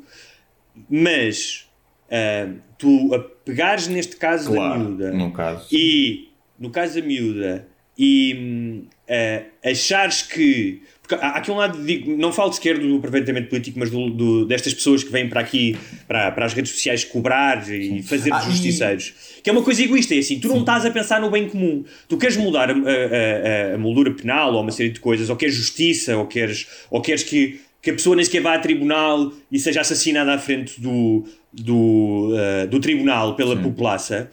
Mas 0.89 1.67
uh, 2.07 2.55
tu 2.77 3.13
a 3.13 3.19
pegares 3.19 3.87
neste 3.87 4.15
caso 4.15 4.51
claro, 4.51 4.79
da 4.79 4.79
miúda 4.79 5.11
no 5.11 5.31
caso. 5.31 5.67
e 5.71 6.29
no 6.59 6.69
caso 6.69 6.99
da 6.99 7.05
miúda 7.05 7.67
e 7.97 8.85
uh, 9.09 9.69
achares 9.69 10.21
que 10.21 10.81
há 11.15 11.37
aqui 11.37 11.51
um 11.51 11.55
lado, 11.55 11.83
digo, 11.83 12.15
não 12.17 12.31
falo 12.31 12.51
sequer 12.53 12.77
do 12.77 12.97
aproveitamento 12.97 13.49
político, 13.49 13.79
mas 13.79 13.89
do, 13.89 14.09
do, 14.09 14.45
destas 14.45 14.73
pessoas 14.73 15.03
que 15.03 15.11
vêm 15.11 15.27
para 15.27 15.41
aqui, 15.41 15.77
para, 16.07 16.31
para 16.31 16.45
as 16.45 16.53
redes 16.53 16.71
sociais, 16.71 17.03
cobrar 17.03 17.67
e 17.69 18.01
fazer 18.01 18.33
ah, 18.33 18.39
justiceiros. 18.39 19.13
E... 19.37 19.41
Que 19.41 19.49
é 19.49 19.53
uma 19.53 19.61
coisa 19.61 19.83
egoísta, 19.83 20.15
é 20.15 20.19
assim, 20.19 20.39
tu 20.39 20.47
não 20.47 20.59
estás 20.59 20.85
a 20.85 20.91
pensar 20.91 21.19
no 21.19 21.29
bem 21.29 21.47
comum. 21.49 21.83
Tu 22.07 22.17
queres 22.17 22.37
mudar 22.37 22.69
a, 22.69 22.73
a, 22.73 23.71
a, 23.71 23.75
a, 23.75 23.77
moldura 23.77 24.11
penal 24.11 24.53
ou 24.53 24.61
uma 24.61 24.71
série 24.71 24.89
de 24.89 24.99
coisas, 24.99 25.29
ou 25.29 25.35
queres 25.35 25.55
justiça, 25.55 26.17
ou 26.17 26.25
queres, 26.25 26.67
ou 26.89 27.01
queres 27.01 27.23
que, 27.23 27.59
que 27.81 27.89
a 27.89 27.93
pessoa 27.93 28.15
nem 28.15 28.25
sequer 28.25 28.41
vá 28.41 28.55
a 28.55 28.59
tribunal 28.59 29.31
e 29.51 29.59
seja 29.59 29.81
assassinada 29.81 30.33
à 30.33 30.37
frente 30.37 30.79
do, 30.79 31.25
do, 31.51 32.33
uh, 32.33 32.67
do 32.67 32.79
tribunal 32.79 33.35
pela 33.35 33.55
Sim. 33.55 33.63
população. 33.63 34.27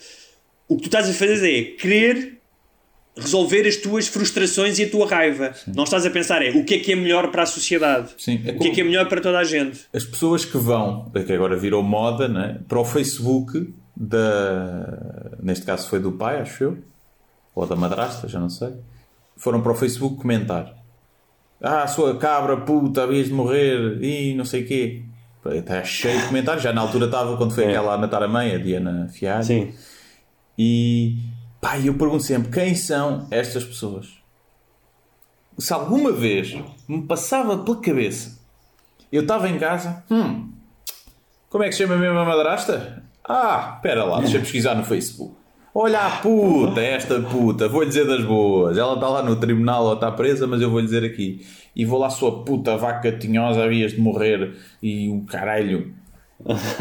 O 0.68 0.76
que 0.76 0.82
tu 0.82 0.86
estás 0.86 1.08
a 1.08 1.12
fazer 1.12 1.58
é 1.58 1.62
querer 1.62 2.37
resolver 3.18 3.66
as 3.66 3.76
tuas 3.76 4.08
frustrações 4.08 4.78
e 4.78 4.84
a 4.84 4.90
tua 4.90 5.08
raiva. 5.08 5.52
Sim. 5.54 5.72
Não 5.74 5.84
estás 5.84 6.06
a 6.06 6.10
pensar 6.10 6.42
é 6.42 6.50
o 6.50 6.64
que 6.64 6.74
é 6.74 6.78
que 6.78 6.92
é 6.92 6.96
melhor 6.96 7.30
para 7.30 7.42
a 7.42 7.46
sociedade, 7.46 8.10
Sim, 8.18 8.40
é 8.44 8.52
o 8.52 8.58
que 8.58 8.68
é 8.68 8.70
que 8.70 8.80
é 8.80 8.84
melhor 8.84 9.08
para 9.08 9.20
toda 9.20 9.38
a 9.38 9.44
gente. 9.44 9.80
As 9.92 10.04
pessoas 10.04 10.44
que 10.44 10.56
vão, 10.56 11.10
que 11.26 11.32
agora 11.32 11.56
virou 11.56 11.82
moda, 11.82 12.28
né, 12.28 12.58
para 12.68 12.78
o 12.78 12.84
Facebook 12.84 13.72
da, 13.96 15.36
neste 15.42 15.66
caso 15.66 15.88
foi 15.88 15.98
do 15.98 16.12
pai, 16.12 16.40
acho 16.40 16.64
eu, 16.64 16.78
ou 17.54 17.66
da 17.66 17.74
madrasta, 17.74 18.28
já 18.28 18.38
não 18.38 18.48
sei, 18.48 18.72
foram 19.36 19.60
para 19.60 19.72
o 19.72 19.74
Facebook 19.74 20.20
comentar. 20.20 20.74
Ah, 21.60 21.86
sua 21.88 22.16
cabra 22.16 22.56
puta, 22.58 23.02
havias 23.02 23.26
de 23.26 23.32
morrer 23.32 23.98
e 24.00 24.34
não 24.34 24.44
sei 24.44 24.62
o 24.62 24.66
quê. 24.66 25.02
Está 25.46 25.82
cheio 25.82 26.20
de 26.20 26.26
comentários. 26.26 26.62
Já 26.62 26.72
na 26.72 26.80
altura 26.80 27.06
estava 27.06 27.36
quando 27.36 27.52
foi 27.52 27.64
é. 27.64 27.68
aquela 27.70 27.94
a 27.94 27.98
matar 27.98 28.22
a 28.22 28.28
mãe, 28.28 28.54
a 28.54 28.58
Diana 28.58 29.08
Fialho. 29.08 29.44
Sim. 29.44 29.72
E 30.56 31.18
Pá, 31.60 31.78
eu 31.78 31.94
pergunto 31.94 32.22
sempre 32.22 32.50
quem 32.50 32.74
são 32.74 33.26
estas 33.30 33.64
pessoas. 33.64 34.18
Se 35.58 35.72
alguma 35.72 36.12
vez 36.12 36.56
me 36.86 37.02
passava 37.02 37.58
pela 37.58 37.80
cabeça, 37.80 38.38
eu 39.10 39.22
estava 39.22 39.48
em 39.48 39.58
casa, 39.58 40.04
hum, 40.10 40.52
como 41.48 41.64
é 41.64 41.68
que 41.68 41.72
se 41.72 41.82
chama 41.82 41.96
mesmo 41.96 42.18
a 42.18 42.24
madrasta? 42.24 43.02
Ah, 43.28 43.74
espera 43.76 44.04
lá, 44.04 44.20
deixa 44.20 44.36
eu 44.36 44.40
pesquisar 44.40 44.74
no 44.74 44.84
Facebook. 44.84 45.34
Olha 45.74 46.00
a 46.00 46.10
puta, 46.10 46.80
esta 46.80 47.20
puta, 47.20 47.68
vou-lhe 47.68 47.88
dizer 47.88 48.06
das 48.06 48.24
boas. 48.24 48.76
Ela 48.76 48.94
está 48.94 49.08
lá 49.08 49.22
no 49.22 49.36
tribunal 49.36 49.84
ou 49.84 49.94
está 49.94 50.10
presa, 50.10 50.46
mas 50.46 50.60
eu 50.60 50.70
vou-lhe 50.70 50.86
dizer 50.86 51.04
aqui. 51.04 51.46
E 51.74 51.84
vou 51.84 51.98
lá, 51.98 52.10
sua 52.10 52.44
puta 52.44 52.76
vaca 52.76 53.12
tinhosa, 53.12 53.62
havias 53.62 53.92
de 53.92 54.00
morrer 54.00 54.56
e 54.82 55.08
o 55.08 55.22
caralho. 55.24 55.94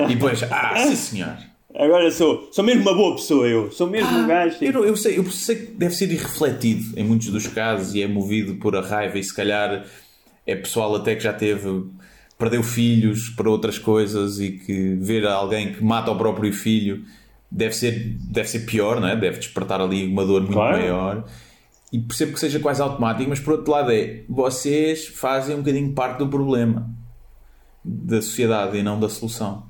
E 0.10 0.16
depois, 0.16 0.42
ah, 0.44 0.76
sim 0.78 0.96
senhor. 0.96 1.38
Agora 1.76 2.10
sou, 2.12 2.50
sou 2.52 2.64
mesmo 2.64 2.82
uma 2.84 2.94
boa 2.94 3.16
pessoa, 3.16 3.48
eu. 3.48 3.72
Sou 3.72 3.88
mesmo 3.88 4.10
um 4.10 4.28
gajo. 4.28 4.58
Eu, 4.62 4.86
eu 4.86 4.96
sei, 4.96 5.18
eu 5.18 5.30
sei 5.30 5.56
que 5.58 5.72
deve 5.74 5.94
ser 5.94 6.10
irrefletido 6.12 6.98
em 6.98 7.04
muitos 7.04 7.28
dos 7.28 7.46
casos 7.48 7.94
e 7.94 8.02
é 8.02 8.08
movido 8.08 8.56
por 8.56 8.76
a 8.76 8.82
raiva 8.82 9.20
e 9.20 9.24
se 9.24 9.34
calhar 9.34 9.86
é 10.46 10.56
pessoal 10.56 10.96
até 10.96 11.16
que 11.16 11.24
já 11.24 11.34
teve 11.34 11.84
perdeu 12.38 12.64
filhos 12.64 13.30
para 13.30 13.50
outras 13.50 13.78
coisas 13.78 14.40
e 14.40 14.52
que 14.52 14.96
ver 14.96 15.26
alguém 15.28 15.74
que 15.74 15.84
mata 15.84 16.12
o 16.12 16.16
próprio 16.18 16.54
filho 16.54 17.04
deve 17.52 17.74
ser, 17.76 18.16
deve 18.32 18.48
ser 18.48 18.60
pior, 18.60 19.02
não 19.02 19.08
é? 19.08 19.16
deve 19.16 19.40
despertar 19.40 19.82
ali 19.82 20.06
uma 20.06 20.26
dor 20.26 20.42
muito 20.42 20.54
Claro. 20.54 20.78
maior. 20.78 21.26
E 21.92 22.00
percebo 22.00 22.34
que 22.34 22.40
seja 22.40 22.60
quase 22.60 22.82
automático, 22.82 23.30
mas 23.30 23.40
por 23.40 23.54
outro 23.56 23.72
lado 23.72 23.92
é 23.92 24.24
vocês 24.30 25.08
fazem 25.08 25.56
um 25.56 25.60
bocadinho 25.60 25.92
parte 25.94 26.20
do 26.20 26.28
problema 26.28 26.90
da 27.84 28.22
sociedade 28.22 28.78
e 28.78 28.84
não 28.84 29.00
da 29.00 29.10
solução. 29.10 29.67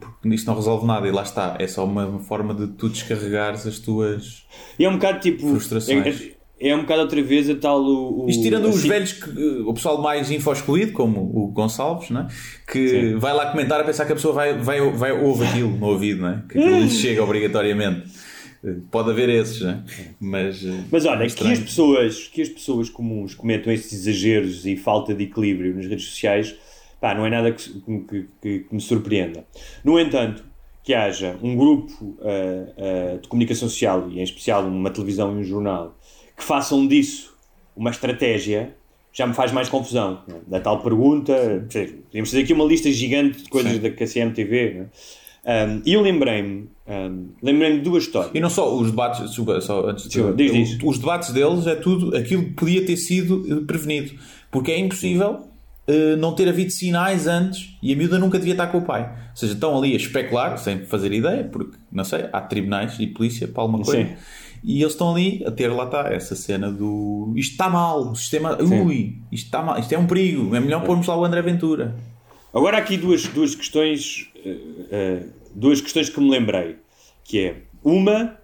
Porque 0.00 0.34
isto 0.34 0.46
não 0.46 0.54
resolve 0.54 0.86
nada 0.86 1.06
e 1.06 1.10
lá 1.10 1.22
está. 1.22 1.56
É 1.58 1.66
só 1.66 1.84
uma 1.84 2.18
forma 2.20 2.54
de 2.54 2.66
tu 2.68 2.88
descarregares 2.88 3.66
as 3.66 3.78
tuas. 3.78 4.44
E 4.78 4.84
é 4.84 4.88
um 4.88 4.94
bocado 4.94 5.20
tipo. 5.20 5.48
Frustrações. 5.48 6.20
É, 6.60 6.68
é 6.68 6.76
um 6.76 6.80
bocado 6.82 7.02
outra 7.02 7.22
vez 7.22 7.48
a 7.48 7.54
tal. 7.54 7.80
O, 7.82 8.24
o- 8.26 8.28
Isto 8.30 8.42
tirando 8.42 8.68
os 8.68 8.78
assim- 8.80 8.88
velhos, 8.88 9.12
que, 9.12 9.30
o 9.66 9.72
pessoal 9.72 10.02
mais 10.02 10.30
info-excluído, 10.30 10.92
como 10.92 11.20
o 11.20 11.48
Gonçalves, 11.48 12.10
né? 12.10 12.28
que 12.70 13.14
vai 13.14 13.32
lá 13.34 13.50
comentar 13.50 13.80
a 13.80 13.84
pensar 13.84 14.04
que 14.04 14.12
a 14.12 14.14
pessoa 14.16 14.34
vai, 14.34 14.58
vai, 14.58 14.80
vai 14.92 15.12
ouve 15.12 15.46
aquilo 15.46 15.70
no 15.70 15.86
ouvido, 15.86 16.22
né? 16.22 16.42
que 16.50 16.58
aquilo 16.58 16.80
lhes 16.80 16.92
chega 16.98 17.22
obrigatoriamente. 17.22 18.10
Pode 18.90 19.08
haver 19.10 19.30
esses, 19.30 19.62
né? 19.62 19.82
mas. 20.20 20.62
Mas 20.92 21.06
olha, 21.06 21.24
é 21.24 21.28
que 21.28 21.50
as, 21.50 21.58
pessoas, 21.60 22.28
que 22.28 22.42
as 22.42 22.48
pessoas 22.50 22.90
comuns 22.90 23.34
cometam 23.34 23.72
esses 23.72 24.06
exageros 24.06 24.66
e 24.66 24.76
falta 24.76 25.14
de 25.14 25.24
equilíbrio 25.24 25.74
nas 25.74 25.86
redes 25.86 26.04
sociais, 26.04 26.54
pá, 27.00 27.14
não 27.14 27.24
é 27.26 27.30
nada 27.30 27.50
que, 27.52 27.62
que- 27.80 28.28
que- 28.42 28.58
que 28.60 28.74
me 28.74 28.80
surpreenda. 28.80 29.44
No 29.84 29.98
entanto, 29.98 30.44
que 30.82 30.94
haja 30.94 31.36
um 31.42 31.56
grupo 31.56 32.16
ah, 32.22 33.14
ah, 33.14 33.18
de 33.20 33.28
comunicação 33.28 33.68
social, 33.68 34.08
e 34.10 34.18
em 34.20 34.22
especial 34.22 34.64
uma 34.66 34.90
televisão 34.90 35.32
e 35.36 35.40
um 35.40 35.44
jornal, 35.44 35.96
que 36.36 36.42
façam 36.44 36.86
disso 36.86 37.36
uma 37.76 37.90
estratégia, 37.90 38.74
já 39.12 39.26
me 39.26 39.34
faz 39.34 39.50
mais 39.52 39.68
confusão. 39.68 40.20
não 40.28 40.36
é? 40.36 40.40
Da 40.46 40.60
tal 40.60 40.82
pergunta, 40.82 41.34
podemos 42.06 42.30
fazer 42.30 42.42
aqui 42.42 42.52
uma 42.52 42.64
lista 42.64 42.90
gigante 42.90 43.42
de 43.42 43.48
coisas 43.48 43.78
da 43.78 43.90
KCMTV. 43.90 44.74
não 44.74 44.82
é? 44.82 45.66
Um, 45.66 45.82
E 45.86 45.94
eu 45.94 46.00
lembrei-me, 46.02 46.68
um, 46.86 47.28
lembrei-me 47.42 47.78
de 47.78 47.82
duas 47.84 48.04
histórias. 48.04 48.32
E 48.34 48.40
não 48.40 48.50
só 48.50 48.74
os 48.76 48.90
debates, 48.90 49.20
desculpa, 49.26 49.58
só 49.60 49.86
antes 49.88 50.06
de, 50.08 50.32
diz, 50.34 50.52
diz. 50.52 50.78
os 50.84 50.98
debates 50.98 51.32
deles 51.32 51.66
é 51.66 51.74
tudo 51.74 52.14
aquilo 52.16 52.44
que 52.44 52.50
podia 52.52 52.84
ter 52.84 52.96
sido 52.96 53.64
prevenido, 53.66 54.12
porque 54.50 54.70
é 54.70 54.78
impossível 54.78 55.40
eh, 55.90 56.14
não 56.14 56.32
ter 56.32 56.48
havido 56.48 56.70
sinais 56.70 57.26
antes 57.26 57.76
e 57.82 57.92
a 57.92 57.96
miúda 57.96 58.16
nunca 58.16 58.38
devia 58.38 58.52
estar 58.52 58.68
com 58.68 58.78
o 58.78 58.82
pai. 58.82 59.02
Ou 59.30 59.36
seja, 59.36 59.54
estão 59.54 59.76
ali 59.76 59.92
a 59.92 59.96
especular, 59.96 60.56
sem 60.56 60.84
fazer 60.84 61.12
ideia, 61.12 61.42
porque 61.42 61.76
não 61.90 62.04
sei, 62.04 62.26
há 62.32 62.40
tribunais 62.40 62.96
e 63.00 63.08
polícia 63.08 63.48
para 63.48 63.60
alguma 63.60 63.82
coisa. 63.82 64.06
Sim. 64.06 64.14
E 64.62 64.82
eles 64.82 64.92
estão 64.92 65.12
ali 65.12 65.42
a 65.44 65.50
ter 65.50 65.66
lá 65.66 65.84
está 65.84 66.12
essa 66.12 66.36
cena 66.36 66.70
do 66.70 67.32
isto 67.34 67.52
está 67.52 67.68
mal, 67.68 68.10
o 68.10 68.14
sistema, 68.14 68.56
ui, 68.62 69.18
isto 69.32 69.46
está 69.46 69.62
mal, 69.62 69.80
isto 69.80 69.92
é 69.92 69.98
um 69.98 70.06
perigo, 70.06 70.54
é 70.54 70.60
melhor 70.60 70.84
pormos 70.84 71.08
lá 71.08 71.16
o 71.16 71.24
André 71.24 71.42
Ventura. 71.42 71.96
Agora 72.54 72.76
há 72.76 72.80
aqui 72.80 72.96
duas, 72.96 73.24
duas 73.24 73.56
questões 73.56 74.30
eh, 74.44 74.56
eh, 74.92 75.22
duas 75.52 75.80
questões 75.80 76.08
que 76.08 76.20
me 76.20 76.30
lembrei 76.30 76.76
que 77.24 77.40
é 77.40 77.62
uma 77.82 78.38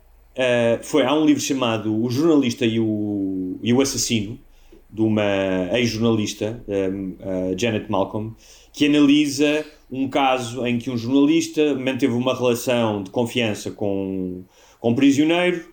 foi 0.82 1.02
há 1.02 1.14
um 1.14 1.24
livro 1.24 1.42
chamado 1.42 1.98
O 1.98 2.10
Jornalista 2.10 2.66
e 2.66 2.78
o, 2.78 3.58
e 3.62 3.72
o 3.72 3.80
Assassino 3.80 4.38
de 4.96 5.02
uma 5.02 5.68
ex-jornalista 5.78 6.64
Janet 7.58 7.90
Malcolm 7.90 8.34
que 8.72 8.86
analisa 8.86 9.64
um 9.90 10.08
caso 10.08 10.66
em 10.66 10.78
que 10.78 10.90
um 10.90 10.96
jornalista 10.96 11.74
manteve 11.74 12.12
uma 12.14 12.34
relação 12.34 13.02
de 13.02 13.10
confiança 13.10 13.70
com, 13.70 14.42
com 14.80 14.90
um 14.90 14.94
prisioneiro 14.94 15.64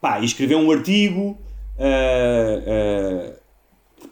pá, 0.00 0.20
e 0.20 0.24
escreveu 0.24 0.58
um 0.58 0.70
artigo 0.70 1.38
eh, 1.78 2.62
eh, 2.66 3.36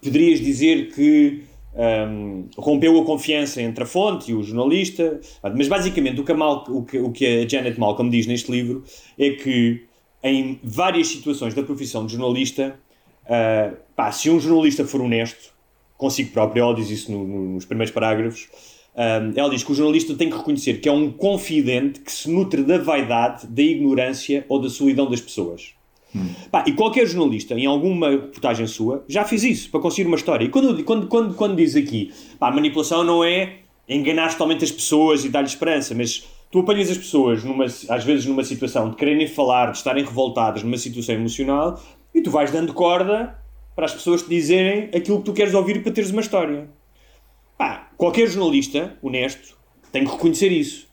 poderias 0.03 0.41
dizer 0.41 0.93
que 0.95 1.43
hum, 2.09 2.47
rompeu 2.57 3.01
a 3.01 3.05
confiança 3.05 3.61
entre 3.63 3.85
a 3.85 3.87
fonte 3.87 4.31
e 4.31 4.35
o 4.35 4.43
jornalista, 4.43 5.21
mas 5.57 5.69
basicamente 5.69 6.21
o 6.21 6.25
que, 6.25 6.33
a 6.33 6.35
Mal- 6.35 6.65
o 6.69 6.85
que- 6.85 6.99
o 6.99 7.11
que 7.11 7.27
a 7.27 7.49
Janet 7.49 7.79
Malcolm 7.79 8.11
diz 8.11 8.27
neste 8.27 8.51
livro 8.51 8.83
é 9.19 9.31
que 9.31 9.85
em 10.23 10.59
várias 10.63 11.09
situações 11.09 11.53
da 11.55 11.63
profissão 11.63 12.07
de 12.07 12.13
jornalista, 12.15 12.79
ah, 13.29 13.73
pá, 13.97 14.11
se 14.13 14.31
um 14.31 14.41
jornalista 14.41 14.85
for 14.85 15.01
honesto 15.01 15.53
consigo 15.97 16.31
próprio, 16.33 16.63
ela 16.63 16.75
diz 16.75 16.91
isso 16.91 17.11
no- 17.13 17.27
no- 17.27 17.55
nos 17.55 17.65
primeiros 17.65 17.93
parágrafos, 17.95 18.49
hum, 18.97 19.33
ela 19.37 19.49
diz 19.51 19.63
que 19.63 19.73
o 19.73 19.75
jornalista 19.75 20.15
tem 20.15 20.29
que 20.29 20.37
reconhecer 20.37 20.81
que 20.81 20.89
é 20.89 20.93
um 20.93 21.11
confidente 21.11 22.01
que 22.01 22.11
se 22.13 22.29
nutre 22.31 22.63
da 22.63 22.79
vaidade, 22.79 23.47
da 23.47 23.63
ignorância 23.63 24.45
ou 24.49 24.61
da 24.61 24.69
solidão 24.69 25.09
das 25.09 25.21
pessoas. 25.21 25.73
Pá, 26.51 26.63
e 26.65 26.73
qualquer 26.73 27.07
jornalista, 27.09 27.55
em 27.55 27.67
alguma 27.67 28.11
reportagem 28.11 28.69
sua, 28.69 29.05
já 29.09 29.25
fez 29.25 29.43
isso 29.43 29.71
para 29.71 29.81
conseguir 29.81 30.07
uma 30.07 30.17
história. 30.17 30.45
E 30.45 30.49
quando, 30.49 30.85
quando, 30.85 31.07
quando, 31.09 31.35
quando 31.35 31.57
diz 31.57 31.75
aqui, 31.75 32.13
pá, 32.39 32.49
a 32.49 32.53
manipulação 32.53 33.03
não 33.03 33.25
é 33.25 33.55
enganar 33.89 34.31
totalmente 34.31 34.63
as 34.63 34.71
pessoas 34.71 35.25
e 35.25 35.29
dar-lhes 35.29 35.51
esperança, 35.51 35.93
mas 35.93 36.25
tu 36.53 36.61
apanhas 36.61 36.89
as 36.89 36.99
pessoas, 36.99 37.43
numa, 37.43 37.65
às 37.65 38.05
vezes 38.05 38.27
numa 38.27 38.45
situação 38.45 38.91
de 38.91 38.97
quererem 38.97 39.27
falar, 39.27 39.73
de 39.73 39.79
estarem 39.79 40.05
revoltadas, 40.05 40.63
numa 40.63 40.79
situação 40.79 41.17
emocional, 41.17 41.83
e 42.15 42.23
tu 42.23 42.31
vais 42.31 42.51
dando 42.51 42.73
corda 42.73 43.37
para 43.75 43.87
as 43.87 43.93
pessoas 43.93 44.23
te 44.23 44.29
dizerem 44.29 44.91
aquilo 44.95 45.19
que 45.19 45.25
tu 45.25 45.33
queres 45.33 45.53
ouvir 45.53 45.83
para 45.83 45.93
teres 45.93 46.11
uma 46.11 46.21
história. 46.21 46.69
Pá, 47.59 47.91
qualquer 47.97 48.29
jornalista 48.29 48.97
honesto 49.03 49.57
tem 49.91 50.05
que 50.05 50.11
reconhecer 50.13 50.53
isso. 50.53 50.87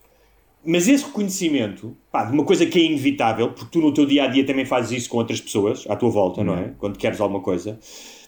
Mas 0.63 0.87
esse 0.87 1.05
reconhecimento, 1.05 1.97
pá, 2.11 2.23
de 2.23 2.33
uma 2.33 2.43
coisa 2.43 2.65
que 2.65 2.79
é 2.79 2.83
inevitável, 2.83 3.51
porque 3.51 3.69
tu 3.71 3.81
no 3.81 3.93
teu 3.93 4.05
dia 4.05 4.25
a 4.25 4.27
dia 4.27 4.45
também 4.45 4.65
fazes 4.65 4.91
isso 4.91 5.09
com 5.09 5.17
outras 5.17 5.41
pessoas 5.41 5.85
à 5.89 5.95
tua 5.95 6.09
volta, 6.09 6.43
não 6.43 6.55
é? 6.55 6.73
Quando 6.77 6.97
queres 6.97 7.19
alguma 7.19 7.41
coisa, 7.41 7.79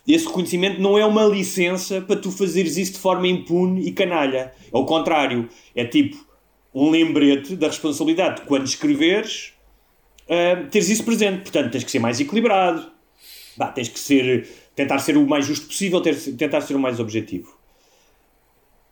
esse 0.08 0.26
reconhecimento 0.26 0.82
não 0.82 0.98
é 0.98 1.06
uma 1.06 1.26
licença 1.26 2.02
para 2.02 2.16
tu 2.16 2.32
fazeres 2.32 2.76
isso 2.76 2.94
de 2.94 3.00
forma 3.00 3.28
impune 3.28 3.88
e 3.88 3.92
canalha. 3.92 4.52
Ao 4.72 4.86
contrário, 4.86 5.48
é 5.76 5.86
tipo 5.86 6.18
um 6.74 6.90
lembrete 6.90 7.56
da 7.56 7.68
responsabilidade 7.68 8.42
de 8.42 8.48
quando 8.48 8.66
escreveres, 8.66 9.53
ah, 10.34 10.68
teres 10.70 10.90
isso 10.90 11.04
presente. 11.04 11.42
Portanto, 11.42 11.72
tens 11.72 11.84
que 11.84 11.92
ser 11.92 12.00
mais 12.00 12.20
equilibrado, 12.20 12.92
Pá, 13.58 13.68
tens 13.68 13.88
que 13.88 14.00
ser, 14.00 14.48
tentar 14.76 15.00
ser 15.00 15.16
o 15.18 15.28
mais 15.28 15.46
justo 15.46 15.68
possível, 15.68 16.02
ter- 16.02 16.16
tentar 16.36 16.62
ser 16.62 16.76
o 16.76 16.80
mais 16.80 17.00
objetivo. 17.00 17.56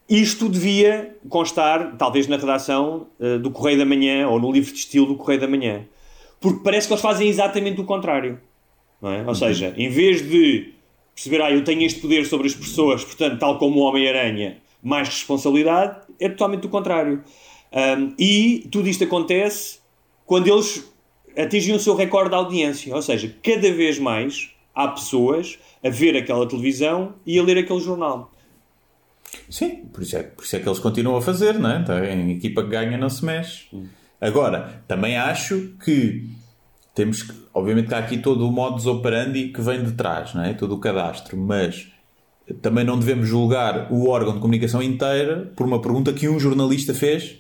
Isto 0.08 0.50
devia 0.50 1.16
constar, 1.30 1.96
talvez, 1.98 2.28
na 2.28 2.38
redação 2.38 3.08
eh, 3.20 3.38
do 3.38 3.50
Correio 3.50 3.78
da 3.78 3.86
Manhã 3.86 4.28
ou 4.28 4.40
no 4.40 4.52
livro 4.52 4.72
de 4.72 4.78
estilo 4.78 5.06
do 5.08 5.16
Correio 5.16 5.40
da 5.40 5.48
Manhã. 5.48 5.86
Porque 6.40 6.62
parece 6.64 6.88
que 6.88 6.94
eles 6.94 7.02
fazem 7.02 7.28
exatamente 7.28 7.80
o 7.80 7.86
contrário. 7.86 8.40
É? 9.02 9.24
Ou 9.26 9.34
seja, 9.34 9.74
em 9.78 9.90
vez 9.90 10.22
de 10.22 10.74
perceber, 11.16 11.42
ah, 11.42 11.52
eu 11.52 11.64
tenho 11.64 11.82
este 11.82 12.00
poder 12.00 12.26
sobre 12.26 12.48
as 12.48 12.54
pessoas, 12.54 13.04
portanto, 13.04 13.40
tal 13.40 13.58
como 13.58 13.80
o 13.80 13.84
Homem-Aranha, 13.84 14.58
mais 14.84 15.08
responsabilidade, 15.08 16.02
é 16.20 16.30
totalmente 16.30 16.66
o 16.68 16.70
contrário. 16.70 17.24
Ahm, 17.72 18.14
e 18.20 18.68
tudo 18.72 18.90
isto 18.90 19.04
acontece 19.04 19.80
quando 20.26 20.48
eles 20.48 20.91
atingem 21.38 21.76
o 21.76 21.80
seu 21.80 21.96
recorde 21.96 22.30
de 22.30 22.36
audiência. 22.36 22.96
Ou 22.96 23.02
seja, 23.02 23.34
cada 23.44 23.72
vez 23.72 24.00
mais 24.00 24.52
há 24.74 24.88
pessoas 24.88 25.60
a 25.84 25.90
ver 25.90 26.16
aquela 26.16 26.48
televisão 26.48 27.14
e 27.26 27.38
a 27.38 27.44
ler 27.44 27.58
aquele 27.58 27.80
jornal. 27.80 28.32
Sim, 29.50 29.86
por 29.92 30.04
isso, 30.04 30.18
é, 30.18 30.24
por 30.24 30.44
isso 30.44 30.56
é 30.56 30.60
que 30.60 30.68
eles 30.68 30.80
continuam 30.80 31.18
a 31.18 31.22
fazer, 31.22 31.58
não 31.58 31.72
é? 31.72 31.80
Então, 31.80 32.04
em 32.04 32.32
equipa 32.32 32.64
que 32.64 32.70
ganha 32.70 32.98
não 32.98 33.10
se 33.10 33.24
mexe. 33.24 33.68
Agora, 34.20 34.84
também 34.88 35.18
acho 35.18 35.74
que 35.84 36.30
temos 36.94 37.24
que, 37.24 37.34
obviamente 37.54 37.88
que 37.88 37.94
há 37.94 38.00
aqui 38.00 38.18
todo 38.18 38.48
o 38.48 38.52
modus 38.52 38.86
operandi 38.86 39.50
que 39.50 39.62
vem 39.62 39.84
de 39.84 39.94
trás, 39.94 40.34
não 40.34 40.44
é? 40.44 40.54
Todo 40.54 40.76
o 40.76 40.80
cadastro, 40.80 41.38
mas 41.38 41.88
também 42.62 42.84
não 42.84 43.00
devemos 43.00 43.28
julgar 43.28 43.92
o 43.92 44.10
órgão 44.10 44.34
de 44.34 44.40
comunicação 44.40 44.82
inteira 44.82 45.52
por 45.56 45.66
uma 45.66 45.82
pergunta 45.82 46.12
que 46.12 46.28
um 46.28 46.40
jornalista 46.40 46.94
fez 46.94 47.38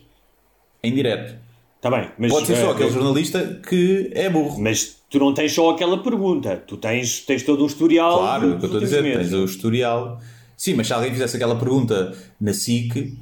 em 0.81 0.93
direto. 0.93 1.35
Está 1.81 1.89
bem, 1.89 2.09
mas 2.19 2.31
Pode 2.31 2.45
ser 2.45 2.57
só 2.57 2.67
eh, 2.67 2.71
aquele 2.73 2.91
jornalista 2.91 3.59
que 3.67 4.11
é 4.13 4.29
burro. 4.29 4.61
Mas 4.61 4.97
tu 5.09 5.17
não 5.17 5.33
tens 5.33 5.51
só 5.51 5.71
aquela 5.71 5.97
pergunta, 6.03 6.55
tu 6.67 6.77
tens, 6.77 7.21
tens 7.21 7.41
todo 7.41 7.63
um 7.63 7.65
historial. 7.65 8.19
Claro, 8.19 8.47
o 8.47 8.49
dos 8.51 8.59
que 8.59 8.65
eu 8.65 8.67
estou 8.67 8.77
a 8.77 8.83
dizer, 8.83 9.01
meses. 9.01 9.31
tens 9.31 9.33
o 9.33 9.45
historial. 9.45 10.21
Sim, 10.55 10.75
mas 10.75 10.85
se 10.85 10.93
alguém 10.93 11.11
fizesse 11.11 11.37
aquela 11.37 11.55
pergunta 11.55 12.15
na 12.39 12.53
SIC, 12.53 13.17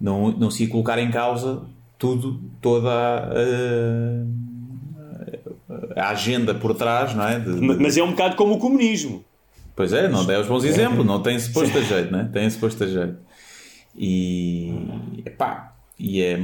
não, 0.00 0.30
não 0.30 0.52
se 0.52 0.62
ia 0.62 0.68
colocar 0.68 1.00
em 1.00 1.10
causa 1.10 1.62
tudo, 1.98 2.40
toda 2.62 2.88
a, 2.90 3.24
a- 5.96 6.02
a 6.06 6.08
agenda 6.10 6.54
por 6.54 6.74
trás, 6.74 7.12
não 7.14 7.26
é? 7.26 7.40
De- 7.40 7.54
de- 7.54 7.60
Ma- 7.60 7.76
Mas 7.80 7.96
é 7.96 8.02
um 8.04 8.10
bocado 8.12 8.36
como 8.36 8.54
o 8.54 8.58
comunismo. 8.58 9.24
Pois 9.74 9.92
é, 9.92 10.08
não 10.08 10.24
dá 10.24 10.38
os 10.40 10.46
bons 10.46 10.62
exemplos, 10.64 11.04
não 11.04 11.20
tem-se 11.20 11.50
posto 11.52 11.76
a 11.76 11.80
jeito, 11.80 12.12
não 12.12 12.20
é? 12.20 12.24
Tem-se 12.24 12.56
posto 12.56 12.84
a 12.84 12.86
jeito. 12.86 13.16
E, 13.98 14.72
epá, 15.24 15.75
e 15.98 16.20
é, 16.22 16.38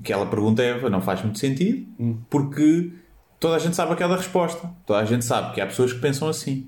aquela 0.00 0.26
pergunta 0.26 0.62
é, 0.62 0.88
não 0.90 1.00
faz 1.00 1.22
muito 1.22 1.38
sentido, 1.38 1.86
porque 2.28 2.92
toda 3.38 3.56
a 3.56 3.58
gente 3.58 3.76
sabe 3.76 3.92
aquela 3.92 4.16
resposta. 4.16 4.70
Toda 4.86 4.98
a 5.00 5.04
gente 5.04 5.24
sabe 5.24 5.54
que 5.54 5.60
há 5.60 5.66
pessoas 5.66 5.92
que 5.92 6.00
pensam 6.00 6.28
assim. 6.28 6.66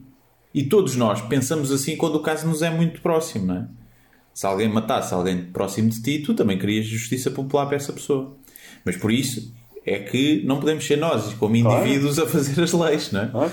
E 0.55 0.65
todos 0.65 0.97
nós 0.97 1.20
pensamos 1.23 1.73
assim 1.73 1.97
quando 1.97 2.16
o 2.16 2.20
caso 2.20 2.47
nos 2.47 2.62
é 2.62 2.70
muito 2.70 3.01
próximo, 3.01 3.47
não 3.47 3.57
é? 3.57 3.66
Se 4.35 4.47
alguém 4.47 4.69
matasse 4.69 5.12
alguém 5.12 5.44
próximo 5.47 5.89
de 5.90 6.03
ti, 6.03 6.19
tu 6.20 6.35
também 6.35 6.59
querias 6.59 6.86
justiça 6.86 7.31
popular 7.31 7.66
para 7.66 7.77
essa 7.77 7.93
pessoa. 7.93 8.36
Mas 8.85 8.97
por 8.97 9.11
isso 9.12 9.53
é 9.85 9.99
que 9.99 10.43
não 10.47 10.59
podemos 10.61 10.86
ser 10.86 10.97
nós, 10.97 11.35
como 11.35 11.57
indivíduos, 11.57 12.19
a 12.19 12.27
fazer 12.27 12.62
as 12.62 12.73
leis, 12.73 13.11
não 13.12 13.20
é? 13.23 13.51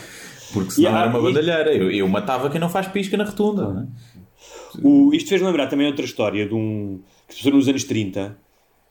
Porque 0.53 0.71
senão 0.71 0.95
há- 0.95 1.01
era 1.01 1.09
uma 1.09 1.21
bandalheira. 1.21 1.73
Eu, 1.73 1.91
eu 1.91 2.07
matava 2.07 2.49
quem 2.49 2.59
não 2.59 2.69
faz 2.69 2.87
pisca 2.87 3.15
na 3.17 3.23
rotunda, 3.25 3.63
não 3.73 3.81
é? 3.81 3.87
O, 4.83 5.13
isto 5.13 5.29
fez 5.29 5.41
lembrar 5.41 5.67
também 5.67 5.87
outra 5.87 6.05
história 6.05 6.47
de 6.47 6.53
um 6.53 7.01
que 7.27 7.33
se 7.33 7.39
passou 7.39 7.53
nos 7.53 7.67
anos 7.67 7.83
30 7.83 8.37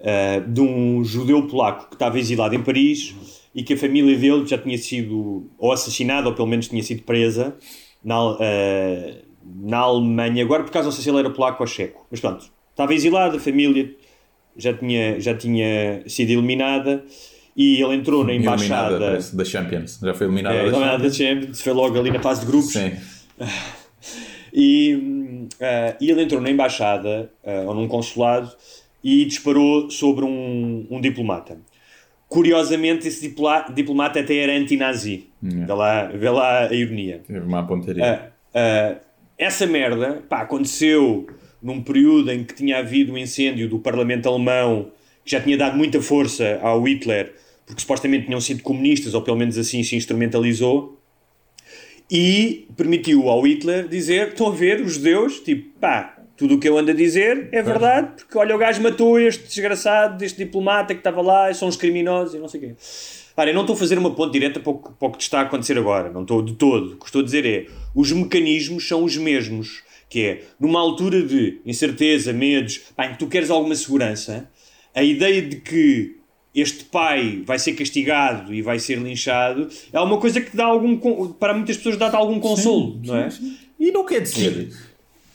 eh, 0.00 0.40
de 0.40 0.60
um 0.60 1.02
judeu 1.04 1.46
polaco 1.46 1.88
que 1.88 1.94
estava 1.94 2.18
exilado 2.18 2.54
em 2.54 2.62
Paris 2.62 3.14
e 3.54 3.62
que 3.62 3.74
a 3.74 3.76
família 3.76 4.16
dele 4.16 4.46
já 4.46 4.56
tinha 4.56 4.78
sido 4.78 5.50
ou 5.58 5.72
assassinada 5.72 6.28
ou 6.28 6.34
pelo 6.34 6.46
menos 6.46 6.68
tinha 6.68 6.82
sido 6.82 7.02
presa 7.02 7.56
na, 8.04 8.36
eh, 8.40 9.16
na 9.44 9.78
Alemanha. 9.78 10.44
Agora, 10.44 10.62
por 10.62 10.70
causa 10.70 10.86
não 10.86 10.92
sei 10.92 11.02
se 11.02 11.10
ele 11.10 11.18
era 11.18 11.30
polaco 11.30 11.62
ou 11.62 11.66
checo, 11.66 12.06
mas 12.10 12.20
pronto, 12.20 12.46
estava 12.70 12.94
exilado, 12.94 13.36
a 13.36 13.40
família 13.40 13.92
já 14.56 14.72
tinha, 14.72 15.18
já 15.20 15.34
tinha 15.34 16.02
sido 16.06 16.30
eliminada 16.30 17.04
e 17.56 17.82
ele 17.82 17.94
entrou 17.96 18.24
na 18.24 18.32
embaixada. 18.34 19.18
da 19.32 19.44
Champions. 19.44 19.98
Já 20.00 20.14
foi 20.14 20.26
eliminada 20.26 20.54
É, 20.54 20.62
da 20.62 20.68
eliminada 20.68 21.02
da 21.02 21.10
Champions. 21.10 21.16
Champions, 21.16 21.60
foi 21.62 21.72
logo 21.72 21.98
ali 21.98 22.10
na 22.10 22.20
fase 22.20 22.40
de 22.42 22.46
grupos. 22.46 22.72
Sim. 22.72 22.92
E, 24.50 25.46
ah, 25.60 25.94
e 26.00 26.10
ele 26.10 26.22
entrou 26.22 26.40
na 26.40 26.50
embaixada 26.50 27.30
ah, 27.44 27.64
ou 27.66 27.74
num 27.74 27.86
consulado 27.86 28.50
e 29.02 29.24
disparou 29.24 29.90
sobre 29.90 30.24
um, 30.24 30.86
um 30.90 31.00
diplomata. 31.00 31.58
Curiosamente, 32.28 33.08
esse 33.08 33.34
diplomata 33.74 34.20
até 34.20 34.36
era 34.36 34.52
anti-nazi. 34.52 35.28
Vê, 35.66 35.72
lá, 35.72 36.04
vê 36.04 36.28
lá 36.28 36.68
a 36.68 36.74
ironia. 36.74 37.22
Teve 37.26 37.40
uma 37.40 37.66
pontaria. 37.66 38.04
Ah, 38.04 38.28
ah, 38.54 38.96
essa 39.38 39.66
merda 39.66 40.22
pá, 40.28 40.42
aconteceu 40.42 41.26
num 41.62 41.82
período 41.82 42.30
em 42.30 42.44
que 42.44 42.54
tinha 42.54 42.78
havido 42.78 43.12
um 43.12 43.18
incêndio 43.18 43.68
do 43.68 43.78
Parlamento 43.78 44.28
Alemão 44.28 44.90
que 45.24 45.30
já 45.30 45.40
tinha 45.40 45.56
dado 45.56 45.76
muita 45.76 46.00
força 46.00 46.58
ao 46.62 46.82
Hitler, 46.82 47.34
porque 47.66 47.80
supostamente 47.80 48.26
tinham 48.26 48.40
sido 48.40 48.62
comunistas, 48.62 49.14
ou 49.14 49.22
pelo 49.22 49.36
menos 49.36 49.58
assim 49.58 49.82
se 49.82 49.94
instrumentalizou 49.94 50.98
e 52.10 52.66
permitiu 52.76 53.28
ao 53.28 53.42
Hitler 53.42 53.86
dizer: 53.86 54.28
estão 54.28 54.48
a 54.48 54.50
ver, 54.50 54.80
os 54.80 54.94
judeus, 54.94 55.40
tipo, 55.40 55.78
pá, 55.78 56.17
tudo 56.38 56.54
o 56.54 56.58
que 56.58 56.68
eu 56.68 56.78
ando 56.78 56.92
a 56.92 56.94
dizer 56.94 57.48
é 57.50 57.60
verdade, 57.60 58.12
porque 58.16 58.38
olha, 58.38 58.54
o 58.54 58.58
gajo 58.58 58.80
matou 58.80 59.18
este 59.18 59.44
desgraçado, 59.44 60.24
este 60.24 60.38
diplomata 60.44 60.94
que 60.94 61.00
estava 61.00 61.20
lá, 61.20 61.52
são 61.52 61.66
os 61.66 61.76
criminosos 61.76 62.34
e 62.34 62.38
não 62.38 62.46
sei 62.46 62.60
o 62.60 62.62
quê. 62.62 62.74
Para, 63.34 63.50
eu 63.50 63.54
não 63.54 63.62
estou 63.62 63.74
a 63.74 63.78
fazer 63.78 63.98
uma 63.98 64.14
ponte 64.14 64.32
direta 64.32 64.60
para 64.60 64.70
o, 64.70 64.78
que, 64.78 64.90
para 64.92 65.08
o 65.08 65.12
que 65.12 65.22
está 65.22 65.40
a 65.40 65.42
acontecer 65.42 65.76
agora, 65.76 66.10
não 66.10 66.22
estou 66.22 66.40
de 66.40 66.54
todo. 66.54 66.94
O 66.94 66.96
que 66.96 67.06
estou 67.06 67.22
a 67.22 67.24
dizer 67.24 67.44
é: 67.44 67.66
os 67.94 68.12
mecanismos 68.12 68.86
são 68.86 69.02
os 69.02 69.16
mesmos, 69.16 69.82
que 70.08 70.24
é 70.24 70.42
numa 70.60 70.80
altura 70.80 71.22
de 71.22 71.60
incerteza, 71.66 72.32
medos, 72.32 72.78
pá, 72.96 73.06
em 73.06 73.12
que 73.12 73.18
tu 73.18 73.26
queres 73.26 73.50
alguma 73.50 73.74
segurança, 73.74 74.48
a 74.94 75.02
ideia 75.02 75.42
de 75.42 75.56
que 75.56 76.18
este 76.54 76.84
pai 76.84 77.42
vai 77.44 77.58
ser 77.58 77.72
castigado 77.72 78.54
e 78.54 78.62
vai 78.62 78.78
ser 78.78 78.98
linchado 78.98 79.68
é 79.92 80.00
uma 80.00 80.18
coisa 80.18 80.40
que 80.40 80.56
dá 80.56 80.64
algum 80.64 80.96
para 81.34 81.54
muitas 81.54 81.76
pessoas 81.76 81.96
dá 81.96 82.10
algum 82.16 82.40
consolo, 82.40 83.00
não 83.04 83.16
é? 83.16 83.28
E 83.78 83.92
não 83.92 84.04
quer 84.04 84.20
dizer 84.20 84.72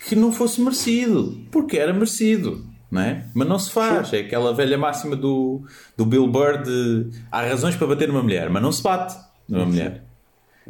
que 0.08 0.16
não 0.16 0.32
fosse 0.32 0.62
merecido, 0.62 1.42
porque 1.52 1.78
era 1.78 1.94
merecido, 1.94 2.66
não 2.92 3.02
é? 3.02 3.26
Mas 3.34 3.48
não 3.48 3.58
se 3.58 3.72
faz. 3.72 4.14
É 4.14 4.20
aquela 4.20 4.54
velha 4.54 4.78
máxima 4.78 5.16
do, 5.16 5.62
do 5.98 6.06
Bill 6.06 6.28
Burr 6.28 6.62
de 6.62 7.10
há 7.32 7.42
razões 7.42 7.76
para 7.76 7.88
bater 7.88 8.08
numa 8.08 8.22
mulher, 8.22 8.50
mas 8.50 8.62
não 8.62 8.72
se 8.72 8.84
bate 8.84 9.16
numa 9.48 9.66
mulher. 9.66 10.04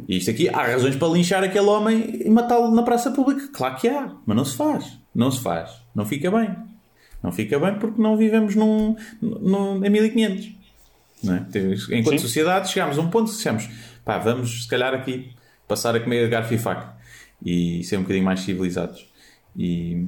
E 0.08 0.16
isto 0.16 0.30
aqui, 0.30 0.48
há 0.48 0.62
razões 0.62 0.96
para 0.96 1.08
linchar 1.08 1.44
aquele 1.44 1.66
homem 1.66 2.22
e 2.24 2.30
matá-lo 2.30 2.74
na 2.74 2.82
praça 2.82 3.10
pública. 3.10 3.48
Claro 3.52 3.76
que 3.76 3.88
há, 3.88 4.12
mas 4.26 4.36
não 4.36 4.44
se 4.44 4.56
faz. 4.56 4.98
Não 5.14 5.30
se 5.30 5.40
faz. 5.40 5.70
Não 5.94 6.04
fica 6.04 6.30
bem. 6.30 6.54
Não 7.22 7.30
fica 7.30 7.58
bem 7.58 7.78
porque 7.78 8.00
não 8.00 8.16
vivemos 8.16 8.54
num, 8.54 8.96
num, 9.22 9.84
em 9.84 9.90
1500. 9.90 10.52
Não 11.22 11.34
é? 11.36 11.46
Enquanto 11.92 12.18
Sim. 12.18 12.26
sociedade, 12.26 12.70
chegámos 12.70 12.98
a 12.98 13.00
um 13.00 13.08
ponto 13.08 13.30
que 13.30 13.36
dissemos 13.36 13.68
pá, 14.04 14.18
vamos 14.18 14.64
se 14.64 14.68
calhar 14.68 14.92
aqui 14.92 15.32
passar 15.66 15.96
a 15.96 16.00
comer 16.00 16.28
garfo 16.28 16.52
e 16.52 16.58
faca 16.58 16.94
e 17.44 17.82
ser 17.84 17.96
um 17.96 18.02
bocadinho 18.02 18.24
mais 18.24 18.40
civilizados 18.40 19.06
e, 19.56 20.04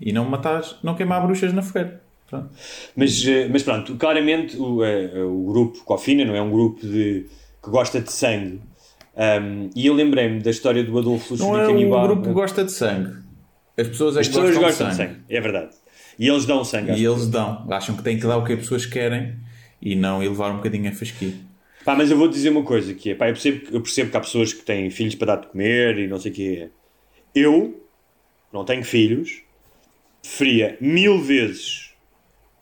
e 0.00 0.12
não 0.12 0.24
matar, 0.24 0.62
não 0.82 0.94
queimar 0.94 1.24
bruxas 1.24 1.52
na 1.52 1.62
fogueira. 1.62 2.00
Pronto. 2.28 2.48
Mas, 2.96 3.26
eh, 3.26 3.48
mas 3.50 3.62
pronto, 3.62 3.94
claramente 3.96 4.56
o, 4.56 4.82
eh, 4.84 5.22
o 5.22 5.44
grupo 5.52 5.84
Cofina 5.84 6.24
não 6.24 6.34
é 6.34 6.40
um 6.40 6.50
grupo 6.50 6.80
de, 6.80 7.26
que 7.62 7.70
gosta 7.70 8.00
de 8.00 8.10
sangue. 8.10 8.60
Um, 9.14 9.68
e 9.76 9.86
eu 9.86 9.92
lembrei-me 9.92 10.40
da 10.40 10.50
história 10.50 10.82
do 10.82 10.98
Adolfo 10.98 11.36
Não 11.36 11.50
Lúcio 11.50 11.62
é 11.62 11.68
um 11.68 12.02
grupo 12.06 12.22
que 12.22 12.32
gosta 12.32 12.64
de 12.64 12.72
sangue. 12.72 13.12
As 13.76 13.88
pessoas, 13.88 14.16
é 14.16 14.20
As 14.20 14.28
pessoas 14.28 14.46
gostam, 14.56 14.62
gostam 14.62 14.88
de 14.88 14.94
sangue, 14.96 15.16
é 15.28 15.40
verdade. 15.40 15.70
E 16.18 16.28
eles 16.28 16.46
dão 16.46 16.64
sangue. 16.64 16.92
E 16.92 17.04
eles 17.04 17.28
dão. 17.28 17.66
Acham 17.70 17.94
que 17.96 18.02
têm 18.02 18.18
que 18.18 18.26
dar 18.26 18.38
o 18.38 18.44
que 18.44 18.54
as 18.54 18.60
pessoas 18.60 18.86
querem 18.86 19.34
e 19.80 19.94
não 19.94 20.22
elevar 20.22 20.50
um 20.52 20.56
bocadinho 20.56 20.88
a 20.88 20.92
fasquia. 20.92 21.34
Pá, 21.84 21.94
mas 21.96 22.10
eu 22.10 22.16
vou 22.16 22.28
dizer 22.28 22.48
uma 22.50 22.62
coisa 22.62 22.94
que 22.94 23.10
é, 23.10 23.14
pá, 23.14 23.28
eu 23.28 23.32
percebo, 23.32 23.60
que- 23.66 23.74
eu 23.74 23.80
percebo 23.82 24.10
que 24.10 24.16
há 24.16 24.20
pessoas 24.20 24.52
que 24.52 24.62
têm 24.64 24.88
filhos 24.88 25.14
para 25.14 25.34
dar 25.34 25.42
de 25.42 25.48
comer 25.48 25.98
e 25.98 26.06
não 26.08 26.18
sei 26.18 26.30
o 26.30 26.34
que 26.34 26.56
é. 26.56 26.68
Eu 27.34 27.81
não 28.52 28.64
tenho 28.64 28.84
filhos, 28.84 29.42
preferia 30.22 30.76
mil 30.80 31.20
vezes 31.20 31.92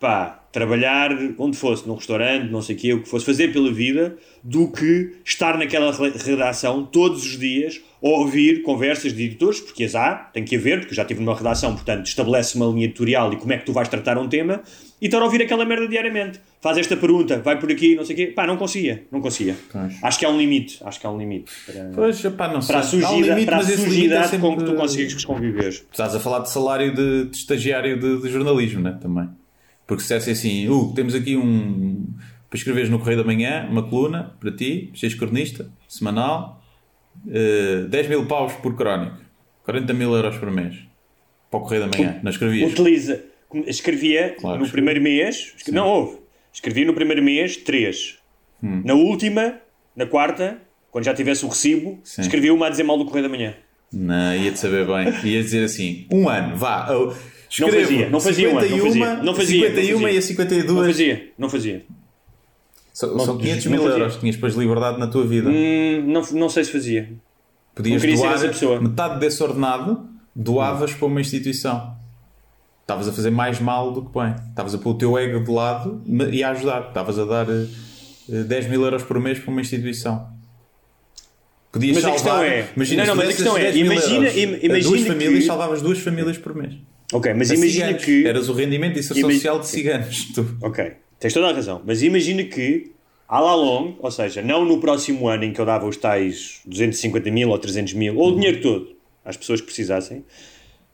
pá, 0.01 0.43
trabalhar 0.51 1.11
onde 1.39 1.57
fosse, 1.57 1.87
num 1.87 1.95
restaurante, 1.95 2.51
não 2.51 2.63
sei 2.63 2.75
o 2.75 2.79
que, 2.79 2.95
o 2.95 3.03
que 3.03 3.09
fosse, 3.09 3.25
fazer 3.25 3.53
pela 3.53 3.71
vida, 3.71 4.17
do 4.43 4.67
que 4.73 5.13
estar 5.25 5.59
naquela 5.59 5.93
re- 5.93 6.15
redação 6.17 6.85
todos 6.87 7.25
os 7.25 7.39
dias 7.39 7.81
a 8.03 8.09
ouvir 8.09 8.63
conversas 8.63 9.13
de 9.13 9.25
editores, 9.25 9.61
porque 9.61 9.85
as 9.85 9.95
há, 9.95 10.15
tem 10.15 10.43
que 10.43 10.57
haver, 10.57 10.81
porque 10.81 10.95
já 10.95 11.05
tive 11.05 11.21
numa 11.21 11.37
redação, 11.37 11.75
portanto, 11.75 12.07
estabelece 12.07 12.57
uma 12.57 12.67
linha 12.67 12.87
editorial 12.87 13.33
e 13.33 13.37
como 13.37 13.53
é 13.53 13.59
que 13.59 13.67
tu 13.67 13.73
vais 13.75 13.89
tratar 13.89 14.17
um 14.17 14.27
tema, 14.27 14.63
e 15.01 15.07
estar 15.07 15.21
a 15.21 15.25
ouvir 15.25 15.43
aquela 15.43 15.65
merda 15.65 15.89
diariamente. 15.89 16.41
Faz 16.61 16.77
esta 16.77 16.97
pergunta, 16.97 17.39
vai 17.41 17.59
por 17.59 17.71
aqui, 17.73 17.95
não 17.95 18.05
sei 18.05 18.15
o 18.15 18.17
quê. 18.17 18.27
Pá, 18.27 18.47
não 18.47 18.57
conseguia, 18.57 19.05
não 19.11 19.21
conseguia. 19.21 19.57
Pois. 19.73 19.95
Acho 20.03 20.19
que 20.19 20.25
há 20.27 20.29
um 20.29 20.39
limite, 20.39 20.79
acho 20.85 21.01
que 21.01 21.07
há 21.07 21.11
um 21.11 21.19
limite. 21.19 21.51
Para, 21.67 21.91
Pois, 21.95 22.21
pá, 22.23 22.49
não 22.53 22.61
sei. 22.61 22.75
para 22.77 22.85
a 22.85 22.89
Há 22.89 23.11
um 23.13 23.45
para 23.45 23.57
a 23.57 23.61
é 23.61 23.63
sujidade 23.65 24.29
sempre- 24.29 24.39
com 24.49 24.57
que 24.59 24.65
tu 24.65 24.75
consegues 24.75 25.25
conviver. 25.25 25.69
Estás 25.69 26.15
a 26.15 26.21
falar 26.21 26.41
de 26.41 26.51
salário 26.51 26.95
de, 26.95 27.25
de 27.27 27.37
estagiário 27.37 27.99
de, 27.99 28.21
de 28.23 28.29
jornalismo, 28.29 28.81
né? 28.81 28.99
Também. 29.01 29.29
Porque 29.87 30.03
se 30.03 30.15
dissesse 30.15 30.31
assim, 30.31 30.69
uh, 30.69 30.93
temos 30.95 31.15
aqui 31.15 31.37
um. 31.37 32.07
para 32.49 32.57
escreveres 32.59 32.89
no 32.91 32.99
Correio 32.99 33.19
da 33.19 33.25
Manhã, 33.25 33.67
uma 33.71 33.83
coluna 33.83 34.35
para 34.39 34.53
ti, 34.53 34.91
seres 34.95 35.15
cronista, 35.17 35.69
semanal, 35.89 36.63
eh, 37.29 37.87
10 37.89 38.09
mil 38.09 38.27
paus 38.27 38.53
por 38.55 38.77
crónica, 38.77 39.19
40 39.65 39.93
mil 39.93 40.15
euros 40.15 40.37
por 40.37 40.51
mês. 40.51 40.77
Para 41.51 41.59
o 41.59 41.63
Correio 41.65 41.89
da 41.89 41.99
Manhã, 41.99 42.21
não 42.23 42.31
escrevias? 42.31 42.71
Utiliza, 42.73 43.25
escrevia 43.67 44.35
Claro 44.39 44.59
no 44.61 44.65
que 44.67 44.73
primeiro 44.73 45.01
mês, 45.01 45.53
escre- 45.57 45.75
não 45.75 45.87
houve, 45.89 46.19
escrevia 46.53 46.85
no 46.85 46.95
primeiro 46.95 47.23
mês 47.23 47.57
três. 47.57 48.19
Hum. 48.63 48.83
Na 48.85 48.95
última, 48.95 49.55
na 49.97 50.07
quarta, 50.07 50.59
quando 50.91 51.05
já 51.05 51.15
tivesse 51.15 51.45
o 51.45 51.49
recibo, 51.49 51.99
Sim. 52.05 52.23
escrevia 52.23 52.53
uma 52.53 52.67
a 52.67 52.71
dizer 52.71 52.83
mal 52.83 52.99
do 52.99 53.05
Correio 53.05 53.25
da 53.25 53.29
Manhã. 53.29 53.55
Não, 53.93 54.35
ia-te 54.37 54.59
saber 54.59 54.87
bem. 54.87 55.09
Ia 55.33 55.43
dizer 55.43 55.65
assim, 55.65 56.07
um 56.13 56.29
ano, 56.29 56.57
vá. 56.57 56.87
eu 56.91 57.15
escrevo 57.49 57.81
fazia, 57.81 58.09
não 58.11 58.21
fazia 58.21 58.49
um 58.51 58.59
ano, 58.59 58.69
não 58.69 58.77
51, 58.79 58.87
fazia, 58.87 59.23
não 59.25 59.35
fazia, 59.35 59.61
51 59.69 59.93
não 59.93 60.01
fazia. 60.01 60.15
e 60.15 60.19
a 60.19 60.23
52. 60.23 60.69
Não 60.79 60.85
fazia, 60.87 61.29
não 61.39 61.49
fazia. 61.51 61.83
São, 62.93 63.17
Não- 63.17 63.25
são 63.25 63.39
500 63.39 63.65
não 63.65 63.73
mil 63.73 63.83
fazia. 63.83 63.99
euros. 63.99 64.17
Tinhas 64.17 64.35
depois 64.37 64.55
liberdade 64.55 64.99
na 64.99 65.07
tua 65.07 65.27
vida. 65.27 65.49
Hum, 65.49 66.03
não, 66.07 66.23
não 66.33 66.49
sei 66.49 66.65
se 66.65 66.73
fazia. 66.73 67.09
Podias 67.75 68.03
não 68.03 68.15
doar 68.63 68.83
metade 68.83 69.21
desse 69.21 69.43
ordenado, 69.43 70.07
doavas 70.37 70.93
para 70.93 71.07
uma 71.07 71.21
instituição. 71.21 71.97
Estavas 72.91 73.07
a 73.07 73.13
fazer 73.13 73.31
mais 73.31 73.61
mal 73.61 73.93
do 73.93 74.03
que 74.05 74.19
bem. 74.19 74.35
Estavas 74.49 74.75
a 74.75 74.79
pôr 74.79 74.91
o 74.91 74.95
teu 74.95 75.17
ego 75.17 75.45
de 75.45 75.51
lado 75.53 76.03
e 76.33 76.43
a 76.43 76.51
ajudar. 76.51 76.89
Estavas 76.89 77.21
a 77.21 77.25
dar 77.25 77.49
eh, 77.49 77.67
eh, 78.29 78.43
10 78.43 78.69
mil 78.69 78.83
euros 78.83 79.05
por 79.05 79.21
mês 79.21 79.39
para 79.39 79.49
uma 79.53 79.61
instituição. 79.61 80.27
Podias 81.71 81.95
Mas 81.97 82.05
a 82.05 82.11
questão 82.11 82.33
salvar. 82.33 82.49
é- 82.53 82.69
Imagina, 82.75 83.05
não, 83.05 83.15
não, 83.15 83.17
mas 83.23 83.29
a 83.29 83.33
questão 83.33 83.57
é, 83.57 83.61
10 83.63 83.77
imagina- 83.77 84.15
euros 84.27 84.35
imagina 84.65 84.81
duas 84.91 85.01
que- 85.03 85.07
famílias, 85.09 85.45
salvavas 85.45 85.83
duas 85.83 85.99
famílias 86.01 86.37
por 86.37 86.53
mês. 86.55 86.75
Ok, 87.13 87.33
mas 87.35 87.49
A 87.51 87.55
imagina 87.55 87.87
ciganos. 87.87 88.05
que. 88.05 88.27
Eras 88.27 88.49
o 88.49 88.53
rendimento 88.55 88.95
de 88.95 88.99
inserção 89.01 89.31
Ima- 89.31 89.33
social 89.39 89.61
de 89.61 89.67
ciganos. 89.69 90.25
Tu. 90.35 90.57
Ok, 90.63 90.93
tens 91.21 91.33
toda 91.33 91.49
a 91.49 91.53
razão. 91.53 91.81
Mas 91.87 92.03
imagina 92.03 92.43
que, 92.43 92.91
à 93.29 93.39
la 93.39 93.55
longue, 93.55 93.97
ou 94.01 94.11
seja, 94.11 94.43
não 94.43 94.65
no 94.65 94.81
próximo 94.81 95.29
ano 95.29 95.45
em 95.45 95.53
que 95.53 95.61
eu 95.61 95.65
dava 95.65 95.87
os 95.87 95.97
tais 95.97 96.61
250 96.67 97.31
mil 97.31 97.51
ou 97.51 97.59
300 97.59 97.95
mil, 97.95 98.17
ou 98.19 98.31
o 98.33 98.35
dinheiro 98.35 98.61
todo 98.61 98.97
às 99.25 99.37
pessoas 99.37 99.61
que 99.61 99.67
precisassem, 99.67 100.25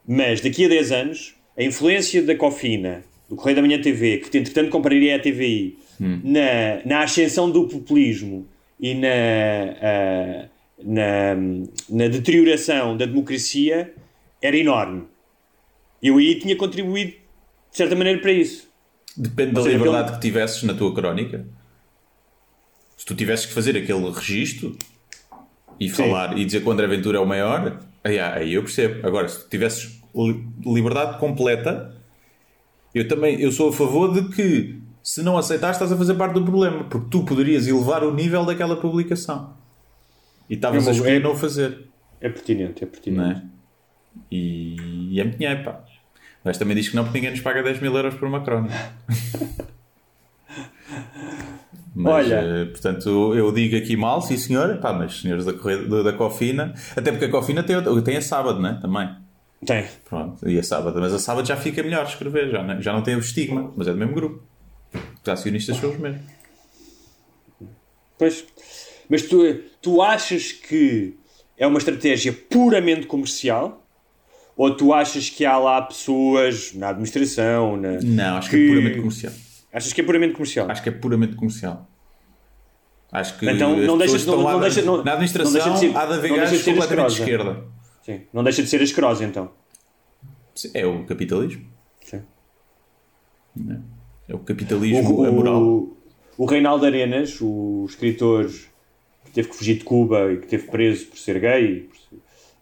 mas 0.06 0.42
daqui 0.42 0.66
a 0.66 0.68
10 0.68 0.92
anos, 0.92 1.34
a 1.56 1.62
influência 1.62 2.22
da 2.22 2.34
Cofina, 2.36 3.02
do 3.28 3.36
Correio 3.36 3.56
da 3.56 3.62
Manhã 3.62 3.80
TV, 3.80 4.18
que 4.18 4.36
entretanto 4.38 4.70
compraria 4.70 5.16
a 5.16 5.18
TVI, 5.18 5.78
na, 5.98 6.84
na 6.84 7.02
ascensão 7.02 7.50
do 7.50 7.66
populismo 7.66 8.46
e 8.78 8.94
na, 8.94 9.08
ah, 9.82 10.48
na, 10.84 11.34
na 11.88 12.08
deterioração 12.08 12.96
da 12.96 13.06
democracia, 13.06 13.94
era 14.42 14.56
enorme. 14.56 15.04
Eu 16.02 16.18
aí 16.18 16.38
tinha 16.38 16.54
contribuído, 16.54 17.12
de 17.12 17.76
certa 17.76 17.96
maneira, 17.96 18.20
para 18.20 18.32
isso. 18.32 18.68
Depende 19.16 19.52
da 19.52 19.62
seja, 19.62 19.76
liberdade 19.78 20.08
pelo- 20.08 20.20
que 20.20 20.26
tivesses 20.26 20.62
na 20.62 20.74
tua 20.74 20.94
crónica. 20.94 21.46
Se 22.96 23.06
tu 23.06 23.14
tivesses 23.14 23.46
que 23.46 23.52
fazer 23.54 23.76
aquele 23.76 24.10
registro 24.10 24.76
e 25.80 25.88
falar 25.88 26.38
e 26.38 26.44
dizer 26.44 26.60
que 26.60 26.68
o 26.68 26.70
André 26.72 26.86
Ventura 26.86 27.16
é 27.18 27.20
o 27.20 27.26
maior, 27.26 27.80
aí, 28.04 28.18
aí 28.18 28.54
eu 28.54 28.62
percebo. 28.62 29.06
Agora, 29.06 29.26
se 29.28 29.42
tu 29.44 29.48
tivesses 29.48 29.95
liberdade 30.64 31.18
completa, 31.18 31.94
eu 32.94 33.06
também 33.08 33.40
eu 33.40 33.52
sou 33.52 33.68
a 33.68 33.72
favor 33.72 34.12
de 34.12 34.28
que 34.34 34.80
Se 35.02 35.22
não 35.22 35.38
aceitares, 35.38 35.76
estás 35.76 35.92
a 35.92 35.96
fazer 35.96 36.14
parte 36.14 36.34
do 36.34 36.42
problema, 36.42 36.82
porque 36.84 37.08
tu 37.10 37.22
poderias 37.24 37.68
elevar 37.68 38.02
o 38.02 38.12
nível 38.12 38.44
daquela 38.44 38.74
publicação. 38.76 39.54
E 40.50 40.54
estavas 40.54 40.84
É 40.86 40.90
a 40.90 40.92
escolher 40.92 41.20
é- 41.20 41.22
não 41.22 41.32
o 41.32 41.36
fazer. 41.36 41.86
É 42.20 42.28
pertinente, 42.28 42.82
é 42.82 42.86
pertinente. 42.88 43.22
Não 43.22 43.30
é? 43.30 43.42
E, 44.32 44.76
e 45.12 45.20
é 45.20 45.24
muito 45.24 45.38
dinheiro, 45.38 45.62
pá. 45.62 45.84
Mas 46.44 46.58
também 46.58 46.74
diz 46.76 46.88
que 46.88 46.96
não, 46.96 47.04
porque 47.04 47.18
ninguém 47.18 47.30
nos 47.30 47.40
paga 47.40 47.62
10 47.62 47.80
mil 47.80 47.94
euros 47.96 48.14
por 48.14 48.26
uma 48.26 48.40
crónica. 48.42 48.74
Mas, 51.94 52.26
Olha. 52.26 52.34
eh, 52.34 52.64
portanto, 52.66 53.34
eu 53.34 53.50
digo 53.52 53.76
aqui 53.76 53.96
mal, 53.96 54.20
sim 54.20 54.36
senhor, 54.36 54.76
pá, 54.78 54.92
mas 54.92 55.20
senhores 55.20 55.44
da, 55.46 55.52
da, 55.52 56.02
da 56.02 56.12
Cofina, 56.12 56.74
até 56.94 57.10
porque 57.10 57.24
a 57.24 57.30
Cofina 57.30 57.62
tem, 57.62 57.76
tem 58.02 58.16
a 58.18 58.22
sábado, 58.22 58.60
né? 58.60 58.78
Também. 58.82 59.08
Tem. 59.64 59.84
Pronto, 60.08 60.48
e 60.48 60.58
a 60.58 60.62
sábado, 60.62 61.00
mas 61.00 61.12
a 61.14 61.18
sábado 61.18 61.46
já 61.48 61.56
fica 61.56 61.82
melhor 61.82 62.04
escrever, 62.06 62.50
já, 62.50 62.62
não- 62.62 62.80
já 62.80 62.92
não 62.92 63.02
tem 63.02 63.16
o 63.16 63.20
estigma, 63.20 63.72
mas 63.76 63.88
é 63.88 63.92
do 63.92 63.98
mesmo 63.98 64.14
grupo. 64.14 64.42
Os 65.22 65.28
acionistas 65.28 65.76
são 65.78 65.90
os 65.90 65.98
mesmos. 65.98 66.22
Pois. 68.18 68.44
Mas 69.08 69.22
tu, 69.22 69.42
tu 69.80 70.02
achas 70.02 70.52
que 70.52 71.16
é 71.56 71.66
uma 71.66 71.78
estratégia 71.78 72.32
puramente 72.32 73.06
comercial? 73.06 73.82
Ou 74.56 74.74
tu 74.74 74.92
achas 74.94 75.28
que 75.28 75.44
há 75.44 75.58
lá 75.58 75.82
pessoas 75.82 76.72
na 76.74 76.88
administração? 76.88 77.76
Na... 77.76 78.00
Não, 78.02 78.36
acho 78.38 78.48
que, 78.50 78.56
é 78.56 78.68
puramente 78.68 78.96
comercial. 78.98 79.32
Achas 79.72 79.92
que 79.92 80.00
é 80.00 80.04
puramente 80.04 80.32
comercial? 80.34 80.70
Acho 80.70 80.82
que 80.82 80.88
é 80.88 80.92
puramente 80.92 81.36
comercial. 81.36 81.86
Acho 83.12 83.38
que 83.38 83.48
Então, 83.50 83.76
não 83.76 83.98
deixa- 83.98 84.14
pessoas 84.14 84.22
que 84.24 84.28
não- 84.30 84.36
não 84.42 84.54
na- 84.54 84.58
deixa- 84.60 84.82
não- 84.82 84.96
na 84.98 85.04
não 85.04 85.12
administração 85.12 85.52
deixa 85.52 85.70
de 85.70 85.78
ser- 85.78 85.96
há 85.96 86.06
de 86.06 86.12
haver 86.14 86.30
não 86.30 86.36
gajos 86.38 86.62
completamente 86.62 87.06
de 87.14 87.20
esquerda. 87.20 87.64
Sim. 88.06 88.20
Não 88.32 88.44
deixa 88.44 88.62
de 88.62 88.68
ser 88.68 88.80
asquerosa, 88.80 89.24
então. 89.24 89.50
É 90.72 90.86
o 90.86 91.04
capitalismo. 91.04 91.66
Sim. 92.02 92.22
É 94.28 94.34
o 94.34 94.38
capitalismo 94.38 95.20
o, 95.20 95.24
amoral. 95.26 95.60
o, 95.62 95.96
o 96.38 96.44
Reinaldo 96.46 96.86
Arenas, 96.86 97.38
o 97.40 97.84
escritor 97.88 98.46
que 99.24 99.30
teve 99.32 99.48
que 99.48 99.56
fugir 99.56 99.78
de 99.78 99.84
Cuba 99.84 100.32
e 100.32 100.36
que 100.38 100.44
esteve 100.44 100.68
preso 100.70 101.06
por 101.06 101.18
ser 101.18 101.40
gay 101.40 101.80
por 101.88 101.96
ser- 101.96 102.16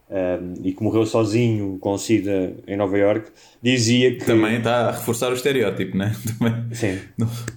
um, 0.07 0.53
e 0.63 0.71
que 0.71 0.83
morreu 0.83 1.03
sozinho 1.05 1.79
com 1.79 1.97
SIDA 1.97 2.53
em 2.67 2.77
Nova 2.77 2.95
York, 2.97 3.31
dizia 3.61 4.15
que. 4.15 4.23
Também 4.25 4.57
está 4.57 4.89
a 4.89 4.91
reforçar 4.91 5.31
o 5.31 5.33
estereótipo, 5.33 5.97
né? 5.97 6.15
Também. 6.37 6.75
Sim. 6.75 6.99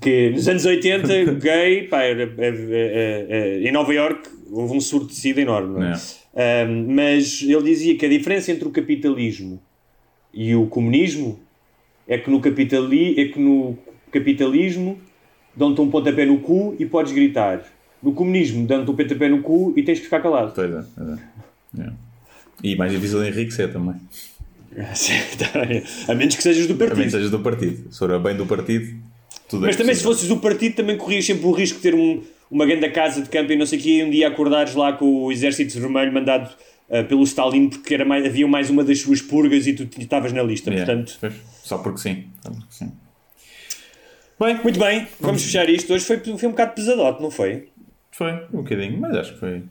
Que 0.01 0.31
nos 0.31 0.49
anos 0.49 0.65
80, 0.65 1.35
gay, 1.35 1.89
pá, 1.89 2.03
era, 2.05 2.23
é- 2.23 2.49
é- 2.49 3.27
é- 3.29 3.69
em 3.69 3.71
Nova 3.73 3.93
York 3.93 4.31
houve 4.51 4.75
um 4.75 4.81
surto 4.81 5.09
de 5.09 5.15
SIDA 5.17 5.43
enorme. 5.43 5.75
não 5.79 5.83
é? 5.89 5.93
Um, 6.39 6.95
mas 6.95 7.43
ele 7.43 7.63
dizia 7.63 7.97
que 7.97 8.07
a 8.07 8.09
diferença 8.09 8.53
entre 8.53 8.69
o 8.69 8.71
capitalismo 8.71 9.61
e 10.33 10.55
o 10.55 10.67
comunismo 10.69 11.41
é 12.07 12.17
que 12.17 12.31
no, 12.31 12.41
capitali 12.41 13.19
é 13.21 13.25
que 13.27 13.41
no 13.41 13.77
capitalismo 14.13 14.99
dão-te 15.57 15.81
um 15.81 15.91
pontapé 15.91 16.25
no 16.25 16.39
cu 16.39 16.77
e 16.79 16.87
podes 16.87 17.13
gritar. 17.13 17.65
No 18.01 18.13
comunismo 18.13 18.65
dão-te 18.69 18.89
um 18.89 18.95
pontapé 18.95 19.29
no 19.29 19.43
cu 19.43 19.75
e 19.77 19.83
tens 19.83 19.99
que 19.99 20.05
ficar 20.05 20.21
calado. 20.21 20.53
Pois 20.55 20.71
é, 20.73 20.85
é. 21.79 21.83
É. 21.83 21.93
E 22.63 22.77
mais 22.77 22.93
difícil 22.93 23.21
de 23.21 23.29
enriquecer 23.31 23.73
também. 23.73 23.97
a 26.07 26.15
menos 26.15 26.37
que 26.37 26.43
sejas 26.43 26.67
do 26.69 26.75
Também 26.75 26.89
partido. 26.89 27.11
sejas 27.11 27.31
do 27.33 27.41
partido. 27.41 27.93
Se 27.93 27.99
for 27.99 28.17
bem 28.21 28.37
do 28.37 28.47
partido, 28.47 28.97
tudo 29.49 29.67
Mas 29.67 29.75
é 29.75 29.79
também 29.79 29.95
se 29.95 30.03
possível. 30.03 30.13
fosses 30.13 30.29
do 30.29 30.37
partido 30.37 30.77
também 30.77 30.97
corrias 30.97 31.27
sempre 31.27 31.47
o 31.47 31.51
risco 31.53 31.77
de 31.79 31.83
ter 31.83 31.95
um, 31.97 32.23
uma 32.51 32.67
grande 32.67 32.89
casa 32.91 33.23
de 33.23 33.29
campo 33.29 33.53
e 33.53 33.57
não 33.57 33.67
sei 33.67 33.79
o 33.79 33.83
quê 33.83 33.91
e 33.91 34.05
um 34.05 34.11
dia 34.11 34.29
acordares 34.29 34.75
lá 34.75 34.93
com 34.93 35.25
o 35.25 35.33
exército 35.33 35.79
vermelho 35.79 36.13
mandado 36.13 36.55
ah, 36.91 37.05
pelo 37.05 37.23
Stalin 37.25 37.69
porque 37.69 37.95
era 37.95 38.05
mais, 38.05 38.25
havia 38.25 38.49
mais 38.49 38.71
uma 38.71 38.83
das 38.83 39.01
suas 39.01 39.21
purgas 39.21 39.67
e 39.67 39.75
tu 39.75 39.89
estavas 40.01 40.33
na 40.33 40.43
lista. 40.43 40.71
Yeah, 40.71 41.05
Portanto, 41.05 41.35
Só 41.63 41.79
porque 41.79 42.01
sim. 42.01 42.25
Só 42.43 42.51
porque 42.51 42.67
sim. 42.71 42.93
bem, 44.41 44.63
muito 44.63 44.79
bem, 44.79 45.07
vamos 45.21 45.43
fechar 45.43 45.69
isto. 45.69 45.93
Hoje 45.93 46.05
foi, 46.05 46.19
foi 46.19 46.49
um 46.49 46.53
bocado 46.53 46.73
pesadote, 46.73 47.23
não 47.23 47.31
foi? 47.31 47.69
Foi, 48.11 48.33
um 48.53 48.63
bocadinho, 48.63 48.99
mas 48.99 49.17
acho 49.17 49.35
que 49.35 49.41
foi. 49.41 49.63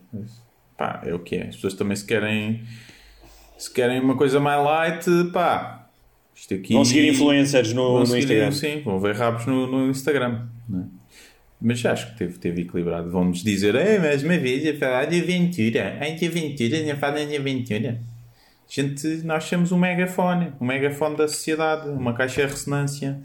Pá, 0.78 1.02
é 1.04 1.14
o 1.14 1.20
que 1.20 1.36
é. 1.36 1.48
As 1.48 1.56
pessoas 1.56 1.74
também 1.74 1.96
se 1.96 2.06
querem. 2.06 2.64
Se 3.58 3.74
querem 3.74 4.00
uma 4.00 4.16
coisa 4.16 4.40
mais 4.40 4.64
light, 4.64 5.06
pá. 5.34 5.90
Isto 6.36 6.54
aqui. 6.54 6.74
Vão 6.74 6.86
seguir 6.86 7.10
influencers 7.10 7.74
no, 7.74 7.94
vão 7.94 8.00
no 8.02 8.06
seguir, 8.06 8.20
Instagram. 8.20 8.52
Sim, 8.52 8.82
vão 8.86 9.00
ver 9.00 9.16
rabos 9.16 9.48
no, 9.48 9.66
no 9.66 9.90
Instagram. 9.90 10.48
né? 10.70 10.86
Mas 11.60 11.84
acho 11.86 12.12
que 12.12 12.18
teve, 12.20 12.38
teve 12.38 12.62
equilibrado. 12.62 13.10
Vão-nos 13.10 13.44
dizer, 13.44 13.74
é 13.76 13.98
mais 13.98 14.24
uma 14.24 14.38
vez 14.38 14.68
a 14.68 14.78
falar 14.80 15.06
de 15.06 15.20
aventura. 15.20 15.98
Ai, 16.00 16.14
de 16.16 16.28
aventura, 16.28 16.84
não 16.84 16.96
falam 16.98 17.28
de 17.28 17.36
aventura. 17.36 18.00
Gente, 18.70 19.08
nós 19.24 19.46
somos 19.46 19.72
um 19.72 19.78
megafone, 19.78 20.52
um 20.62 20.66
megafone 20.66 21.16
da 21.16 21.28
sociedade, 21.28 21.90
uma 21.90 22.14
caixa 22.14 22.46
de 22.46 22.52
ressonância. 22.52 23.18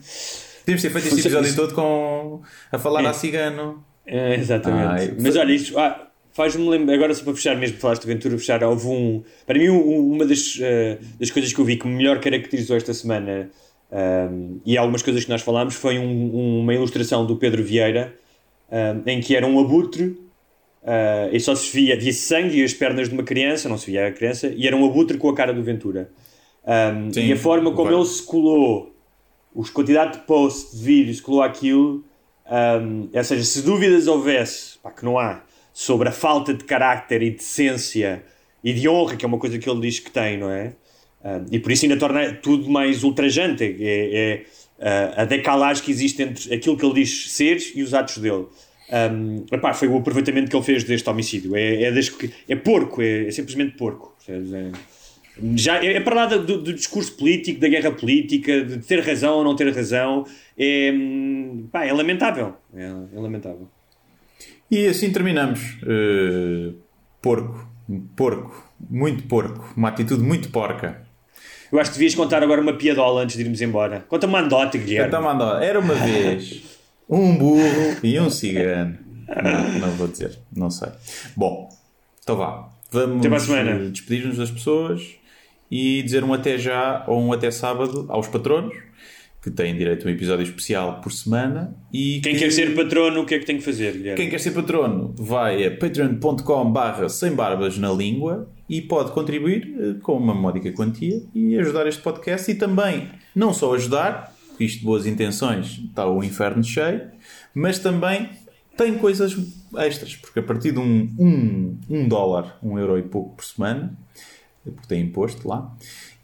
Podemos 0.61 0.81
ter 0.83 0.91
feito 0.91 1.09
este 1.09 1.21
episódio 1.21 1.49
isso- 1.49 1.57
todo 1.57 1.75
com, 1.75 2.41
a 2.71 2.79
falar 2.79 3.03
É. 3.05 3.09
a 3.09 3.13
cigano. 3.13 3.85
É, 4.07 4.35
exatamente. 4.37 4.87
Ai, 5.11 5.17
Mas 5.21 5.37
olha, 5.37 5.53
isto 5.53 5.77
ah, 5.79 6.09
faz-me 6.33 6.67
lembrar, 6.69 6.95
agora 6.95 7.13
só 7.15 7.25
para 7.25 7.35
fechar 7.35 7.57
mesmo, 7.57 7.77
falaste 7.79 8.05
de 8.07 8.11
aventura, 8.13 8.39
fechar, 8.39 8.63
houve 8.65 8.87
um. 8.87 9.23
Para 9.47 9.59
mim, 9.59 9.69
um- 9.69 10.13
uma 10.13 10.25
das, 10.25 10.59
ah, 10.63 10.99
das 11.19 11.31
coisas 11.31 11.53
que 11.53 11.59
eu 11.61 11.65
vi 11.65 11.77
que 11.77 11.87
melhor 11.89 12.21
caracterizou 12.21 12.77
esta 12.77 12.95
semana 12.95 13.51
ahm, 13.91 14.59
e 14.65 14.79
algumas 14.79 15.03
coisas 15.03 15.25
que 15.25 15.31
nós 15.31 15.43
falámos 15.43 15.75
foi 15.75 15.99
um- 15.99 16.61
uma 16.61 16.73
ilustração 16.73 17.27
do 17.27 17.37
Pedro 17.37 17.63
Vieira 17.65 18.15
ahm, 18.73 19.03
em 19.07 19.21
que 19.21 19.37
era 19.37 19.47
um 19.47 19.61
abutre 19.61 20.19
ah, 20.85 21.29
e 21.33 21.39
só 21.39 21.55
se 21.55 21.73
via, 21.73 21.97
via 21.97 22.13
sangue 22.13 22.61
e 22.61 22.65
as 22.65 22.75
pernas 22.75 23.09
de 23.09 23.15
uma 23.15 23.23
criança, 23.23 23.69
não 23.69 23.79
se 23.79 23.91
via 23.91 24.09
a 24.09 24.13
criança, 24.13 24.49
e 24.49 24.67
era 24.67 24.77
um 24.77 24.85
abutre 24.85 25.17
com 25.17 25.29
a 25.29 25.35
cara 25.35 25.53
do 25.53 25.63
Ventura. 25.63 26.11
Ahm, 26.67 27.13
Sim, 27.13 27.27
e 27.27 27.33
a 27.33 27.37
forma 27.37 27.73
como 27.73 27.91
vai. 27.91 27.99
ele 27.99 28.07
se 28.07 28.23
colou, 28.23 28.95
os 29.55 29.71
quantidade 29.71 30.15
de 30.15 30.19
posts 30.25 30.79
de 30.79 30.85
vídeos 30.85 31.21
colou 31.21 31.43
aquilo, 31.43 32.05
um, 32.51 33.09
ou 33.13 33.25
seja, 33.25 33.45
se 33.45 33.63
dúvidas 33.63 34.07
houvesse, 34.07 34.79
pá, 34.79 34.91
que 34.91 35.05
não 35.05 35.19
há, 35.19 35.43
sobre 35.73 36.09
a 36.09 36.13
falta 36.13 36.53
de 36.53 36.65
carácter 36.65 37.23
e 37.23 37.31
de 37.31 37.37
decência 37.37 38.25
e 38.63 38.73
de 38.73 38.89
honra, 38.89 39.17
que 39.17 39.25
é 39.25 39.29
uma 39.29 39.39
coisa 39.39 39.59
que 39.59 39.69
ele 39.69 39.81
diz 39.81 39.99
que 39.99 40.11
tem, 40.11 40.39
não 40.39 40.51
é? 40.51 40.75
Um, 41.25 41.47
e 41.51 41.59
por 41.59 41.71
isso 41.71 41.85
ainda 41.85 41.97
torna 41.97 42.33
tudo 42.35 42.69
mais 42.69 43.05
ultrajante. 43.05 43.65
É, 43.65 43.75
é, 43.81 44.43
uh, 44.43 44.62
a 45.17 45.25
decalagem 45.25 45.83
que 45.83 45.91
existe 45.91 46.23
entre 46.23 46.55
aquilo 46.55 46.77
que 46.77 46.85
ele 46.85 46.95
diz 46.95 47.33
ser 47.33 47.59
e 47.75 47.83
os 47.83 47.95
atos 47.95 48.19
dele. 48.19 48.47
Um, 48.93 49.47
epá, 49.51 49.73
foi 49.73 49.89
o 49.89 49.97
aproveitamento 49.97 50.51
que 50.51 50.57
ele 50.57 50.65
fez 50.65 50.85
deste 50.85 51.09
homicídio. 51.09 51.57
É, 51.57 51.85
é, 51.85 51.93
é 52.49 52.57
porco, 52.57 53.01
é, 53.01 53.29
é 53.29 53.31
simplesmente 53.31 53.77
porco. 53.77 54.15
É- 54.29 54.73
já 55.57 55.83
é, 55.83 55.99
para 56.01 56.15
lá 56.15 56.27
do, 56.27 56.59
do 56.59 56.75
discurso 56.75 57.17
político, 57.17 57.59
da 57.59 57.69
guerra 57.69 57.91
política, 57.91 58.63
de 58.63 58.79
ter 58.79 59.01
razão 59.01 59.37
ou 59.37 59.45
não 59.45 59.57
ter 59.57 59.73
razão. 59.73 60.27
É, 60.59 60.89
é 60.89 61.93
lamentável. 61.93 62.55
É, 62.75 62.85
é 62.85 63.19
lamentável. 63.19 63.69
E 64.71 64.87
assim 64.87 65.11
terminamos. 65.11 65.79
Uh, 65.83 66.75
porco. 67.21 67.67
Porco. 68.15 68.73
Muito 68.91 69.23
porco. 69.25 69.73
Uma 69.77 69.89
atitude 69.89 70.23
muito 70.23 70.51
porca. 70.51 71.03
Eu 71.73 71.81
acho 71.81 71.91
que 71.91 71.97
devias 71.97 72.15
contar 72.15 72.43
agora 72.43 72.61
uma 72.61 72.75
piadola 72.75 73.23
antes 73.23 73.35
de 73.35 73.43
irmos 73.43 73.63
embora. 73.63 74.05
Conta 74.07 74.27
uma 74.27 74.41
anedota, 74.41 74.77
Guilherme. 74.77 75.09
Então, 75.09 75.23
mandou. 75.23 75.57
Era 75.57 75.81
uma 75.81 75.95
vez 75.95 76.63
um 77.09 77.35
burro 77.37 77.97
e 78.03 78.21
um 78.21 78.29
cigano. 78.29 78.99
Não, 79.27 79.79
não 79.81 79.91
vou 79.93 80.07
dizer. 80.07 80.39
Não 80.55 80.71
sei. 80.71 80.91
Bom, 81.35 81.71
então 82.23 82.37
vá. 82.37 82.69
Vamos 82.91 83.23
despedir-nos 83.91 84.37
das 84.37 84.51
pessoas 84.51 85.03
e 85.71 86.03
dizer 86.03 86.23
um 86.23 86.35
até 86.35 86.59
já 86.59 87.05
ou 87.07 87.19
um 87.19 87.33
até 87.33 87.51
sábado 87.51 88.05
aos 88.11 88.29
patronos 88.29 88.75
que 89.43 89.51
têm 89.51 89.77
direito 89.77 90.07
a 90.07 90.11
um 90.11 90.15
episódio 90.15 90.45
especial 90.45 91.01
por 91.01 91.11
semana 91.11 91.75
e 91.93 92.21
Quem 92.23 92.35
que- 92.35 92.39
quer 92.41 92.53
ser 92.53 92.75
patrono, 92.77 93.23
o 93.23 93.27
que 93.27 93.35
é 93.35 93.39
que 93.41 93.45
tem 93.45 93.57
que 93.59 93.65
fazer, 93.65 93.93
Guilherme? 93.93 94.17
Quem 94.17 94.31
quer 94.31 94.39
ser 94.39 94.53
patrono 94.53 95.13
vai 95.19 95.67
a 95.67 95.71
patreon.com 95.77 96.71
barra 96.73 97.09
sem 97.09 97.33
barbas 97.33 97.77
na 97.77 97.91
língua 97.93 98.49
e 98.69 98.81
pode 98.81 99.11
contribuir 99.11 99.75
eh, 99.79 99.95
com 100.01 100.17
uma 100.17 100.33
módica 100.35 100.71
quantia 100.73 101.21
e 101.35 101.59
ajudar 101.59 101.87
este 101.89 102.01
podcast 102.01 102.49
e 102.51 102.55
também, 102.55 103.09
não 103.35 103.53
só 103.53 103.75
ajudar, 103.75 104.33
porque 104.49 104.65
isto 104.65 104.79
de 104.79 104.85
boas 104.85 105.07
intenções 105.07 105.81
está 105.89 106.07
o 106.09 106.23
inferno 106.23 106.63
cheio, 106.63 107.03
mas 107.53 107.81
também 107.81 108.29
tem 108.77 108.95
coisas 108.97 109.37
extras, 109.77 110.15
porque 110.17 110.39
a 110.39 110.43
partir 110.43 110.71
de 110.73 110.79
um, 110.79 111.11
um, 111.19 111.79
um 111.91 112.09
dólar, 112.09 112.59
um 112.63 112.79
euro 112.79 112.97
e 112.99 113.03
pouco 113.03 113.35
por 113.37 113.45
semana, 113.45 113.99
porque 114.65 114.87
tem 114.87 115.03
imposto 115.03 115.49
lá, 115.49 115.75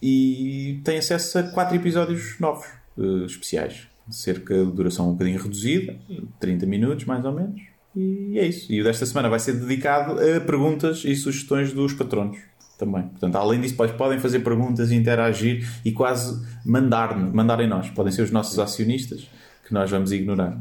e 0.00 0.80
tem 0.84 0.98
acesso 0.98 1.38
a 1.40 1.42
quatro 1.42 1.74
episódios 1.76 2.38
novos, 2.38 2.66
eh, 2.98 3.26
especiais, 3.26 3.86
cerca 4.10 4.54
de 4.64 4.72
duração 4.72 5.08
um 5.08 5.12
bocadinho 5.12 5.40
reduzida, 5.40 5.96
30 6.40 6.66
minutos 6.66 7.04
mais 7.04 7.24
ou 7.24 7.32
menos, 7.32 7.60
e 7.96 8.38
é 8.38 8.46
isso. 8.46 8.72
E 8.72 8.80
o 8.80 8.84
desta 8.84 9.04
semana 9.06 9.28
vai 9.28 9.40
ser 9.40 9.54
dedicado 9.54 10.12
a 10.12 10.40
perguntas 10.40 11.04
e 11.04 11.16
sugestões 11.16 11.72
dos 11.72 11.92
patronos 11.92 12.38
também. 12.78 13.02
Portanto, 13.02 13.36
além 13.36 13.60
disso, 13.60 13.74
podem 13.74 14.18
fazer 14.20 14.40
perguntas, 14.40 14.92
interagir 14.92 15.68
e 15.84 15.90
quase 15.90 16.46
mandar 16.64 17.18
mandar 17.18 17.60
em 17.60 17.66
nós. 17.66 17.90
Podem 17.90 18.12
ser 18.12 18.22
os 18.22 18.30
nossos 18.30 18.58
acionistas, 18.58 19.28
que 19.66 19.74
nós 19.74 19.90
vamos 19.90 20.12
ignorar. 20.12 20.56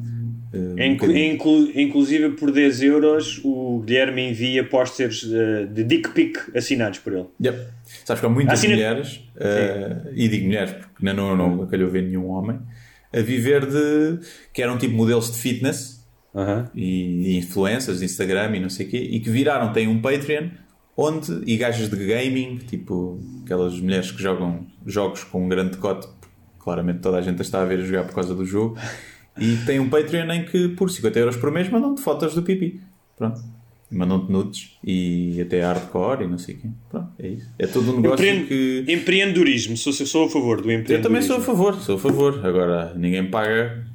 Um 0.54 0.80
Inclu- 0.80 1.72
inclusive 1.76 2.30
por 2.32 2.52
10 2.52 2.82
euros 2.84 3.42
o 3.44 3.82
Guilherme 3.86 4.30
envia 4.30 4.64
pósteres 4.64 5.24
eh, 5.32 5.66
de 5.66 5.84
dick 5.84 6.10
pic 6.10 6.38
assinados 6.56 7.00
por 7.00 7.14
ele. 7.14 7.26
Yep. 7.44 7.58
Sabes 8.06 8.20
que 8.22 8.26
há 8.26 8.30
muitas 8.30 8.60
Assina- 8.60 8.76
mulheres, 8.76 9.22
eh, 9.36 9.98
e 10.14 10.28
digo 10.28 10.46
mulheres 10.46 10.72
porque 10.72 11.06
não, 11.06 11.36
não, 11.36 11.56
não 11.56 11.68
calhou 11.68 11.90
ver 11.90 12.04
nenhum 12.04 12.28
homem, 12.30 12.60
a 13.14 13.20
viver 13.22 13.66
de. 13.66 14.20
que 14.54 14.62
eram 14.62 14.78
tipo 14.78 14.94
modelos 14.96 15.32
de 15.32 15.38
fitness 15.38 16.06
Aham. 16.36 16.70
e, 16.76 17.34
e 17.34 17.38
influencers, 17.38 18.02
Instagram 18.02 18.56
e 18.56 18.60
não 18.60 18.70
sei 18.70 18.86
o 18.86 18.90
quê, 18.90 18.98
e 18.98 19.20
que 19.20 19.30
viraram, 19.30 19.72
têm 19.74 19.88
um 19.88 20.02
Patreon 20.02 20.50
onde, 20.96 21.44
e 21.46 21.56
gajas 21.58 21.90
de 21.90 21.96
gaming, 22.06 22.58
tipo 22.58 23.20
aquelas 23.44 23.80
mulheres 23.80 24.12
que 24.12 24.22
jogam 24.22 24.66
jogos 24.86 25.24
com 25.24 25.46
um 25.46 25.48
grande 25.48 25.72
decote, 25.72 26.08
claramente 26.60 27.00
toda 27.00 27.18
a 27.18 27.22
gente 27.22 27.42
está 27.42 27.62
a 27.62 27.66
ver 27.66 27.80
a 27.80 27.84
jogar 27.84 28.04
por 28.04 28.16
causa 28.16 28.34
do 28.34 28.44
jogo, 28.46 28.78
e 29.40 29.56
têm 29.66 29.80
um 29.80 29.90
Patreon 29.90 30.32
em 30.32 30.46
que 30.46 30.70
por 30.70 30.90
50 30.90 31.20
euros 31.20 31.36
por 31.38 31.52
mês 31.52 31.70
mandam-te 31.70 32.02
fotos 32.02 32.34
do 32.36 32.44
pipi. 32.44 32.80
Pronto. 33.18 33.40
Mandam-te 33.90 34.30
nudes 34.32 34.78
e 34.84 35.40
até 35.42 35.62
hardcore 35.62 36.26
e 36.26 36.28
não 36.28 36.38
sei 36.38 36.56
o 36.56 36.58
quê. 36.60 36.68
Pronto, 36.90 37.10
é 37.20 37.28
isso. 37.30 37.50
É 37.58 37.66
todo 37.68 37.94
um 37.96 38.02
negócio 38.02 38.26
Empre- 38.26 38.48
que. 38.86 38.92
Empreendedorismo, 38.92 39.78
sou, 39.78 39.94
sou 39.94 40.26
a 40.26 40.30
favor 40.30 40.62
do 40.62 40.70
Eu 40.70 40.80
empreendedorismo. 40.80 41.04
também 41.04 41.22
sou 41.22 41.38
a 41.38 41.42
favor, 41.42 41.76
sou 41.80 41.96
a 41.96 42.00
favor. 42.00 42.46
Agora, 42.46 42.94
ninguém 42.96 43.30
paga. 43.30 43.86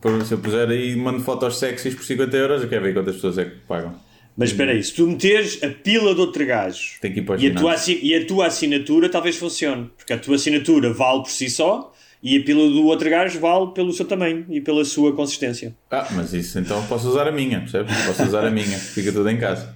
por- 0.00 0.24
Se 0.24 0.32
eu 0.34 0.38
puser 0.38 0.68
aí, 0.68 0.94
mando 0.96 1.20
fotos 1.20 1.58
sexys 1.58 1.94
por 1.94 2.04
50 2.04 2.36
euros, 2.36 2.62
eu 2.62 2.68
quero 2.68 2.82
ver 2.84 2.94
quantas 2.94 3.16
pessoas 3.16 3.38
é 3.38 3.44
que 3.44 3.56
pagam. 3.68 3.94
Mas 4.36 4.50
espera 4.50 4.70
aí, 4.72 4.82
se 4.82 4.94
tu 4.94 5.06
meteres 5.06 5.60
a 5.62 5.68
pila 5.68 6.14
de 6.14 6.20
outro 6.20 6.46
gajo 6.46 6.98
Tem 7.00 7.12
e 7.12 7.48
a, 7.50 7.54
tua 7.54 7.74
e 8.00 8.14
a 8.14 8.26
tua 8.26 8.46
assinatura 8.46 9.08
talvez 9.10 9.36
funcione, 9.36 9.90
porque 9.98 10.12
a 10.14 10.18
tua 10.18 10.36
assinatura 10.36 10.92
vale 10.94 11.22
por 11.22 11.30
si 11.30 11.50
só 11.50 11.92
e 12.22 12.36
a 12.38 12.44
pila 12.44 12.68
do 12.68 12.84
outro 12.86 13.08
gajo 13.08 13.38
vale 13.40 13.72
pelo 13.72 13.92
seu 13.92 14.04
tamanho 14.04 14.44
e 14.50 14.60
pela 14.60 14.84
sua 14.84 15.14
consistência. 15.14 15.74
Ah, 15.90 16.06
mas 16.12 16.32
isso 16.34 16.58
então 16.58 16.84
posso 16.86 17.08
usar 17.08 17.26
a 17.26 17.32
minha, 17.32 17.60
percebes? 17.60 17.96
Posso 18.06 18.22
usar 18.24 18.44
a 18.44 18.50
minha, 18.50 18.78
fica 18.78 19.10
tudo 19.12 19.28
em 19.30 19.38
casa. 19.38 19.74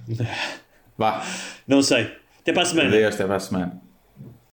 Vá, 0.97 1.25
Não 1.67 1.81
sei. 1.81 2.11
Até 2.39 2.53
para 2.53 2.61
a 2.61 2.65
semana. 2.65 2.89
adeus, 2.89 3.15
até 3.15 3.25
para 3.25 3.35
a 3.35 3.39
semana. 3.39 3.81